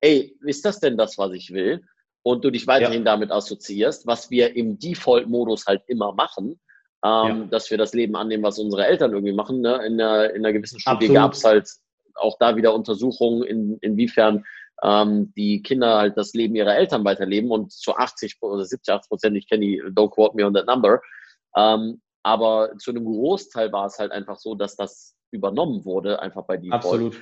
ey, 0.00 0.36
ist 0.44 0.64
das 0.64 0.80
denn 0.80 0.96
das, 0.96 1.18
was 1.18 1.32
ich 1.32 1.52
will? 1.52 1.82
Und 2.24 2.44
du 2.44 2.50
dich 2.50 2.66
weiterhin 2.66 3.04
damit 3.04 3.30
assoziierst, 3.30 4.06
was 4.06 4.30
wir 4.30 4.54
im 4.56 4.78
Default-Modus 4.78 5.66
halt 5.66 5.82
immer 5.86 6.12
machen, 6.12 6.60
ähm, 7.04 7.42
Ja. 7.42 7.46
dass 7.50 7.70
wir 7.70 7.78
das 7.78 7.94
Leben 7.94 8.16
annehmen, 8.16 8.42
was 8.42 8.58
unsere 8.58 8.86
Eltern 8.86 9.12
irgendwie 9.12 9.32
machen. 9.32 9.60
Ne? 9.60 9.74
In, 9.86 10.00
einer, 10.00 10.30
in 10.34 10.44
einer 10.44 10.52
gewissen 10.52 10.80
Studie 10.80 11.08
gab 11.08 11.32
es 11.32 11.44
halt 11.44 11.68
auch 12.16 12.36
da 12.40 12.56
wieder 12.56 12.74
Untersuchungen, 12.74 13.44
in, 13.44 13.78
inwiefern 13.80 14.44
ähm, 14.82 15.32
die 15.36 15.62
Kinder 15.62 15.98
halt 15.98 16.16
das 16.16 16.32
Leben 16.34 16.54
ihrer 16.54 16.76
Eltern 16.76 17.04
weiterleben 17.04 17.50
und 17.50 17.72
zu 17.72 17.96
80 17.96 18.36
oder 18.40 18.64
70, 18.64 18.94
80 18.94 19.08
Prozent, 19.08 19.36
ich 19.36 19.48
kenne 19.48 19.66
die, 19.66 19.82
don't 19.82 20.10
quote 20.10 20.36
me 20.36 20.46
on 20.46 20.54
that 20.54 20.66
number, 20.66 21.00
ähm, 21.56 22.00
aber 22.22 22.76
zu 22.78 22.90
einem 22.90 23.04
Großteil 23.04 23.72
war 23.72 23.86
es 23.86 23.98
halt 23.98 24.12
einfach 24.12 24.36
so, 24.36 24.54
dass 24.54 24.76
das 24.76 25.16
übernommen 25.30 25.84
wurde, 25.84 26.20
einfach 26.20 26.44
bei 26.46 26.56
Default. 26.56 26.84
Absolut. 26.84 27.20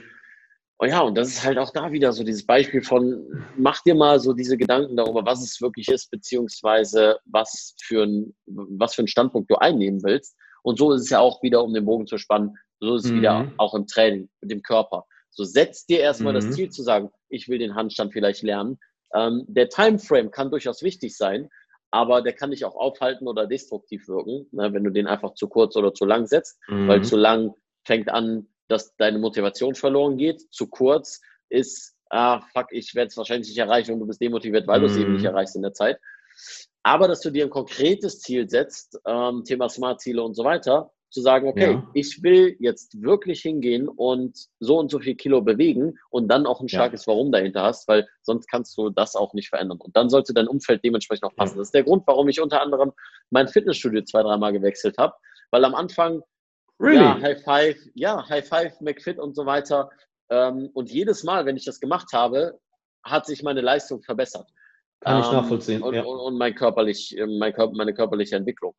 Und 0.79 0.91
ja, 0.91 1.01
und 1.01 1.15
das 1.17 1.29
ist 1.29 1.45
halt 1.45 1.57
auch 1.59 1.71
da 1.71 1.91
wieder 1.91 2.13
so 2.13 2.23
dieses 2.23 2.45
Beispiel 2.45 2.83
von, 2.83 3.25
mach 3.57 3.83
dir 3.83 3.95
mal 3.95 4.21
so 4.21 4.35
diese 4.35 4.59
Gedanken 4.59 4.97
darüber, 4.97 5.25
was 5.25 5.43
es 5.43 5.61
wirklich 5.63 5.89
ist, 5.89 6.11
beziehungsweise 6.11 7.19
was 7.25 7.75
für 7.83 8.03
ein, 8.03 8.37
was 8.47 8.95
für 8.95 9.01
einen 9.01 9.09
Standpunkt 9.09 9.51
du 9.51 9.57
einnehmen 9.57 10.03
willst. 10.03 10.37
Und 10.63 10.79
so 10.79 10.93
ist 10.93 11.03
es 11.03 11.11
ja 11.11 11.21
auch 11.21 11.43
wieder, 11.43 11.65
um 11.65 11.73
den 11.73 11.87
Bogen 11.87 12.07
zu 12.07 12.19
spannen, 12.19 12.57
so 12.81 12.97
ist 12.97 13.07
es 13.07 13.11
Mhm. 13.13 13.17
wieder 13.17 13.53
auch 13.57 13.75
im 13.75 13.87
Training, 13.87 14.29
mit 14.43 14.51
dem 14.51 14.63
Körper. 14.63 15.07
So 15.37 15.45
setz 15.45 15.85
dir 15.87 16.01
erstmal 16.01 16.33
Mhm. 16.33 16.37
das 16.39 16.51
Ziel 16.51 16.71
zu 16.71 16.83
sagen, 16.83 17.11
ich 17.29 17.47
will 17.49 17.59
den 17.59 17.75
Handstand 17.75 18.13
vielleicht 18.13 18.43
lernen. 18.43 18.79
Ähm, 19.15 19.45
der 19.49 19.69
Timeframe 19.69 20.31
kann 20.31 20.51
durchaus 20.51 20.83
wichtig 20.83 21.17
sein, 21.17 21.51
aber 21.91 22.23
der 22.23 22.33
kann 22.33 22.51
dich 22.51 22.65
auch 22.65 22.75
aufhalten 22.75 23.29
oder 23.29 23.47
destruktiv 23.47 24.09
wirken, 24.09 24.49
ne, 24.51 24.73
wenn 24.73 24.83
du 24.83 24.91
den 24.91 25.07
einfach 25.07 25.35
zu 25.35 25.47
kurz 25.49 25.77
oder 25.77 25.93
zu 25.95 26.05
lang 26.07 26.27
setzt 26.27 26.59
Mhm. 26.69 26.89
weil 26.89 27.03
zu 27.05 27.17
lang 27.17 27.55
fängt 27.85 28.09
an, 28.09 28.49
dass 28.69 28.97
deine 28.97 29.19
Motivation 29.19 29.75
verloren 29.75 30.17
geht. 30.17 30.43
Zu 30.53 30.69
kurz 30.69 31.21
ist, 31.51 31.95
ah, 32.11 32.41
fuck, 32.53 32.69
ich 32.73 32.95
werde 32.95 33.09
es 33.09 33.17
wahrscheinlich 33.17 33.49
nicht 33.49 33.59
erreichen 33.59 33.93
und 33.93 34.01
du 34.01 34.07
bist 34.07 34.21
demotiviert, 34.21 34.67
weil 34.67 34.81
du 34.81 34.87
es 34.87 34.97
Mhm. 34.97 35.03
eben 35.03 35.13
nicht 35.13 35.25
erreichst 35.25 35.55
in 35.55 35.63
der 35.63 35.75
Zeit. 35.75 36.01
Aber 36.83 37.09
dass 37.09 37.21
du 37.21 37.31
dir 37.31 37.45
ein 37.45 37.51
konkretes 37.51 38.21
Ziel 38.21 38.49
setzt, 38.49 38.99
ähm, 39.07 39.45
Thema 39.45 39.69
Smart-Ziele 39.69 40.23
und 40.23 40.35
so 40.35 40.45
weiter, 40.45 40.93
zu 41.11 41.21
sagen, 41.23 41.49
okay, 41.49 41.73
Ja. 41.73 41.91
ich 41.95 42.23
will 42.23 42.57
jetzt 42.59 43.01
wirklich 43.01 43.41
hingehen 43.41 43.89
und 43.89 44.37
so 44.61 44.79
und 44.79 44.91
so 44.91 44.99
viel 44.99 45.15
Kilo 45.15 45.41
bewegen 45.41 45.99
und 46.11 46.29
dann 46.29 46.47
auch 46.47 46.61
ein 46.61 46.67
Ja. 46.67 46.79
starkes 46.81 47.07
Warum 47.07 47.33
dahinter 47.33 47.63
hast, 47.63 47.87
weil 47.89 48.09
sonst 48.23 48.47
kannst 48.49 48.77
du 48.77 48.91
das 48.91 49.15
auch 49.15 49.33
nicht 49.33 49.49
verändern. 49.49 49.79
Und 49.81 49.97
dann 49.97 50.09
sollte 50.11 50.35
dein 50.35 50.49
Umfeld 50.49 50.85
dementsprechend 50.85 51.25
auch 51.25 51.35
passen. 51.37 51.55
Ja. 51.55 51.61
Das 51.61 51.69
ist 51.69 51.75
der 51.75 51.85
Grund, 51.85 52.03
warum 52.07 52.29
ich 52.29 52.41
unter 52.41 52.61
anderem 52.61 52.93
mein 53.31 53.49
Fitnessstudio 53.49 54.03
zwei, 54.03 54.23
dreimal 54.23 54.53
gewechselt 54.53 54.99
habe, 54.99 55.15
weil 55.51 55.65
am 55.65 55.75
Anfang 55.75 56.23
Really? 56.79 56.97
ja, 56.97 57.19
High 57.23 57.43
Five, 57.43 57.77
ja, 57.95 58.29
High 58.29 58.47
Five, 58.47 58.81
McFit 58.83 59.19
und 59.19 59.35
so 59.35 59.47
weiter. 59.47 59.89
Ähm, 60.29 60.69
und 60.75 60.91
jedes 60.91 61.25
Mal, 61.25 61.47
wenn 61.47 61.57
ich 61.57 61.65
das 61.65 61.81
gemacht 61.81 62.09
habe, 62.13 62.59
hat 63.05 63.25
sich 63.25 63.43
meine 63.43 63.61
Leistung 63.63 64.03
verbessert. 64.03 64.51
Kann 65.01 65.21
ich 65.21 65.27
Ähm, 65.29 65.33
nachvollziehen. 65.35 65.83
Und, 65.83 65.95
ja. 65.95 66.03
und, 66.05 66.19
und 66.19 66.37
mein 66.37 66.55
körperlich, 66.55 67.17
äh, 67.17 67.27
mein 67.27 67.53
Körper, 67.55 67.73
meine 67.77 67.95
körperliche 67.95 68.37
Entwicklung. 68.37 68.75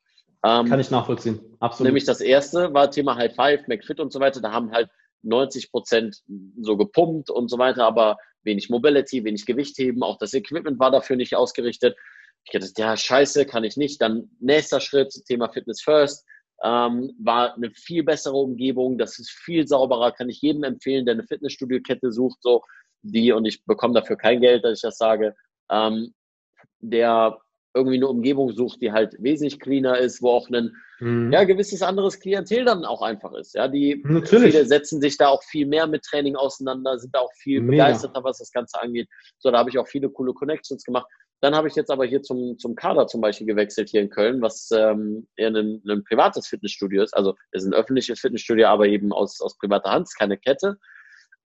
Ähm, 0.46 0.68
Kann 0.68 0.80
ich 0.80 0.92
nachvollziehen. 0.92 1.40
Absolut. 1.60 1.88
Nämlich 1.88 2.06
das 2.06 2.22
erste 2.22 2.74
war 2.74 2.92
Thema 2.92 3.16
High 3.16 3.36
Five, 3.36 3.68
McFit 3.68 4.00
und 4.00 4.12
so 4.12 4.20
weiter. 4.20 4.42
Da 4.42 4.52
haben 4.52 4.72
halt 4.72 4.90
90 5.24 5.72
Prozent 5.72 6.22
so 6.62 6.78
gepumpt 6.78 7.30
und 7.30 7.50
so 7.50 7.58
weiter, 7.58 7.86
aber 7.86 8.18
wenig 8.44 8.70
Mobility, 8.70 9.24
wenig 9.24 9.46
Gewichtheben. 9.46 10.04
Auch 10.04 10.18
das 10.18 10.34
Equipment 10.34 10.80
war 10.80 10.92
dafür 10.92 11.16
nicht 11.16 11.36
ausgerichtet. 11.36 11.98
Ich 12.46 12.52
dachte, 12.52 12.72
ja, 12.78 12.96
scheiße, 12.96 13.46
kann 13.46 13.64
ich 13.64 13.78
nicht. 13.78 14.02
Dann 14.02 14.30
nächster 14.40 14.80
Schritt, 14.80 15.14
Thema 15.26 15.50
Fitness 15.50 15.82
First. 15.82 16.26
Ähm, 16.64 17.14
war 17.20 17.56
eine 17.56 17.72
viel 17.72 18.04
bessere 18.04 18.38
Umgebung. 18.38 18.98
Das 18.98 19.20
ist 19.20 19.30
viel 19.30 19.68
sauberer. 19.68 20.12
Kann 20.12 20.30
ich 20.30 20.42
jedem 20.42 20.64
empfehlen, 20.64 21.06
der 21.06 21.16
eine 21.16 21.24
Fitnessstudio-Kette 21.24 22.12
sucht, 22.12 22.42
so 22.42 22.64
die, 23.02 23.32
und 23.32 23.46
ich 23.46 23.64
bekomme 23.66 23.94
dafür 23.94 24.18
kein 24.18 24.42
Geld, 24.42 24.64
dass 24.64 24.80
ich 24.80 24.82
das 24.82 24.98
sage, 24.98 25.36
ähm, 25.70 26.14
der 26.80 27.38
irgendwie 27.78 27.98
eine 27.98 28.08
Umgebung 28.08 28.52
sucht, 28.52 28.82
die 28.82 28.92
halt 28.92 29.16
wesentlich 29.20 29.60
cleaner 29.60 29.98
ist, 29.98 30.22
wo 30.22 30.30
auch 30.32 30.50
ein 30.50 30.76
Mhm. 31.00 31.32
ja, 31.32 31.44
gewisses 31.44 31.82
anderes 31.82 32.20
Klientel 32.20 32.66
dann 32.66 32.84
auch 32.84 33.02
einfach 33.02 33.32
ist. 33.34 33.54
Ja, 33.54 33.68
die 33.68 34.02
Natürlich. 34.04 34.52
viele 34.54 34.66
setzen 34.66 35.00
sich 35.00 35.18
da 35.18 35.28
auch 35.28 35.44
viel 35.44 35.68
mehr 35.68 35.86
mit 35.86 36.04
Training 36.04 36.36
auseinander, 36.36 36.98
sind 36.98 37.14
da 37.14 37.20
auch 37.20 37.32
viel 37.36 37.62
Mega. 37.62 37.86
begeisterter, 37.86 38.24
was 38.24 38.40
das 38.40 38.52
Ganze 38.52 38.82
angeht. 38.82 39.08
So, 39.38 39.52
da 39.52 39.60
habe 39.60 39.70
ich 39.70 39.78
auch 39.78 39.88
viele 39.88 40.10
coole 40.10 40.34
Connections 40.34 40.84
gemacht. 40.84 41.06
Dann 41.40 41.54
habe 41.56 41.68
ich 41.68 41.76
jetzt 41.76 41.92
aber 41.92 42.06
hier 42.06 42.24
zum, 42.24 42.58
zum 42.58 42.76
Kader 42.76 43.06
zum 43.06 43.22
Beispiel 43.22 43.46
gewechselt 43.46 43.90
hier 43.90 44.02
in 44.02 44.10
Köln, 44.10 44.42
was 44.42 44.70
ähm, 44.72 45.28
eher 45.36 45.50
ein, 45.50 45.84
ein 45.88 46.04
privates 46.04 46.48
Fitnessstudio 46.48 47.04
ist. 47.04 47.14
Also 47.16 47.36
es 47.52 47.62
ist 47.62 47.70
ein 47.70 47.76
öffentliches 47.76 48.20
Fitnessstudio, 48.20 48.66
aber 48.68 48.88
eben 48.88 49.14
aus, 49.14 49.40
aus 49.40 49.56
privater 49.60 49.92
Hand, 49.92 50.08
ist 50.08 50.18
keine 50.18 50.38
Kette. 50.40 50.78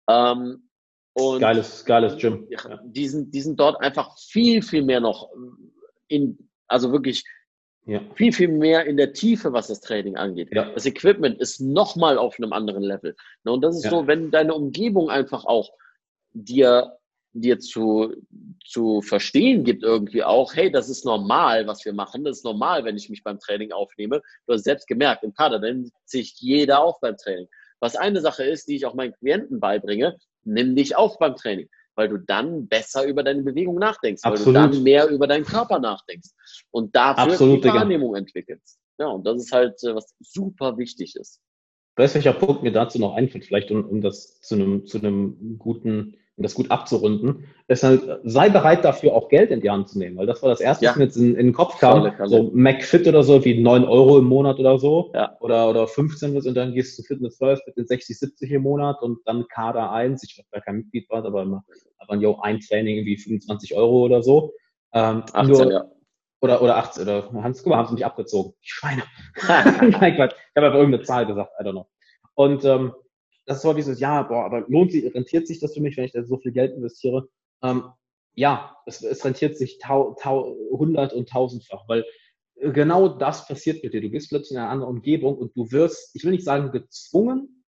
Ähm, 0.07 0.69
und 1.13 1.39
Geiles, 1.39 1.83
geiles 1.85 2.17
Gym. 2.17 2.47
die, 2.83 3.07
sind, 3.07 3.33
die 3.33 3.41
sind 3.41 3.59
dort 3.59 3.81
einfach 3.81 4.15
viel, 4.19 4.61
viel 4.61 4.83
mehr 4.83 4.99
noch 4.99 5.27
in, 6.09 6.49
also 6.67 6.91
wirklich 6.91 7.23
Ja. 7.85 8.01
viel, 8.15 8.33
viel 8.33 8.49
mehr 8.49 8.85
in 8.85 8.97
der 8.97 9.13
Tiefe, 9.13 9.53
was 9.53 9.67
das 9.67 9.79
Training 9.81 10.17
angeht. 10.17 10.49
Ja. 10.51 10.71
Das 10.73 10.85
Equipment 10.85 11.39
ist 11.39 11.59
nochmal 11.59 12.17
auf 12.17 12.37
einem 12.37 12.53
anderen 12.53 12.83
Level. 12.83 13.15
Und 13.45 13.61
das 13.63 13.77
ist 13.77 13.85
Ja. 13.85 13.91
so, 13.91 14.07
wenn 14.07 14.29
deine 14.31 14.53
Umgebung 14.53 15.09
einfach 15.09 15.45
auch 15.45 15.71
dir, 16.33 16.97
dir 17.33 17.59
zu, 17.59 18.13
zu 18.65 19.01
verstehen 19.01 19.63
gibt 19.63 19.83
irgendwie 19.83 20.23
auch, 20.23 20.53
hey, 20.55 20.71
das 20.71 20.89
ist 20.89 21.05
normal, 21.05 21.67
was 21.67 21.85
wir 21.85 21.93
machen. 21.93 22.23
Das 22.23 22.37
ist 22.37 22.43
normal, 22.43 22.83
wenn 22.85 22.97
ich 22.97 23.09
mich 23.09 23.23
beim 23.23 23.39
Training 23.39 23.71
aufnehme. 23.71 24.21
Du 24.45 24.53
hast 24.53 24.63
selbst 24.63 24.87
gemerkt, 24.87 25.23
im 25.23 25.33
Kader, 25.33 25.59
dann 25.59 25.81
nimmt 25.81 25.91
sich 26.05 26.35
jeder 26.39 26.83
auf 26.83 26.99
beim 26.99 27.17
Training. 27.17 27.47
Was 27.79 27.95
eine 27.95 28.19
Sache 28.21 28.43
ist, 28.43 28.67
die 28.67 28.75
ich 28.75 28.85
auch 28.85 28.93
meinen 28.93 29.13
Klienten 29.13 29.59
beibringe, 29.59 30.17
nimm 30.43 30.75
dich 30.75 30.95
auf 30.95 31.17
beim 31.19 31.35
Training, 31.35 31.69
weil 31.99 32.07
du 32.07 32.17
dann 32.17 32.65
besser 32.69 33.05
über 33.05 33.23
deine 33.23 33.43
Bewegung 33.43 33.75
nachdenkst, 33.75 34.23
weil 34.23 34.31
Absolut. 34.31 34.55
du 34.55 34.59
dann 34.61 34.83
mehr 34.83 35.09
über 35.09 35.27
deinen 35.27 35.43
Körper 35.43 35.79
nachdenkst 35.79 36.29
und 36.71 36.95
dafür 36.95 37.33
Absolut, 37.33 37.57
die 37.57 37.61
Digga. 37.67 37.81
Wahrnehmung 37.81 38.15
entwickelst. 38.15 38.79
Ja, 38.97 39.07
und 39.07 39.27
das 39.27 39.43
ist 39.43 39.51
halt, 39.51 39.83
äh, 39.83 39.93
was 39.93 40.15
super 40.21 40.77
wichtig 40.77 41.17
ist. 41.17 41.41
Weißt 41.97 42.15
du, 42.15 42.19
welcher 42.19 42.39
Punkt 42.39 42.63
mir 42.63 42.71
dazu 42.71 42.99
noch 42.99 43.15
einfällt, 43.15 43.43
vielleicht 43.43 43.69
um, 43.69 43.83
um 43.83 43.99
das 43.99 44.39
zu 44.39 44.55
einem, 44.55 44.85
zu 44.85 44.99
einem 44.99 45.57
guten, 45.59 46.15
um 46.39 46.43
das 46.43 46.55
gut 46.55 46.71
abzurunden, 46.71 47.43
ist 47.67 47.83
halt, 47.83 48.01
sei 48.23 48.47
bereit 48.47 48.85
dafür 48.85 49.13
auch 49.13 49.27
Geld 49.27 49.51
in 49.51 49.59
die 49.59 49.69
Hand 49.69 49.89
zu 49.89 49.99
nehmen, 49.99 50.15
weil 50.15 50.25
das 50.25 50.41
war 50.41 50.49
das 50.49 50.61
erste, 50.61 50.85
Ja. 50.85 50.91
was 50.91 50.97
mir 50.97 51.03
jetzt 51.03 51.17
in, 51.17 51.35
in 51.35 51.47
den 51.47 51.53
Kopf 51.53 51.77
kam, 51.79 52.13
so 52.27 52.49
McFit 52.53 53.05
oder 53.09 53.23
so, 53.23 53.43
wie 53.43 53.61
9 53.61 53.83
Euro 53.83 54.17
im 54.19 54.23
Monat 54.23 54.57
oder 54.57 54.79
so, 54.79 55.11
Ja. 55.13 55.35
oder, 55.41 55.69
oder 55.69 55.85
15 55.85 56.33
was 56.33 56.45
und 56.45 56.55
dann 56.55 56.73
gehst 56.73 56.97
du 56.97 57.03
Fitness 57.03 57.35
First 57.37 57.67
mit 57.67 57.75
den 57.75 57.85
60, 57.85 58.17
70 58.17 58.51
im 58.51 58.61
Monat 58.61 59.01
und 59.01 59.19
dann 59.25 59.47
Kader 59.49 59.91
1, 59.91 60.23
ich 60.23 60.37
weiß 60.39 60.49
gar 60.49 60.61
kein 60.61 60.77
Mitglied 60.77 61.09
war, 61.09 61.25
aber 61.25 61.41
immer, 61.41 61.65
aber 61.97 62.15
yo, 62.15 62.39
ein 62.41 62.61
Training 62.61 62.95
irgendwie 62.95 63.17
25 63.17 63.75
Euro 63.75 64.05
oder 64.05 64.23
so. 64.23 64.53
Ähm, 64.93 65.23
18, 65.33 65.47
nur, 65.49 65.71
ja. 65.73 65.85
oder, 66.39 66.61
oder 66.61 66.77
18, 66.77 67.03
oder 67.03 67.29
Hans, 67.33 67.63
guck 67.63 67.71
mal, 67.71 67.77
haben 67.77 67.89
sie 67.89 67.95
mich 67.95 68.05
abgezogen. 68.05 68.53
Die 68.63 68.69
Schweine. 68.69 69.03
Nein, 69.99 70.15
Quatsch. 70.15 70.35
Ich 70.35 70.55
habe 70.55 70.67
einfach 70.67 70.79
irgendeine 70.79 71.03
Zahl 71.03 71.25
gesagt, 71.25 71.51
I 71.59 71.65
don't 71.65 71.71
know. 71.73 71.87
Und 72.35 72.63
ähm, 72.63 72.93
das 73.49 73.57
ist 73.57 73.63
so 73.63 73.73
dieses, 73.73 73.99
ja, 73.99 74.21
boah, 74.21 74.45
aber 74.45 74.63
lohnt 74.67 74.91
sich, 74.91 75.11
rentiert 75.11 75.47
sich 75.47 75.59
das 75.59 75.73
für 75.73 75.81
mich, 75.81 75.97
wenn 75.97 76.03
ich 76.03 76.11
da 76.11 76.23
so 76.23 76.37
viel 76.37 76.51
Geld 76.51 76.75
investiere? 76.75 77.27
Ähm, 77.63 77.85
ja, 78.35 78.77
es, 78.85 79.01
es 79.01 79.25
rentiert 79.25 79.57
sich 79.57 79.79
hundert 79.89 81.13
und 81.13 81.29
tausendfach, 81.29 81.85
weil 81.87 82.05
äh, 82.57 82.71
genau 82.71 83.07
das 83.07 83.47
passiert 83.47 83.83
mit 83.83 83.93
dir. 83.93 84.01
Du 84.01 84.11
bist 84.11 84.29
plötzlich 84.29 84.51
in 84.51 84.57
einer 84.57 84.69
anderen 84.69 84.93
Umgebung 84.97 85.35
und 85.35 85.57
du 85.57 85.71
wirst, 85.71 86.15
ich 86.15 86.23
will 86.23 86.31
nicht 86.31 86.43
sagen 86.43 86.71
gezwungen, 86.71 87.65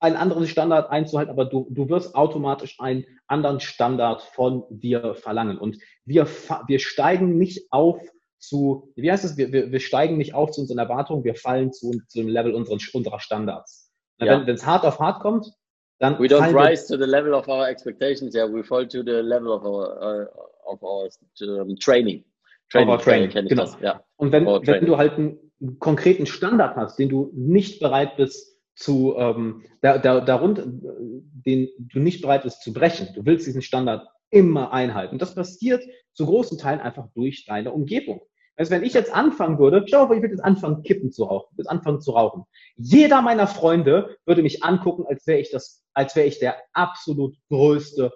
einen 0.00 0.16
anderen 0.16 0.46
Standard 0.46 0.90
einzuhalten, 0.90 1.30
aber 1.30 1.46
du, 1.46 1.66
du 1.70 1.88
wirst 1.88 2.14
automatisch 2.14 2.78
einen 2.78 3.06
anderen 3.26 3.60
Standard 3.60 4.20
von 4.20 4.64
dir 4.68 5.14
verlangen. 5.14 5.56
Und 5.56 5.78
wir, 6.04 6.26
wir 6.66 6.78
steigen 6.78 7.38
nicht 7.38 7.72
auf 7.72 7.98
zu, 8.38 8.92
wie 8.96 9.10
heißt 9.10 9.24
es, 9.24 9.38
wir, 9.38 9.50
wir, 9.50 9.72
wir 9.72 9.80
steigen 9.80 10.18
nicht 10.18 10.34
auf 10.34 10.50
zu 10.50 10.60
unseren 10.60 10.76
Erwartungen, 10.76 11.24
wir 11.24 11.36
fallen 11.36 11.72
zu, 11.72 12.02
zu 12.06 12.18
dem 12.18 12.28
Level 12.28 12.52
unseren, 12.52 12.80
unserer 12.92 13.18
Standards. 13.18 13.85
Ja. 14.18 14.46
Wenn 14.46 14.54
es 14.54 14.66
hart 14.66 14.84
auf 14.84 14.98
hart 14.98 15.20
kommt, 15.20 15.52
dann 15.98 16.18
We 16.18 16.26
don't 16.26 16.54
rise 16.54 16.86
to 16.88 17.02
the 17.02 17.08
level 17.08 17.32
of 17.34 17.48
our 17.48 17.68
expectations, 17.68 18.34
yeah, 18.34 18.46
we 18.46 18.62
fall 18.62 18.86
to 18.86 19.02
the 19.02 19.22
level 19.22 19.50
of 19.50 19.64
our, 19.64 19.96
uh, 20.00 20.72
of 20.72 20.82
our 20.82 21.08
um, 21.40 21.76
training. 21.76 22.24
Training, 22.70 22.88
Overtraining, 22.88 23.30
kenne 23.30 23.46
ich 23.46 23.50
genau. 23.50 23.62
das, 23.62 23.78
ja. 23.80 24.02
Und 24.16 24.32
wenn, 24.32 24.44
wenn 24.44 24.86
du 24.86 24.96
halt 24.96 25.12
einen 25.12 25.38
konkreten 25.78 26.26
Standard 26.26 26.76
hast, 26.76 26.98
den 26.98 27.08
du 27.08 27.30
nicht 27.34 27.80
bereit 27.80 28.16
bist 28.16 28.58
zu, 28.74 29.14
ähm, 29.16 29.62
da, 29.80 29.98
da, 29.98 30.20
darunter, 30.20 30.64
den 30.66 31.68
du 31.78 32.00
nicht 32.00 32.20
bereit 32.20 32.42
bist 32.42 32.62
zu 32.62 32.72
brechen, 32.72 33.08
du 33.14 33.24
willst 33.24 33.46
diesen 33.46 33.62
Standard 33.62 34.06
immer 34.30 34.72
einhalten. 34.72 35.18
Das 35.18 35.34
passiert 35.34 35.82
zu 36.12 36.26
großen 36.26 36.58
Teilen 36.58 36.80
einfach 36.80 37.08
durch 37.14 37.46
deine 37.46 37.72
Umgebung. 37.72 38.20
Also 38.56 38.70
wenn 38.70 38.84
ich 38.84 38.94
jetzt 38.94 39.12
anfangen 39.12 39.58
würde, 39.58 39.84
schau, 39.86 40.04
ich 40.04 40.22
würde 40.22 40.34
jetzt 40.34 40.44
anfangen, 40.44 40.82
Kippen 40.82 41.12
zu 41.12 41.24
rauchen, 41.24 41.54
jetzt 41.58 41.68
anfangen 41.68 42.00
zu 42.00 42.12
rauchen. 42.12 42.44
Jeder 42.76 43.20
meiner 43.20 43.46
Freunde 43.46 44.16
würde 44.24 44.42
mich 44.42 44.64
angucken, 44.64 45.04
als 45.06 45.26
wäre 45.26 45.40
ich 45.40 45.50
das, 45.50 45.84
als 45.92 46.16
wäre 46.16 46.26
ich 46.26 46.38
der 46.38 46.56
absolut 46.72 47.36
größte 47.50 48.12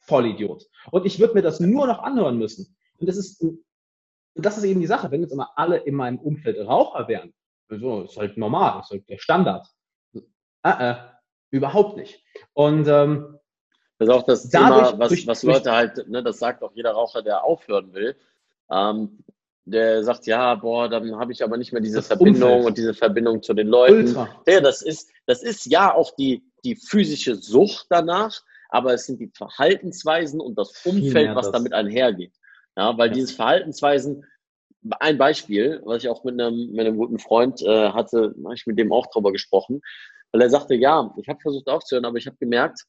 Vollidiot. 0.00 0.64
Und 0.90 1.04
ich 1.04 1.18
würde 1.18 1.34
mir 1.34 1.42
das 1.42 1.60
nur 1.60 1.86
noch 1.86 2.00
anhören 2.00 2.38
müssen. 2.38 2.76
Und 2.98 3.08
das 3.08 3.16
ist, 3.16 3.42
und 3.42 3.64
das 4.34 4.56
ist 4.56 4.64
eben 4.64 4.80
die 4.80 4.86
Sache, 4.86 5.10
wenn 5.10 5.20
jetzt 5.22 5.32
immer 5.32 5.50
alle 5.56 5.78
in 5.78 5.94
meinem 5.94 6.18
Umfeld 6.18 6.58
Raucher 6.58 7.08
wären, 7.08 7.34
so, 7.68 8.02
ist 8.02 8.16
halt 8.16 8.36
normal, 8.36 8.80
ist 8.80 8.90
halt 8.90 9.08
der 9.08 9.18
Standard. 9.18 9.66
Äh, 10.62 10.90
äh, 10.90 10.96
überhaupt 11.50 11.96
nicht. 11.96 12.22
Und 12.52 12.86
ähm, 12.86 13.38
Das 13.98 14.08
ist 14.08 14.14
auch 14.14 14.22
das 14.22 14.48
Thema, 14.48 14.98
was, 14.98 15.26
was 15.26 15.42
Leute 15.42 15.72
halt, 15.72 16.08
ne, 16.08 16.22
das 16.22 16.38
sagt 16.38 16.62
auch 16.62 16.72
jeder 16.74 16.92
Raucher, 16.92 17.22
der 17.22 17.44
aufhören 17.44 17.92
will. 17.92 18.16
Ähm, 18.70 19.24
der 19.64 20.02
sagt, 20.02 20.26
ja, 20.26 20.54
boah, 20.56 20.88
dann 20.88 21.14
habe 21.16 21.32
ich 21.32 21.42
aber 21.44 21.56
nicht 21.56 21.72
mehr 21.72 21.80
diese 21.80 21.96
Das 21.98 22.08
Verbindung 22.08 22.50
Umfeld. 22.50 22.66
und 22.66 22.78
diese 22.78 22.94
Verbindung 22.94 23.42
zu 23.42 23.54
den 23.54 23.68
Leuten. 23.68 24.08
Ultra. 24.08 24.42
Ja, 24.46 24.60
das 24.60 24.82
ist, 24.82 25.10
das 25.26 25.42
ist 25.42 25.66
ja 25.66 25.94
auch 25.94 26.14
die, 26.16 26.44
die 26.64 26.74
physische 26.76 27.36
Sucht 27.36 27.86
danach, 27.90 28.40
aber 28.70 28.94
es 28.94 29.06
sind 29.06 29.20
die 29.20 29.30
Verhaltensweisen 29.36 30.40
und 30.40 30.58
das 30.58 30.84
Umfeld, 30.84 31.34
was 31.34 31.46
das. 31.46 31.52
damit 31.52 31.72
einhergeht. 31.72 32.32
Ja, 32.76 32.96
weil 32.98 33.08
Ja. 33.08 33.14
dieses 33.14 33.32
Verhaltensweisen, 33.32 34.24
ein 34.98 35.16
Beispiel, 35.16 35.80
was 35.84 36.02
ich 36.02 36.08
auch 36.08 36.24
mit 36.24 36.40
einem, 36.40 36.70
mit 36.72 36.80
einem 36.86 36.96
guten 36.96 37.18
Freund 37.20 37.62
äh, 37.62 37.90
hatte, 37.90 38.34
habe 38.44 38.54
ich 38.54 38.66
mit 38.66 38.78
dem 38.78 38.92
auch 38.92 39.06
drüber 39.12 39.30
gesprochen, 39.30 39.80
weil 40.32 40.40
er 40.42 40.50
sagte, 40.50 40.74
ja, 40.74 41.14
ich 41.18 41.28
habe 41.28 41.38
versucht 41.40 41.68
aufzuhören, 41.68 42.04
aber 42.04 42.16
ich 42.18 42.26
habe 42.26 42.36
gemerkt, 42.40 42.80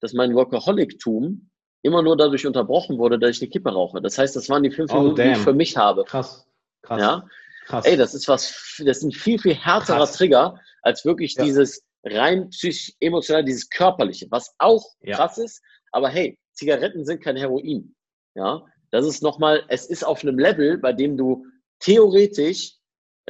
dass 0.00 0.12
mein 0.12 0.34
Workaholic-Tum 0.34 1.48
immer 1.82 2.02
nur 2.02 2.16
dadurch 2.16 2.46
unterbrochen 2.46 2.98
wurde, 2.98 3.18
dass 3.18 3.30
ich 3.36 3.42
eine 3.42 3.50
Kippe 3.50 3.70
rauche. 3.70 4.00
Das 4.00 4.18
heißt, 4.18 4.34
das 4.36 4.48
waren 4.48 4.62
die 4.62 4.70
fünf 4.70 4.92
Oh, 4.92 4.98
Minuten, 4.98 5.16
die 5.22 5.28
ich 5.28 5.34
damn. 5.34 5.44
für 5.44 5.52
mich 5.52 5.76
habe. 5.76 6.04
krass, 6.04 6.46
krass, 6.82 7.00
Ja, 7.00 7.28
krass. 7.66 7.84
ey, 7.86 7.96
das 7.96 8.14
ist 8.14 8.28
was, 8.28 8.76
das 8.84 8.98
ist 8.98 9.02
ein 9.04 9.12
viel, 9.12 9.38
viel 9.38 9.54
härterer 9.54 9.98
Krass. 9.98 10.12
Trigger, 10.16 10.60
als 10.82 11.04
wirklich 11.04 11.34
Ja. 11.34 11.44
dieses 11.44 11.82
rein 12.04 12.48
psychisch 12.50 12.94
emotional, 13.00 13.44
dieses 13.44 13.68
körperliche, 13.68 14.26
was 14.30 14.54
auch 14.58 14.84
Ja. 15.02 15.16
krass 15.16 15.38
ist. 15.38 15.62
Aber 15.92 16.08
hey, 16.08 16.38
Zigaretten 16.52 17.04
sind 17.04 17.22
kein 17.22 17.36
Heroin. 17.36 17.94
Ja, 18.34 18.64
das 18.90 19.06
ist 19.06 19.22
nochmal, 19.22 19.64
es 19.68 19.86
ist 19.86 20.04
auf 20.04 20.22
einem 20.22 20.38
Level, 20.38 20.78
bei 20.78 20.92
dem 20.92 21.16
du 21.16 21.46
theoretisch, 21.80 22.74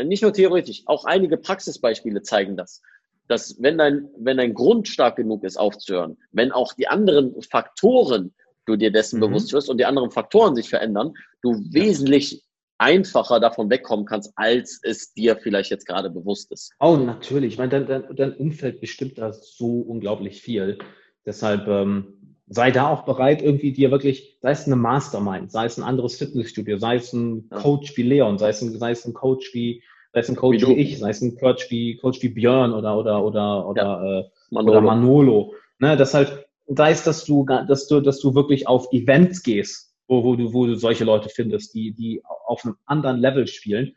nicht 0.01 0.22
nur 0.22 0.32
theoretisch, 0.32 0.82
auch 0.86 1.05
einige 1.05 1.36
Praxisbeispiele 1.36 2.22
zeigen 2.22 2.57
das, 2.57 2.80
dass 3.29 3.57
wenn 3.61 3.79
dein, 3.79 4.09
wenn 4.18 4.39
dein 4.39 4.55
Grund 4.55 4.89
stark 4.89 5.16
genug 5.16 5.45
ist 5.45 5.57
aufzuhören, 5.59 6.16
wenn 6.33 6.51
auch 6.53 6.72
die 6.72 6.89
anderen 6.89 7.41
Faktoren 7.43 8.35
du 8.66 8.76
dir 8.76 8.91
dessen 8.91 9.16
Mhm. 9.16 9.26
bewusst 9.26 9.53
wirst 9.53 9.70
und 9.70 9.79
die 9.79 9.85
anderen 9.87 10.11
Faktoren 10.11 10.55
sich 10.57 10.68
verändern, 10.68 11.14
du 11.43 11.53
wesentlich 11.70 12.43
einfacher 12.79 13.41
davon 13.41 13.70
wegkommen 13.70 14.07
kannst, 14.07 14.33
als 14.37 14.79
es 14.83 15.12
dir 15.12 15.37
vielleicht 15.37 15.70
jetzt 15.70 15.87
gerade 15.87 16.11
bewusst 16.11 16.53
ist. 16.53 16.72
Oh, 16.81 16.97
natürlich. 16.97 17.55
Ich 17.55 17.59
meine, 17.59 17.70
dein, 17.70 17.87
dein, 17.87 18.16
dein 18.16 18.35
Umfeld 18.35 18.81
bestimmt 18.81 19.18
da 19.18 19.33
so 19.33 19.81
unglaublich 19.81 20.41
viel. 20.43 20.79
Deshalb 21.26 21.66
ähm, 21.66 22.37
sei 22.47 22.70
da 22.70 22.89
auch 22.89 23.05
bereit, 23.05 23.43
irgendwie 23.43 23.72
dir 23.72 23.91
wirklich, 23.91 24.39
sei 24.43 24.53
es 24.53 24.66
eine 24.66 24.76
Mastermind, 24.76 25.51
sei 25.51 25.64
es 25.66 25.76
ein 25.76 25.83
anderes 25.83 26.16
Fitnessstudio, 26.16 26.79
sei 26.79 26.97
es 26.97 27.12
ein 27.12 27.49
Ja. 27.51 27.59
Coach 27.59 27.97
wie 27.97 28.03
Leon, 28.05 28.39
sei 28.39 28.51
es 28.51 28.62
ein, 28.62 28.79
sei 28.79 28.93
es 28.93 29.05
ein 29.05 29.12
Coach 29.12 29.53
wie, 29.55 29.83
sei 30.13 30.21
es 30.21 30.29
ein 30.29 30.37
Coach 30.37 30.63
Wie 30.63 30.69
wie, 30.69 30.81
ich, 30.81 30.99
sei 30.99 31.11
es 31.11 31.21
ein 31.21 31.37
Coach 31.37 31.71
wie, 31.71 31.97
Coach 31.97 32.23
wie 32.23 32.29
Björn 32.29 32.73
oder, 32.73 32.97
oder, 32.97 33.25
oder, 33.25 33.67
oder, 33.67 34.03
äh, 34.03 34.31
Manolo. 34.51 34.73
oder 34.73 34.81
Manolo. 34.81 35.55
Ne, 35.79 35.97
das 35.97 36.15
halt, 36.15 36.47
sei 36.67 36.91
es, 36.91 37.05
dass 37.05 37.25
du, 37.25 37.45
dass 37.45 37.87
du, 37.87 38.01
dass 38.01 38.21
du 38.21 38.35
wirklich 38.35 38.67
auf 38.67 38.93
Events 38.93 39.43
gehst, 39.43 39.95
wo, 40.07 40.25
wo 40.25 40.37
du, 40.37 40.53
wo 40.53 40.67
du 40.67 40.77
solche 40.77 41.05
Leute 41.05 41.29
findest, 41.29 41.75
die, 41.75 41.93
die 41.93 42.23
auf 42.47 42.65
einem 42.65 42.77
anderen 42.87 43.19
Level 43.19 43.47
spielen. 43.47 43.95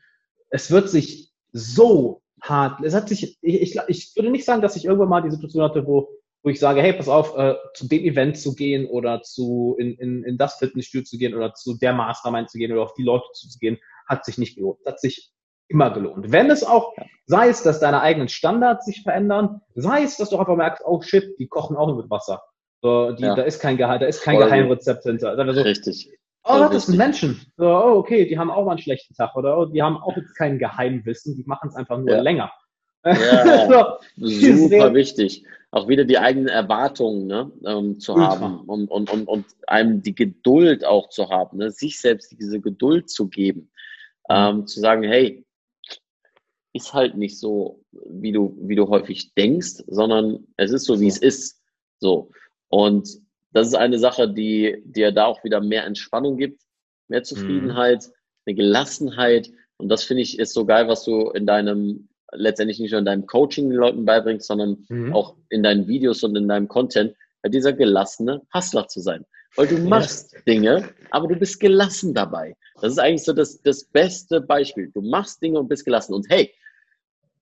Es 0.50 0.70
wird 0.70 0.90
sich 0.90 1.32
so 1.54 2.22
hart, 2.42 2.84
es 2.84 2.94
hat 2.94 3.10
sich, 3.10 3.38
ich, 3.42 3.62
ich, 3.62 3.80
ich 3.88 4.16
würde 4.16 4.30
nicht 4.30 4.46
sagen, 4.46 4.62
dass 4.62 4.76
ich 4.76 4.86
irgendwann 4.86 5.10
mal 5.10 5.22
die 5.22 5.32
Situation 5.32 5.64
hatte, 5.64 5.86
wo, 5.86 6.10
wo 6.44 6.50
ich 6.50 6.60
sage, 6.60 6.82
hey, 6.82 6.94
pass 6.94 7.08
auf, 7.08 7.38
äh, 7.38 7.56
zu 7.74 7.88
dem 7.88 8.04
Event 8.04 8.38
zu 8.38 8.56
gehen 8.56 8.88
oder 8.88 9.22
zu, 9.22 9.76
in, 9.80 9.94
in, 9.96 10.24
in 10.24 10.38
das 10.38 10.56
Fitnessstudio 10.56 11.06
zu 11.06 11.18
gehen 11.18 11.36
oder 11.36 11.54
zu 11.54 11.78
der 11.78 11.94
Mastermind 11.94 12.50
zu 12.50 12.58
gehen 12.58 12.72
oder 12.72 12.84
auf 12.84 12.94
die 12.96 13.04
Leute 13.04 13.26
zu 13.34 13.48
gehen, 13.60 13.78
hat 14.08 14.26
sich 14.26 14.38
nicht 14.38 14.56
gelohnt. 14.56 14.80
Hat 14.86 15.00
sich 15.00 15.32
immer 15.72 15.92
gelohnt. 15.92 16.32
Wenn 16.32 16.50
es 16.50 16.64
auch, 16.64 16.94
sei 17.26 17.50
es, 17.50 17.64
dass 17.64 17.80
deine 17.80 18.02
eigenen 18.02 18.28
Standards 18.28 18.86
sich 18.86 19.02
verändern, 19.04 19.62
sei 19.76 20.04
es, 20.04 20.18
dass 20.18 20.30
du 20.30 20.38
einfach 20.38 20.56
merkst, 20.56 20.84
oh 20.86 21.02
shit, 21.02 21.36
die 21.40 21.48
kochen 21.48 21.76
auch 21.78 21.88
nur 21.88 21.98
mit 21.98 22.10
Wasser. 22.10 22.42
So, 22.82 23.12
die, 23.12 23.24
Ja. 23.24 23.36
Da 23.36 23.44
ist 23.44 23.60
kein, 23.60 23.78
Geheim, 23.78 24.00
da 24.00 24.08
ist 24.08 24.22
kein 24.24 24.36
Voll. 24.36 24.46
Geheimrezept 24.46 25.04
hinter. 25.04 25.36
So, 25.54 25.62
Richtig. 25.62 26.10
oh, 26.44 26.50
voll 26.52 26.60
das 26.70 26.86
sind 26.88 26.98
wichtig. 26.98 26.98
Menschen. 26.98 27.54
So, 27.58 27.66
oh, 27.66 27.98
okay, 27.98 28.26
die 28.28 28.38
haben 28.38 28.50
auch 28.52 28.66
mal 28.66 28.72
einen 28.72 28.80
schlechten 28.80 29.14
Tag 29.14 29.36
oder 29.36 29.58
oh, 29.58 29.66
die 29.66 29.82
haben 29.82 29.98
auch 29.98 30.16
jetzt 30.18 30.36
kein 30.36 30.58
Geheimwissen, 30.60 31.36
die 31.36 31.44
machen 31.46 31.70
es 31.70 31.76
einfach 31.76 31.98
nur 31.98 32.10
Ja. 32.10 32.22
länger. 32.22 32.52
Ja. 33.06 33.98
so, 34.18 34.28
Super 34.28 34.94
wichtig. 34.94 35.44
Auch 35.72 35.88
wieder 35.88 36.04
die 36.04 36.18
eigenen 36.20 36.50
Erwartungen 36.50 37.28
ne, 37.28 37.52
ähm, 37.66 38.00
zu 38.00 38.14
Ultra. 38.14 38.40
haben 38.40 38.60
und, 38.62 38.92
und, 38.92 39.10
und, 39.12 39.28
und 39.28 39.46
einem 39.68 40.02
die 40.04 40.14
Geduld 40.14 40.84
auch 40.84 41.10
zu 41.10 41.30
haben, 41.30 41.58
ne, 41.58 41.72
sich 41.72 42.00
selbst 42.00 42.36
diese 42.40 42.60
Geduld 42.60 43.10
zu 43.10 43.30
geben, 43.30 43.72
ähm, 44.30 44.68
zu 44.68 44.80
sagen, 44.82 45.04
hey, 45.04 45.46
ist 46.74 46.94
halt 46.94 47.18
nicht 47.18 47.38
so, 47.38 47.84
wie 47.92 48.32
du, 48.32 48.58
wie 48.62 48.76
du 48.76 48.88
häufig 48.88 49.34
denkst, 49.34 49.84
sondern 49.88 50.48
es 50.58 50.72
ist 50.72 50.86
so, 50.86 51.00
wie 51.00 51.08
es 51.08 51.18
ist. 51.18 51.62
So. 52.00 52.32
Und 52.70 53.10
das 53.52 53.68
ist 53.68 53.76
eine 53.76 54.00
Sache, 54.00 54.30
die 54.30 54.82
dir 54.86 55.12
da 55.12 55.26
auch 55.26 55.44
wieder 55.44 55.60
mehr 55.60 55.86
Entspannung 55.86 56.38
gibt, 56.38 56.62
mehr 57.10 57.24
Zufriedenheit, 57.24 58.06
eine 58.46 58.56
Gelassenheit. 58.56 59.52
Und 59.78 59.90
das 59.90 60.04
finde 60.04 60.24
ich 60.24 60.40
ist 60.40 60.54
so 60.54 60.66
geil, 60.66 60.88
was 60.88 61.04
du 61.04 61.30
in 61.32 61.46
deinem, 61.46 62.08
letztendlich 62.32 62.80
nicht 62.80 62.92
nur 62.92 63.00
in 63.00 63.06
deinem 63.06 63.26
Coaching 63.26 63.70
den 63.70 63.78
Leuten 63.78 64.06
beibringst, 64.06 64.48
sondern 64.48 64.86
Mhm. 64.88 65.14
auch 65.14 65.36
in 65.50 65.64
deinen 65.64 65.88
Videos 65.88 66.24
und 66.24 66.36
in 66.38 66.48
deinem 66.48 66.70
Content, 66.70 67.14
bei 67.42 67.50
dieser 67.50 67.74
gelassene 67.74 68.42
Hustler 68.54 68.88
zu 68.88 69.02
sein. 69.02 69.26
Weil 69.58 69.68
du 69.68 69.78
machst 69.80 70.34
Dinge, 70.48 70.90
aber 71.10 71.28
du 71.28 71.36
bist 71.36 71.60
gelassen 71.60 72.14
dabei. 72.14 72.56
Das 72.82 72.94
ist 72.94 73.00
eigentlich 73.00 73.26
so 73.26 73.34
das, 73.34 73.62
das 73.62 73.84
beste 73.84 74.40
Beispiel. 74.40 74.90
Du 74.94 75.02
machst 75.02 75.42
Dinge 75.42 75.60
und 75.60 75.68
bist 75.68 75.84
gelassen. 75.84 76.14
Und 76.14 76.30
hey, 76.30 76.54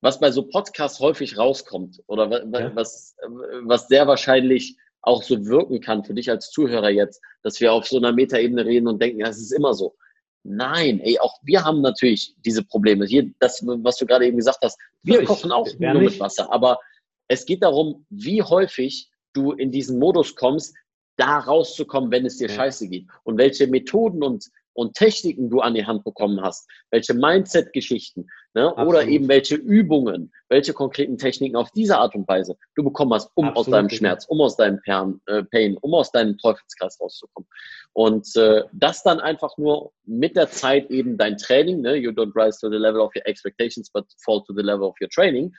was 0.02 0.20
bei 0.20 0.32
so 0.32 0.44
Podcasts 0.44 1.00
häufig 1.00 1.38
rauskommt 1.38 2.02
oder 2.08 2.30
wa- 2.30 2.42
wa- 2.46 2.60
Ja. 2.62 2.76
was, 2.76 3.16
was 3.64 3.88
sehr 3.88 4.08
wahrscheinlich 4.08 4.78
auch 5.02 5.24
so 5.24 5.46
wirken 5.46 5.80
kann 5.82 6.04
für 6.04 6.14
dich 6.14 6.30
als 6.30 6.52
Zuhörer 6.52 6.90
jetzt, 6.90 7.22
dass 7.44 7.60
wir 7.62 7.72
auf 7.74 7.88
so 7.88 7.98
einer 7.98 8.12
Metaebene 8.12 8.66
reden 8.66 8.88
und 8.88 9.02
denken, 9.02 9.20
ja, 9.20 9.28
es 9.28 9.40
ist 9.40 9.52
immer 9.52 9.74
so. 9.74 9.96
Nein, 10.44 11.00
ey, 11.02 11.20
auch 11.20 11.38
wir 11.44 11.64
haben 11.64 11.82
natürlich 11.82 12.34
diese 12.46 12.64
Probleme. 12.64 13.06
Hier, 13.06 13.30
das, 13.40 13.62
was 13.66 13.98
du 13.98 14.06
gerade 14.06 14.26
eben 14.26 14.38
gesagt 14.38 14.60
hast, 14.64 14.78
wir 15.04 15.16
Natürlich. 15.22 15.28
kochen 15.28 15.52
auch 15.52 15.68
nur 15.78 15.94
mit? 15.96 16.20
Wasser. 16.20 16.52
Aber 16.52 16.80
es 17.28 17.46
geht 17.46 17.62
darum, 17.64 18.06
wie 18.10 18.42
häufig 18.42 19.10
du 19.34 19.52
in 19.52 19.72
diesen 19.72 20.00
Modus 20.00 20.36
kommst, 20.36 20.76
da 21.18 21.40
rauszukommen, 21.40 22.10
wenn 22.12 22.26
es 22.26 22.38
dir 22.38 22.48
Ja. 22.48 22.56
scheiße 22.56 22.88
geht. 22.88 23.08
Und 23.24 23.38
welche 23.38 23.68
Methoden 23.68 24.24
und, 24.24 24.46
und 24.80 24.94
Techniken 24.94 25.50
du 25.50 25.60
an 25.60 25.74
die 25.74 25.86
Hand 25.86 26.06
bekommen 26.06 26.42
hast. 26.42 26.70
Welche 26.90 27.14
Mindset-Geschichten. 27.14 28.30
Ne? 28.54 28.74
Oder 28.76 29.06
eben 29.06 29.28
welche 29.28 29.56
Übungen, 29.56 30.32
welche 30.48 30.72
konkreten 30.72 31.18
Techniken 31.18 31.58
auf 31.58 31.70
diese 31.72 31.98
Art 31.98 32.16
und 32.16 32.26
Weise 32.30 32.56
du 32.76 32.84
bekommen 32.86 33.14
hast, 33.14 33.30
um 33.36 33.50
aus 33.50 33.68
Absolut, 33.68 33.74
deinem 33.74 33.88
Digga. 33.90 33.98
Schmerz, 33.98 34.26
um 34.26 34.40
aus 34.40 34.56
deinem 34.56 34.82
Pain, 34.84 35.20
äh, 35.26 35.44
Pain, 35.44 35.76
um 35.82 35.94
aus 35.94 36.12
deinem 36.14 36.38
Teufelskreis 36.38 36.98
rauszukommen. 37.02 37.48
Und 37.92 38.34
äh, 38.38 38.64
das 38.72 39.04
dann 39.04 39.20
einfach 39.20 39.58
nur 39.58 39.92
mit 40.06 40.38
der 40.38 40.50
Zeit 40.50 40.90
eben 40.90 41.18
dein 41.18 41.38
Training, 41.38 41.82
ne? 41.82 41.96
you 41.96 42.12
don't 42.12 42.34
rise 42.34 42.58
to 42.62 42.70
the 42.70 42.78
level 42.78 43.02
of 43.02 43.14
your 43.14 43.28
expectations, 43.28 43.92
but 43.92 44.06
fall 44.24 44.42
to 44.46 44.54
the 44.54 44.64
level 44.64 44.88
of 44.88 44.96
your 45.02 45.10
training. 45.10 45.54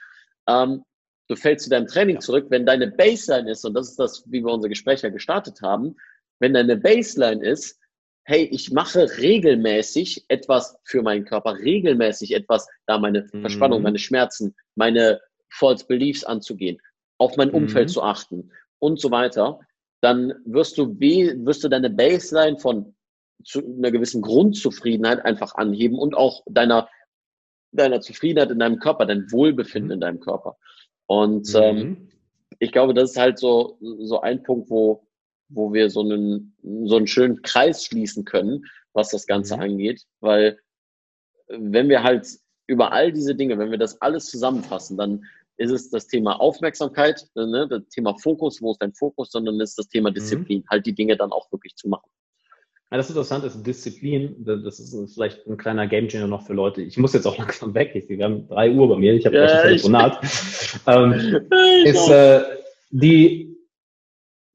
Ähm, 0.47 0.83
du 1.27 1.35
fällst 1.35 1.65
zu 1.65 1.69
deinem 1.69 1.85
Training 1.85 2.19
zurück, 2.19 2.47
wenn 2.49 2.65
deine 2.65 2.87
Baseline 2.87 3.51
ist, 3.51 3.63
und 3.65 3.75
das 3.75 3.91
ist 3.91 3.99
das, 3.99 4.23
wie 4.31 4.43
wir 4.43 4.51
unser 4.51 4.67
Gespräch 4.67 5.03
ja 5.03 5.09
gestartet 5.09 5.61
haben, 5.61 5.95
wenn 6.39 6.55
deine 6.55 6.75
Baseline 6.75 7.45
ist, 7.45 7.77
hey, 8.31 8.47
ich 8.49 8.71
mache 8.71 9.09
regelmäßig 9.17 10.23
etwas 10.29 10.79
für 10.85 11.01
meinen 11.01 11.25
Körper, 11.25 11.57
regelmäßig 11.59 12.33
etwas, 12.33 12.65
da 12.85 12.97
meine 12.97 13.23
Mhm. 13.33 13.41
Verspannung, 13.41 13.81
meine 13.81 13.99
Schmerzen, 13.99 14.55
meine 14.75 15.19
False 15.49 15.85
Beliefs 15.85 16.23
anzugehen, 16.23 16.79
auf 17.17 17.35
mein 17.35 17.49
Umfeld 17.49 17.89
Mhm. 17.89 17.91
zu 17.91 18.01
achten 18.01 18.51
und 18.79 19.01
so 19.01 19.11
weiter, 19.11 19.59
dann 19.99 20.33
wirst 20.45 20.77
du, 20.77 20.97
wirst 20.97 21.61
du 21.65 21.67
deine 21.67 21.89
Baseline 21.89 22.57
von 22.57 22.95
zu 23.43 23.59
einer 23.65 23.91
gewissen 23.91 24.21
Grundzufriedenheit 24.21 25.25
einfach 25.25 25.55
anheben 25.55 25.99
und 25.99 26.15
auch 26.15 26.41
deiner, 26.45 26.87
deiner 27.73 27.99
Zufriedenheit 27.99 28.49
in 28.51 28.59
deinem 28.59 28.79
Körper, 28.79 29.05
dein 29.05 29.29
Wohlbefinden 29.29 29.89
Mhm. 29.89 29.93
in 29.95 29.99
deinem 29.99 30.19
Körper. 30.21 30.55
Und 31.07 31.53
ähm, 31.55 31.77
Mhm. 31.77 32.09
ich 32.59 32.71
glaube, 32.71 32.93
das 32.93 33.11
ist 33.11 33.17
halt 33.17 33.39
so, 33.39 33.77
so 33.81 34.21
ein 34.21 34.41
Punkt, 34.41 34.69
wo, 34.69 35.05
wo 35.53 35.73
wir 35.73 35.89
so 35.89 36.01
einen, 36.01 36.55
so 36.85 36.97
einen 36.97 37.07
schönen 37.07 37.41
Kreis 37.41 37.85
schließen 37.85 38.25
können, 38.25 38.65
was 38.93 39.09
das 39.09 39.27
Ganze 39.27 39.55
Mhm. 39.55 39.61
angeht, 39.61 40.03
weil 40.19 40.59
wenn 41.47 41.89
wir 41.89 42.03
halt 42.03 42.27
über 42.67 42.91
all 42.91 43.11
diese 43.11 43.35
Dinge, 43.35 43.57
wenn 43.57 43.71
wir 43.71 43.77
das 43.77 44.01
alles 44.01 44.27
zusammenfassen, 44.27 44.97
dann 44.97 45.25
ist 45.57 45.71
es 45.71 45.89
das 45.89 46.07
Thema 46.07 46.39
Aufmerksamkeit, 46.39 47.27
ne, 47.35 47.67
das 47.69 47.87
Thema 47.89 48.17
Fokus, 48.17 48.61
wo 48.61 48.71
ist 48.71 48.81
dein 48.81 48.93
Fokus, 48.93 49.31
sondern 49.31 49.59
ist 49.59 49.77
das 49.77 49.87
Thema 49.89 50.11
Disziplin, 50.11 50.63
halt 50.69 50.85
die 50.85 50.93
Dinge 50.95 51.17
dann 51.17 51.31
auch 51.31 51.51
wirklich 51.51 51.75
zu 51.75 51.87
machen. 51.89 52.09
Ja, 52.89 52.97
das 52.97 53.09
Interessante 53.09 53.47
ist 53.47 53.63
Disziplin. 53.65 54.35
Das 54.43 54.79
ist 54.79 55.13
vielleicht 55.13 55.47
ein 55.47 55.55
kleiner 55.57 55.87
Gamechanger 55.87 56.27
noch 56.27 56.45
für 56.45 56.53
Leute. 56.53 56.81
Ich 56.81 56.97
muss 56.97 57.13
jetzt 57.13 57.25
auch 57.25 57.37
langsam 57.37 57.73
weg. 57.73 57.91
Ich, 57.95 58.09
wir 58.09 58.23
haben 58.23 58.47
drei 58.49 58.69
Uhr 58.71 58.89
bei 58.89 58.97
mir. 58.97 59.13
Ich 59.13 59.25
habe 59.25 59.35
Ja, 59.35 59.45
gleich 59.45 59.55
ein 59.55 59.69
Telefonat. 59.69 60.19
ähm, 60.87 61.49
ist, 61.85 62.09
äh, 62.09 62.41
die, 62.89 63.50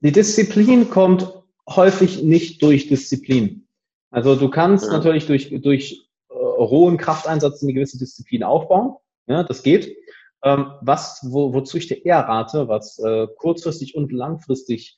die 0.01 0.13
Disziplin 0.13 0.91
kommt 0.91 1.33
häufig 1.69 2.23
nicht 2.23 2.63
durch 2.63 2.89
Disziplin. 2.89 3.67
Also 4.11 4.37
du 4.37 4.49
kannst 4.51 4.87
Ja. 4.87 4.93
natürlich 4.93 5.27
durch, 5.27 5.51
durch 5.63 6.09
äh, 6.31 6.35
rohen 6.35 6.97
Krafteinsatz 6.97 7.63
eine 7.63 7.73
gewisse 7.73 7.99
Disziplin 7.99 8.43
aufbauen. 8.43 8.97
Ja, 9.27 9.43
das 9.43 9.63
geht. 9.63 9.97
Ähm, 10.45 10.73
was, 10.83 11.27
wo, 11.29 11.53
wozu 11.55 11.77
ich 11.79 11.89
dir 11.89 12.05
eher 12.05 12.21
rate, 12.21 12.69
was 12.69 12.99
äh, 13.01 13.27
kurzfristig 13.37 13.95
und 13.97 14.13
langfristig 14.13 14.97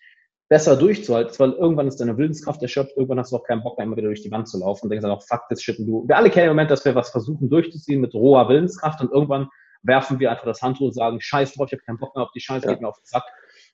besser 0.50 0.76
durchzuhalten, 0.76 1.30
ist, 1.30 1.40
weil 1.40 1.52
irgendwann 1.52 1.86
ist 1.88 2.00
deine 2.00 2.16
Willenskraft 2.18 2.60
erschöpft, 2.62 2.96
irgendwann 2.96 3.18
hast 3.20 3.32
du 3.32 3.36
auch 3.36 3.44
keinen 3.44 3.62
Bock 3.62 3.78
mehr, 3.78 3.86
immer 3.86 3.96
wieder 3.96 4.08
durch 4.08 4.22
die 4.22 4.30
Wand 4.30 4.48
zu 4.48 4.58
laufen 4.58 4.84
und 4.86 4.90
denkst 4.90 5.02
dann 5.02 5.10
auch, 5.12 5.22
fuck 5.22 5.42
this 5.48 5.62
shit. 5.62 5.78
Und 5.78 5.86
du, 5.86 6.04
wir 6.08 6.16
alle 6.16 6.30
kennen 6.30 6.46
den 6.46 6.50
Moment, 6.50 6.70
dass 6.70 6.84
wir 6.84 6.94
was 6.94 7.10
versuchen 7.10 7.48
durchzuziehen 7.50 8.00
mit 8.00 8.14
roher 8.14 8.48
Willenskraft 8.48 9.00
und 9.00 9.12
irgendwann 9.12 9.48
werfen 9.82 10.18
wir 10.20 10.30
einfach 10.30 10.44
das 10.46 10.60
Handtuch 10.62 10.86
und 10.86 10.92
sagen, 10.94 11.20
scheiß 11.20 11.54
drauf, 11.54 11.68
ich 11.68 11.72
habe 11.72 11.82
keinen 11.84 11.98
Bock 11.98 12.14
mehr 12.16 12.24
auf 12.24 12.32
die 12.32 12.40
Scheiße, 12.40 12.66
Ja. 12.66 12.72
geht 12.72 12.80
mir 12.80 12.88
auf 12.88 12.96
den 12.98 13.04
Sack. 13.06 13.24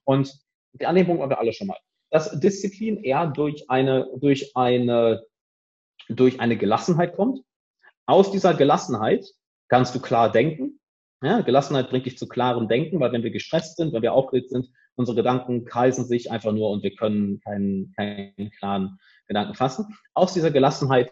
Und 0.05 0.33
die 0.75 0.87
an 0.87 0.97
waren 0.97 1.31
wir 1.31 1.39
alle 1.39 1.53
schon 1.53 1.69
mal. 1.69 1.79
Dass 2.11 2.39
Disziplin 2.39 3.03
eher 3.03 3.27
durch 3.29 3.71
eine, 3.71 4.09
durch 4.17 4.57
eine, 4.57 5.25
durch 6.09 6.41
eine 6.41 6.57
Gelassenheit 6.57 7.15
kommt. 7.17 7.41
Aus 8.07 8.31
dieser 8.31 8.55
Gelassenheit 8.55 9.25
kannst 9.69 9.95
du 9.95 10.01
klar 10.01 10.31
denken. 10.31 10.81
Ja, 11.23 11.41
Gelassenheit 11.41 11.89
bringt 11.89 12.07
dich 12.07 12.19
zu 12.19 12.29
klarem 12.29 12.69
Denken, 12.69 13.01
weil 13.01 13.13
wenn 13.13 13.23
wir 13.23 13.31
gestresst 13.31 13.77
sind, 13.77 13.95
wenn 13.95 14.03
wir 14.03 14.13
aufgeregt 14.13 14.51
sind, 14.51 14.69
unsere 14.95 15.17
Gedanken 15.17 15.65
kreisen 15.65 16.05
sich 16.05 16.31
einfach 16.31 16.53
nur 16.53 16.71
und 16.71 16.83
wir 16.83 16.95
können 16.95 17.41
keinen, 17.41 17.93
keinen 17.97 18.51
klaren 18.59 18.99
Gedanken 19.27 19.55
fassen. 19.55 19.97
Aus 20.13 20.35
dieser 20.35 20.51
Gelassenheit 20.51 21.11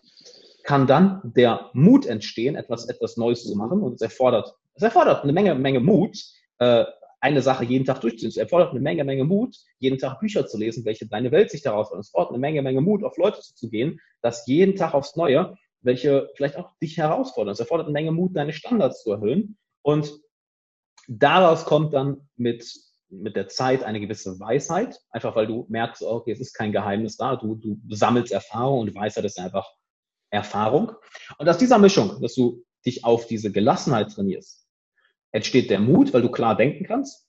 kann 0.64 0.86
dann 0.86 1.20
der 1.24 1.70
Mut 1.72 2.06
entstehen, 2.06 2.56
etwas, 2.56 2.88
etwas 2.88 3.16
Neues 3.16 3.44
zu 3.44 3.56
machen 3.56 3.80
und 3.80 3.94
es 3.94 4.02
erfordert, 4.02 4.54
es 4.74 4.82
erfordert 4.82 5.22
eine 5.22 5.32
Menge, 5.32 5.54
Menge 5.54 5.80
Mut, 5.80 6.16
äh, 6.58 6.84
eine 7.22 7.40
Sache 7.40 7.64
jeden 7.64 7.84
Tag 7.84 8.00
durchzuziehen. 8.00 8.30
Es 8.30 8.36
erfordert 8.36 8.72
eine 8.72 8.80
Menge, 8.80 9.04
Menge 9.04 9.24
Mut, 9.24 9.56
jeden 9.78 9.98
Tag 9.98 10.18
Bücher 10.18 10.46
zu 10.46 10.58
lesen, 10.58 10.84
welche 10.84 11.06
deine 11.06 11.30
Welt 11.30 11.50
sich 11.52 11.62
daraus 11.62 11.90
macht. 11.90 12.00
Es 12.00 12.08
erfordert 12.08 12.32
eine 12.32 12.40
Menge, 12.40 12.62
Menge 12.62 12.80
Mut, 12.80 13.04
auf 13.04 13.16
Leute 13.16 13.40
zuzugehen, 13.40 14.00
das 14.22 14.44
jeden 14.48 14.74
Tag 14.74 14.92
aufs 14.92 15.14
Neue, 15.14 15.56
welche 15.82 16.28
vielleicht 16.34 16.56
auch 16.56 16.70
dich 16.82 16.98
herausfordern. 16.98 17.52
Es 17.52 17.60
erfordert 17.60 17.86
eine 17.86 17.92
Menge 17.92 18.10
Mut, 18.10 18.36
deine 18.36 18.52
Standards 18.52 19.04
zu 19.04 19.12
erhöhen. 19.12 19.56
Und 19.82 20.12
daraus 21.06 21.64
kommt 21.64 21.94
dann 21.94 22.28
mit, 22.34 22.68
mit 23.08 23.36
der 23.36 23.46
Zeit 23.46 23.84
eine 23.84 24.00
gewisse 24.00 24.40
Weisheit, 24.40 25.00
einfach 25.10 25.36
weil 25.36 25.46
du 25.46 25.66
merkst, 25.68 26.02
okay, 26.02 26.32
es 26.32 26.40
ist 26.40 26.54
kein 26.54 26.72
Geheimnis 26.72 27.16
da, 27.16 27.36
du, 27.36 27.54
du 27.54 27.78
sammelst 27.88 28.32
Erfahrung 28.32 28.80
und 28.80 28.94
Weisheit 28.96 29.24
ist 29.24 29.38
einfach 29.38 29.70
Erfahrung. 30.30 30.90
Und 31.38 31.48
aus 31.48 31.58
dieser 31.58 31.78
Mischung, 31.78 32.20
dass 32.20 32.34
du 32.34 32.64
dich 32.84 33.04
auf 33.04 33.28
diese 33.28 33.52
Gelassenheit 33.52 34.10
trainierst, 34.10 34.61
entsteht 35.32 35.70
der 35.70 35.80
Mut, 35.80 36.12
weil 36.12 36.22
du 36.22 36.30
klar 36.30 36.56
denken 36.56 36.84
kannst. 36.84 37.26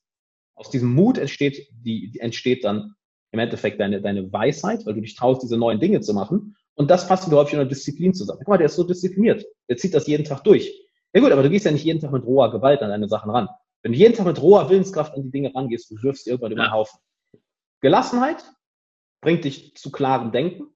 Aus 0.56 0.70
diesem 0.70 0.94
Mut 0.94 1.18
entsteht, 1.18 1.68
die, 1.72 2.18
entsteht 2.20 2.64
dann 2.64 2.96
im 3.32 3.40
Endeffekt 3.40 3.80
deine, 3.80 4.02
deine 4.02 4.32
Weisheit, 4.32 4.86
weil 4.86 4.94
du 4.94 5.02
dich 5.02 5.16
traust, 5.16 5.42
diese 5.42 5.58
neuen 5.58 5.80
Dinge 5.80 6.02
zu 6.02 6.14
machen. 6.14 6.56
Und 6.76 6.92
das 6.92 7.06
fassen 7.06 7.32
wir 7.32 7.38
häufig 7.38 7.54
in 7.54 7.60
der 7.60 7.68
Disziplin 7.68 8.14
zusammen. 8.14 8.40
Guck 8.40 8.50
mal, 8.50 8.58
der 8.58 8.68
ist 8.68 8.76
so 8.76 8.84
diszipliniert. 8.84 9.46
Der 9.70 9.78
zieht 9.78 9.94
das 9.94 10.08
jeden 10.08 10.26
Tag 10.26 10.44
durch. 10.44 10.72
Ja 11.14 11.22
gut, 11.22 11.32
aber 11.32 11.44
du 11.44 11.50
gehst 11.50 11.66
ja 11.66 11.72
nicht 11.72 11.86
jeden 11.86 12.00
Tag 12.00 12.12
mit 12.12 12.26
roher 12.26 12.52
Gewalt 12.52 12.82
an 12.82 12.90
deine 12.90 13.08
Sachen 13.08 13.32
ran. 13.32 13.48
Wenn 13.82 13.92
du 13.92 13.98
jeden 13.98 14.16
Tag 14.16 14.26
mit 14.26 14.42
roher 14.42 14.70
Willenskraft 14.70 15.14
an 15.14 15.24
die 15.24 15.32
Dinge 15.32 15.54
rangehst, 15.54 15.90
du 15.92 16.02
wirfst 16.02 16.28
irgendwann 16.28 16.52
über 16.52 16.64
den 16.64 16.72
Haufen. 16.72 17.00
Gelassenheit 17.82 18.44
bringt 19.22 19.44
dich 19.44 19.76
zu 19.76 19.92
klarem 19.92 20.32
Denken. 20.32 20.68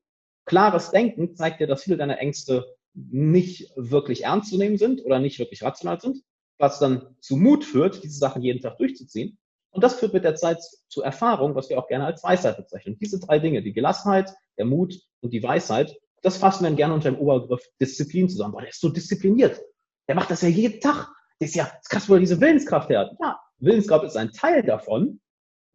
Klares 0.45 0.91
Denken 0.91 1.35
zeigt 1.35 1.59
dir, 1.59 1.67
dass 1.67 1.83
viele 1.83 1.97
deiner 1.97 2.19
Ängste 2.19 2.65
nicht 2.93 3.71
wirklich 3.75 4.23
ernst 4.23 4.49
zu 4.49 4.57
nehmen 4.57 4.77
sind 4.77 5.05
oder 5.05 5.19
nicht 5.19 5.39
wirklich 5.39 5.63
rational 5.63 5.99
sind, 6.01 6.23
was 6.57 6.79
dann 6.79 7.15
zu 7.19 7.37
Mut 7.37 7.63
führt, 7.63 8.03
diese 8.03 8.17
Sachen 8.17 8.41
jeden 8.41 8.61
Tag 8.61 8.77
durchzuziehen. 8.77 9.37
Und 9.71 9.83
das 9.83 9.99
führt 9.99 10.13
mit 10.13 10.23
der 10.23 10.35
Zeit 10.35 10.59
zu 10.87 11.01
Erfahrung, 11.01 11.55
was 11.55 11.69
wir 11.69 11.77
auch 11.77 11.87
gerne 11.87 12.05
als 12.05 12.23
Weisheit 12.23 12.57
bezeichnen. 12.57 12.97
Diese 12.99 13.19
drei 13.19 13.39
Dinge, 13.39 13.61
die 13.61 13.73
Gelassenheit, 13.73 14.33
der 14.57 14.65
Mut 14.65 14.99
und 15.21 15.33
die 15.33 15.43
Weisheit, 15.43 15.95
das 16.23 16.37
fassen 16.37 16.63
wir 16.63 16.69
dann 16.69 16.77
gerne 16.77 16.93
unter 16.93 17.11
dem 17.11 17.19
Oberbegriff 17.19 17.63
Disziplin 17.79 18.27
zusammen, 18.27 18.55
weil 18.55 18.61
der 18.61 18.71
ist 18.71 18.81
so 18.81 18.89
diszipliniert. 18.89 19.61
Der 20.07 20.15
macht 20.15 20.31
das 20.31 20.41
ja 20.41 20.47
jeden 20.47 20.81
Tag. 20.81 21.09
Das 21.39 21.49
ist 21.49 21.55
ja, 21.55 21.65
das 21.65 21.89
krass, 21.89 22.09
wo 22.09 22.15
er 22.15 22.19
diese 22.19 22.41
Willenskraft 22.41 22.89
her 22.89 23.01
hat. 23.01 23.11
Ja, 23.21 23.39
Willenskraft 23.59 24.05
ist 24.05 24.17
ein 24.17 24.31
Teil 24.31 24.63
davon. 24.63 25.19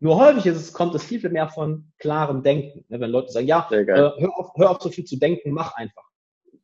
Nur 0.01 0.17
häufig 0.17 0.47
ist 0.47 0.57
es, 0.57 0.73
kommt 0.73 0.95
es 0.97 1.05
viel, 1.05 1.21
viel 1.21 1.31
mehr 1.31 1.49
von 1.49 1.93
klarem 1.99 2.43
Denken. 2.43 2.85
Ne, 2.89 2.99
Wenn 2.99 3.11
Leute 3.11 3.31
sagen, 3.31 3.47
ja, 3.47 3.69
äh, 3.71 3.87
hör, 3.87 4.37
auf, 4.37 4.51
hör 4.57 4.71
auf 4.71 4.83
so 4.83 4.89
viel 4.89 5.05
zu 5.05 5.17
denken, 5.17 5.53
mach 5.53 5.77
einfach. 5.77 6.03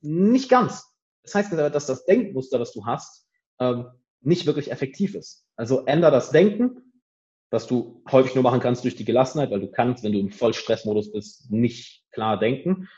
Nicht 0.00 0.48
ganz. 0.48 0.92
Das 1.22 1.36
heißt 1.36 1.52
dass 1.52 1.86
das 1.86 2.04
Denkmuster, 2.04 2.58
das 2.58 2.72
du 2.72 2.84
hast, 2.84 3.28
ähm, 3.60 3.86
nicht 4.20 4.46
wirklich 4.46 4.70
effektiv 4.70 5.14
ist. 5.14 5.46
Also 5.56 5.84
änder 5.86 6.10
das 6.10 6.30
Denken, 6.30 6.92
was 7.50 7.66
du 7.66 8.02
häufig 8.10 8.34
nur 8.34 8.44
machen 8.44 8.60
kannst 8.60 8.84
durch 8.84 8.96
die 8.96 9.04
Gelassenheit, 9.04 9.50
weil 9.50 9.60
du 9.60 9.70
kannst, 9.70 10.04
wenn 10.04 10.12
du 10.12 10.18
im 10.18 10.30
Vollstressmodus 10.30 11.12
bist, 11.12 11.50
nicht 11.50 12.04
klar 12.12 12.38
denken. 12.38 12.88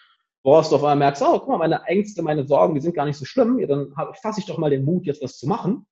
Woraus 0.42 0.70
du 0.70 0.76
auf 0.76 0.82
einmal 0.82 0.97
merkst, 0.97 1.22
oh, 1.22 1.38
guck 1.38 1.48
mal, 1.48 1.59
meine 1.59 1.82
Ängste, 1.84 2.22
meine 2.22 2.47
Sorgen, 2.47 2.74
die 2.74 2.80
sind 2.80 2.94
gar 2.94 3.05
nicht 3.05 3.18
so 3.18 3.24
schlimm. 3.24 3.59
Ja, 3.59 3.66
dann 3.66 3.92
fasse 4.22 4.40
ich 4.40 4.47
doch 4.47 4.59
mal 4.59 4.70
den 4.70 4.84
Mut, 4.84 5.06
jetzt 5.06 5.22
was 5.22 5.38
zu 5.38 5.47
machen. 5.47 5.86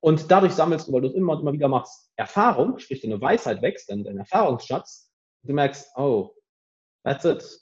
Und 0.00 0.30
dadurch 0.30 0.52
sammelst 0.52 0.88
du, 0.88 0.92
weil 0.92 1.02
du 1.02 1.08
es 1.08 1.14
immer 1.14 1.34
und 1.34 1.40
immer 1.40 1.52
wieder 1.52 1.68
machst, 1.68 2.10
Erfahrung, 2.16 2.78
sprich 2.78 3.02
deine 3.02 3.20
Weisheit 3.20 3.62
wächst, 3.62 3.90
dein, 3.90 4.02
dein 4.02 4.18
Erfahrungsschatz. 4.18 5.10
Und 5.42 5.50
du 5.50 5.54
merkst, 5.54 5.90
oh, 5.96 6.34
that's 7.04 7.24
it. 7.24 7.60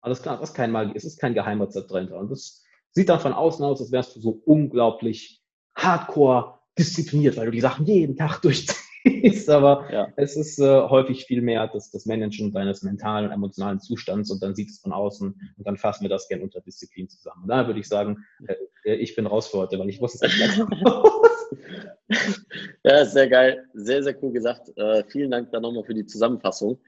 Alles 0.00 0.22
klar, 0.22 0.38
das 0.38 0.50
ist 0.50 0.54
kein 0.54 0.70
Magie, 0.70 0.92
es 0.94 1.04
ist 1.04 1.18
kein 1.18 1.34
Geheimrezept 1.34 1.90
dahinter. 1.90 2.18
Und 2.18 2.30
das 2.30 2.62
sieht 2.92 3.08
dann 3.08 3.20
von 3.20 3.32
außen 3.32 3.64
aus, 3.64 3.80
als 3.80 3.90
wärst 3.90 4.16
du 4.16 4.20
so 4.20 4.40
unglaublich 4.44 5.37
hardcore 5.78 6.58
diszipliniert, 6.78 7.36
weil 7.36 7.46
du 7.46 7.52
die 7.52 7.60
Sachen 7.60 7.86
jeden 7.86 8.16
Tag 8.16 8.40
durchziehst. 8.42 9.48
Aber 9.48 9.90
Ja. 9.90 10.08
es 10.16 10.36
ist 10.36 10.58
äh, 10.58 10.82
häufig 10.82 11.24
viel 11.24 11.40
mehr 11.40 11.66
das, 11.68 11.90
das 11.90 12.04
Managen 12.06 12.52
deines 12.52 12.82
mentalen 12.82 13.26
und 13.26 13.32
emotionalen 13.32 13.80
Zustands 13.80 14.30
und 14.30 14.42
dann 14.42 14.54
sieht 14.54 14.68
es 14.70 14.78
von 14.80 14.92
außen 14.92 15.28
und 15.56 15.66
dann 15.66 15.76
fassen 15.76 16.02
wir 16.04 16.10
das 16.10 16.28
gerne 16.28 16.44
unter 16.44 16.60
Disziplin 16.60 17.08
zusammen. 17.08 17.42
Und 17.42 17.48
da 17.48 17.66
würde 17.66 17.80
ich 17.80 17.88
sagen, 17.88 18.24
äh, 18.84 18.94
ich 18.94 19.14
bin 19.16 19.26
raus 19.26 19.48
für 19.48 19.58
heute, 19.58 19.78
weil 19.78 19.88
ich 19.88 20.00
wusste 20.00 20.26
es 20.26 20.36
nicht. 20.36 20.66
Ja, 22.84 23.04
sehr 23.04 23.28
geil. 23.28 23.66
Sehr, 23.74 24.02
sehr 24.02 24.22
cool 24.22 24.32
gesagt. 24.32 24.70
Äh, 24.76 25.04
vielen 25.08 25.30
Dank 25.30 25.50
dann 25.52 25.62
nochmal 25.62 25.84
für 25.84 25.94
die 25.94 26.06
Zusammenfassung. 26.06 26.78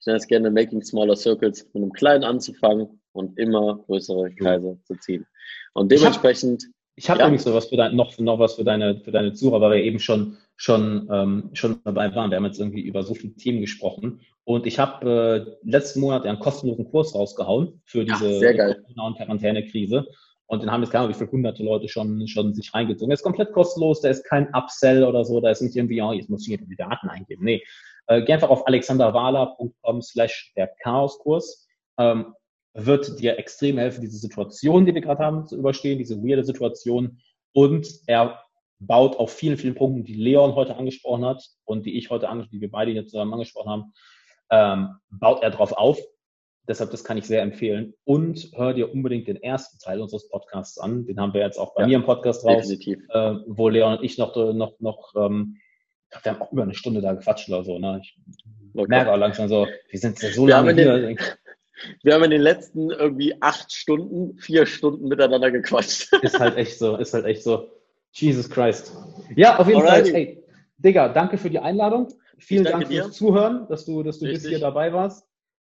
Ich 0.00 0.06
nenne 0.06 0.18
es 0.18 0.26
gerne 0.26 0.50
Making 0.50 0.82
Smaller 0.82 1.16
Circles, 1.16 1.64
mit 1.72 1.76
einem 1.82 1.92
kleinen 1.92 2.24
anzufangen 2.24 3.00
und 3.12 3.38
immer 3.38 3.78
größere 3.86 4.30
Kreise 4.34 4.78
zu 4.84 4.94
ziehen. 4.96 5.26
Und 5.72 5.90
dementsprechend, 5.90 6.66
Ich 6.96 7.10
habe 7.10 7.20
Ja. 7.20 7.26
übrigens 7.26 7.44
noch 7.44 7.54
was 7.54 7.68
für 7.68 7.76
dein, 7.76 7.94
noch, 7.94 8.18
noch 8.18 8.38
was 8.38 8.54
für 8.54 8.64
deine, 8.64 9.00
für 9.00 9.12
deine 9.12 9.32
Zuhörer, 9.34 9.60
weil 9.60 9.78
wir 9.78 9.84
eben 9.84 9.98
schon, 9.98 10.38
schon, 10.56 11.08
ähm, 11.12 11.50
schon 11.52 11.80
dabei 11.84 12.14
waren. 12.14 12.30
Wir 12.30 12.38
haben 12.38 12.46
jetzt 12.46 12.58
irgendwie 12.58 12.80
über 12.80 13.02
so 13.02 13.14
viele 13.14 13.34
Themen 13.34 13.60
gesprochen. 13.60 14.20
Und 14.44 14.66
ich 14.66 14.78
habe 14.78 15.56
äh, 15.64 15.68
letzten 15.68 16.00
Monat 16.00 16.24
einen 16.24 16.38
kostenlosen 16.38 16.90
Kurs 16.90 17.14
rausgehauen 17.14 17.80
für 17.84 18.04
diese. 18.04 18.40
Corona- 18.84 19.06
und 19.08 19.16
Quarantänekrise. 19.16 20.06
Und 20.46 20.62
den 20.62 20.70
haben 20.70 20.82
jetzt 20.82 20.92
keine 20.92 21.04
Ahnung, 21.04 21.14
wie 21.14 21.18
viele 21.18 21.32
hunderte 21.32 21.64
Leute 21.64 21.88
schon, 21.88 22.26
schon 22.28 22.54
sich 22.54 22.72
reingezogen. 22.72 23.08
Der 23.10 23.14
ist 23.14 23.24
komplett 23.24 23.52
kostenlos, 23.52 24.00
da 24.00 24.08
ist 24.08 24.24
kein 24.24 24.48
Upsell 24.54 25.02
oder 25.04 25.24
so, 25.24 25.40
da 25.40 25.50
ist 25.50 25.60
nicht 25.60 25.74
irgendwie, 25.76 26.00
oh, 26.00 26.12
jetzt 26.12 26.30
muss 26.30 26.42
ich 26.42 26.48
hier 26.48 26.58
die 26.58 26.76
Daten 26.76 27.08
eingeben. 27.08 27.44
Nee. 27.44 27.62
Äh, 28.06 28.22
geh 28.22 28.32
einfach 28.32 28.50
auf 28.50 28.66
alexanderwala.com 28.68 30.00
slash 30.02 30.52
der 30.56 30.68
Chaoskurs. 30.82 31.66
Ähm, 31.98 32.32
wird 32.76 33.18
dir 33.20 33.38
extrem 33.38 33.78
helfen, 33.78 34.02
diese 34.02 34.18
Situation, 34.18 34.84
die 34.86 34.94
wir 34.94 35.00
gerade 35.00 35.24
haben, 35.24 35.46
zu 35.46 35.56
überstehen, 35.56 35.98
diese 35.98 36.22
weirde 36.22 36.44
Situation. 36.44 37.18
Und 37.52 37.88
er 38.06 38.40
baut 38.78 39.16
auf 39.16 39.32
vielen, 39.32 39.56
vielen 39.56 39.74
Punkten, 39.74 40.04
die 40.04 40.14
Leon 40.14 40.54
heute 40.54 40.76
angesprochen 40.76 41.24
hat 41.24 41.42
und 41.64 41.86
die 41.86 41.96
ich 41.96 42.10
heute, 42.10 42.28
die 42.52 42.60
wir 42.60 42.70
beide 42.70 42.90
hier 42.92 43.06
zusammen 43.06 43.32
angesprochen 43.32 43.70
haben, 43.70 43.92
ähm, 44.50 44.96
baut 45.10 45.42
er 45.42 45.50
drauf 45.50 45.72
auf. 45.72 45.98
Deshalb, 46.68 46.90
das 46.90 47.04
kann 47.04 47.16
ich 47.16 47.24
sehr 47.26 47.42
empfehlen. 47.42 47.94
Und 48.04 48.50
hör 48.54 48.74
dir 48.74 48.92
unbedingt 48.92 49.28
den 49.28 49.36
ersten 49.42 49.78
Teil 49.78 50.00
unseres 50.00 50.28
Podcasts 50.28 50.78
an. 50.78 51.06
Den 51.06 51.18
haben 51.20 51.32
wir 51.32 51.40
jetzt 51.40 51.58
auch 51.58 51.74
bei 51.74 51.82
Ja, 51.82 51.88
mir 51.88 51.96
im 51.96 52.04
Podcast 52.04 52.44
raus, 52.44 52.68
definitiv. 52.68 52.98
äh, 53.10 53.34
wo 53.46 53.68
Leon 53.68 53.98
und 53.98 54.04
ich 54.04 54.18
noch, 54.18 54.34
noch, 54.36 54.78
noch, 54.80 55.14
ähm, 55.16 55.56
wir 56.22 56.32
haben 56.32 56.42
auch 56.42 56.52
über 56.52 56.64
eine 56.64 56.74
Stunde 56.74 57.00
da 57.00 57.14
gequatscht 57.14 57.48
oder 57.48 57.64
so. 57.64 57.78
Ne? 57.78 58.00
Ich 58.02 58.18
Locker. 58.74 58.88
merke 58.88 59.12
auch 59.12 59.16
langsam 59.16 59.48
so, 59.48 59.66
wir 59.90 59.98
sind 59.98 60.18
so 60.18 60.46
Wir 60.46 60.54
lange 60.54 60.74
hier. 60.74 61.16
Wir 62.02 62.14
haben 62.14 62.24
in 62.24 62.30
den 62.30 62.40
letzten 62.40 62.90
irgendwie 62.90 63.34
acht 63.40 63.72
Stunden, 63.72 64.36
vier 64.38 64.66
Stunden 64.66 65.08
miteinander 65.08 65.50
gequatscht. 65.50 66.12
Ist 66.22 66.38
halt 66.38 66.56
echt 66.56 66.78
so, 66.78 66.96
ist 66.96 67.12
halt 67.14 67.24
echt 67.26 67.42
so. 67.42 67.68
Jesus 68.12 68.48
Christ. 68.48 68.92
Ja, 69.34 69.58
auf 69.58 69.68
jeden 69.68 69.82
Alrighty. 69.82 70.10
Fall. 70.10 70.20
Ey, 70.20 70.44
Digga, 70.78 71.08
danke 71.08 71.36
für 71.36 71.50
die 71.50 71.58
Einladung. 71.58 72.08
Vielen 72.38 72.64
Dank 72.64 72.86
fürs. 72.86 73.12
Zuhören, 73.12 73.66
dass 73.68 73.84
du, 73.84 74.02
dass 74.02 74.18
du 74.18 74.26
bis 74.26 74.46
hier 74.46 74.58
dabei 74.58 74.92
warst. 74.92 75.26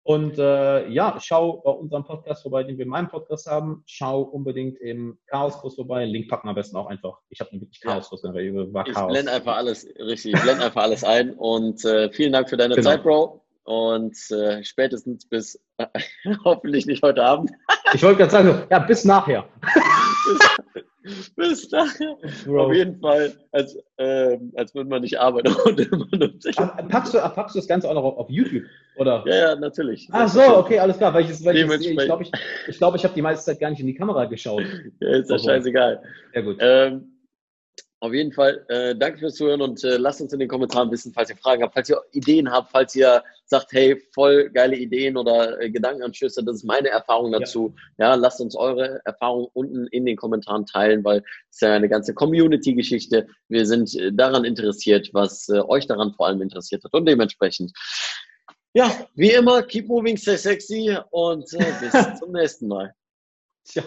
Und 0.03 0.39
äh, 0.39 0.87
ja, 0.89 1.17
schau 1.21 1.57
bei 1.57 1.71
unserem 1.71 2.03
Podcast 2.03 2.41
vorbei, 2.41 2.63
den 2.63 2.77
wir 2.77 2.85
in 2.85 2.89
meinem 2.89 3.09
Podcast 3.09 3.45
haben. 3.45 3.83
Schau 3.85 4.21
unbedingt 4.21 4.77
im 4.79 5.19
Chaoskurs 5.27 5.75
vorbei. 5.75 6.05
Link 6.05 6.29
packen 6.29 6.49
am 6.49 6.55
besten 6.55 6.77
auch 6.77 6.87
einfach. 6.87 7.19
Ich 7.29 7.39
habe 7.41 7.51
wirklich. 7.51 7.79
Chaoskurs, 7.81 8.23
ja. 8.23 8.33
war 8.33 8.87
Ich 8.87 8.93
Chaos. 8.93 9.11
blende 9.11 9.31
einfach 9.31 9.57
alles, 9.57 9.85
richtig, 9.99 10.33
ich 10.33 10.41
blende 10.41 10.63
einfach 10.65 10.83
alles 10.83 11.03
ein 11.03 11.33
und 11.33 11.83
äh, 11.85 12.09
vielen 12.11 12.31
Dank 12.31 12.49
für 12.49 12.57
deine 12.57 12.75
Genau. 12.75 12.89
Zeit, 12.89 13.03
Bro. 13.03 13.41
Und 13.63 14.17
äh, 14.31 14.63
spätestens 14.63 15.27
bis 15.27 15.59
hoffentlich 16.45 16.85
nicht 16.85 17.03
heute 17.03 17.23
Abend. 17.23 17.51
Ich 17.91 18.03
wollte 18.03 18.19
gerade 18.19 18.31
sagen, 18.31 18.67
ja, 18.69 18.77
bis 18.77 19.03
nachher. 19.03 19.45
bis 21.35 21.71
nachher. 21.71 22.17
Bro. 22.45 22.65
Auf 22.67 22.73
jeden 22.73 22.99
Fall, 22.99 23.33
als, 23.51 23.75
ähm, 23.97 24.53
als 24.55 24.75
würde 24.75 24.91
man 24.91 25.01
nicht 25.01 25.19
arbeiten 25.19 25.51
Ah, 26.57 26.81
Packst 26.87 27.15
du, 27.15 27.17
packst 27.17 27.55
du 27.55 27.59
das 27.59 27.67
Ganze 27.67 27.89
auch 27.89 27.95
noch 27.95 28.03
auf, 28.03 28.17
auf 28.17 28.29
YouTube? 28.29 28.63
Oder? 28.95 29.23
Ja, 29.25 29.35
ja, 29.35 29.55
natürlich. 29.55 30.07
Ach 30.11 30.27
so, 30.27 30.57
okay, 30.57 30.77
alles 30.77 30.97
klar. 30.97 31.11
Weil 31.15 31.23
ich, 31.31 31.43
weil 31.43 31.55
ich, 31.55 31.89
ich 31.89 31.97
glaube, 31.97 32.21
ich, 32.21 32.31
ich, 32.67 32.77
glaub, 32.77 32.93
ich 32.93 33.03
habe 33.03 33.15
die 33.15 33.23
meiste 33.23 33.45
Zeit 33.45 33.59
gar 33.59 33.71
nicht 33.71 33.79
in 33.79 33.87
die 33.87 33.95
Kamera 33.95 34.25
geschaut. 34.25 34.61
Ja, 34.99 35.09
ist 35.17 35.29
ja 35.29 35.35
Also. 35.35 35.49
scheißegal. 35.49 36.03
Sehr 36.33 36.43
gut. 36.43 36.57
Ähm, 36.59 37.18
auf 38.01 38.13
jeden 38.13 38.31
Fall, 38.31 38.65
äh, 38.69 38.95
danke 38.95 39.19
fürs 39.19 39.35
Zuhören 39.35 39.61
und 39.61 39.83
äh, 39.83 39.97
lasst 39.97 40.21
uns 40.21 40.31
in 40.31 40.39
den 40.39 40.47
Kommentaren 40.47 40.89
wissen, 40.89 41.11
falls 41.13 41.29
ihr 41.29 41.35
Fragen 41.35 41.63
habt, 41.63 41.73
falls 41.73 41.89
ihr 41.89 42.01
Ideen 42.13 42.49
habt, 42.49 42.71
falls 42.71 42.95
ihr 42.95 43.21
sagt, 43.45 43.73
hey, 43.73 44.01
voll 44.13 44.49
geile 44.51 44.77
Ideen 44.77 45.17
oder 45.17 45.59
äh, 45.59 45.69
Gedankenanschlüsse, 45.69 46.43
das 46.43 46.57
ist 46.57 46.63
meine 46.63 46.87
Erfahrung 46.89 47.31
dazu. 47.33 47.75
Ja. 47.97 48.15
lasst 48.15 48.39
uns 48.39 48.55
eure 48.55 49.01
Erfahrung 49.03 49.49
unten 49.53 49.87
in 49.87 50.05
den 50.05 50.15
Kommentaren 50.15 50.65
teilen, 50.65 51.03
weil 51.03 51.17
es 51.49 51.55
ist 51.55 51.61
ja 51.61 51.73
eine 51.73 51.89
ganze 51.89 52.13
Community-Geschichte. 52.13 53.27
Wir 53.49 53.65
sind 53.65 53.93
äh, 53.95 54.13
daran 54.13 54.45
interessiert, 54.45 55.09
was 55.11 55.49
äh, 55.49 55.59
euch 55.59 55.85
daran 55.85 56.13
vor 56.13 56.27
allem 56.27 56.41
interessiert 56.41 56.83
hat 56.85 56.93
und 56.93 57.05
dementsprechend. 57.05 57.73
Ja, 58.73 58.89
wie 59.15 59.31
immer, 59.31 59.63
keep 59.63 59.87
moving, 59.87 60.15
stay 60.15 60.37
sexy 60.37 60.95
und 61.09 61.51
äh, 61.53 61.73
bis 61.81 61.91
zum 62.19 62.31
nächsten 62.31 62.67
Mal. 62.67 62.93
Tja. 63.65 63.83